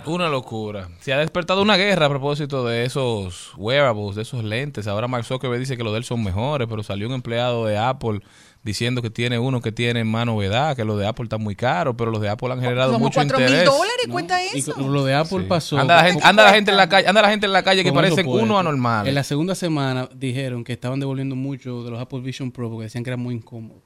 Una 0.06 0.28
locura. 0.28 0.90
Se 1.00 1.14
ha 1.14 1.18
despertado 1.18 1.62
una 1.62 1.78
guerra 1.78 2.08
a 2.08 2.10
propósito 2.10 2.66
de 2.66 2.84
esos 2.84 3.54
wearables, 3.56 4.18
de 4.18 4.24
esos 4.24 4.44
lentes. 4.44 4.86
Ahora 4.86 5.08
Mark 5.08 5.24
Zuckerberg 5.24 5.62
dice 5.62 5.78
que 5.78 5.84
los 5.86 5.94
de 5.94 6.00
él 6.00 6.04
son 6.04 6.22
mejores, 6.22 6.68
pero 6.70 6.84
salió 6.84 7.08
un 7.08 7.14
empleado 7.14 7.66
de 7.66 7.78
Apple 7.78 8.20
diciendo 8.64 9.02
que 9.02 9.10
tiene 9.10 9.40
uno 9.40 9.62
que 9.62 9.72
tiene 9.72 10.04
más 10.04 10.26
novedad, 10.26 10.76
que 10.76 10.84
los 10.84 11.00
de 11.00 11.08
Apple 11.08 11.24
están 11.24 11.42
muy 11.42 11.56
caros, 11.56 11.96
pero 11.98 12.12
los 12.12 12.20
de 12.20 12.28
Apple 12.28 12.52
han 12.52 12.60
generado 12.60 12.92
Como 12.92 13.06
mucho 13.06 13.16
cuatro 13.22 13.38
mil 13.38 13.48
interés. 13.48 13.66
dólares 13.66 14.08
cuesta 14.10 14.44
Y 14.44 14.60
eso. 14.60 14.76
lo 14.78 15.06
de 15.06 15.14
Apple 15.14 15.44
pasó. 15.44 15.80
Anda 15.80 15.96
la 15.96 16.04
gente, 16.04 16.24
anda 16.26 16.44
la 16.44 16.54
gente 16.54 16.72
en 16.72 16.78
la 16.78 16.90
calle, 16.90 17.08
anda 17.08 17.22
la 17.22 17.30
gente 17.30 17.46
en 17.46 17.54
la 17.54 17.64
calle 17.64 17.84
que 17.86 17.94
parecen 17.94 18.28
uno 18.28 18.60
anormal. 18.60 19.08
En 19.08 19.16
la 19.16 19.24
segunda 19.24 19.56
semana 19.56 20.10
dijeron 20.14 20.66
que 20.66 20.74
estaban 20.74 21.00
devolviendo 21.00 21.38
mucho 21.38 21.86
de 21.86 21.92
los 21.92 22.02
Apple 22.02 22.20
Vision 22.20 22.52
Pro 22.52 22.70
porque 22.70 22.84
decían 22.84 23.06
que 23.06 23.10
era 23.12 23.18
muy 23.18 23.36
incómodo. 23.36 23.84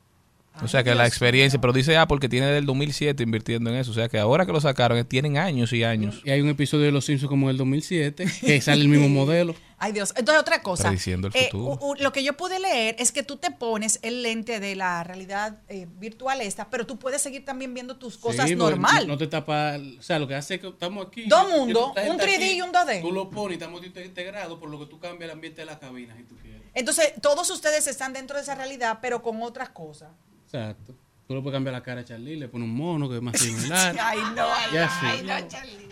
O 0.62 0.68
sea 0.68 0.84
que 0.84 0.94
la 0.94 1.08
experiencia, 1.08 1.60
pero 1.60 1.74
dice 1.74 1.98
Apple 1.98 2.20
que 2.20 2.30
tiene 2.30 2.46
desde 2.46 2.60
el 2.60 2.66
2007 2.68 3.24
invirtiendo 3.24 3.70
en 3.72 3.78
eso. 3.78 3.90
O 3.92 3.94
sea 3.94 4.08
que 4.08 4.20
ahora 4.20 4.46
que 4.46 4.52
lo 4.52 4.62
sacaron, 4.62 4.98
eh, 5.00 5.04
tienen 5.04 5.38
años 5.38 5.74
y 5.74 5.84
años. 5.84 6.22
Y 6.24 6.30
hay 6.30 6.42
un 6.42 6.50
episodio 6.50 6.86
de 6.86 6.92
Los 6.92 7.06
Simpsons 7.06 7.28
como 7.30 7.48
en 7.48 7.52
el 7.52 7.58
2007 7.58 8.26
que 8.42 8.62
sale 8.62 8.82
el 8.82 8.88
mismo 8.88 9.10
modelo. 9.10 9.56
Ay 9.80 9.92
Dios. 9.94 10.14
Entonces 10.16 10.40
otra 10.40 10.62
cosa. 10.62 10.84
Prediciendo 10.84 11.28
el 11.28 11.36
Eh, 11.36 11.50
futuro. 11.52 11.78
u- 11.82 11.92
u- 11.92 11.96
lo 11.96 12.14
que 12.14 12.24
yo 12.24 12.34
pude 12.38 12.60
leer 12.60 12.96
es 13.00 13.12
que 13.12 13.24
tú 13.24 13.38
te 13.38 13.50
pones 13.52 14.00
el 14.04 14.22
lente 14.22 14.60
de 14.60 14.76
la 14.76 15.04
realidad 15.04 15.58
eh, 15.70 15.88
virtual 16.00 16.40
esta, 16.42 16.70
pero 16.70 16.86
tú 16.86 16.98
puedes 17.00 17.22
seguir 17.22 17.44
también 17.44 17.74
viendo 17.74 17.98
tus 17.98 18.18
cosas 18.18 18.48
Sí, 18.48 18.56
normal. 18.56 19.08
No 19.08 19.18
te 19.18 19.28
tapa. 19.28 19.78
O 20.00 20.02
sea, 20.04 20.20
lo 20.20 20.28
que 20.28 20.36
hace 20.36 20.56
es 20.56 20.62
que 20.62 20.68
estamos 20.68 21.08
aquí. 21.08 21.26
Dos 21.28 21.50
mundos, 21.50 21.90
un 22.08 22.18
3D 22.18 22.36
aquí, 22.36 22.52
y 22.58 22.62
un 22.62 22.72
2D. 22.72 23.02
Tú 23.02 23.12
lo 23.12 23.30
pones 23.30 23.58
y 23.58 23.60
estamos 23.60 23.84
integrados, 23.86 24.60
por 24.60 24.70
lo 24.70 24.80
que 24.80 24.86
tú 24.86 25.00
cambias 25.00 25.24
el 25.26 25.32
ambiente 25.32 25.62
de 25.62 25.66
la 25.66 25.80
cabina 25.80 26.16
si 26.16 26.24
tú 26.24 26.36
quieres. 26.42 26.62
Entonces 26.76 27.14
todos 27.22 27.50
ustedes 27.50 27.88
están 27.88 28.14
dentro 28.14 28.38
de 28.38 28.44
esa 28.44 28.56
realidad, 28.56 29.00
pero 29.02 29.22
con 29.24 29.42
otras 29.42 29.70
cosas. 29.70 30.10
Exacto. 30.54 30.94
Tú 31.28 31.36
le 31.36 31.42
puedes 31.42 31.56
cambiar 31.56 31.74
la 31.74 31.82
cara 31.82 32.02
a 32.02 32.06
Charlie, 32.06 32.36
le 32.36 32.48
pones 32.48 32.68
un 32.68 32.76
mono 32.76 33.10
que 33.10 33.16
es 33.16 33.22
más 33.22 33.40
similar. 33.40 33.96
Ay, 34.02 34.20
no, 34.36 34.46
ay, 34.54 34.72
no, 34.74 34.90
ay, 35.02 35.24
no, 35.24 35.48
Charlie. 35.48 35.90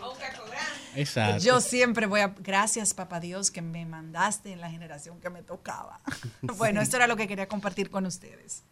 Exacto. 0.96 1.44
Yo 1.44 1.62
siempre 1.62 2.06
voy 2.06 2.20
a. 2.20 2.28
Gracias, 2.40 2.94
papá 2.94 3.20
Dios, 3.20 3.50
que 3.50 3.62
me 3.62 3.86
mandaste 3.86 4.52
en 4.52 4.62
la 4.62 4.70
generación 4.70 5.20
que 5.20 5.30
me 5.30 5.42
tocaba. 5.42 6.02
bueno, 6.58 6.82
esto 6.82 6.98
era 6.98 7.08
lo 7.08 7.16
que 7.16 7.28
quería 7.28 7.48
compartir 7.48 7.90
con 7.90 8.06
ustedes. 8.06 8.64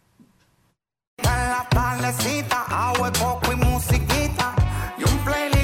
En 1.18 1.26
la 1.26 1.68
tardecita, 1.70 2.66
agua, 2.68 3.12
coco 3.14 3.52
y 3.54 3.56
musiquita. 3.56 4.54
Y 4.98 5.04
un 5.10 5.18
playlist 5.24 5.59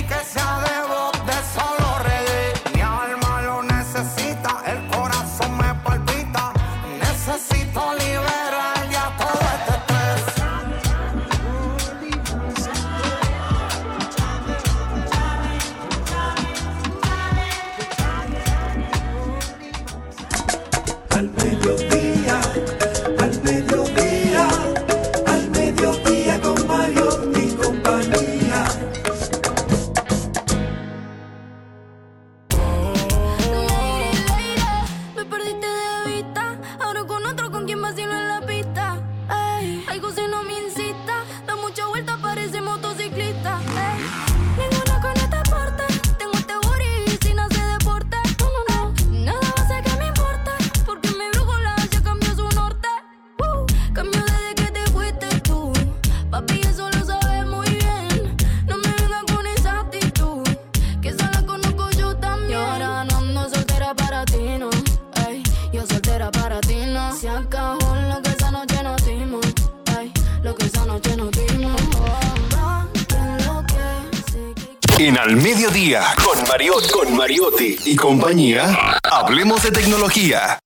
Con 75.75 76.47
Mariotti, 76.47 76.89
con 76.89 77.17
Mariotti 77.17 77.75
y 77.83 77.97
compañía, 77.97 78.97
hablemos 79.03 79.61
de 79.61 79.71
tecnología. 79.71 80.57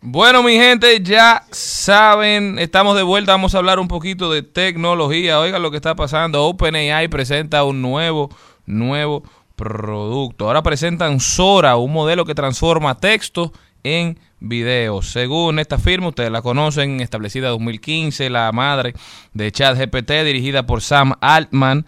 Bueno, 0.00 0.42
mi 0.42 0.54
gente, 0.54 1.02
ya 1.02 1.44
saben, 1.50 2.58
estamos 2.58 2.96
de 2.96 3.02
vuelta, 3.02 3.32
vamos 3.32 3.54
a 3.54 3.58
hablar 3.58 3.78
un 3.78 3.88
poquito 3.88 4.32
de 4.32 4.40
tecnología. 4.42 5.38
Oigan 5.38 5.60
lo 5.60 5.70
que 5.70 5.76
está 5.76 5.94
pasando. 5.94 6.46
OpenAI 6.46 7.08
presenta 7.08 7.62
un 7.64 7.82
nuevo, 7.82 8.30
nuevo 8.64 9.22
producto. 9.54 10.46
Ahora 10.46 10.62
presentan 10.62 11.20
Sora, 11.20 11.76
un 11.76 11.92
modelo 11.92 12.24
que 12.24 12.34
transforma 12.34 12.96
texto 12.96 13.52
en 13.84 14.18
video. 14.40 15.02
Según 15.02 15.58
esta 15.58 15.78
firma, 15.78 16.08
ustedes 16.08 16.30
la 16.30 16.42
conocen, 16.42 17.00
establecida 17.00 17.48
en 17.48 17.54
2015, 17.54 18.30
la 18.30 18.50
madre 18.52 18.94
de 19.32 19.50
ChatGPT, 19.52 20.10
dirigida 20.24 20.66
por 20.66 20.82
Sam 20.82 21.14
Altman. 21.20 21.86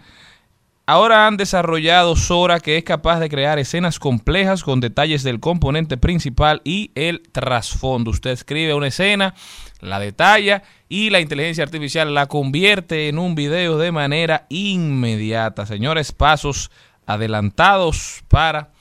Ahora 0.87 1.27
han 1.27 1.37
desarrollado 1.37 2.15
Sora 2.15 2.59
que 2.59 2.75
es 2.75 2.83
capaz 2.83 3.19
de 3.19 3.29
crear 3.29 3.59
escenas 3.59 3.97
complejas 3.99 4.63
con 4.63 4.81
detalles 4.81 5.23
del 5.23 5.39
componente 5.39 5.95
principal 5.95 6.61
y 6.65 6.91
el 6.95 7.21
trasfondo. 7.31 8.11
Usted 8.11 8.31
escribe 8.31 8.73
una 8.73 8.87
escena, 8.87 9.33
la 9.79 9.99
detalla 9.99 10.63
y 10.89 11.09
la 11.09 11.21
inteligencia 11.21 11.63
artificial 11.63 12.13
la 12.13 12.25
convierte 12.25 13.07
en 13.07 13.19
un 13.19 13.35
video 13.35 13.77
de 13.77 13.93
manera 13.93 14.47
inmediata. 14.49 15.65
Señores, 15.65 16.11
pasos 16.11 16.71
adelantados 17.05 18.23
para 18.27 18.71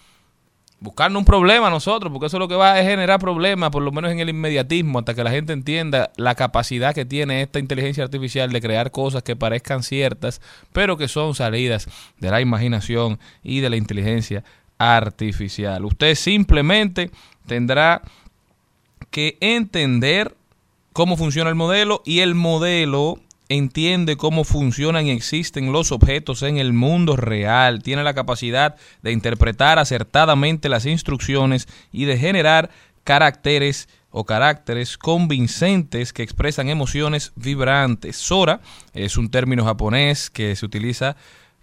buscando 0.80 1.18
un 1.18 1.24
problema 1.24 1.68
nosotros, 1.68 2.10
porque 2.10 2.26
eso 2.26 2.38
es 2.38 2.40
lo 2.40 2.48
que 2.48 2.54
va 2.54 2.72
a 2.72 2.82
generar 2.82 3.20
problemas, 3.20 3.70
por 3.70 3.82
lo 3.82 3.92
menos 3.92 4.10
en 4.10 4.18
el 4.18 4.30
inmediatismo, 4.30 4.98
hasta 4.98 5.14
que 5.14 5.22
la 5.22 5.30
gente 5.30 5.52
entienda 5.52 6.10
la 6.16 6.34
capacidad 6.34 6.94
que 6.94 7.04
tiene 7.04 7.42
esta 7.42 7.58
inteligencia 7.58 8.02
artificial 8.02 8.50
de 8.50 8.60
crear 8.60 8.90
cosas 8.90 9.22
que 9.22 9.36
parezcan 9.36 9.82
ciertas, 9.82 10.40
pero 10.72 10.96
que 10.96 11.06
son 11.06 11.34
salidas 11.34 11.88
de 12.18 12.30
la 12.30 12.40
imaginación 12.40 13.18
y 13.42 13.60
de 13.60 13.70
la 13.70 13.76
inteligencia 13.76 14.42
artificial. 14.78 15.84
Usted 15.84 16.14
simplemente 16.14 17.10
tendrá 17.46 18.00
que 19.10 19.36
entender 19.40 20.34
cómo 20.94 21.18
funciona 21.18 21.50
el 21.50 21.56
modelo 21.56 22.02
y 22.06 22.20
el 22.20 22.34
modelo 22.34 23.20
entiende 23.50 24.16
cómo 24.16 24.44
funcionan 24.44 25.06
y 25.06 25.10
existen 25.10 25.72
los 25.72 25.90
objetos 25.90 26.42
en 26.42 26.56
el 26.56 26.72
mundo 26.72 27.16
real, 27.16 27.82
tiene 27.82 28.04
la 28.04 28.14
capacidad 28.14 28.76
de 29.02 29.10
interpretar 29.10 29.80
acertadamente 29.80 30.68
las 30.68 30.86
instrucciones 30.86 31.66
y 31.92 32.04
de 32.04 32.16
generar 32.16 32.70
caracteres 33.02 33.88
o 34.10 34.24
caracteres 34.24 34.96
convincentes 34.96 36.12
que 36.12 36.22
expresan 36.22 36.68
emociones 36.68 37.32
vibrantes. 37.34 38.16
Sora 38.16 38.60
es 38.94 39.16
un 39.16 39.30
término 39.30 39.64
japonés 39.64 40.30
que 40.30 40.54
se 40.54 40.64
utiliza 40.64 41.16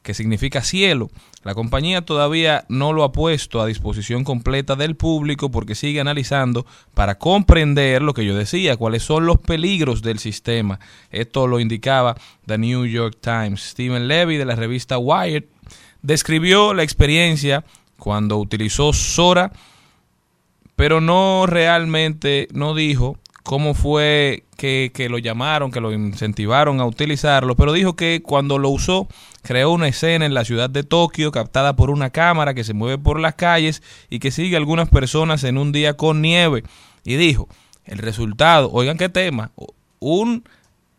que 0.03 0.14
significa 0.14 0.61
cielo. 0.64 1.09
La 1.48 1.56
compañía 1.56 2.02
todavía 2.02 2.65
no 2.68 2.91
lo 2.91 3.06
ha 3.06 3.14
puesto 3.14 3.61
a 3.61 3.65
disposición 3.65 4.26
completa 4.26 4.76
del 4.76 4.98
público 4.98 5.49
porque 5.49 5.76
sigue 5.76 6.02
analizando 6.02 6.65
para 6.94 7.18
comprender 7.18 8.02
lo 8.02 8.14
que 8.14 8.26
yo 8.26 8.36
decía, 8.36 8.76
cuáles 8.76 9.03
son 9.03 9.26
los 9.26 9.38
peligros 9.38 10.02
del 10.02 10.19
sistema. 10.19 10.82
Esto 11.10 11.48
lo 11.48 11.61
indicaba 11.61 12.18
The 12.45 12.57
New 12.57 12.86
York 12.86 13.19
Times. 13.22 13.61
Stephen 13.61 14.10
Levy 14.10 14.36
de 14.36 14.44
la 14.44 14.57
revista 14.57 14.98
Wired 14.98 15.45
describió 16.02 16.74
la 16.74 16.84
experiencia 16.84 17.64
cuando 17.98 18.40
utilizó 18.40 18.91
Sora, 18.91 19.53
pero 20.76 20.99
no 20.99 21.45
realmente, 21.48 22.49
no 22.52 22.76
dijo 22.76 23.19
cómo 23.44 23.74
fue 23.74 24.44
que, 24.57 24.91
que, 24.94 25.07
lo 25.07 25.18
llamaron, 25.18 25.72
que 25.72 25.80
lo 25.80 25.94
incentivaron 25.94 26.82
a 26.82 26.86
utilizarlo, 26.86 27.56
pero 27.56 27.72
dijo 27.72 27.95
que 27.95 28.22
cuando 28.22 28.57
lo 28.57 28.68
usó 28.68 29.07
creó 29.48 29.72
una 29.72 29.88
escena 29.88 30.26
en 30.26 30.34
la 30.34 30.44
ciudad 30.44 30.69
de 30.69 30.84
Tokio 30.84 31.32
captada 31.32 31.78
por 31.78 31.90
una 31.90 32.10
cámara 32.10 32.53
que 32.53 32.65
se 32.65 32.74
mueve 32.74 32.98
por 32.98 33.18
las 33.18 33.36
calles 33.36 33.82
y 34.10 34.19
que 34.19 34.30
sigue 34.30 34.57
a 34.57 34.60
algunas 34.60 34.90
personas 34.90 35.45
en 35.45 35.57
un 35.57 35.72
día 35.72 35.95
con 35.95 36.22
nieve. 36.22 36.65
Y 37.06 37.15
dijo, 37.15 37.48
el 37.86 37.99
resultado, 37.99 38.69
oigan 38.74 38.98
qué 38.98 39.07
tema, 39.07 39.52
un, 39.99 40.44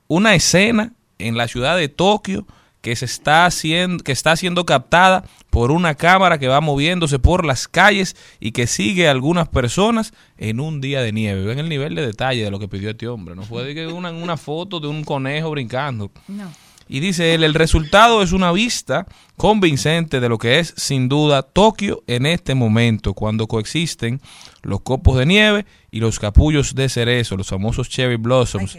una 0.06 0.34
escena 0.34 0.94
en 1.18 1.36
la 1.36 1.46
ciudad 1.46 1.76
de 1.76 1.90
Tokio 1.90 2.46
que 2.80 2.96
se 2.96 3.04
está 3.04 3.44
haciendo, 3.44 4.02
que 4.02 4.12
está 4.12 4.34
siendo 4.34 4.64
captada 4.64 5.24
por 5.50 5.70
una 5.70 5.94
cámara 5.94 6.38
que 6.38 6.48
va 6.48 6.62
moviéndose 6.62 7.18
por 7.18 7.44
las 7.44 7.68
calles 7.68 8.16
y 8.40 8.52
que 8.52 8.66
sigue 8.66 9.08
a 9.08 9.10
algunas 9.10 9.48
personas 9.48 10.14
en 10.38 10.58
un 10.58 10.80
día 10.80 11.02
de 11.02 11.12
nieve. 11.12 11.44
Ven 11.44 11.58
el 11.58 11.68
nivel 11.68 11.94
de 11.94 12.06
detalle 12.06 12.44
de 12.44 12.50
lo 12.50 12.58
que 12.58 12.68
pidió 12.68 12.88
este 12.88 13.08
hombre. 13.08 13.34
No 13.34 13.42
fue 13.42 13.74
que 13.74 13.88
una, 13.88 14.10
una 14.10 14.38
foto 14.38 14.80
de 14.80 14.88
un 14.88 15.04
conejo 15.04 15.50
brincando. 15.50 16.10
No. 16.28 16.50
Y 16.88 17.00
dice 17.00 17.34
él, 17.34 17.44
el 17.44 17.54
resultado 17.54 18.22
es 18.22 18.32
una 18.32 18.50
vista 18.50 19.06
convincente 19.36 20.20
de 20.20 20.28
lo 20.28 20.38
que 20.38 20.58
es 20.58 20.72
sin 20.76 21.08
duda 21.08 21.42
Tokio 21.42 22.02
en 22.06 22.24
este 22.26 22.54
momento, 22.54 23.12
cuando 23.12 23.46
coexisten 23.46 24.20
los 24.62 24.80
copos 24.80 25.18
de 25.18 25.26
nieve 25.26 25.66
y 25.90 26.00
los 26.00 26.18
capullos 26.18 26.74
de 26.74 26.88
cerezo, 26.88 27.36
los 27.36 27.48
famosos 27.48 27.88
cherry 27.88 28.16
blossoms. 28.16 28.78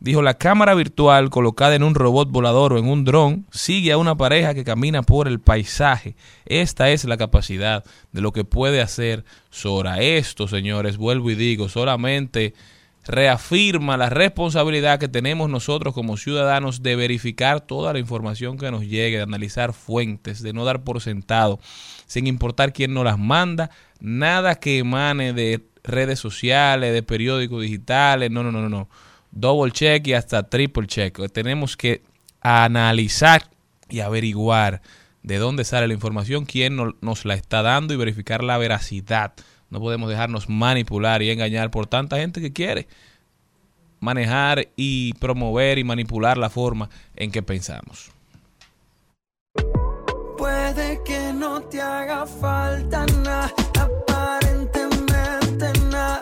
Dijo, 0.00 0.22
la 0.22 0.34
cámara 0.34 0.74
virtual 0.74 1.28
colocada 1.28 1.74
en 1.74 1.82
un 1.82 1.96
robot 1.96 2.30
volador 2.30 2.72
o 2.72 2.78
en 2.78 2.88
un 2.88 3.04
dron 3.04 3.46
sigue 3.50 3.90
a 3.90 3.98
una 3.98 4.16
pareja 4.16 4.54
que 4.54 4.62
camina 4.62 5.02
por 5.02 5.26
el 5.26 5.40
paisaje. 5.40 6.14
Esta 6.46 6.90
es 6.90 7.04
la 7.04 7.16
capacidad 7.16 7.84
de 8.12 8.20
lo 8.20 8.32
que 8.32 8.44
puede 8.44 8.80
hacer 8.80 9.24
Sora. 9.50 10.00
Esto, 10.00 10.46
señores, 10.46 10.98
vuelvo 10.98 11.32
y 11.32 11.34
digo, 11.34 11.68
solamente 11.68 12.54
reafirma 13.08 13.96
la 13.96 14.10
responsabilidad 14.10 15.00
que 15.00 15.08
tenemos 15.08 15.48
nosotros 15.48 15.94
como 15.94 16.18
ciudadanos 16.18 16.82
de 16.82 16.94
verificar 16.94 17.62
toda 17.62 17.94
la 17.94 17.98
información 17.98 18.58
que 18.58 18.70
nos 18.70 18.82
llegue, 18.82 19.16
de 19.16 19.22
analizar 19.22 19.72
fuentes, 19.72 20.42
de 20.42 20.52
no 20.52 20.66
dar 20.66 20.84
por 20.84 21.00
sentado, 21.00 21.58
sin 22.06 22.26
importar 22.26 22.74
quién 22.74 22.92
nos 22.92 23.04
las 23.04 23.18
manda, 23.18 23.70
nada 23.98 24.56
que 24.56 24.78
emane 24.78 25.32
de 25.32 25.66
redes 25.82 26.18
sociales, 26.18 26.92
de 26.92 27.02
periódicos 27.02 27.62
digitales, 27.62 28.30
no, 28.30 28.42
no, 28.42 28.52
no, 28.52 28.68
no, 28.68 28.90
double 29.30 29.72
check 29.72 30.06
y 30.06 30.12
hasta 30.12 30.42
triple 30.42 30.86
check. 30.86 31.18
Tenemos 31.32 31.78
que 31.78 32.02
analizar 32.42 33.48
y 33.88 34.00
averiguar 34.00 34.82
de 35.22 35.38
dónde 35.38 35.64
sale 35.64 35.88
la 35.88 35.94
información, 35.94 36.44
quién 36.44 36.76
no, 36.76 36.94
nos 37.00 37.24
la 37.24 37.34
está 37.34 37.62
dando 37.62 37.94
y 37.94 37.96
verificar 37.96 38.44
la 38.44 38.58
veracidad. 38.58 39.32
No 39.70 39.80
podemos 39.80 40.08
dejarnos 40.08 40.48
manipular 40.48 41.22
y 41.22 41.30
engañar 41.30 41.70
por 41.70 41.86
tanta 41.86 42.16
gente 42.16 42.40
que 42.40 42.52
quiere 42.52 42.88
manejar 44.00 44.68
y 44.76 45.12
promover 45.14 45.78
y 45.78 45.84
manipular 45.84 46.36
la 46.38 46.50
forma 46.50 46.88
en 47.16 47.30
que 47.30 47.42
pensamos. 47.42 48.10
Puede 50.36 51.00
que 51.04 51.32
no 51.32 51.60
te 51.62 51.80
haga 51.80 52.26
falta 52.26 53.06
nada, 53.24 53.52
aparentemente 53.78 55.72
nada. 55.90 56.20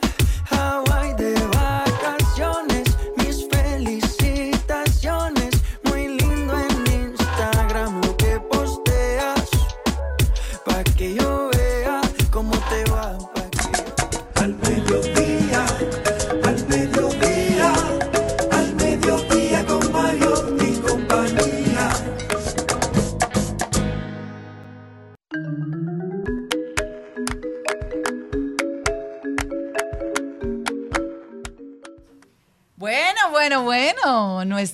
Hawaii 0.50 1.14
de 1.14 1.34
vacaciones, 1.54 2.96
mis 3.18 3.46
felicitaciones. 3.50 5.62
Muy 5.84 6.08
lindo 6.16 6.54
en 6.58 6.86
Instagram 7.10 8.00
lo 8.02 8.16
que 8.16 8.40
posteas. 8.50 9.50
Pa' 10.64 10.82
que 10.96 11.14
yo 11.14 11.45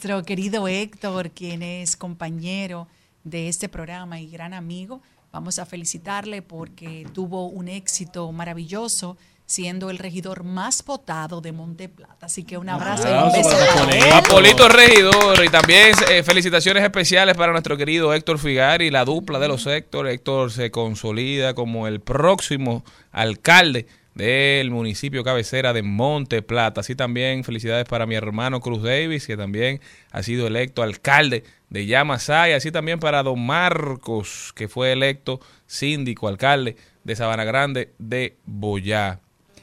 Nuestro 0.02 0.24
querido 0.24 0.66
Héctor, 0.66 1.30
quien 1.30 1.62
es 1.62 1.96
compañero 1.96 2.88
de 3.22 3.46
este 3.46 3.68
programa 3.68 4.18
y 4.18 4.28
gran 4.28 4.52
amigo, 4.52 5.00
vamos 5.30 5.60
a 5.60 5.64
felicitarle 5.64 6.42
porque 6.42 7.06
tuvo 7.14 7.46
un 7.46 7.68
éxito 7.68 8.32
maravilloso 8.32 9.16
siendo 9.46 9.90
el 9.90 9.98
regidor 9.98 10.42
más 10.42 10.84
votado 10.84 11.40
de 11.40 11.52
Monte 11.52 11.88
Plata. 11.88 12.26
Así 12.26 12.42
que 12.42 12.58
un 12.58 12.68
abrazo 12.68 13.08
y 13.08 13.12
un 13.12 13.30
beso. 13.30 13.56
Apolito 14.12 14.68
Regidor 14.68 15.44
y 15.44 15.48
también 15.50 15.94
eh, 16.10 16.24
felicitaciones 16.24 16.82
especiales 16.82 17.36
para 17.36 17.52
nuestro 17.52 17.76
querido 17.76 18.12
Héctor 18.12 18.40
Figari, 18.40 18.90
la 18.90 19.04
dupla 19.04 19.38
de 19.38 19.46
los 19.46 19.64
Héctor. 19.68 20.08
Héctor 20.08 20.50
se 20.50 20.72
consolida 20.72 21.54
como 21.54 21.86
el 21.86 22.00
próximo 22.00 22.82
alcalde 23.12 23.86
del 24.14 24.70
municipio 24.70 25.24
cabecera 25.24 25.72
de 25.72 25.82
Monte 25.82 26.42
Plata. 26.42 26.80
Así 26.80 26.94
también 26.94 27.44
felicidades 27.44 27.86
para 27.86 28.06
mi 28.06 28.14
hermano 28.14 28.60
Cruz 28.60 28.82
Davis, 28.82 29.26
que 29.26 29.36
también 29.36 29.80
ha 30.10 30.22
sido 30.22 30.46
electo 30.46 30.82
alcalde 30.82 31.44
de 31.70 31.86
Yamasay. 31.86 32.52
Así 32.52 32.70
también 32.70 33.00
para 33.00 33.22
don 33.22 33.44
Marcos, 33.44 34.52
que 34.54 34.68
fue 34.68 34.92
electo 34.92 35.40
síndico, 35.66 36.28
alcalde 36.28 36.76
de 37.04 37.16
Sabana 37.16 37.44
Grande 37.44 37.92
de 37.98 38.36
Boyá. 38.44 39.20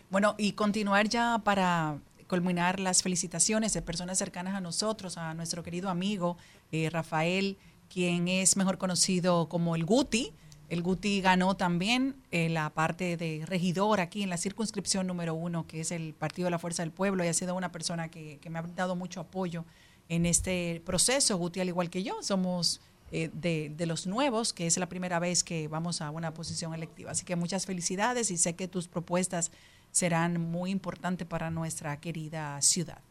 Bueno, 0.10 0.36
y 0.38 0.54
continuar 0.54 1.08
ya 1.08 1.40
para 1.44 1.98
culminar 2.28 2.80
las 2.80 3.04
felicitaciones 3.04 3.74
de 3.74 3.82
personas 3.82 4.18
cercanas 4.18 4.56
a 4.56 4.62
nosotros, 4.62 5.18
a 5.18 5.34
nuestro 5.34 5.64
querido 5.64 5.90
amigo 5.90 6.38
eh, 6.72 6.90
Rafael, 6.90 7.58
quien 7.92 8.28
es 8.28 8.56
mejor 8.56 8.78
conocido 8.78 9.50
como 9.50 9.76
el 9.76 9.86
Guti. 9.86 10.32
El 10.70 10.84
Guti 10.84 11.20
ganó 11.20 11.56
también 11.56 12.16
eh, 12.30 12.48
la 12.48 12.70
parte 12.70 13.18
de 13.18 13.44
regidor 13.46 14.00
aquí 14.00 14.22
en 14.22 14.30
la 14.30 14.38
circunscripción 14.38 15.08
número 15.08 15.34
uno, 15.34 15.66
que 15.66 15.82
es 15.82 15.92
el 15.92 16.14
Partido 16.14 16.46
de 16.46 16.52
la 16.52 16.60
Fuerza 16.60 16.84
del 16.84 16.92
Pueblo, 16.92 17.24
y 17.24 17.28
ha 17.28 17.34
sido 17.34 17.56
una 17.56 17.72
persona 17.72 18.10
que, 18.10 18.40
me 18.50 18.60
ha 18.60 18.62
dado 18.62 18.96
mucho 18.96 19.20
apoyo 19.20 19.66
en 20.10 20.28
este 20.28 20.82
proceso. 20.86 21.38
Guti, 21.38 21.60
al 21.60 21.70
igual 21.70 21.90
que 21.90 22.04
yo, 22.04 22.22
somos 22.22 22.82
eh, 23.12 23.32
de, 23.34 23.74
de 23.76 23.86
los 23.88 24.06
nuevos, 24.06 24.54
que 24.54 24.68
es 24.68 24.78
la 24.78 24.88
primera 24.88 25.18
vez 25.18 25.44
que 25.44 25.68
vamos 25.68 26.02
a 26.02 26.12
una 26.12 26.36
posición 26.36 26.76
electiva. 26.76 27.12
Así 27.12 27.26
que 27.26 27.36
muchas 27.36 27.66
felicidades 27.66 28.30
y 28.30 28.38
sé 28.38 28.54
que 28.54 28.68
tus 28.68 28.88
propuestas 28.88 29.52
serán 29.92 30.40
muy 30.40 30.70
importantes 30.70 31.28
para 31.28 31.50
nuestra 31.50 32.00
querida 32.00 32.62
ciudad. 32.62 33.02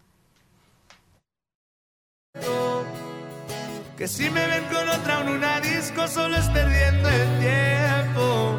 Que 3.98 4.06
si 4.06 4.30
me 4.30 4.46
ven 4.46 4.62
con 4.66 4.88
otra 4.88 5.22
en 5.22 5.28
una 5.28 5.60
disco 5.60 6.06
solo 6.06 6.36
es 6.36 6.44
perdiendo 6.50 7.08
el 7.08 7.38
tiempo. 7.40 8.56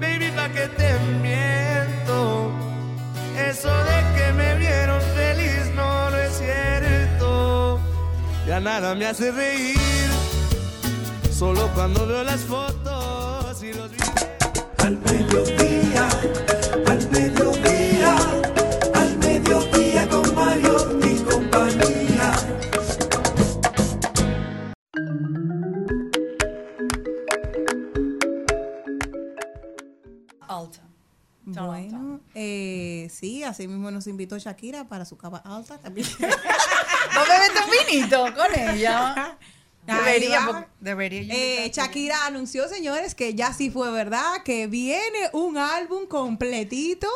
Baby, 0.00 0.32
pa' 0.34 0.48
que 0.48 0.66
te 0.66 0.98
miento. 1.22 2.50
Eso 3.38 3.68
de 3.68 3.98
que 4.16 4.32
me 4.32 4.56
vieron 4.56 5.00
feliz 5.14 5.72
no, 5.76 6.10
no 6.10 6.16
es 6.16 6.36
cierto. 6.36 7.78
Ya 8.48 8.58
nada 8.58 8.96
me 8.96 9.06
hace 9.06 9.30
reír. 9.30 10.10
Solo 11.32 11.70
cuando 11.72 12.04
veo 12.08 12.24
las 12.24 12.40
fotos 12.40 13.62
y 13.62 13.72
los 13.72 13.92
videos. 13.92 14.10
Al 14.78 14.98
mediodía, 14.98 16.08
Bueno, 31.52 32.20
eh, 32.34 33.08
sí, 33.12 33.42
así 33.42 33.66
mismo 33.68 33.90
nos 33.90 34.06
invitó 34.06 34.38
Shakira 34.38 34.88
para 34.88 35.04
su 35.04 35.16
cava 35.16 35.38
alta 35.38 35.78
también. 35.78 36.06
¿No 36.18 37.20
bebes 37.22 37.50
un 37.64 37.88
vinito 37.88 38.24
con 38.34 38.58
ella? 38.58 39.38
Debería, 39.86 40.68
debería 40.78 41.34
Eh. 41.34 41.70
Shakira 41.72 42.26
anunció, 42.26 42.68
señores, 42.68 43.14
que 43.14 43.34
ya 43.34 43.52
sí 43.52 43.70
fue 43.70 43.90
verdad, 43.90 44.42
que 44.44 44.66
viene 44.66 45.30
un 45.32 45.58
álbum 45.58 46.06
completito. 46.06 47.08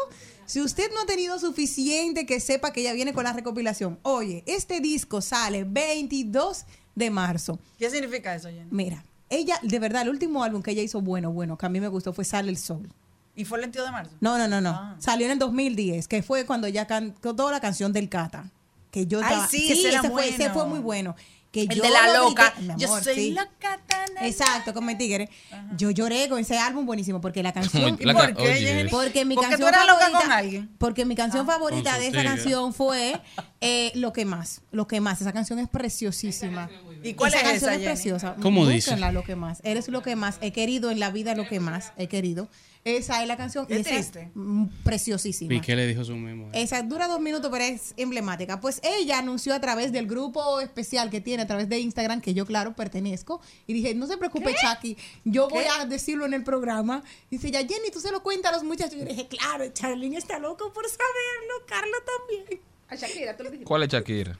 Si 0.46 0.60
usted 0.60 0.90
no 0.92 1.02
ha 1.02 1.06
tenido 1.06 1.38
suficiente, 1.38 2.26
que 2.26 2.40
sepa 2.40 2.72
que 2.72 2.82
ya 2.82 2.92
viene 2.92 3.12
con 3.12 3.24
la 3.24 3.32
recopilación. 3.32 3.98
Oye, 4.02 4.42
este 4.46 4.80
disco 4.80 5.20
sale 5.20 5.64
22 5.64 6.64
de 6.94 7.10
marzo. 7.10 7.58
¿Qué 7.78 7.90
significa 7.90 8.34
eso, 8.34 8.48
Jenny? 8.48 8.68
Mira, 8.70 9.04
ella, 9.30 9.58
de 9.62 9.78
verdad, 9.78 10.02
el 10.02 10.10
último 10.10 10.44
álbum 10.44 10.62
que 10.62 10.72
ella 10.72 10.82
hizo 10.82 11.00
bueno, 11.00 11.32
bueno, 11.32 11.56
que 11.56 11.66
a 11.66 11.68
mí 11.68 11.80
me 11.80 11.88
gustó 11.88 12.12
fue 12.12 12.24
Sale 12.24 12.50
el 12.50 12.58
Sol. 12.58 12.88
¿Y 13.36 13.44
fue 13.44 13.58
el 13.58 13.62
22 13.62 13.86
de 13.88 13.92
marzo? 13.92 14.12
No, 14.20 14.38
no, 14.38 14.46
no, 14.48 14.60
no. 14.60 14.70
Ah. 14.70 14.96
Salió 14.98 15.26
en 15.26 15.32
el 15.32 15.38
2010, 15.38 16.06
que 16.08 16.22
fue 16.22 16.46
cuando 16.46 16.68
ya 16.68 16.86
cantó 16.86 17.50
la 17.50 17.60
canción 17.60 17.92
del 17.92 18.08
Cata. 18.08 18.50
Que 18.90 19.06
yo 19.06 19.18
Ay, 19.18 19.24
estaba- 19.24 19.48
sí, 19.48 19.72
ese 19.72 19.88
era 19.88 20.02
fue, 20.04 20.28
ese 20.28 20.38
bueno. 20.38 20.54
fue 20.54 20.66
muy 20.66 20.78
bueno. 20.78 21.16
Que 21.50 21.62
El 21.62 21.68
yo 21.68 21.82
de 21.84 21.90
la 21.90 22.06
lo 22.12 22.30
loca. 22.30 22.52
grité- 22.56 22.74
Yo 22.78 22.88
amor, 22.88 23.04
soy 23.04 23.14
sí. 23.14 23.30
loca, 23.30 23.78
tan- 23.86 24.24
Exacto, 24.24 24.74
como 24.74 24.90
el 24.90 24.98
tigre. 24.98 25.28
Yo 25.76 25.90
lloré 25.90 26.28
con 26.28 26.38
ese 26.40 26.58
álbum 26.58 26.84
buenísimo 26.86 27.20
porque 27.20 27.42
la 27.44 27.52
canción. 27.92 27.96
La 28.02 28.12
ca- 28.14 28.34
oye, 28.40 28.88
Porque 28.90 29.24
mi 29.24 29.34
Porque 29.36 29.50
canción 29.50 29.70
tú 29.70 29.74
eras 29.76 29.86
loca 29.86 29.98
favorita, 30.00 30.20
con 30.22 30.32
alguien. 30.32 30.70
Porque 30.78 31.04
mi 31.04 31.14
canción 31.14 31.46
favorita 31.46 31.92
Con 31.92 32.00
de 32.00 32.06
esa 32.08 32.18
tigre. 32.18 32.24
canción 32.28 32.72
fue 32.74 33.20
eh, 33.60 33.92
Lo 33.94 34.12
que 34.12 34.24
más. 34.24 34.62
Lo 34.72 34.86
que 34.88 35.00
más. 35.00 35.20
Esa 35.20 35.32
canción 35.32 35.58
es 35.60 35.68
preciosísima. 35.68 36.68
¿Y 37.04 37.14
cuál 37.14 37.34
esa 37.34 37.40
es 37.40 37.44
canción 37.44 37.70
esa, 37.70 37.80
es 37.80 37.86
preciosa. 37.86 38.36
¿Cómo 38.40 38.66
dice? 38.66 38.96
Lo 38.96 39.22
que 39.22 39.36
más. 39.36 39.60
Eres 39.62 39.88
lo 39.88 40.02
que 40.02 40.16
más. 40.16 40.38
He 40.40 40.52
querido 40.52 40.90
en 40.90 40.98
la 40.98 41.10
vida 41.10 41.34
lo 41.34 41.46
que 41.46 41.60
más. 41.60 41.92
He 41.96 42.08
querido. 42.08 42.48
Esa 42.84 43.22
es 43.22 43.28
la 43.28 43.36
canción. 43.36 43.66
Qué 43.66 43.76
y 43.76 43.80
esa 43.80 43.90
es 43.90 44.10
triste. 44.10 44.30
mm, 44.34 44.66
preciosísima. 44.82 45.48
Piqué 45.48 45.74
le 45.74 45.86
dijo 45.86 46.04
su 46.04 46.14
mismo. 46.16 46.50
Esa 46.52 46.82
dura 46.82 47.08
dos 47.08 47.20
minutos, 47.20 47.50
pero 47.50 47.64
es 47.64 47.94
emblemática. 47.96 48.60
Pues 48.60 48.80
ella 48.82 49.18
anunció 49.18 49.54
a 49.54 49.60
través 49.60 49.90
del 49.90 50.06
grupo 50.06 50.60
especial 50.60 51.08
que 51.10 51.20
tiene 51.20 51.44
a 51.44 51.46
través 51.46 51.68
de 51.68 51.78
Instagram, 51.78 52.20
que 52.20 52.34
yo, 52.34 52.44
claro, 52.44 52.74
pertenezco. 52.74 53.40
Y 53.66 53.72
dije, 53.72 53.94
no 53.94 54.06
se 54.06 54.18
preocupe, 54.18 54.54
Chucky, 54.54 54.98
yo 55.24 55.48
voy 55.48 55.64
a 55.78 55.86
decirlo 55.86 56.26
en 56.26 56.34
el 56.34 56.44
programa. 56.44 57.02
Dice, 57.30 57.50
ya 57.50 57.60
Jenny, 57.60 57.90
tú 57.90 58.00
se 58.00 58.10
lo 58.10 58.22
cuentas 58.22 58.52
a 58.52 58.56
los 58.56 58.64
muchachos. 58.64 58.94
Y 58.94 58.98
yo 58.98 59.04
dije, 59.06 59.28
claro, 59.28 59.66
Charlene 59.72 60.18
está 60.18 60.38
loco 60.38 60.72
por 60.72 60.84
saberlo, 60.84 61.66
Carlos 61.66 62.00
también. 62.04 62.73
A 62.94 62.96
Shakira, 62.96 63.36
tú 63.36 63.42
le 63.42 63.50
dijiste. 63.50 63.66
¿Cuál 63.66 63.82
es 63.82 63.88
Shakira? 63.88 64.38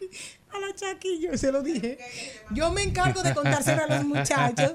A 0.51 0.59
la 0.59 0.69
yo 1.21 1.37
se 1.37 1.51
lo 1.51 1.63
dije. 1.63 1.99
Yo 2.53 2.71
me 2.71 2.83
encargo 2.83 3.23
de 3.23 3.35
contárselo 3.35 3.83
a 3.83 3.87
los 3.89 4.05
muchachos. 4.05 4.75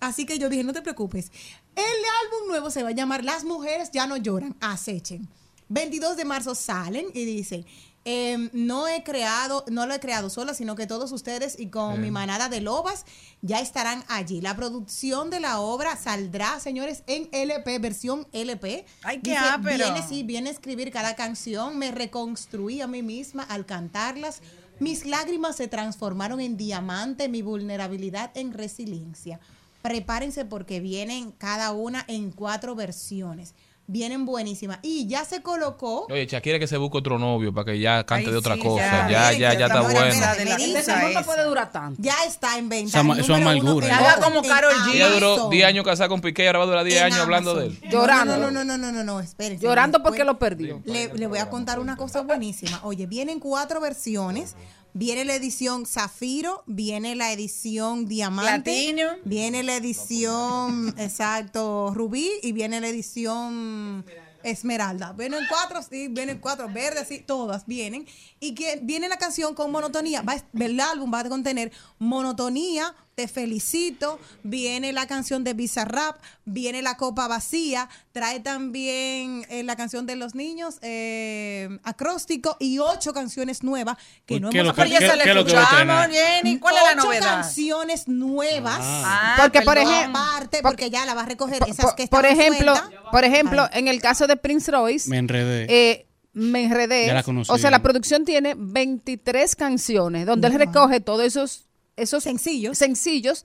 Así 0.00 0.24
que 0.24 0.38
yo 0.38 0.48
dije, 0.48 0.64
no 0.64 0.72
te 0.72 0.80
preocupes. 0.80 1.30
El 1.76 1.84
álbum 2.24 2.48
nuevo 2.48 2.70
se 2.70 2.82
va 2.82 2.90
a 2.90 2.92
llamar 2.92 3.24
Las 3.24 3.44
mujeres 3.44 3.90
ya 3.92 4.06
no 4.06 4.16
lloran, 4.16 4.56
acechen. 4.60 5.28
22 5.68 6.16
de 6.16 6.24
marzo 6.24 6.54
salen 6.54 7.08
y 7.12 7.26
dicen, 7.26 7.66
em, 8.08 8.48
no 8.54 8.88
he 8.88 9.02
creado, 9.02 9.66
no 9.68 9.84
lo 9.84 9.92
he 9.92 10.00
creado 10.00 10.30
sola, 10.30 10.54
sino 10.54 10.76
que 10.76 10.86
todos 10.86 11.12
ustedes 11.12 11.60
y 11.60 11.68
con 11.68 12.00
mi 12.00 12.10
manada 12.10 12.48
de 12.48 12.62
lobas 12.62 13.04
ya 13.42 13.60
estarán 13.60 14.02
allí. 14.08 14.40
La 14.40 14.56
producción 14.56 15.28
de 15.28 15.40
la 15.40 15.60
obra 15.60 15.94
saldrá, 15.94 16.58
señores, 16.58 17.02
en 17.06 17.28
LP, 17.32 17.78
versión 17.78 18.26
LP. 18.32 18.86
Ay, 19.02 19.20
qué 19.20 19.32
Dice. 19.32 19.76
Viene, 19.76 20.08
sí, 20.08 20.22
viene 20.22 20.48
a 20.48 20.52
escribir 20.52 20.90
cada 20.90 21.16
canción, 21.16 21.76
me 21.76 21.90
reconstruí 21.90 22.80
a 22.80 22.86
mí 22.86 23.02
misma 23.02 23.42
al 23.42 23.66
cantarlas. 23.66 24.40
Mis 24.80 25.04
lágrimas 25.04 25.56
se 25.56 25.68
transformaron 25.68 26.40
en 26.40 26.56
diamante, 26.56 27.28
mi 27.28 27.42
vulnerabilidad 27.42 28.30
en 28.34 28.54
resiliencia. 28.54 29.38
Prepárense 29.82 30.46
porque 30.46 30.80
vienen 30.80 31.32
cada 31.32 31.72
una 31.72 32.04
en 32.08 32.30
cuatro 32.30 32.74
versiones. 32.74 33.54
Vienen 33.90 34.26
buenísimas. 34.26 34.80
Y 34.82 35.06
ya 35.06 35.24
se 35.24 35.40
colocó. 35.40 36.06
Oye, 36.10 36.26
Shakira 36.26 36.58
que 36.58 36.66
se 36.66 36.76
busque 36.76 36.98
otro 36.98 37.18
novio 37.18 37.54
para 37.54 37.64
que 37.72 37.80
ya 37.80 38.04
cante 38.04 38.26
Ay, 38.26 38.32
de 38.32 38.36
otra 38.36 38.54
sí, 38.56 38.60
cosa. 38.60 39.08
ya. 39.08 39.32
Ya, 39.32 39.54
ya, 39.54 39.66
está 39.66 39.80
bueno. 39.80 40.00
no 40.00 40.78
esa. 40.78 41.22
puede 41.24 41.44
durar 41.44 41.72
tanto. 41.72 42.00
Ya 42.02 42.14
está 42.26 42.58
en 42.58 42.68
venta. 42.68 42.90
Eso 42.90 42.98
ama- 42.98 43.18
eso 43.18 43.34
amargura, 43.34 43.88
¿no? 43.88 43.94
Haga 43.94 44.20
como 44.20 44.40
en 44.40 44.44
Karol 44.50 44.74
G. 44.74 44.94
Ella 44.94 45.08
duró 45.08 45.32
Amazon. 45.32 45.50
10 45.50 45.64
años 45.66 45.84
casada 45.86 46.08
con 46.10 46.20
Piqué 46.20 46.44
y 46.44 46.46
ahora 46.48 46.58
va 46.58 46.64
a 46.64 46.68
durar 46.68 46.84
10 46.84 46.98
En 46.98 47.04
años 47.04 47.18
hablando 47.20 47.54
de 47.54 47.66
él. 47.68 47.80
Llorando. 47.90 48.36
No, 48.36 48.50
no, 48.50 48.62
no, 48.62 48.64
no, 48.64 48.76
no, 48.76 48.92
no, 48.92 49.04
no, 49.04 49.20
espérense. 49.20 49.64
Llorando 49.64 50.02
porque 50.02 50.22
lo 50.24 50.38
perdió. 50.38 50.82
Le, 50.84 51.10
le 51.14 51.26
voy 51.26 51.38
a 51.38 51.48
contar 51.48 51.78
una 51.80 51.96
cosa 51.96 52.20
buenísima. 52.20 52.80
Oye, 52.82 53.06
vienen 53.06 53.40
cuatro 53.40 53.80
versiones. 53.80 54.54
Viene 54.94 55.24
la 55.24 55.34
edición 55.34 55.86
Zafiro, 55.86 56.64
viene 56.66 57.14
la 57.14 57.32
edición 57.32 58.06
Diamante, 58.06 58.94
viene 59.24 59.62
la 59.62 59.76
edición, 59.76 60.94
exacto, 60.98 61.92
Rubí 61.94 62.30
y 62.42 62.52
viene 62.52 62.80
la 62.80 62.88
edición 62.88 64.04
Esmeralda. 64.42 65.12
Vienen 65.12 65.40
cuatro, 65.48 65.80
sí, 65.82 66.08
vienen 66.08 66.38
cuatro 66.38 66.68
verdes, 66.68 67.08
sí, 67.08 67.22
todas 67.24 67.66
vienen. 67.66 68.06
Y 68.40 68.54
que 68.54 68.80
viene 68.82 69.08
la 69.08 69.18
canción 69.18 69.54
con 69.54 69.70
monotonía. 69.70 70.22
Va, 70.22 70.36
el 70.58 70.80
álbum 70.80 71.12
va 71.12 71.20
a 71.20 71.28
contener 71.28 71.72
monotonía, 71.98 72.94
te 73.18 73.26
felicito. 73.26 74.20
Viene 74.44 74.92
la 74.92 75.08
canción 75.08 75.42
de 75.42 75.52
Bizarrap, 75.52 76.18
viene 76.44 76.82
la 76.82 76.96
copa 76.96 77.26
vacía, 77.26 77.88
trae 78.12 78.38
también 78.38 79.44
eh, 79.50 79.64
la 79.64 79.74
canción 79.74 80.06
de 80.06 80.14
los 80.14 80.36
niños, 80.36 80.76
eh, 80.82 81.68
acróstico 81.82 82.56
y 82.60 82.78
ocho 82.78 83.12
canciones 83.12 83.64
nuevas 83.64 83.96
que 84.24 84.38
no 84.38 84.50
¿qué 84.50 84.60
hemos 84.60 84.68
lo 84.68 84.74
que- 84.74 84.82
Pero 84.82 84.90
ya 84.92 84.98
qué- 85.00 85.10
se 85.10 85.16
la 85.16 85.24
qué 85.24 85.30
es 85.30 85.34
lo 85.34 85.44
que 85.44 85.52
va 85.52 85.60
a 85.62 85.62
escuchamos, 85.64 86.02
tener? 86.06 86.22
Jenny. 86.36 86.58
¿Cuál 86.60 86.76
es 86.76 86.82
la 86.84 86.90
Ocho 86.92 87.04
novedad? 87.06 87.26
canciones 87.42 88.06
nuevas. 88.06 88.78
Ah, 88.80 89.34
Porque, 89.42 89.62
por 89.62 89.78
ejemplo, 89.78 90.18
Aparte, 90.20 90.60
porque 90.62 90.88
ya 90.90 91.04
la 91.04 91.14
va 91.14 91.22
a 91.22 91.26
recoger 91.26 91.60
esas 91.66 91.84
por, 91.86 91.96
que 91.96 92.06
por 92.06 92.24
estaban 92.24 92.40
ejemplo, 92.52 92.74
por 93.10 93.24
ejemplo, 93.24 93.62
Ay. 93.72 93.80
en 93.80 93.88
el 93.88 94.00
caso 94.00 94.28
de 94.28 94.36
Prince 94.36 94.70
Royce, 94.70 95.10
Me 95.10 95.18
enredé. 95.18 95.66
eh, 95.68 96.06
me 96.34 96.62
enredé. 96.66 97.06
Ya 97.06 97.14
la 97.14 97.22
conocí. 97.24 97.50
o 97.50 97.58
sea, 97.58 97.72
la 97.72 97.82
producción 97.82 98.24
tiene 98.24 98.54
23 98.56 99.56
canciones 99.56 100.24
donde 100.24 100.46
él 100.46 100.54
recoge 100.54 101.00
todos 101.00 101.24
esos, 101.24 101.67
esos 101.98 102.22
Sencillos. 102.24 102.78
sencillos 102.78 103.44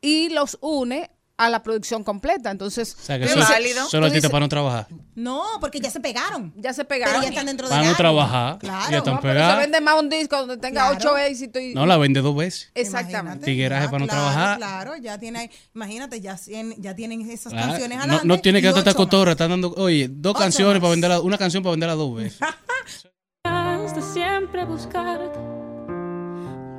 y 0.00 0.28
los 0.30 0.58
une 0.60 1.10
a 1.40 1.48
la 1.50 1.62
producción 1.62 2.02
completa. 2.02 2.50
Entonces, 2.50 2.96
o 3.00 3.04
sea, 3.04 3.16
que 3.16 3.26
qué 3.26 3.30
eso, 3.30 3.38
válido. 3.38 3.86
solo 3.88 4.06
artistas 4.06 4.28
para 4.28 4.40
no 4.40 4.48
trabajar. 4.48 4.88
No, 5.14 5.44
porque 5.60 5.78
ya 5.78 5.88
se 5.88 6.00
pegaron. 6.00 6.52
ya 6.56 6.72
se 6.72 6.84
Pero 6.84 7.04
pegaron. 7.04 7.22
ya 7.22 7.28
están 7.28 7.46
dentro 7.46 7.68
del 7.68 7.78
Para 7.78 7.88
no 7.90 7.96
trabajar. 7.96 8.58
Claro. 8.58 8.90
Ya 8.90 8.98
están 8.98 9.14
No, 9.14 9.20
pero 9.20 9.34
se 9.34 9.38
pegadas. 9.38 9.58
vende 9.60 9.80
más 9.80 10.00
un 10.00 10.08
disco 10.08 10.36
donde 10.36 10.56
tenga 10.56 10.80
Claro. 10.90 10.96
ocho 10.96 11.16
éxitos. 11.16 11.62
Y, 11.62 11.74
No, 11.74 11.86
la 11.86 11.96
vende 11.96 12.20
dos 12.22 12.34
veces. 12.34 12.72
Exactamente. 12.74 13.44
Tigueraje 13.44 13.86
para 13.86 13.98
no 14.00 14.06
claro, 14.08 14.20
trabajar. 14.22 14.56
Claro, 14.58 14.96
ya 14.96 15.16
tiene, 15.18 15.48
imagínate, 15.76 16.20
ya, 16.20 16.34
tienen- 16.36 16.74
ya 16.82 16.96
tienen 16.96 17.20
esas 17.30 17.52
Ah, 17.52 17.56
canciones 17.56 17.98
no, 17.98 18.02
adelante. 18.02 18.26
no 18.26 18.40
tiene 18.40 18.60
que 18.60 18.66
estar 18.68 18.80
esta 18.80 18.94
cotorra. 18.94 19.30
Están 19.32 19.50
dando, 19.50 19.72
oye, 19.76 20.08
dos 20.10 20.32
Ocho 20.32 20.40
canciones 20.40 20.74
más. 20.74 20.80
para 20.80 20.90
venderla, 20.90 21.20
una 21.20 21.38
canción 21.38 21.62
para 21.62 21.70
venderla 21.70 21.94
dos 21.94 22.16
veces. 22.16 22.40
de 23.94 24.02
siempre 24.02 24.64
buscarte. 24.64 25.57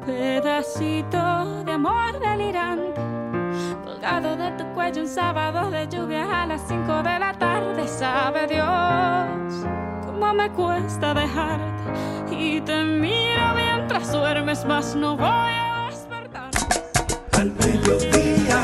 Pedacito 0.05 1.63
de 1.65 1.71
amor 1.71 2.19
delirante, 2.19 3.01
colgado 3.83 4.35
de 4.35 4.51
tu 4.51 4.63
cuello 4.73 5.01
un 5.01 5.07
sábado 5.07 5.69
de 5.69 5.87
lluvia 5.87 6.43
a 6.43 6.45
las 6.47 6.61
5 6.67 7.03
de 7.03 7.19
la 7.19 7.33
tarde. 7.33 7.87
Sabe 7.87 8.47
Dios 8.47 9.65
cómo 10.05 10.33
me 10.33 10.49
cuesta 10.51 11.13
dejarte. 11.13 11.83
Y 12.31 12.61
te 12.61 12.83
miro 12.83 13.53
mientras 13.55 14.11
duermes, 14.11 14.65
más 14.65 14.95
no 14.95 15.17
voy 15.17 15.27
a 15.27 15.87
despertar. 15.89 16.49
Al 17.37 17.51
mediodía, 17.51 18.61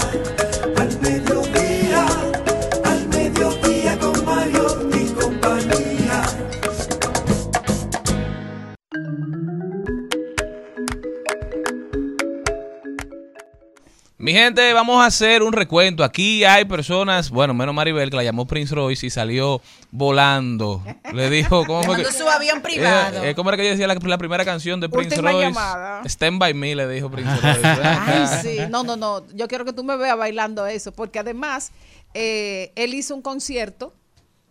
Mi 14.17 14.31
gente, 14.31 14.71
vamos 14.71 15.01
a 15.03 15.07
hacer 15.07 15.43
un 15.43 15.51
recuento. 15.51 16.01
Aquí 16.01 16.45
hay 16.45 16.63
personas, 16.63 17.29
bueno, 17.29 17.53
menos 17.53 17.75
Maribel, 17.75 18.09
que 18.09 18.15
la 18.15 18.23
llamó 18.23 18.45
Prince 18.47 18.73
Royce 18.73 19.05
y 19.07 19.09
salió 19.09 19.61
volando. 19.91 20.81
Le 21.11 21.29
dijo, 21.29 21.65
¿cómo 21.65 21.83
fue 21.83 21.97
que? 21.97 22.11
Su 22.13 22.27
avión 22.29 22.61
privado. 22.61 23.21
Eh, 23.23 23.31
eh, 23.31 23.35
¿Cómo 23.35 23.49
era 23.49 23.57
que 23.57 23.63
ella 23.63 23.71
decía 23.71 23.87
la, 23.87 23.95
la 23.95 24.17
primera 24.17 24.45
canción 24.45 24.79
de 24.79 24.87
Prince 24.87 25.15
Última 25.15 25.31
Royce? 25.31 25.47
llamada. 25.49 26.01
Stand 26.05 26.39
by 26.39 26.53
me, 26.53 26.75
le 26.75 26.87
dijo 26.87 27.11
Prince 27.11 27.29
Royce. 27.41 27.61
Ay, 27.67 28.27
sí. 28.41 28.57
No, 28.69 28.83
no, 28.83 28.95
no. 28.95 29.21
Yo 29.33 29.49
quiero 29.49 29.65
que 29.65 29.73
tú 29.73 29.83
me 29.83 29.97
veas 29.97 30.17
bailando 30.17 30.65
eso, 30.65 30.93
porque 30.93 31.19
además 31.19 31.73
eh, 32.13 32.71
él 32.75 32.93
hizo 32.93 33.15
un 33.15 33.21
concierto 33.21 33.93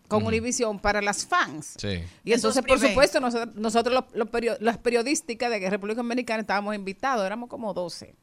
con 0.09 0.27
Univision 0.27 0.79
para 0.79 1.01
las 1.01 1.25
fans. 1.25 1.73
Sí. 1.79 2.03
Y 2.23 2.35
entonces, 2.35 2.63
por 2.63 2.79
supuesto, 2.79 3.19
nosotros, 3.19 3.55
nosotros 3.57 3.95
los, 3.95 4.05
los 4.13 4.29
perio- 4.29 4.59
las 4.61 4.77
periodísticas 4.77 5.51
de 5.51 5.71
República 5.71 6.03
Dominicana 6.03 6.43
estábamos 6.43 6.75
invitados, 6.75 7.25
éramos 7.25 7.49
como 7.49 7.73
12. 7.73 8.15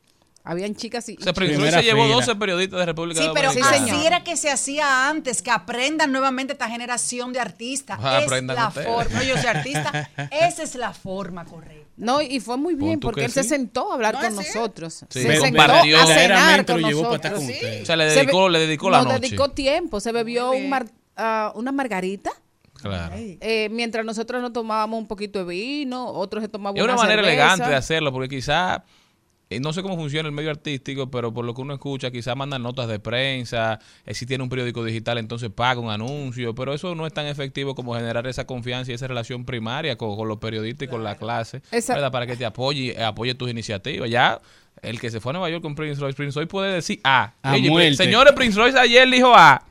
Habían 0.43 0.75
chicas 0.75 1.07
y... 1.09 1.17
O 1.17 1.21
sea, 1.21 1.33
Royce 1.33 1.71
se 1.71 1.83
llevó 1.83 2.07
12 2.07 2.35
periodistas 2.35 2.79
de 2.79 2.85
República 2.87 3.21
Sí, 3.21 3.29
pero 3.33 3.49
Dominicana. 3.49 3.93
así 3.95 4.05
era 4.07 4.23
que 4.23 4.35
se 4.35 4.49
hacía 4.49 5.07
antes, 5.07 5.41
que 5.43 5.51
aprendan 5.51 6.11
nuevamente 6.11 6.53
esta 6.53 6.67
generación 6.67 7.31
de 7.31 7.39
artistas. 7.39 7.99
Ah, 8.01 8.19
es 8.19 8.25
aprendan 8.25 8.55
la 8.55 8.67
ustedes. 8.69 8.87
forma. 8.87 9.19
No, 9.19 9.23
yo 9.23 9.37
soy 9.37 9.45
artista. 9.45 10.09
Esa 10.31 10.63
es 10.63 10.73
la 10.75 10.93
forma 10.93 11.45
correcta. 11.45 11.87
No, 11.97 12.21
y 12.23 12.39
fue 12.39 12.57
muy 12.57 12.73
bien 12.73 12.99
porque 12.99 13.21
que 13.21 13.25
él 13.25 13.31
se 13.31 13.43
sí. 13.43 13.49
sentó 13.49 13.91
a 13.91 13.95
hablar 13.95 14.15
No, 14.15 14.21
con 14.21 14.35
nosotros. 14.35 15.05
Sí, 15.09 15.21
se 15.21 15.27
sentó 15.39 15.45
compartió. 15.45 15.99
a 16.01 16.05
cenar 16.07 16.65
con 16.65 16.81
lo 16.81 16.87
llevó 16.87 17.01
para 17.03 17.11
nosotros. 17.11 17.15
estar 17.15 17.33
con 17.33 17.43
ustedes. 17.45 17.83
O 17.83 17.85
sea, 17.85 17.95
le 17.95 18.05
dedicó, 18.05 18.49
le 18.49 18.59
dedicó 18.59 18.89
la 18.89 18.97
nos 19.03 19.07
noche. 19.13 19.19
dedicó 19.19 19.49
tiempo, 19.51 19.99
se 19.99 20.11
bebió 20.11 20.51
un 20.53 20.69
mar- 20.69 20.87
ah, 21.17 21.51
una 21.55 21.71
margarita. 21.71 22.31
Claro. 22.81 23.13
eh, 23.15 23.69
mientras 23.69 24.03
nosotros 24.03 24.41
nos 24.41 24.53
tomábamos 24.53 24.97
un 24.97 25.07
poquito 25.07 25.45
de 25.45 25.45
vino, 25.53 26.07
otros 26.07 26.41
se 26.41 26.49
tomaban 26.49 26.75
Es 26.77 26.83
una 26.83 26.93
una 26.93 27.03
manera 27.03 27.21
cerveza. 27.21 27.43
elegante 27.43 27.69
de 27.69 27.75
hacerlo, 27.75 28.11
porque 28.11 28.27
quizá, 28.27 28.83
no 29.59 29.73
sé 29.73 29.81
cómo 29.81 29.95
funciona 29.95 30.29
el 30.29 30.33
medio 30.33 30.49
artístico, 30.51 31.11
pero 31.11 31.33
por 31.33 31.43
lo 31.45 31.53
que 31.53 31.61
uno 31.61 31.73
escucha, 31.73 32.11
quizá 32.11 32.35
mandan 32.35 32.63
notas 32.63 32.87
de 32.87 32.99
prensa, 32.99 33.79
eh, 34.05 34.13
si 34.13 34.25
tiene 34.25 34.43
un 34.43 34.49
periódico 34.49 34.83
digital, 34.85 35.17
entonces 35.17 35.49
paga 35.49 35.79
un 35.79 35.89
anuncio, 35.89 36.55
pero 36.55 36.73
eso 36.73 36.95
no 36.95 37.05
es 37.05 37.13
tan 37.13 37.25
efectivo 37.25 37.75
como 37.75 37.93
generar 37.95 38.25
esa 38.27 38.45
confianza 38.45 38.91
y 38.91 38.95
esa 38.95 39.07
relación 39.07 39.45
primaria 39.45 39.97
con, 39.97 40.15
con 40.15 40.27
los 40.27 40.37
periodistas 40.37 40.87
y 40.87 40.89
con 40.89 41.03
la 41.03 41.15
clase, 41.15 41.61
Esa- 41.71 41.93
¿verdad? 41.95 42.11
Para 42.11 42.25
que 42.27 42.35
te 42.35 42.45
apoye, 42.45 42.91
eh, 42.99 43.03
apoye 43.03 43.35
tus 43.35 43.49
iniciativas. 43.49 44.09
Ya, 44.09 44.39
el 44.81 44.99
que 44.99 45.11
se 45.11 45.19
fue 45.19 45.31
a 45.31 45.33
Nueva 45.33 45.49
York 45.49 45.61
con 45.61 45.75
Prince 45.75 45.99
Royce, 45.99 46.15
Prince 46.15 46.35
Royce 46.39 46.47
puede 46.47 46.73
decir 46.75 46.99
A. 47.03 47.33
A 47.43 47.51
señores, 47.97 48.33
Prince 48.33 48.57
Royce 48.57 48.79
ayer 48.79 49.09
dijo 49.09 49.33
A. 49.35 49.65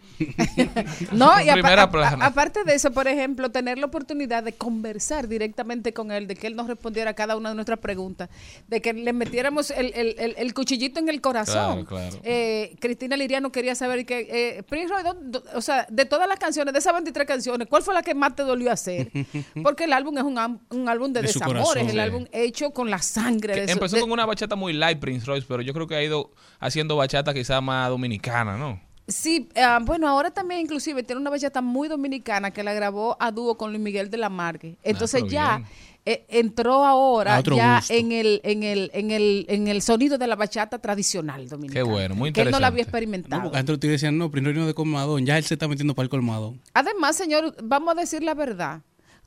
No, 1.13 1.41
y 1.41 1.49
aparte 1.49 2.65
de 2.65 2.75
eso, 2.75 2.91
por 2.93 3.09
ejemplo, 3.09 3.51
tener 3.51 3.79
la 3.79 3.87
oportunidad 3.87 4.43
de 4.43 4.53
conversar 4.53 5.29
directamente 5.29 5.93
con 5.93 6.13
él, 6.13 6.27
de 6.27 6.37
que 6.37 6.47
él 6.47 6.57
nos 6.57 6.67
respondiera 6.67 7.11
a 7.11 7.15
cada 7.15 7.37
una 7.37 7.51
de 7.51 7.55
nuestras 7.55 7.79
preguntas, 7.79 8.29
de 8.69 8.81
que 8.81 8.93
le 8.93 9.13
metiéramos 9.13 9.71
el, 9.71 9.93
el- 9.95 10.15
el- 10.19 10.35
el 10.37 10.55
cuchillito 10.55 11.01
en 11.01 11.09
el 11.09 11.21
corazón. 11.21 11.85
Claro, 11.85 12.09
claro. 12.11 12.17
Eh, 12.25 12.77
Cristina 12.81 13.17
Liriano 13.17 13.51
quería 13.53 13.75
saber 13.75 14.05
que, 14.07 14.27
eh, 14.59 14.63
Prince 14.65 14.93
Roy, 14.93 15.03
¿dó- 15.03 15.15
dó- 15.21 15.43
o 15.55 15.61
sea, 15.61 15.87
de 15.91 16.05
todas 16.05 16.29
las 16.29 16.39
canciones, 16.39 16.73
de 16.73 16.79
esas 16.81 16.93
23 16.93 17.27
canciones, 17.27 17.69
¿cuál 17.69 17.83
fue 17.83 17.95
la 17.95 18.03
que 18.03 18.15
más 18.15 18.35
te 18.37 18.43
dolió 18.43 18.71
hacer? 18.73 19.11
Porque 19.63 19.85
el 19.85 19.93
álbum 19.93 20.17
es 20.19 20.25
un, 20.25 20.39
un 20.71 20.89
álbum 20.89 21.13
de, 21.13 21.21
De 21.23 21.27
desamores, 21.29 21.63
corazón, 21.65 21.87
el 21.87 21.93
sí. 21.93 21.99
álbum 21.99 22.27
hecho 22.33 22.71
con 22.71 22.91
la 22.91 22.99
sangre. 22.99 23.55
Que 23.55 23.61
de 23.63 23.67
su- 23.69 23.73
empezó 23.75 23.97
de- 23.97 24.03
con 24.03 24.11
una 24.13 24.27
bachata 24.27 24.57
muy 24.57 24.73
light, 24.73 24.99
Prince 24.99 25.27
Royce, 25.27 25.47
pero 25.49 25.63
yo 25.63 25.73
creo 25.73 25.87
que 25.87 25.95
ha 25.97 26.03
ido 26.03 26.31
haciendo 26.59 26.97
bachata 26.97 27.33
quizá 27.35 27.61
más 27.61 27.89
dominicana, 27.89 28.57
¿no? 28.57 28.81
Sí, 29.11 29.49
ah, 29.57 29.79
bueno, 29.83 30.09
ahora 30.09 30.31
también 30.31 30.61
inclusive 30.61 31.03
tiene 31.03 31.21
una 31.21 31.31
bachata 31.31 31.61
muy 31.61 31.89
dominicana 31.89 32.51
que 32.51 32.63
la 32.63 32.73
grabó 32.73 33.17
a 33.21 33.31
dúo 33.31 33.57
con 33.57 33.71
Luis 33.71 33.83
Miguel 33.83 34.09
de 34.11 34.17
la 34.17 34.29
Margue. 34.29 34.77
Entonces 34.83 35.23
Ah, 35.23 35.27
pero 35.27 35.33
ya 35.33 35.63
eh, 36.07 36.25
entró 36.29 36.85
ahora 36.87 37.41
ya 37.41 37.77
gusto. 37.77 37.93
en 37.93 38.13
el, 38.13 38.41
en 38.45 38.63
el, 38.63 38.91
en 38.95 39.11
el, 39.11 39.45
en 39.49 39.69
el 39.69 39.83
sonido 39.83 40.17
de 40.17 40.27
la 40.27 40.37
bachata 40.37 40.79
tradicional 40.79 41.49
dominicana. 41.49 41.85
Qué 41.85 41.91
bueno, 41.91 42.15
muy 42.15 42.33
Que 42.33 42.43
él 42.43 42.51
no 42.51 42.59
la 42.61 42.69
había 42.69 42.83
interesante. 42.83 42.83
experimentado. 42.83 43.55
Antes 43.55 43.75
ustedes 43.75 43.93
decían, 44.01 44.17
no, 44.17 44.31
primero 44.31 44.59
no 44.61 44.67
de 44.67 44.75
colmadón, 44.75 45.27
ya 45.27 45.37
él 45.37 45.45
se 45.45 45.55
está 45.55 45.69
metiendo 45.69 45.95
para 45.95 46.05
el 46.05 46.11
colmadón. 46.11 46.61
Además, 46.73 47.17
señor, 47.17 47.55
vamos 47.63 47.97
a 47.97 48.01
decir 48.01 48.23
la 48.23 48.35
verdad. 48.35 48.81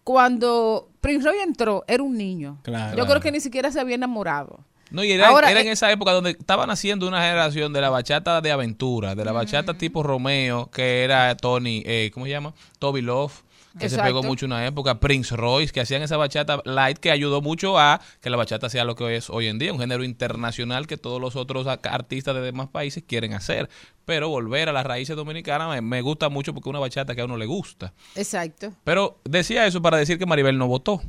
Cuando 0.04 0.90
Prince 1.00 1.26
Roy 1.26 1.38
entró, 1.40 1.84
era 1.88 2.04
un 2.04 2.18
niño. 2.18 2.60
Claro. 2.64 2.98
Yo 2.98 3.06
creo 3.06 3.22
que 3.22 3.32
ni 3.32 3.40
siquiera 3.40 3.72
se 3.72 3.80
había 3.80 3.96
enamorado. 3.96 4.66
No, 4.94 5.04
y 5.04 5.12
era, 5.12 5.30
Ahora, 5.30 5.50
era 5.50 5.60
en 5.60 5.68
eh, 5.68 5.72
esa 5.72 5.92
época 5.92 6.12
donde 6.12 6.32
estaban 6.32 6.70
haciendo 6.70 7.08
una 7.08 7.20
generación 7.20 7.74
de 7.74 7.82
la 7.82 7.90
bachata 7.90 8.42
de 8.42 8.52
aventura, 8.52 9.16
de 9.16 9.26
la 9.26 9.32
bachata 9.32 9.74
tipo 9.74 10.04
Romeo, 10.04 10.70
que 10.72 11.04
era 11.04 11.36
Tony, 11.36 11.82
eh, 11.84 12.12
¿cómo 12.14 12.28
se 12.28 12.32
llama? 12.32 12.54
Toby 12.78 13.02
Love, 13.02 13.34
que 13.80 13.90
se 13.90 13.98
pegó 13.98 14.22
mucho 14.22 14.46
en 14.46 14.52
una 14.52 14.68
época, 14.68 15.00
Prince 15.00 15.36
Royce, 15.36 15.74
que 15.74 15.82
hacían 15.82 16.04
esa 16.04 16.16
bachata 16.16 16.62
light 16.66 17.00
que 17.00 17.10
ayudó 17.10 17.42
mucho 17.42 17.80
a 17.80 18.02
que 18.22 18.30
la 18.30 18.38
bachata 18.38 18.70
sea 18.70 18.86
lo 18.86 18.96
que 18.96 19.16
es 19.16 19.32
hoy 19.32 19.48
en 19.48 19.58
día, 19.58 19.74
un 19.74 19.80
género 19.80 20.04
internacional 20.04 20.86
que 20.86 20.98
todos 20.98 21.20
los 21.20 21.36
otros 21.36 21.66
artistas 21.66 22.36
de 22.36 22.42
demás 22.42 22.68
países 22.68 23.04
quieren 23.06 23.34
hacer. 23.34 23.70
Pero 24.06 24.30
volver 24.30 24.70
a 24.70 24.74
las 24.74 24.86
raíces 24.86 25.16
dominicanas 25.16 25.70
me, 25.72 25.82
me 25.82 26.02
gusta 26.04 26.30
mucho 26.30 26.54
porque 26.54 26.70
es 26.70 26.72
una 26.72 26.80
bachata 26.80 27.16
que 27.16 27.22
a 27.22 27.26
uno 27.26 27.38
le 27.38 27.48
gusta. 27.48 27.94
Exacto. 28.16 28.74
Pero 28.84 29.18
decía 29.24 29.66
eso 29.66 29.82
para 29.82 29.98
decir 29.98 30.20
que 30.20 30.28
Maribel 30.28 30.60
no 30.60 30.68
votó. 30.68 31.02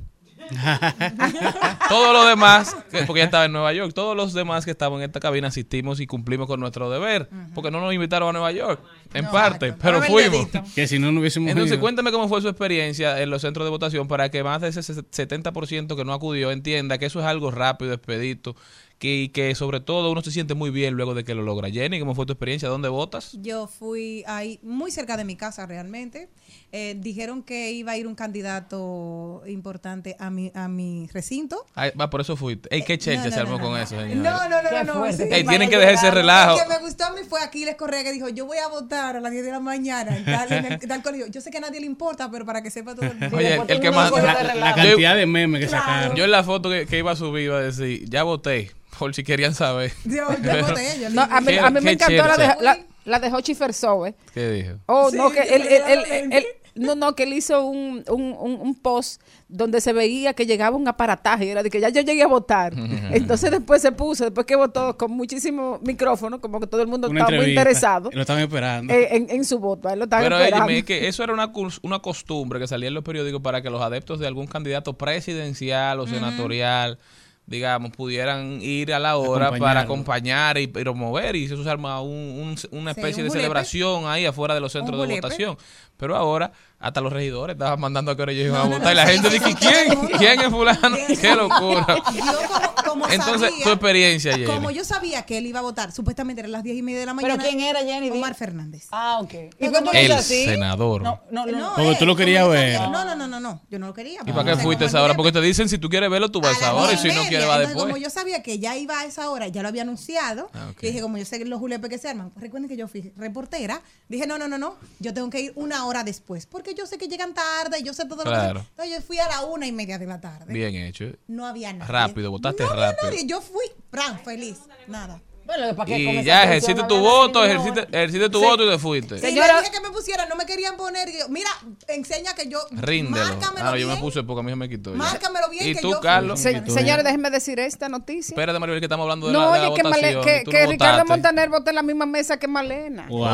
Todos 1.88 2.12
los 2.12 2.28
demás, 2.28 2.76
que- 2.90 3.02
porque 3.04 3.20
ella 3.20 3.26
estaba 3.26 3.44
en 3.44 3.52
Nueva 3.52 3.72
York, 3.72 3.92
todos 3.94 4.16
los 4.16 4.32
demás 4.32 4.64
que 4.64 4.70
estaban 4.70 4.98
en 5.00 5.04
esta 5.06 5.20
cabina 5.20 5.48
asistimos 5.48 6.00
y 6.00 6.06
cumplimos 6.06 6.46
con 6.46 6.60
nuestro 6.60 6.90
deber, 6.90 7.28
porque 7.54 7.70
no 7.70 7.80
nos 7.80 7.92
invitaron 7.92 8.28
a 8.28 8.32
Nueva 8.32 8.52
York, 8.52 8.80
en 9.12 9.26
parte, 9.30 9.72
pero 9.74 10.02
fuimos. 10.02 10.48
Que 10.74 10.86
si 10.86 10.98
no, 10.98 11.12
no 11.12 11.20
hubiésemos 11.20 11.50
Entonces, 11.50 11.72
ido. 11.74 11.80
cuéntame 11.80 12.10
cómo 12.12 12.28
fue 12.28 12.40
su 12.40 12.48
experiencia 12.48 13.20
en 13.20 13.30
los 13.30 13.42
centros 13.42 13.66
de 13.66 13.70
votación 13.70 14.08
para 14.08 14.30
que 14.30 14.42
más 14.42 14.60
de 14.60 14.68
ese 14.68 14.80
70% 14.82 15.96
que 15.96 16.04
no 16.04 16.12
acudió 16.12 16.50
entienda 16.50 16.98
que 16.98 17.06
eso 17.06 17.20
es 17.20 17.26
algo 17.26 17.50
rápido, 17.50 17.92
expedito, 17.92 18.56
que, 19.04 19.14
y 19.24 19.28
que 19.28 19.54
sobre 19.54 19.80
todo 19.80 20.10
uno 20.10 20.22
se 20.22 20.30
siente 20.30 20.54
muy 20.54 20.70
bien 20.70 20.94
luego 20.94 21.14
de 21.14 21.24
que 21.24 21.34
lo 21.34 21.42
logra. 21.42 21.68
Jenny, 21.70 22.00
¿cómo 22.00 22.14
fue 22.14 22.24
tu 22.24 22.32
experiencia? 22.32 22.68
¿Dónde 22.70 22.88
votas? 22.88 23.36
Yo 23.42 23.66
fui 23.66 24.24
ahí 24.26 24.58
muy 24.62 24.90
cerca 24.90 25.16
de 25.18 25.24
mi 25.24 25.36
casa 25.36 25.66
realmente. 25.66 26.28
Eh, 26.72 26.96
dijeron 26.98 27.42
que 27.42 27.70
iba 27.72 27.92
a 27.92 27.96
ir 27.98 28.06
un 28.06 28.14
candidato 28.14 29.42
importante 29.46 30.16
a 30.18 30.30
mi, 30.30 30.50
a 30.54 30.68
mi 30.68 31.06
recinto. 31.12 31.64
Ay, 31.74 31.90
va, 32.00 32.10
por 32.10 32.20
eso 32.20 32.34
fuiste. 32.36 32.68
Ey, 32.74 32.82
qué 32.82 32.98
chelcha 32.98 33.24
no, 33.26 33.30
se 33.30 33.36
no, 33.36 33.42
armó 33.42 33.58
no, 33.58 33.64
con 33.64 33.72
no. 33.72 33.78
eso, 33.78 34.00
señor. 34.00 34.16
No, 34.16 34.48
no, 34.48 34.62
no, 34.62 34.84
no, 35.06 35.12
sí. 35.12 35.22
Ey, 35.30 35.44
tienen 35.44 35.68
que 35.70 35.76
dejar 35.76 35.94
ese 35.94 36.10
relajo. 36.10 36.56
Lo 36.58 36.62
que 36.64 36.68
me 36.70 36.78
gustó 36.80 37.04
a 37.04 37.10
mí 37.12 37.20
fue 37.28 37.40
Aquiles 37.42 37.76
Correa 37.76 38.02
que 38.02 38.12
dijo, 38.12 38.28
yo 38.30 38.46
voy 38.46 38.58
a 38.58 38.68
votar 38.68 39.16
a 39.16 39.20
las 39.20 39.30
10 39.30 39.44
de 39.44 39.50
la 39.52 39.60
mañana 39.60 40.16
en 40.16 40.24
tal, 40.24 40.52
en 40.52 40.64
el- 40.72 40.78
tal 40.80 41.02
colegio. 41.02 41.26
Yo 41.28 41.40
sé 41.40 41.50
que 41.50 41.58
a 41.58 41.60
nadie 41.60 41.78
le 41.80 41.86
importa, 41.86 42.30
pero 42.30 42.44
para 42.44 42.62
que 42.62 42.70
sepa 42.70 42.94
todo 42.94 43.06
el 43.06 43.16
mundo. 43.18 43.36
Oye, 43.36 43.60
el 43.68 43.80
que 43.80 43.90
más... 43.90 44.10
La, 44.10 44.54
la 44.54 44.74
cantidad 44.74 45.14
de 45.14 45.26
memes 45.26 45.60
que 45.60 45.68
sacaron. 45.68 46.16
Yo 46.16 46.24
en 46.24 46.30
la 46.30 46.42
foto 46.42 46.70
que, 46.70 46.86
que 46.86 46.98
iba 46.98 47.12
a 47.12 47.16
subir 47.16 47.44
iba 47.44 47.58
a 47.58 47.62
decir, 47.62 48.08
ya 48.08 48.22
voté, 48.22 48.70
por 48.98 49.14
si 49.14 49.22
querían 49.24 49.54
saber. 49.54 49.92
Yo, 50.04 50.28
yo 50.42 50.66
voté, 50.68 51.00
yo 51.00 51.10
No, 51.10 51.22
a 51.22 51.40
mí, 51.40 51.46
Qué- 51.48 51.60
a 51.60 51.70
mí 51.70 51.80
me 51.80 51.92
encantó 51.92 52.26
la 52.26 52.36
de, 52.36 52.62
la, 52.62 52.78
la 53.04 53.18
de 53.20 53.32
Hochi 53.32 53.54
Fersoe. 53.54 54.14
¿Qué 54.32 54.50
dijo? 54.50 54.74
Oh, 54.86 55.10
Sí, 55.10 55.16
no, 55.16 55.30
que 55.30 55.40
él, 55.42 56.44
no, 56.76 56.96
no, 56.96 57.14
que 57.14 57.22
él 57.22 57.32
hizo 57.34 57.64
un, 57.66 58.02
un, 58.10 58.22
un, 58.36 58.58
un 58.60 58.74
post 58.74 59.22
donde 59.46 59.80
se 59.80 59.92
veía 59.92 60.34
que 60.34 60.44
llegaba 60.44 60.76
un 60.76 60.88
aparataje 60.88 61.48
era 61.48 61.62
de 61.62 61.70
que 61.70 61.78
ya 61.80 61.88
yo 61.90 62.00
llegué 62.00 62.22
a 62.24 62.26
votar. 62.26 62.74
Entonces 63.12 63.52
después 63.52 63.80
se 63.80 63.92
puso, 63.92 64.24
después 64.24 64.44
que 64.44 64.56
votó 64.56 64.96
con 64.98 65.12
muchísimo 65.12 65.78
micrófono, 65.86 66.40
como 66.40 66.58
que 66.58 66.66
todo 66.66 66.82
el 66.82 66.88
mundo 66.88 67.08
Una 67.08 67.20
estaba 67.20 67.36
muy 67.40 67.50
interesado 67.50 68.10
Lo 68.12 68.20
estaban 68.22 68.42
esperando. 68.42 68.92
eh, 68.92 69.08
en, 69.14 69.30
en 69.30 69.44
su 69.44 69.60
voto. 69.60 69.88
Él 69.88 70.00
lo 70.00 70.04
estaba 70.06 70.22
Pero 70.24 70.36
esperando. 70.36 70.64
óyeme, 70.66 70.78
es 70.80 70.84
que 70.84 71.06
eso 71.06 71.22
era 71.22 71.32
una, 71.32 71.52
una 71.82 71.98
costumbre 72.00 72.58
que 72.58 72.66
salía 72.66 72.88
en 72.88 72.94
los 72.94 73.04
periódicos 73.04 73.40
para 73.40 73.62
que 73.62 73.70
los 73.70 73.80
adeptos 73.80 74.18
de 74.18 74.26
algún 74.26 74.48
candidato 74.48 74.94
presidencial 74.94 76.00
o 76.00 76.08
senatorial, 76.08 76.98
digamos, 77.46 77.90
pudieran 77.92 78.60
ir 78.62 78.94
a 78.94 78.98
la 78.98 79.16
hora 79.16 79.50
para 79.58 79.80
acompañar 79.80 80.56
y 80.58 80.66
promover. 80.66 81.36
Y 81.36 81.44
eso 81.44 81.62
se 81.62 81.68
arma 81.70 82.00
un- 82.00 82.10
un- 82.10 82.78
una 82.78 82.94
Sí, 82.94 83.00
especie 83.00 83.22
un 83.22 83.28
de 83.28 83.28
julepe. 83.28 83.30
celebración 83.32 84.06
ahí 84.06 84.24
afuera 84.26 84.54
de 84.54 84.60
los 84.60 84.72
centros 84.72 85.06
de 85.06 85.14
votación. 85.14 85.56
Pero 85.96 86.16
ahora, 86.16 86.50
hasta 86.80 87.00
los 87.00 87.12
regidores 87.12 87.54
estaban 87.54 87.78
mandando 87.80 88.10
a 88.10 88.16
que 88.16 88.22
ellos 88.24 88.46
iban 88.46 88.60
a 88.60 88.64
votar. 88.76 88.92
y 88.92 88.96
la 88.96 89.06
gente 89.06 89.30
dice, 89.30 89.54
¿quién? 89.54 90.06
¿Quién 90.18 90.40
es 90.40 90.48
fulano? 90.48 90.96
¡Qué 91.20 91.34
locura! 91.34 91.86
Yo 92.12 92.84
como, 92.84 92.84
como 92.84 93.08
Entonces, 93.08 93.50
sabía- 93.50 93.64
tu 93.64 93.70
experiencia, 93.70 94.32
Jenny. 94.32 94.44
Como 94.44 94.70
yo 94.70 94.84
sabía 94.84 95.22
que 95.22 95.38
él 95.38 95.46
iba 95.46 95.60
a 95.60 95.62
votar, 95.62 95.92
supuestamente 95.92 96.40
eran 96.40 96.52
las 96.52 96.62
10 96.64 96.76
y 96.76 96.82
media 96.82 97.00
de 97.00 97.06
la 97.06 97.14
¿Pero 97.14 97.28
mañana. 97.28 97.42
quién 97.42 97.60
era, 97.60 97.80
Jenny? 97.80 98.10
Omar 98.10 98.34
Fernández. 98.34 98.88
Ah, 98.90 99.18
ok. 99.22 99.32
¿Y 99.58 99.68
No, 99.68 99.92
El 99.92 100.12
así? 100.12 100.44
senador. 100.44 101.02
No, 101.02 101.20
no, 101.30 101.46
no. 101.46 101.72
Porque 101.76 101.96
tú 101.98 102.06
lo 102.06 102.16
querías 102.16 102.48
ver. 102.48 102.80
No, 102.80 102.90
no, 102.90 103.04
no, 103.04 103.14
no. 103.16 103.28
no, 103.28 103.40
no, 103.40 103.62
yo 103.70 103.78
no 103.78 103.86
lo 103.86 103.94
quería. 103.94 104.20
¿Y 104.26 104.32
para 104.32 104.54
qué 104.56 104.60
fuiste 104.62 104.84
a 104.84 104.86
esa 104.88 105.02
hora? 105.02 105.14
Porque 105.14 105.30
te 105.32 105.40
dicen 105.40 105.68
si 105.68 105.78
tú 105.78 105.88
quieres 105.88 106.10
verlo, 106.10 106.30
tú 106.30 106.40
vas 106.40 106.60
ahora 106.62 106.92
y 106.92 106.96
si 106.98 107.08
no 107.08 107.22
quieres, 107.28 107.48
va 107.48 107.58
después. 107.60 107.84
como 107.84 107.96
yo 107.96 108.10
sabía 108.10 108.42
que 108.42 108.58
ya 108.58 108.76
iba 108.76 108.98
a 109.00 109.04
esa 109.04 109.30
hora, 109.30 109.46
ya 109.48 109.62
lo 109.62 109.68
había 109.68 109.82
anunciado, 109.82 110.50
Ah, 110.52 110.72
y 110.80 110.86
dije, 110.88 111.00
como 111.00 111.16
yo 111.18 111.24
sé 111.24 111.38
que 111.38 111.44
los 111.44 111.60
julepes 111.60 111.88
que 111.88 111.98
se 111.98 112.08
arman, 112.08 112.32
recuerden 112.36 112.68
que 112.68 112.76
yo 112.76 112.88
fui 112.88 113.12
reportera, 113.16 113.80
dije, 114.08 114.26
no, 114.26 114.38
no, 114.38 114.48
no, 114.48 114.58
no, 114.58 114.76
yo 114.98 115.14
tengo 115.14 115.30
que 115.30 115.40
ir 115.40 115.52
una 115.54 115.83
hora 115.83 115.83
después, 116.04 116.46
porque 116.46 116.74
yo 116.74 116.86
sé 116.86 116.98
que 116.98 117.06
llegan 117.08 117.34
tarde, 117.34 117.82
yo 117.82 117.92
sé 117.94 118.06
todo 118.06 118.22
Claro. 118.24 118.54
lo 118.54 118.60
que... 118.60 118.66
Entonces 118.70 118.94
yo 118.96 119.02
fui 119.02 119.18
a 119.18 119.28
la 119.28 119.42
una 119.42 119.66
y 119.66 119.72
media 119.72 119.98
de 119.98 120.06
la 120.06 120.20
tarde. 120.20 120.52
Bien 120.52 120.74
hecho. 120.74 121.04
No 121.28 121.46
había 121.46 121.72
nada. 121.72 121.86
Rápido, 121.90 122.30
votaste 122.30 122.62
no, 122.64 122.70
rápido. 122.74 123.10
No, 123.10 123.16
no, 123.16 123.22
yo 123.26 123.40
fui, 123.40 123.64
Fran, 123.90 124.18
feliz, 124.20 124.58
nada. 124.88 125.20
Bueno, 125.46 125.76
¿para 125.76 125.98
Y 125.98 126.24
ya 126.24 126.44
ejerciste 126.44 126.84
tu 126.84 126.98
voto, 127.00 127.44
ejerciste, 127.44 127.82
ejerciste 127.92 128.30
tu 128.30 128.38
Sí. 128.38 128.44
voto 128.46 128.64
y 128.64 128.70
te 128.70 128.78
fuiste. 128.78 129.16
Le 129.20 129.30
dije 129.30 129.42
que 129.70 129.80
me 129.82 129.90
pusieran, 129.90 130.26
no 130.26 130.36
me 130.36 130.46
querían 130.46 130.74
poner, 130.78 131.06
y 131.10 131.18
yo, 131.18 131.28
mira, 131.28 131.50
enseña 131.86 132.34
que 132.34 132.48
yo... 132.48 132.60
Ríndelo. 132.70 133.26
Márcamelo 133.26 133.66
Ah, 133.68 133.76
yo 133.76 133.86
me 133.86 133.92
bien. 133.92 134.00
puse 134.00 134.22
porque 134.22 134.40
a 134.40 134.42
mí 134.42 134.50
se 134.52 134.56
me 134.56 134.70
quitó. 134.70 134.92
ya. 134.92 134.96
Márcamelo 134.96 135.50
bien 135.50 135.68
¿Y 135.68 135.74
que 135.74 135.82
tú, 135.82 135.90
yo. 135.90 136.00
Carlos? 136.00 136.40
Se- 136.40 136.64
señores, 136.70 137.04
déjenme 137.04 137.28
decir 137.30 137.60
esta 137.60 137.90
noticia. 137.90 138.32
Espérate, 138.32 138.58
Maribel, 138.58 138.80
que 138.80 138.86
estamos 138.86 139.04
hablando 139.04 139.26
de 139.26 139.34
No, 139.34 139.40
la, 139.50 139.52
de 139.52 139.58
la 139.64 139.68
oye, 139.68 139.76
que, 139.76 139.82
votación. 139.82 140.24
que, 140.24 140.42
Tú 140.46 140.50
que 140.50 140.64
no 140.64 140.70
Ricardo 140.70 140.92
votaste. 140.94 141.12
Montaner 141.12 141.48
votó 141.50 141.68
en 141.68 141.76
la 141.76 141.82
misma 141.82 142.06
mesa 142.06 142.38
que 142.38 142.48
Malena. 142.48 143.06
¡Wow! 143.10 143.28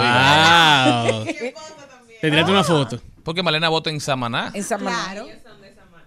Te 2.21 2.31
tiraste 2.31 2.51
una 2.53 2.65
foto. 2.65 3.01
Porque 3.23 3.43
Malena 3.43 3.69
vota 3.69 3.91
en 3.91 4.01
Samaná. 4.01 4.51
En 4.55 4.63
Samaná. 4.63 4.97
Claro. 5.13 5.27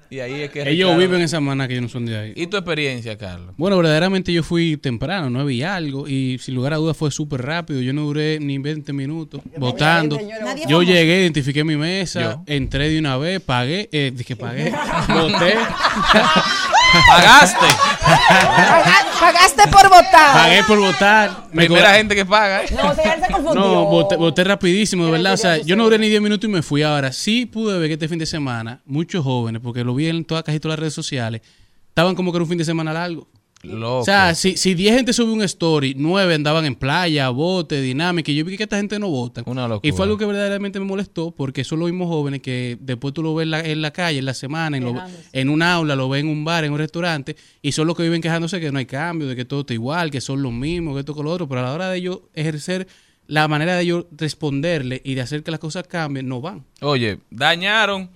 Y 0.10 0.20
ahí 0.20 0.42
es 0.44 0.52
que 0.52 0.62
Ellos 0.62 0.90
Ricardo- 0.92 0.98
viven 1.00 1.16
en 1.22 1.26
esa 1.26 1.40
mana 1.40 1.68
que 1.68 1.74
ellos 1.74 1.84
no 1.84 1.90
son 1.90 2.06
de 2.06 2.16
ahí. 2.16 2.34
¿Y 2.36 2.46
tu 2.46 2.56
experiencia, 2.56 3.18
Carlos? 3.18 3.56
Bueno, 3.58 3.78
verdaderamente 3.78 4.32
yo 4.32 4.44
fui 4.44 4.78
temprano, 4.78 5.28
no 5.32 5.40
había 5.40 5.76
algo 5.76 6.08
y 6.08 6.38
sin 6.38 6.54
lugar 6.54 6.74
a 6.74 6.76
dudas 6.78 6.96
fue 6.96 7.10
súper 7.10 7.42
rápido. 7.42 7.82
Yo 7.82 7.94
no 7.94 8.04
duré 8.04 8.38
ni 8.40 8.60
20 8.60 8.94
minutos 8.94 9.42
votando. 9.58 10.20
Nadie 10.44 10.66
Yo 10.70 10.84
llegué, 10.84 11.22
identifiqué 11.22 11.64
mi 11.64 11.78
mesa, 11.78 12.22
Yo. 12.22 12.44
entré 12.46 12.90
de 12.90 13.00
una 13.00 13.18
vez, 13.18 13.42
pagué, 13.42 13.90
eh, 13.92 14.12
dije 14.14 14.36
pagué, 14.36 14.72
voté, 15.08 15.56
¿Pagaste? 17.08 17.66
Paga- 18.02 19.06
Pagaste 19.20 19.68
por 19.72 19.90
votar. 19.90 20.34
pagué 20.34 20.64
por 20.64 20.80
votar. 20.80 21.48
Me 21.52 21.66
Primera 21.66 21.86
cobra- 21.88 21.98
gente 21.98 22.16
que 22.16 22.26
paga. 22.26 22.64
¿eh? 22.64 22.68
No, 22.72 22.94
se 22.96 23.32
confundió. 23.32 23.54
No, 23.56 23.86
voté, 23.86 24.16
voté 24.16 24.44
rapidísimo, 24.44 25.06
de 25.06 25.12
verdad. 25.12 25.34
O 25.34 25.38
sea, 25.38 25.58
yo 25.58 25.76
no 25.76 25.86
duré 25.86 25.98
ni 25.98 26.10
10 26.10 26.22
minutos 26.22 26.48
y 26.50 26.52
me 26.52 26.62
fui. 26.62 26.84
Ahora, 26.84 27.12
sí 27.12 27.46
pude 27.46 27.78
ver 27.80 27.88
que 27.90 27.94
este 27.94 28.08
fin 28.08 28.20
de 28.20 28.26
semana, 28.26 28.82
muchos 28.86 29.24
jóvenes, 29.24 29.62
porque 29.64 29.84
lo 29.84 29.96
vi 29.96 30.08
en 30.10 30.26
todas, 30.26 30.44
casi 30.44 30.60
todas 30.60 30.74
las 30.74 30.80
redes 30.82 30.94
sociales, 30.94 31.42
estaban 31.90 32.16
como 32.16 32.32
que 32.32 32.38
era 32.38 32.44
un 32.44 32.50
fin 32.50 32.58
de 32.58 32.66
semana 32.66 32.94
largo. 32.94 33.28
Loco. 33.64 34.00
O 34.00 34.04
sea, 34.06 34.36
si, 34.36 34.58
si 34.58 34.74
10 34.74 34.96
gente 34.96 35.14
subió 35.14 35.34
un 35.34 35.42
story, 35.44 35.96
9 35.98 36.34
andaban 36.36 36.66
en 36.66 36.76
playa, 36.76 37.30
bote, 37.30 37.80
dinámica, 37.82 38.30
y 38.32 38.36
yo 38.36 38.44
vi 38.44 38.58
que 38.58 38.64
esta 38.64 38.76
gente 38.78 39.00
no 39.00 39.08
vota. 39.10 39.42
Una 39.46 39.68
locura. 39.70 39.88
Y 39.88 39.96
fue 39.96 40.04
algo 40.06 40.18
que 40.18 40.26
verdaderamente 40.26 40.80
me 40.80 40.86
molestó, 40.86 41.32
porque 41.32 41.64
son 41.64 41.80
los 41.80 41.90
mismos 41.90 42.10
jóvenes 42.10 42.42
que 42.42 42.78
después 42.82 43.14
tú 43.14 43.24
lo 43.24 43.34
ves 43.36 43.46
en 43.46 43.52
la, 43.52 43.60
en 43.62 43.82
la 43.82 43.92
calle, 43.92 44.20
en 44.20 44.26
la 44.26 44.34
semana, 44.34 44.76
en, 44.78 44.84
lo- 44.84 44.92
en 45.32 45.50
un 45.50 45.62
aula, 45.62 45.96
lo 45.96 46.10
ves 46.10 46.22
en 46.22 46.28
un 46.30 46.44
bar, 46.44 46.66
en 46.66 46.74
un 46.74 46.78
restaurante, 46.80 47.36
y 47.62 47.72
son 47.72 47.88
los 47.88 47.96
que 47.96 48.04
viven 48.04 48.22
quejándose 48.22 48.60
que 48.60 48.72
no 48.72 48.80
hay 48.80 48.86
cambio, 48.86 49.28
de 49.28 49.36
que 49.36 49.46
todo 49.46 49.62
está 49.62 49.74
igual, 49.74 50.12
que 50.12 50.20
son 50.20 50.42
los 50.44 50.52
mismos, 50.52 50.94
que 50.96 51.00
esto 51.00 51.16
con 51.16 51.24
lo 51.26 51.32
otro, 51.32 51.48
pero 51.48 51.62
a 51.62 51.64
la 51.64 51.72
hora 51.74 51.90
de 51.90 51.98
ellos 52.00 52.20
ejercer 52.34 52.88
la 53.28 53.48
manera 53.48 53.76
de 53.78 53.84
ellos 53.84 54.06
responderle 54.12 55.02
y 55.06 55.16
de 55.16 55.22
hacer 55.22 55.42
que 55.44 55.52
las 55.52 55.62
cosas 55.62 55.88
cambien, 55.88 56.28
no 56.28 56.42
van. 56.42 56.66
Oye, 56.82 57.20
dañaron 57.32 58.10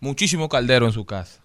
muchísimo 0.00 0.50
caldero 0.50 0.84
en 0.84 0.92
su 0.92 1.06
casa. 1.06 1.40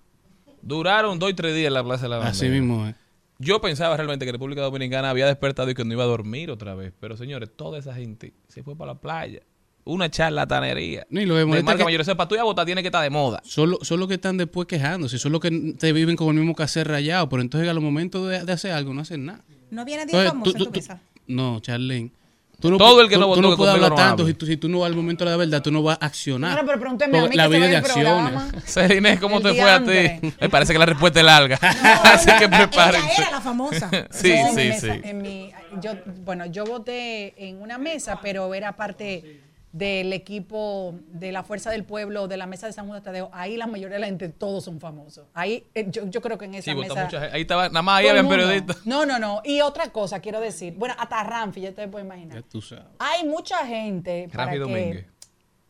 Duraron 0.61 1.19
dos 1.19 1.29
y 1.29 1.33
tres 1.33 1.55
días 1.55 1.67
en 1.67 1.73
la 1.75 1.83
Plaza 1.83 2.03
de 2.03 2.09
la 2.09 2.17
Bandera. 2.17 2.31
Así 2.37 2.49
mismo 2.49 2.87
es. 2.87 2.95
Yo 3.37 3.59
pensaba 3.61 3.95
realmente 3.97 4.25
que 4.25 4.31
República 4.31 4.61
Dominicana 4.61 5.09
había 5.09 5.25
despertado 5.27 5.69
y 5.69 5.73
que 5.73 5.83
no 5.83 5.93
iba 5.93 6.03
a 6.03 6.07
dormir 6.07 6.49
otra 6.51 6.73
vez. 6.75 6.93
Pero 6.99 7.17
señores, 7.17 7.49
toda 7.55 7.77
esa 7.79 7.93
gente 7.93 8.33
se 8.47 8.63
fue 8.63 8.75
para 8.77 8.93
la 8.93 8.99
playa. 8.99 9.41
Una 9.83 10.09
charlatanería. 10.09 11.05
No, 11.09 11.21
y 11.21 11.25
lo 11.25 11.35
que 11.35 11.39
de 11.41 11.45
marca 11.45 11.77
que- 11.77 11.83
mayor. 11.83 12.01
O 12.01 12.03
sea, 12.03 12.15
para 12.15 12.27
tú 12.27 12.35
ir 12.35 12.41
a 12.41 12.45
votar 12.45 12.65
tiene 12.65 12.81
que 12.81 12.87
estar 12.87 13.03
de 13.03 13.09
moda. 13.09 13.41
Son, 13.43 13.69
lo- 13.71 13.79
son 13.83 13.99
los 13.99 14.07
que 14.07 14.15
están 14.15 14.37
después 14.37 14.67
quejándose, 14.67 15.19
son 15.19 15.31
los 15.31 15.41
que 15.41 15.51
te 15.77 15.93
viven 15.93 16.15
con 16.15 16.29
el 16.29 16.35
mismo 16.35 16.55
caser 16.55 16.87
rayado, 16.87 17.29
pero 17.29 17.41
entonces 17.41 17.69
a 17.69 17.73
los 17.73 17.83
momentos 17.83 18.27
de, 18.29 18.43
de 18.45 18.51
hacer 18.51 18.71
algo 18.71 18.93
no 18.93 19.01
hacen 19.01 19.25
nada. 19.25 19.43
No 19.69 19.81
había 19.81 19.97
nadie 19.97 20.05
Entonces, 20.11 20.29
famoso 20.31 20.51
tú- 20.51 20.57
en 20.57 20.63
tu 20.63 20.65
tú- 20.65 20.71
mesa. 20.71 21.01
No, 21.27 21.59
Charlene. 21.59 22.11
Tú 22.59 22.71
no, 22.71 22.77
Todo 22.77 23.01
el 23.01 23.09
que 23.09 23.15
tú- 23.15 23.19
no 23.21 23.25
tú 23.27 23.29
votó 23.31 23.41
no 23.41 23.49
que 23.51 23.57
puedes 23.57 23.73
hablar 23.75 23.89
no 23.91 23.95
tanto. 23.95 24.25
Si 24.25 24.33
tú, 24.33 24.45
si 24.45 24.57
tú 24.57 24.69
no 24.69 24.79
vas 24.79 24.89
al 24.89 24.95
momento 24.95 25.25
de 25.25 25.31
la 25.31 25.37
verdad, 25.37 25.61
tú 25.61 25.71
no 25.71 25.83
vas 25.83 25.97
a 26.01 26.05
accionar. 26.05 26.63
Pero 26.65 26.79
pregúnteme 26.79 27.19
a 27.19 27.27
mí 27.27 27.35
la 27.35 27.47
vida 27.47 27.67
de 27.67 27.75
acciones. 27.77 28.33
Celine, 28.65 29.19
¿cómo 29.19 29.37
El 29.37 29.43
te 29.43 29.53
fue 29.61 29.69
a 29.71 29.79
ti? 29.83 30.33
Me 30.41 30.49
parece 30.49 30.73
que 30.73 30.79
la 30.79 30.85
respuesta 30.85 31.19
es 31.19 31.25
larga. 31.25 31.57
Así 32.03 32.29
que 32.39 32.47
prepárense. 32.47 33.07
Ella 33.07 33.21
era 33.27 33.31
la 33.31 33.41
famosa. 33.41 33.89
Sí, 34.11 34.31
mi 34.31 34.49
sí, 34.49 34.55
mesa- 34.55 34.93
sí. 34.93 35.01
en 35.03 35.21
mi- 35.21 35.51
yo, 35.81 35.91
bueno, 36.23 36.45
yo 36.45 36.63
voté 36.65 37.33
en 37.49 37.61
una 37.61 37.77
mesa, 37.77 38.19
pero 38.21 38.53
era 38.53 38.75
parte 38.75 39.41
del 39.75 40.13
equipo 40.13 40.95
de 41.09 41.33
la 41.33 41.43
Fuerza 41.43 41.69
del 41.69 41.83
Pueblo, 41.83 42.29
de 42.29 42.37
la 42.37 42.45
mesa 42.45 42.65
de 42.65 42.71
San 42.71 42.87
Juan 42.87 42.99
de 43.01 43.03
Tadeo. 43.03 43.29
Ahí 43.33 43.57
la 43.57 43.67
mayoría 43.67 43.95
de 43.95 43.99
la 43.99 44.05
gente, 44.05 44.29
todos 44.29 44.63
son 44.63 44.79
famosos. 44.79 45.27
Ahí, 45.33 45.67
eh, 45.73 45.87
yo, 45.89 46.05
yo 46.09 46.21
creo 46.21 46.37
que 46.37 46.45
en 46.45 46.55
esa 46.55 46.71
Sí, 46.71 46.77
mesa... 46.77 47.03
mucha 47.03 47.19
gente. 47.19 47.35
Ahí 47.35 47.41
estaba, 47.41 47.67
nada 47.67 47.81
más 47.81 47.99
ahí 47.99 48.07
habían 48.07 48.29
periodistas. 48.29 48.85
No, 48.85 49.05
no, 49.05 49.19
no. 49.19 49.41
Y 49.43 49.59
otra 49.59 49.91
cosa 49.91 50.21
quiero 50.21 50.39
decir. 50.39 50.75
Bueno, 50.77 50.95
hasta 50.97 51.21
Ramfi, 51.25 51.59
ya 51.59 51.73
te 51.73 51.89
puedo 51.89 52.05
imaginar. 52.05 52.41
Ya 52.41 52.47
tú 52.47 52.61
sabes. 52.61 52.85
Hay 52.99 53.27
mucha 53.27 53.67
gente 53.67 54.29
para 54.31 54.45
Ramfi 54.45 54.55
que... 54.55 54.59
Domínguez. 54.59 55.05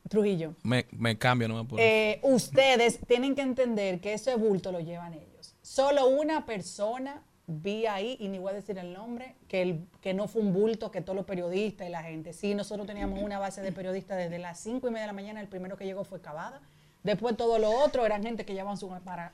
Trujillo. 0.07 0.53
Me, 0.61 0.85
me 0.91 1.17
cambio, 1.17 1.47
no 1.47 1.55
me 1.55 1.61
apuro. 1.61 1.81
Eh, 1.81 2.19
ustedes 2.21 2.99
tienen 3.07 3.33
que 3.33 3.41
entender 3.41 3.99
que 4.01 4.13
ese 4.13 4.35
bulto 4.35 4.71
lo 4.71 4.81
llevan 4.81 5.15
ellos. 5.15 5.55
Solo 5.63 6.05
una 6.09 6.45
persona 6.45 7.23
vi 7.47 7.85
ahí, 7.85 8.17
y 8.19 8.27
ni 8.27 8.39
voy 8.39 8.51
a 8.51 8.53
decir 8.53 8.77
el 8.77 8.93
nombre, 8.93 9.35
que, 9.47 9.61
el, 9.61 9.87
que 10.01 10.13
no 10.13 10.27
fue 10.27 10.41
un 10.41 10.53
bulto, 10.53 10.91
que 10.91 11.01
todos 11.01 11.15
los 11.15 11.25
periodistas 11.25 11.87
y 11.87 11.91
la 11.91 12.03
gente. 12.03 12.33
Sí, 12.33 12.55
nosotros 12.55 12.87
teníamos 12.87 13.21
una 13.21 13.39
base 13.39 13.61
de 13.61 13.71
periodistas 13.71 14.17
desde 14.17 14.39
las 14.39 14.59
cinco 14.59 14.87
y 14.87 14.91
media 14.91 15.03
de 15.03 15.07
la 15.07 15.13
mañana, 15.13 15.41
el 15.41 15.47
primero 15.47 15.77
que 15.77 15.85
llegó 15.85 16.03
fue 16.03 16.21
Cavada. 16.21 16.61
Después 17.03 17.37
todo 17.37 17.59
lo 17.59 17.69
otro 17.69 18.03
eran 18.03 18.23
gente 18.23 18.45
que 18.45 18.53
llevaban 18.53 18.77
su 18.77 18.91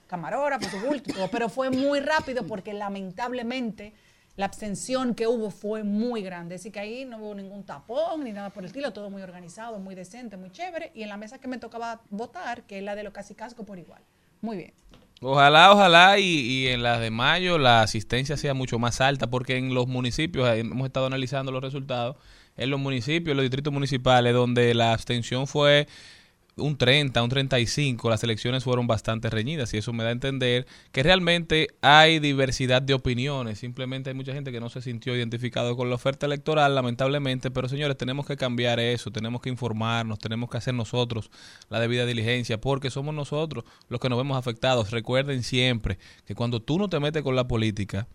camarógrafo, 0.07 0.69
su 0.69 0.85
bulto 0.85 1.13
todo. 1.13 1.29
Pero 1.31 1.47
fue 1.47 1.69
muy 1.69 2.01
rápido 2.01 2.45
porque 2.45 2.73
lamentablemente 2.73 3.93
la 4.35 4.45
abstención 4.45 5.15
que 5.15 5.25
hubo 5.25 5.51
fue 5.51 5.85
muy 5.85 6.21
grande. 6.21 6.55
Así 6.55 6.69
que 6.69 6.81
ahí 6.81 7.05
no 7.05 7.17
hubo 7.19 7.33
ningún 7.33 7.63
tapón 7.63 8.25
ni 8.25 8.33
nada 8.33 8.49
por 8.49 8.63
el 8.63 8.67
estilo, 8.67 8.91
todo 8.91 9.09
muy 9.09 9.21
organizado, 9.21 9.79
muy 9.79 9.95
decente, 9.95 10.35
muy 10.35 10.51
chévere. 10.51 10.91
Y 10.93 11.03
en 11.03 11.07
la 11.07 11.15
mesa 11.15 11.39
que 11.39 11.47
me 11.47 11.59
tocaba 11.59 12.01
votar, 12.09 12.63
que 12.63 12.79
es 12.79 12.83
la 12.83 12.93
de 12.93 13.03
los 13.03 13.13
casi 13.13 13.35
casco 13.35 13.63
por 13.63 13.79
igual. 13.79 14.01
Muy 14.41 14.57
bien. 14.57 14.73
Ojalá, 15.23 15.72
ojalá 15.72 16.18
y, 16.18 16.23
y 16.23 16.68
en 16.69 16.81
las 16.81 16.99
de 16.99 17.11
mayo 17.11 17.60
la 17.60 17.84
asistencia 17.84 18.38
sea 18.38 18.56
mucho 18.56 18.80
más 18.80 19.02
alta, 19.02 19.30
porque 19.30 19.56
en 19.57 19.73
los 19.76 19.88
municipios, 19.88 20.49
hemos 20.57 20.88
estado 20.88 21.06
analizando 21.06 21.52
los 21.52 21.61
resultados, 21.61 22.15
en 22.57 22.72
los 22.72 22.80
municipios, 22.80 23.31
en 23.31 23.38
los 23.38 23.43
distritos 23.43 23.72
municipales, 23.72 24.34
donde 24.34 24.73
la 24.73 24.93
abstención 24.93 25.45
fue 25.45 25.88
un 26.57 26.78
30, 26.78 27.22
un 27.23 27.30
35, 27.30 28.10
las 28.10 28.23
elecciones 28.23 28.64
fueron 28.64 28.88
bastante 28.88 29.30
reñidas 29.30 29.73
y 29.73 29.78
eso 29.78 29.94
me 29.94 30.03
da 30.03 30.10
a 30.10 30.11
entender 30.11 30.68
que 30.91 31.03
realmente 31.03 31.69
hay 31.82 32.19
diversidad 32.19 32.82
de 32.82 32.94
opiniones, 32.94 33.60
simplemente 33.60 34.10
hay 34.10 34.15
mucha 34.15 34.34
gente 34.34 34.52
que 34.52 34.60
no 34.60 34.69
se 34.69 34.82
sintió 34.82 35.15
identificado 35.15 35.76
con 35.78 35.90
la 35.90 35.95
oferta 35.95 36.26
electoral, 36.26 36.76
lamentablemente, 36.76 37.52
pero 37.52 37.69
señores, 37.69 37.98
tenemos 37.98 38.26
que 38.26 38.38
cambiar 38.38 38.80
eso, 38.80 39.11
tenemos 39.11 39.41
que 39.41 39.49
informarnos, 39.49 40.19
tenemos 40.19 40.49
que 40.49 40.57
hacer 40.57 40.73
nosotros 40.73 41.32
la 41.69 41.80
debida 41.80 42.06
diligencia, 42.06 42.60
porque 42.60 42.90
somos 42.90 43.15
nosotros 43.15 43.64
los 43.88 43.99
que 43.99 44.10
nos 44.10 44.18
vemos 44.18 44.38
afectados. 44.38 44.91
Recuerden 44.91 45.44
siempre 45.44 45.98
que 46.26 46.36
cuando 46.36 46.61
tú 46.61 46.78
no 46.78 46.90
te 46.90 46.99
metes 46.99 47.23
con 47.23 47.36
la 47.36 47.48
política, 47.48 48.07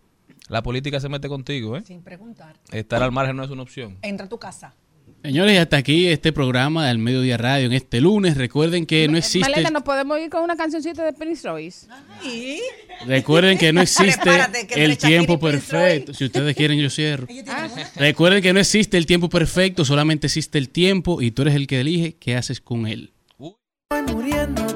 la 0.48 0.62
política 0.62 1.00
se 1.00 1.08
mete 1.08 1.28
contigo, 1.28 1.76
¿eh? 1.76 1.82
Sin 1.84 2.02
preguntar. 2.02 2.56
Estar 2.70 3.02
al 3.02 3.12
margen 3.12 3.36
no 3.36 3.44
es 3.44 3.50
una 3.50 3.62
opción. 3.62 3.98
Entra 4.02 4.26
a 4.26 4.28
tu 4.28 4.38
casa. 4.38 4.74
Señores, 5.26 5.54
y 5.54 5.56
hasta 5.56 5.76
aquí 5.78 6.06
este 6.06 6.32
programa 6.32 6.86
del 6.86 6.98
Mediodía 6.98 7.36
Radio 7.36 7.66
en 7.66 7.72
este 7.72 8.00
lunes. 8.00 8.36
Recuerden 8.36 8.86
que 8.86 9.08
no 9.08 9.18
existe... 9.18 9.40
Malena, 9.40 9.70
¿nos 9.70 9.82
podemos 9.82 10.20
ir 10.20 10.30
con 10.30 10.44
una 10.44 10.54
cancioncita 10.54 11.04
de 11.04 11.12
Prince 11.12 11.48
Royce? 11.48 11.88
Recuerden 13.08 13.58
que 13.58 13.72
no 13.72 13.80
existe 13.82 14.22
Prepárate, 14.22 14.68
que 14.68 14.74
entre 14.74 14.84
el 14.84 14.96
tiempo 14.96 15.40
perfecto. 15.40 16.14
Si 16.14 16.26
ustedes 16.26 16.54
quieren, 16.54 16.78
yo 16.78 16.88
cierro. 16.90 17.26
Ah. 17.48 17.66
Recuerden 17.96 18.40
que 18.40 18.52
no 18.52 18.60
existe 18.60 18.96
el 18.98 19.06
tiempo 19.06 19.28
perfecto, 19.28 19.84
solamente 19.84 20.28
existe 20.28 20.58
el 20.58 20.68
tiempo 20.68 21.20
y 21.20 21.32
tú 21.32 21.42
eres 21.42 21.56
el 21.56 21.66
que 21.66 21.80
elige 21.80 22.14
qué 22.20 22.36
haces 22.36 22.60
con 22.60 22.86
él. 22.86 23.12
Estoy 23.90 24.14
muriendo 24.14 24.75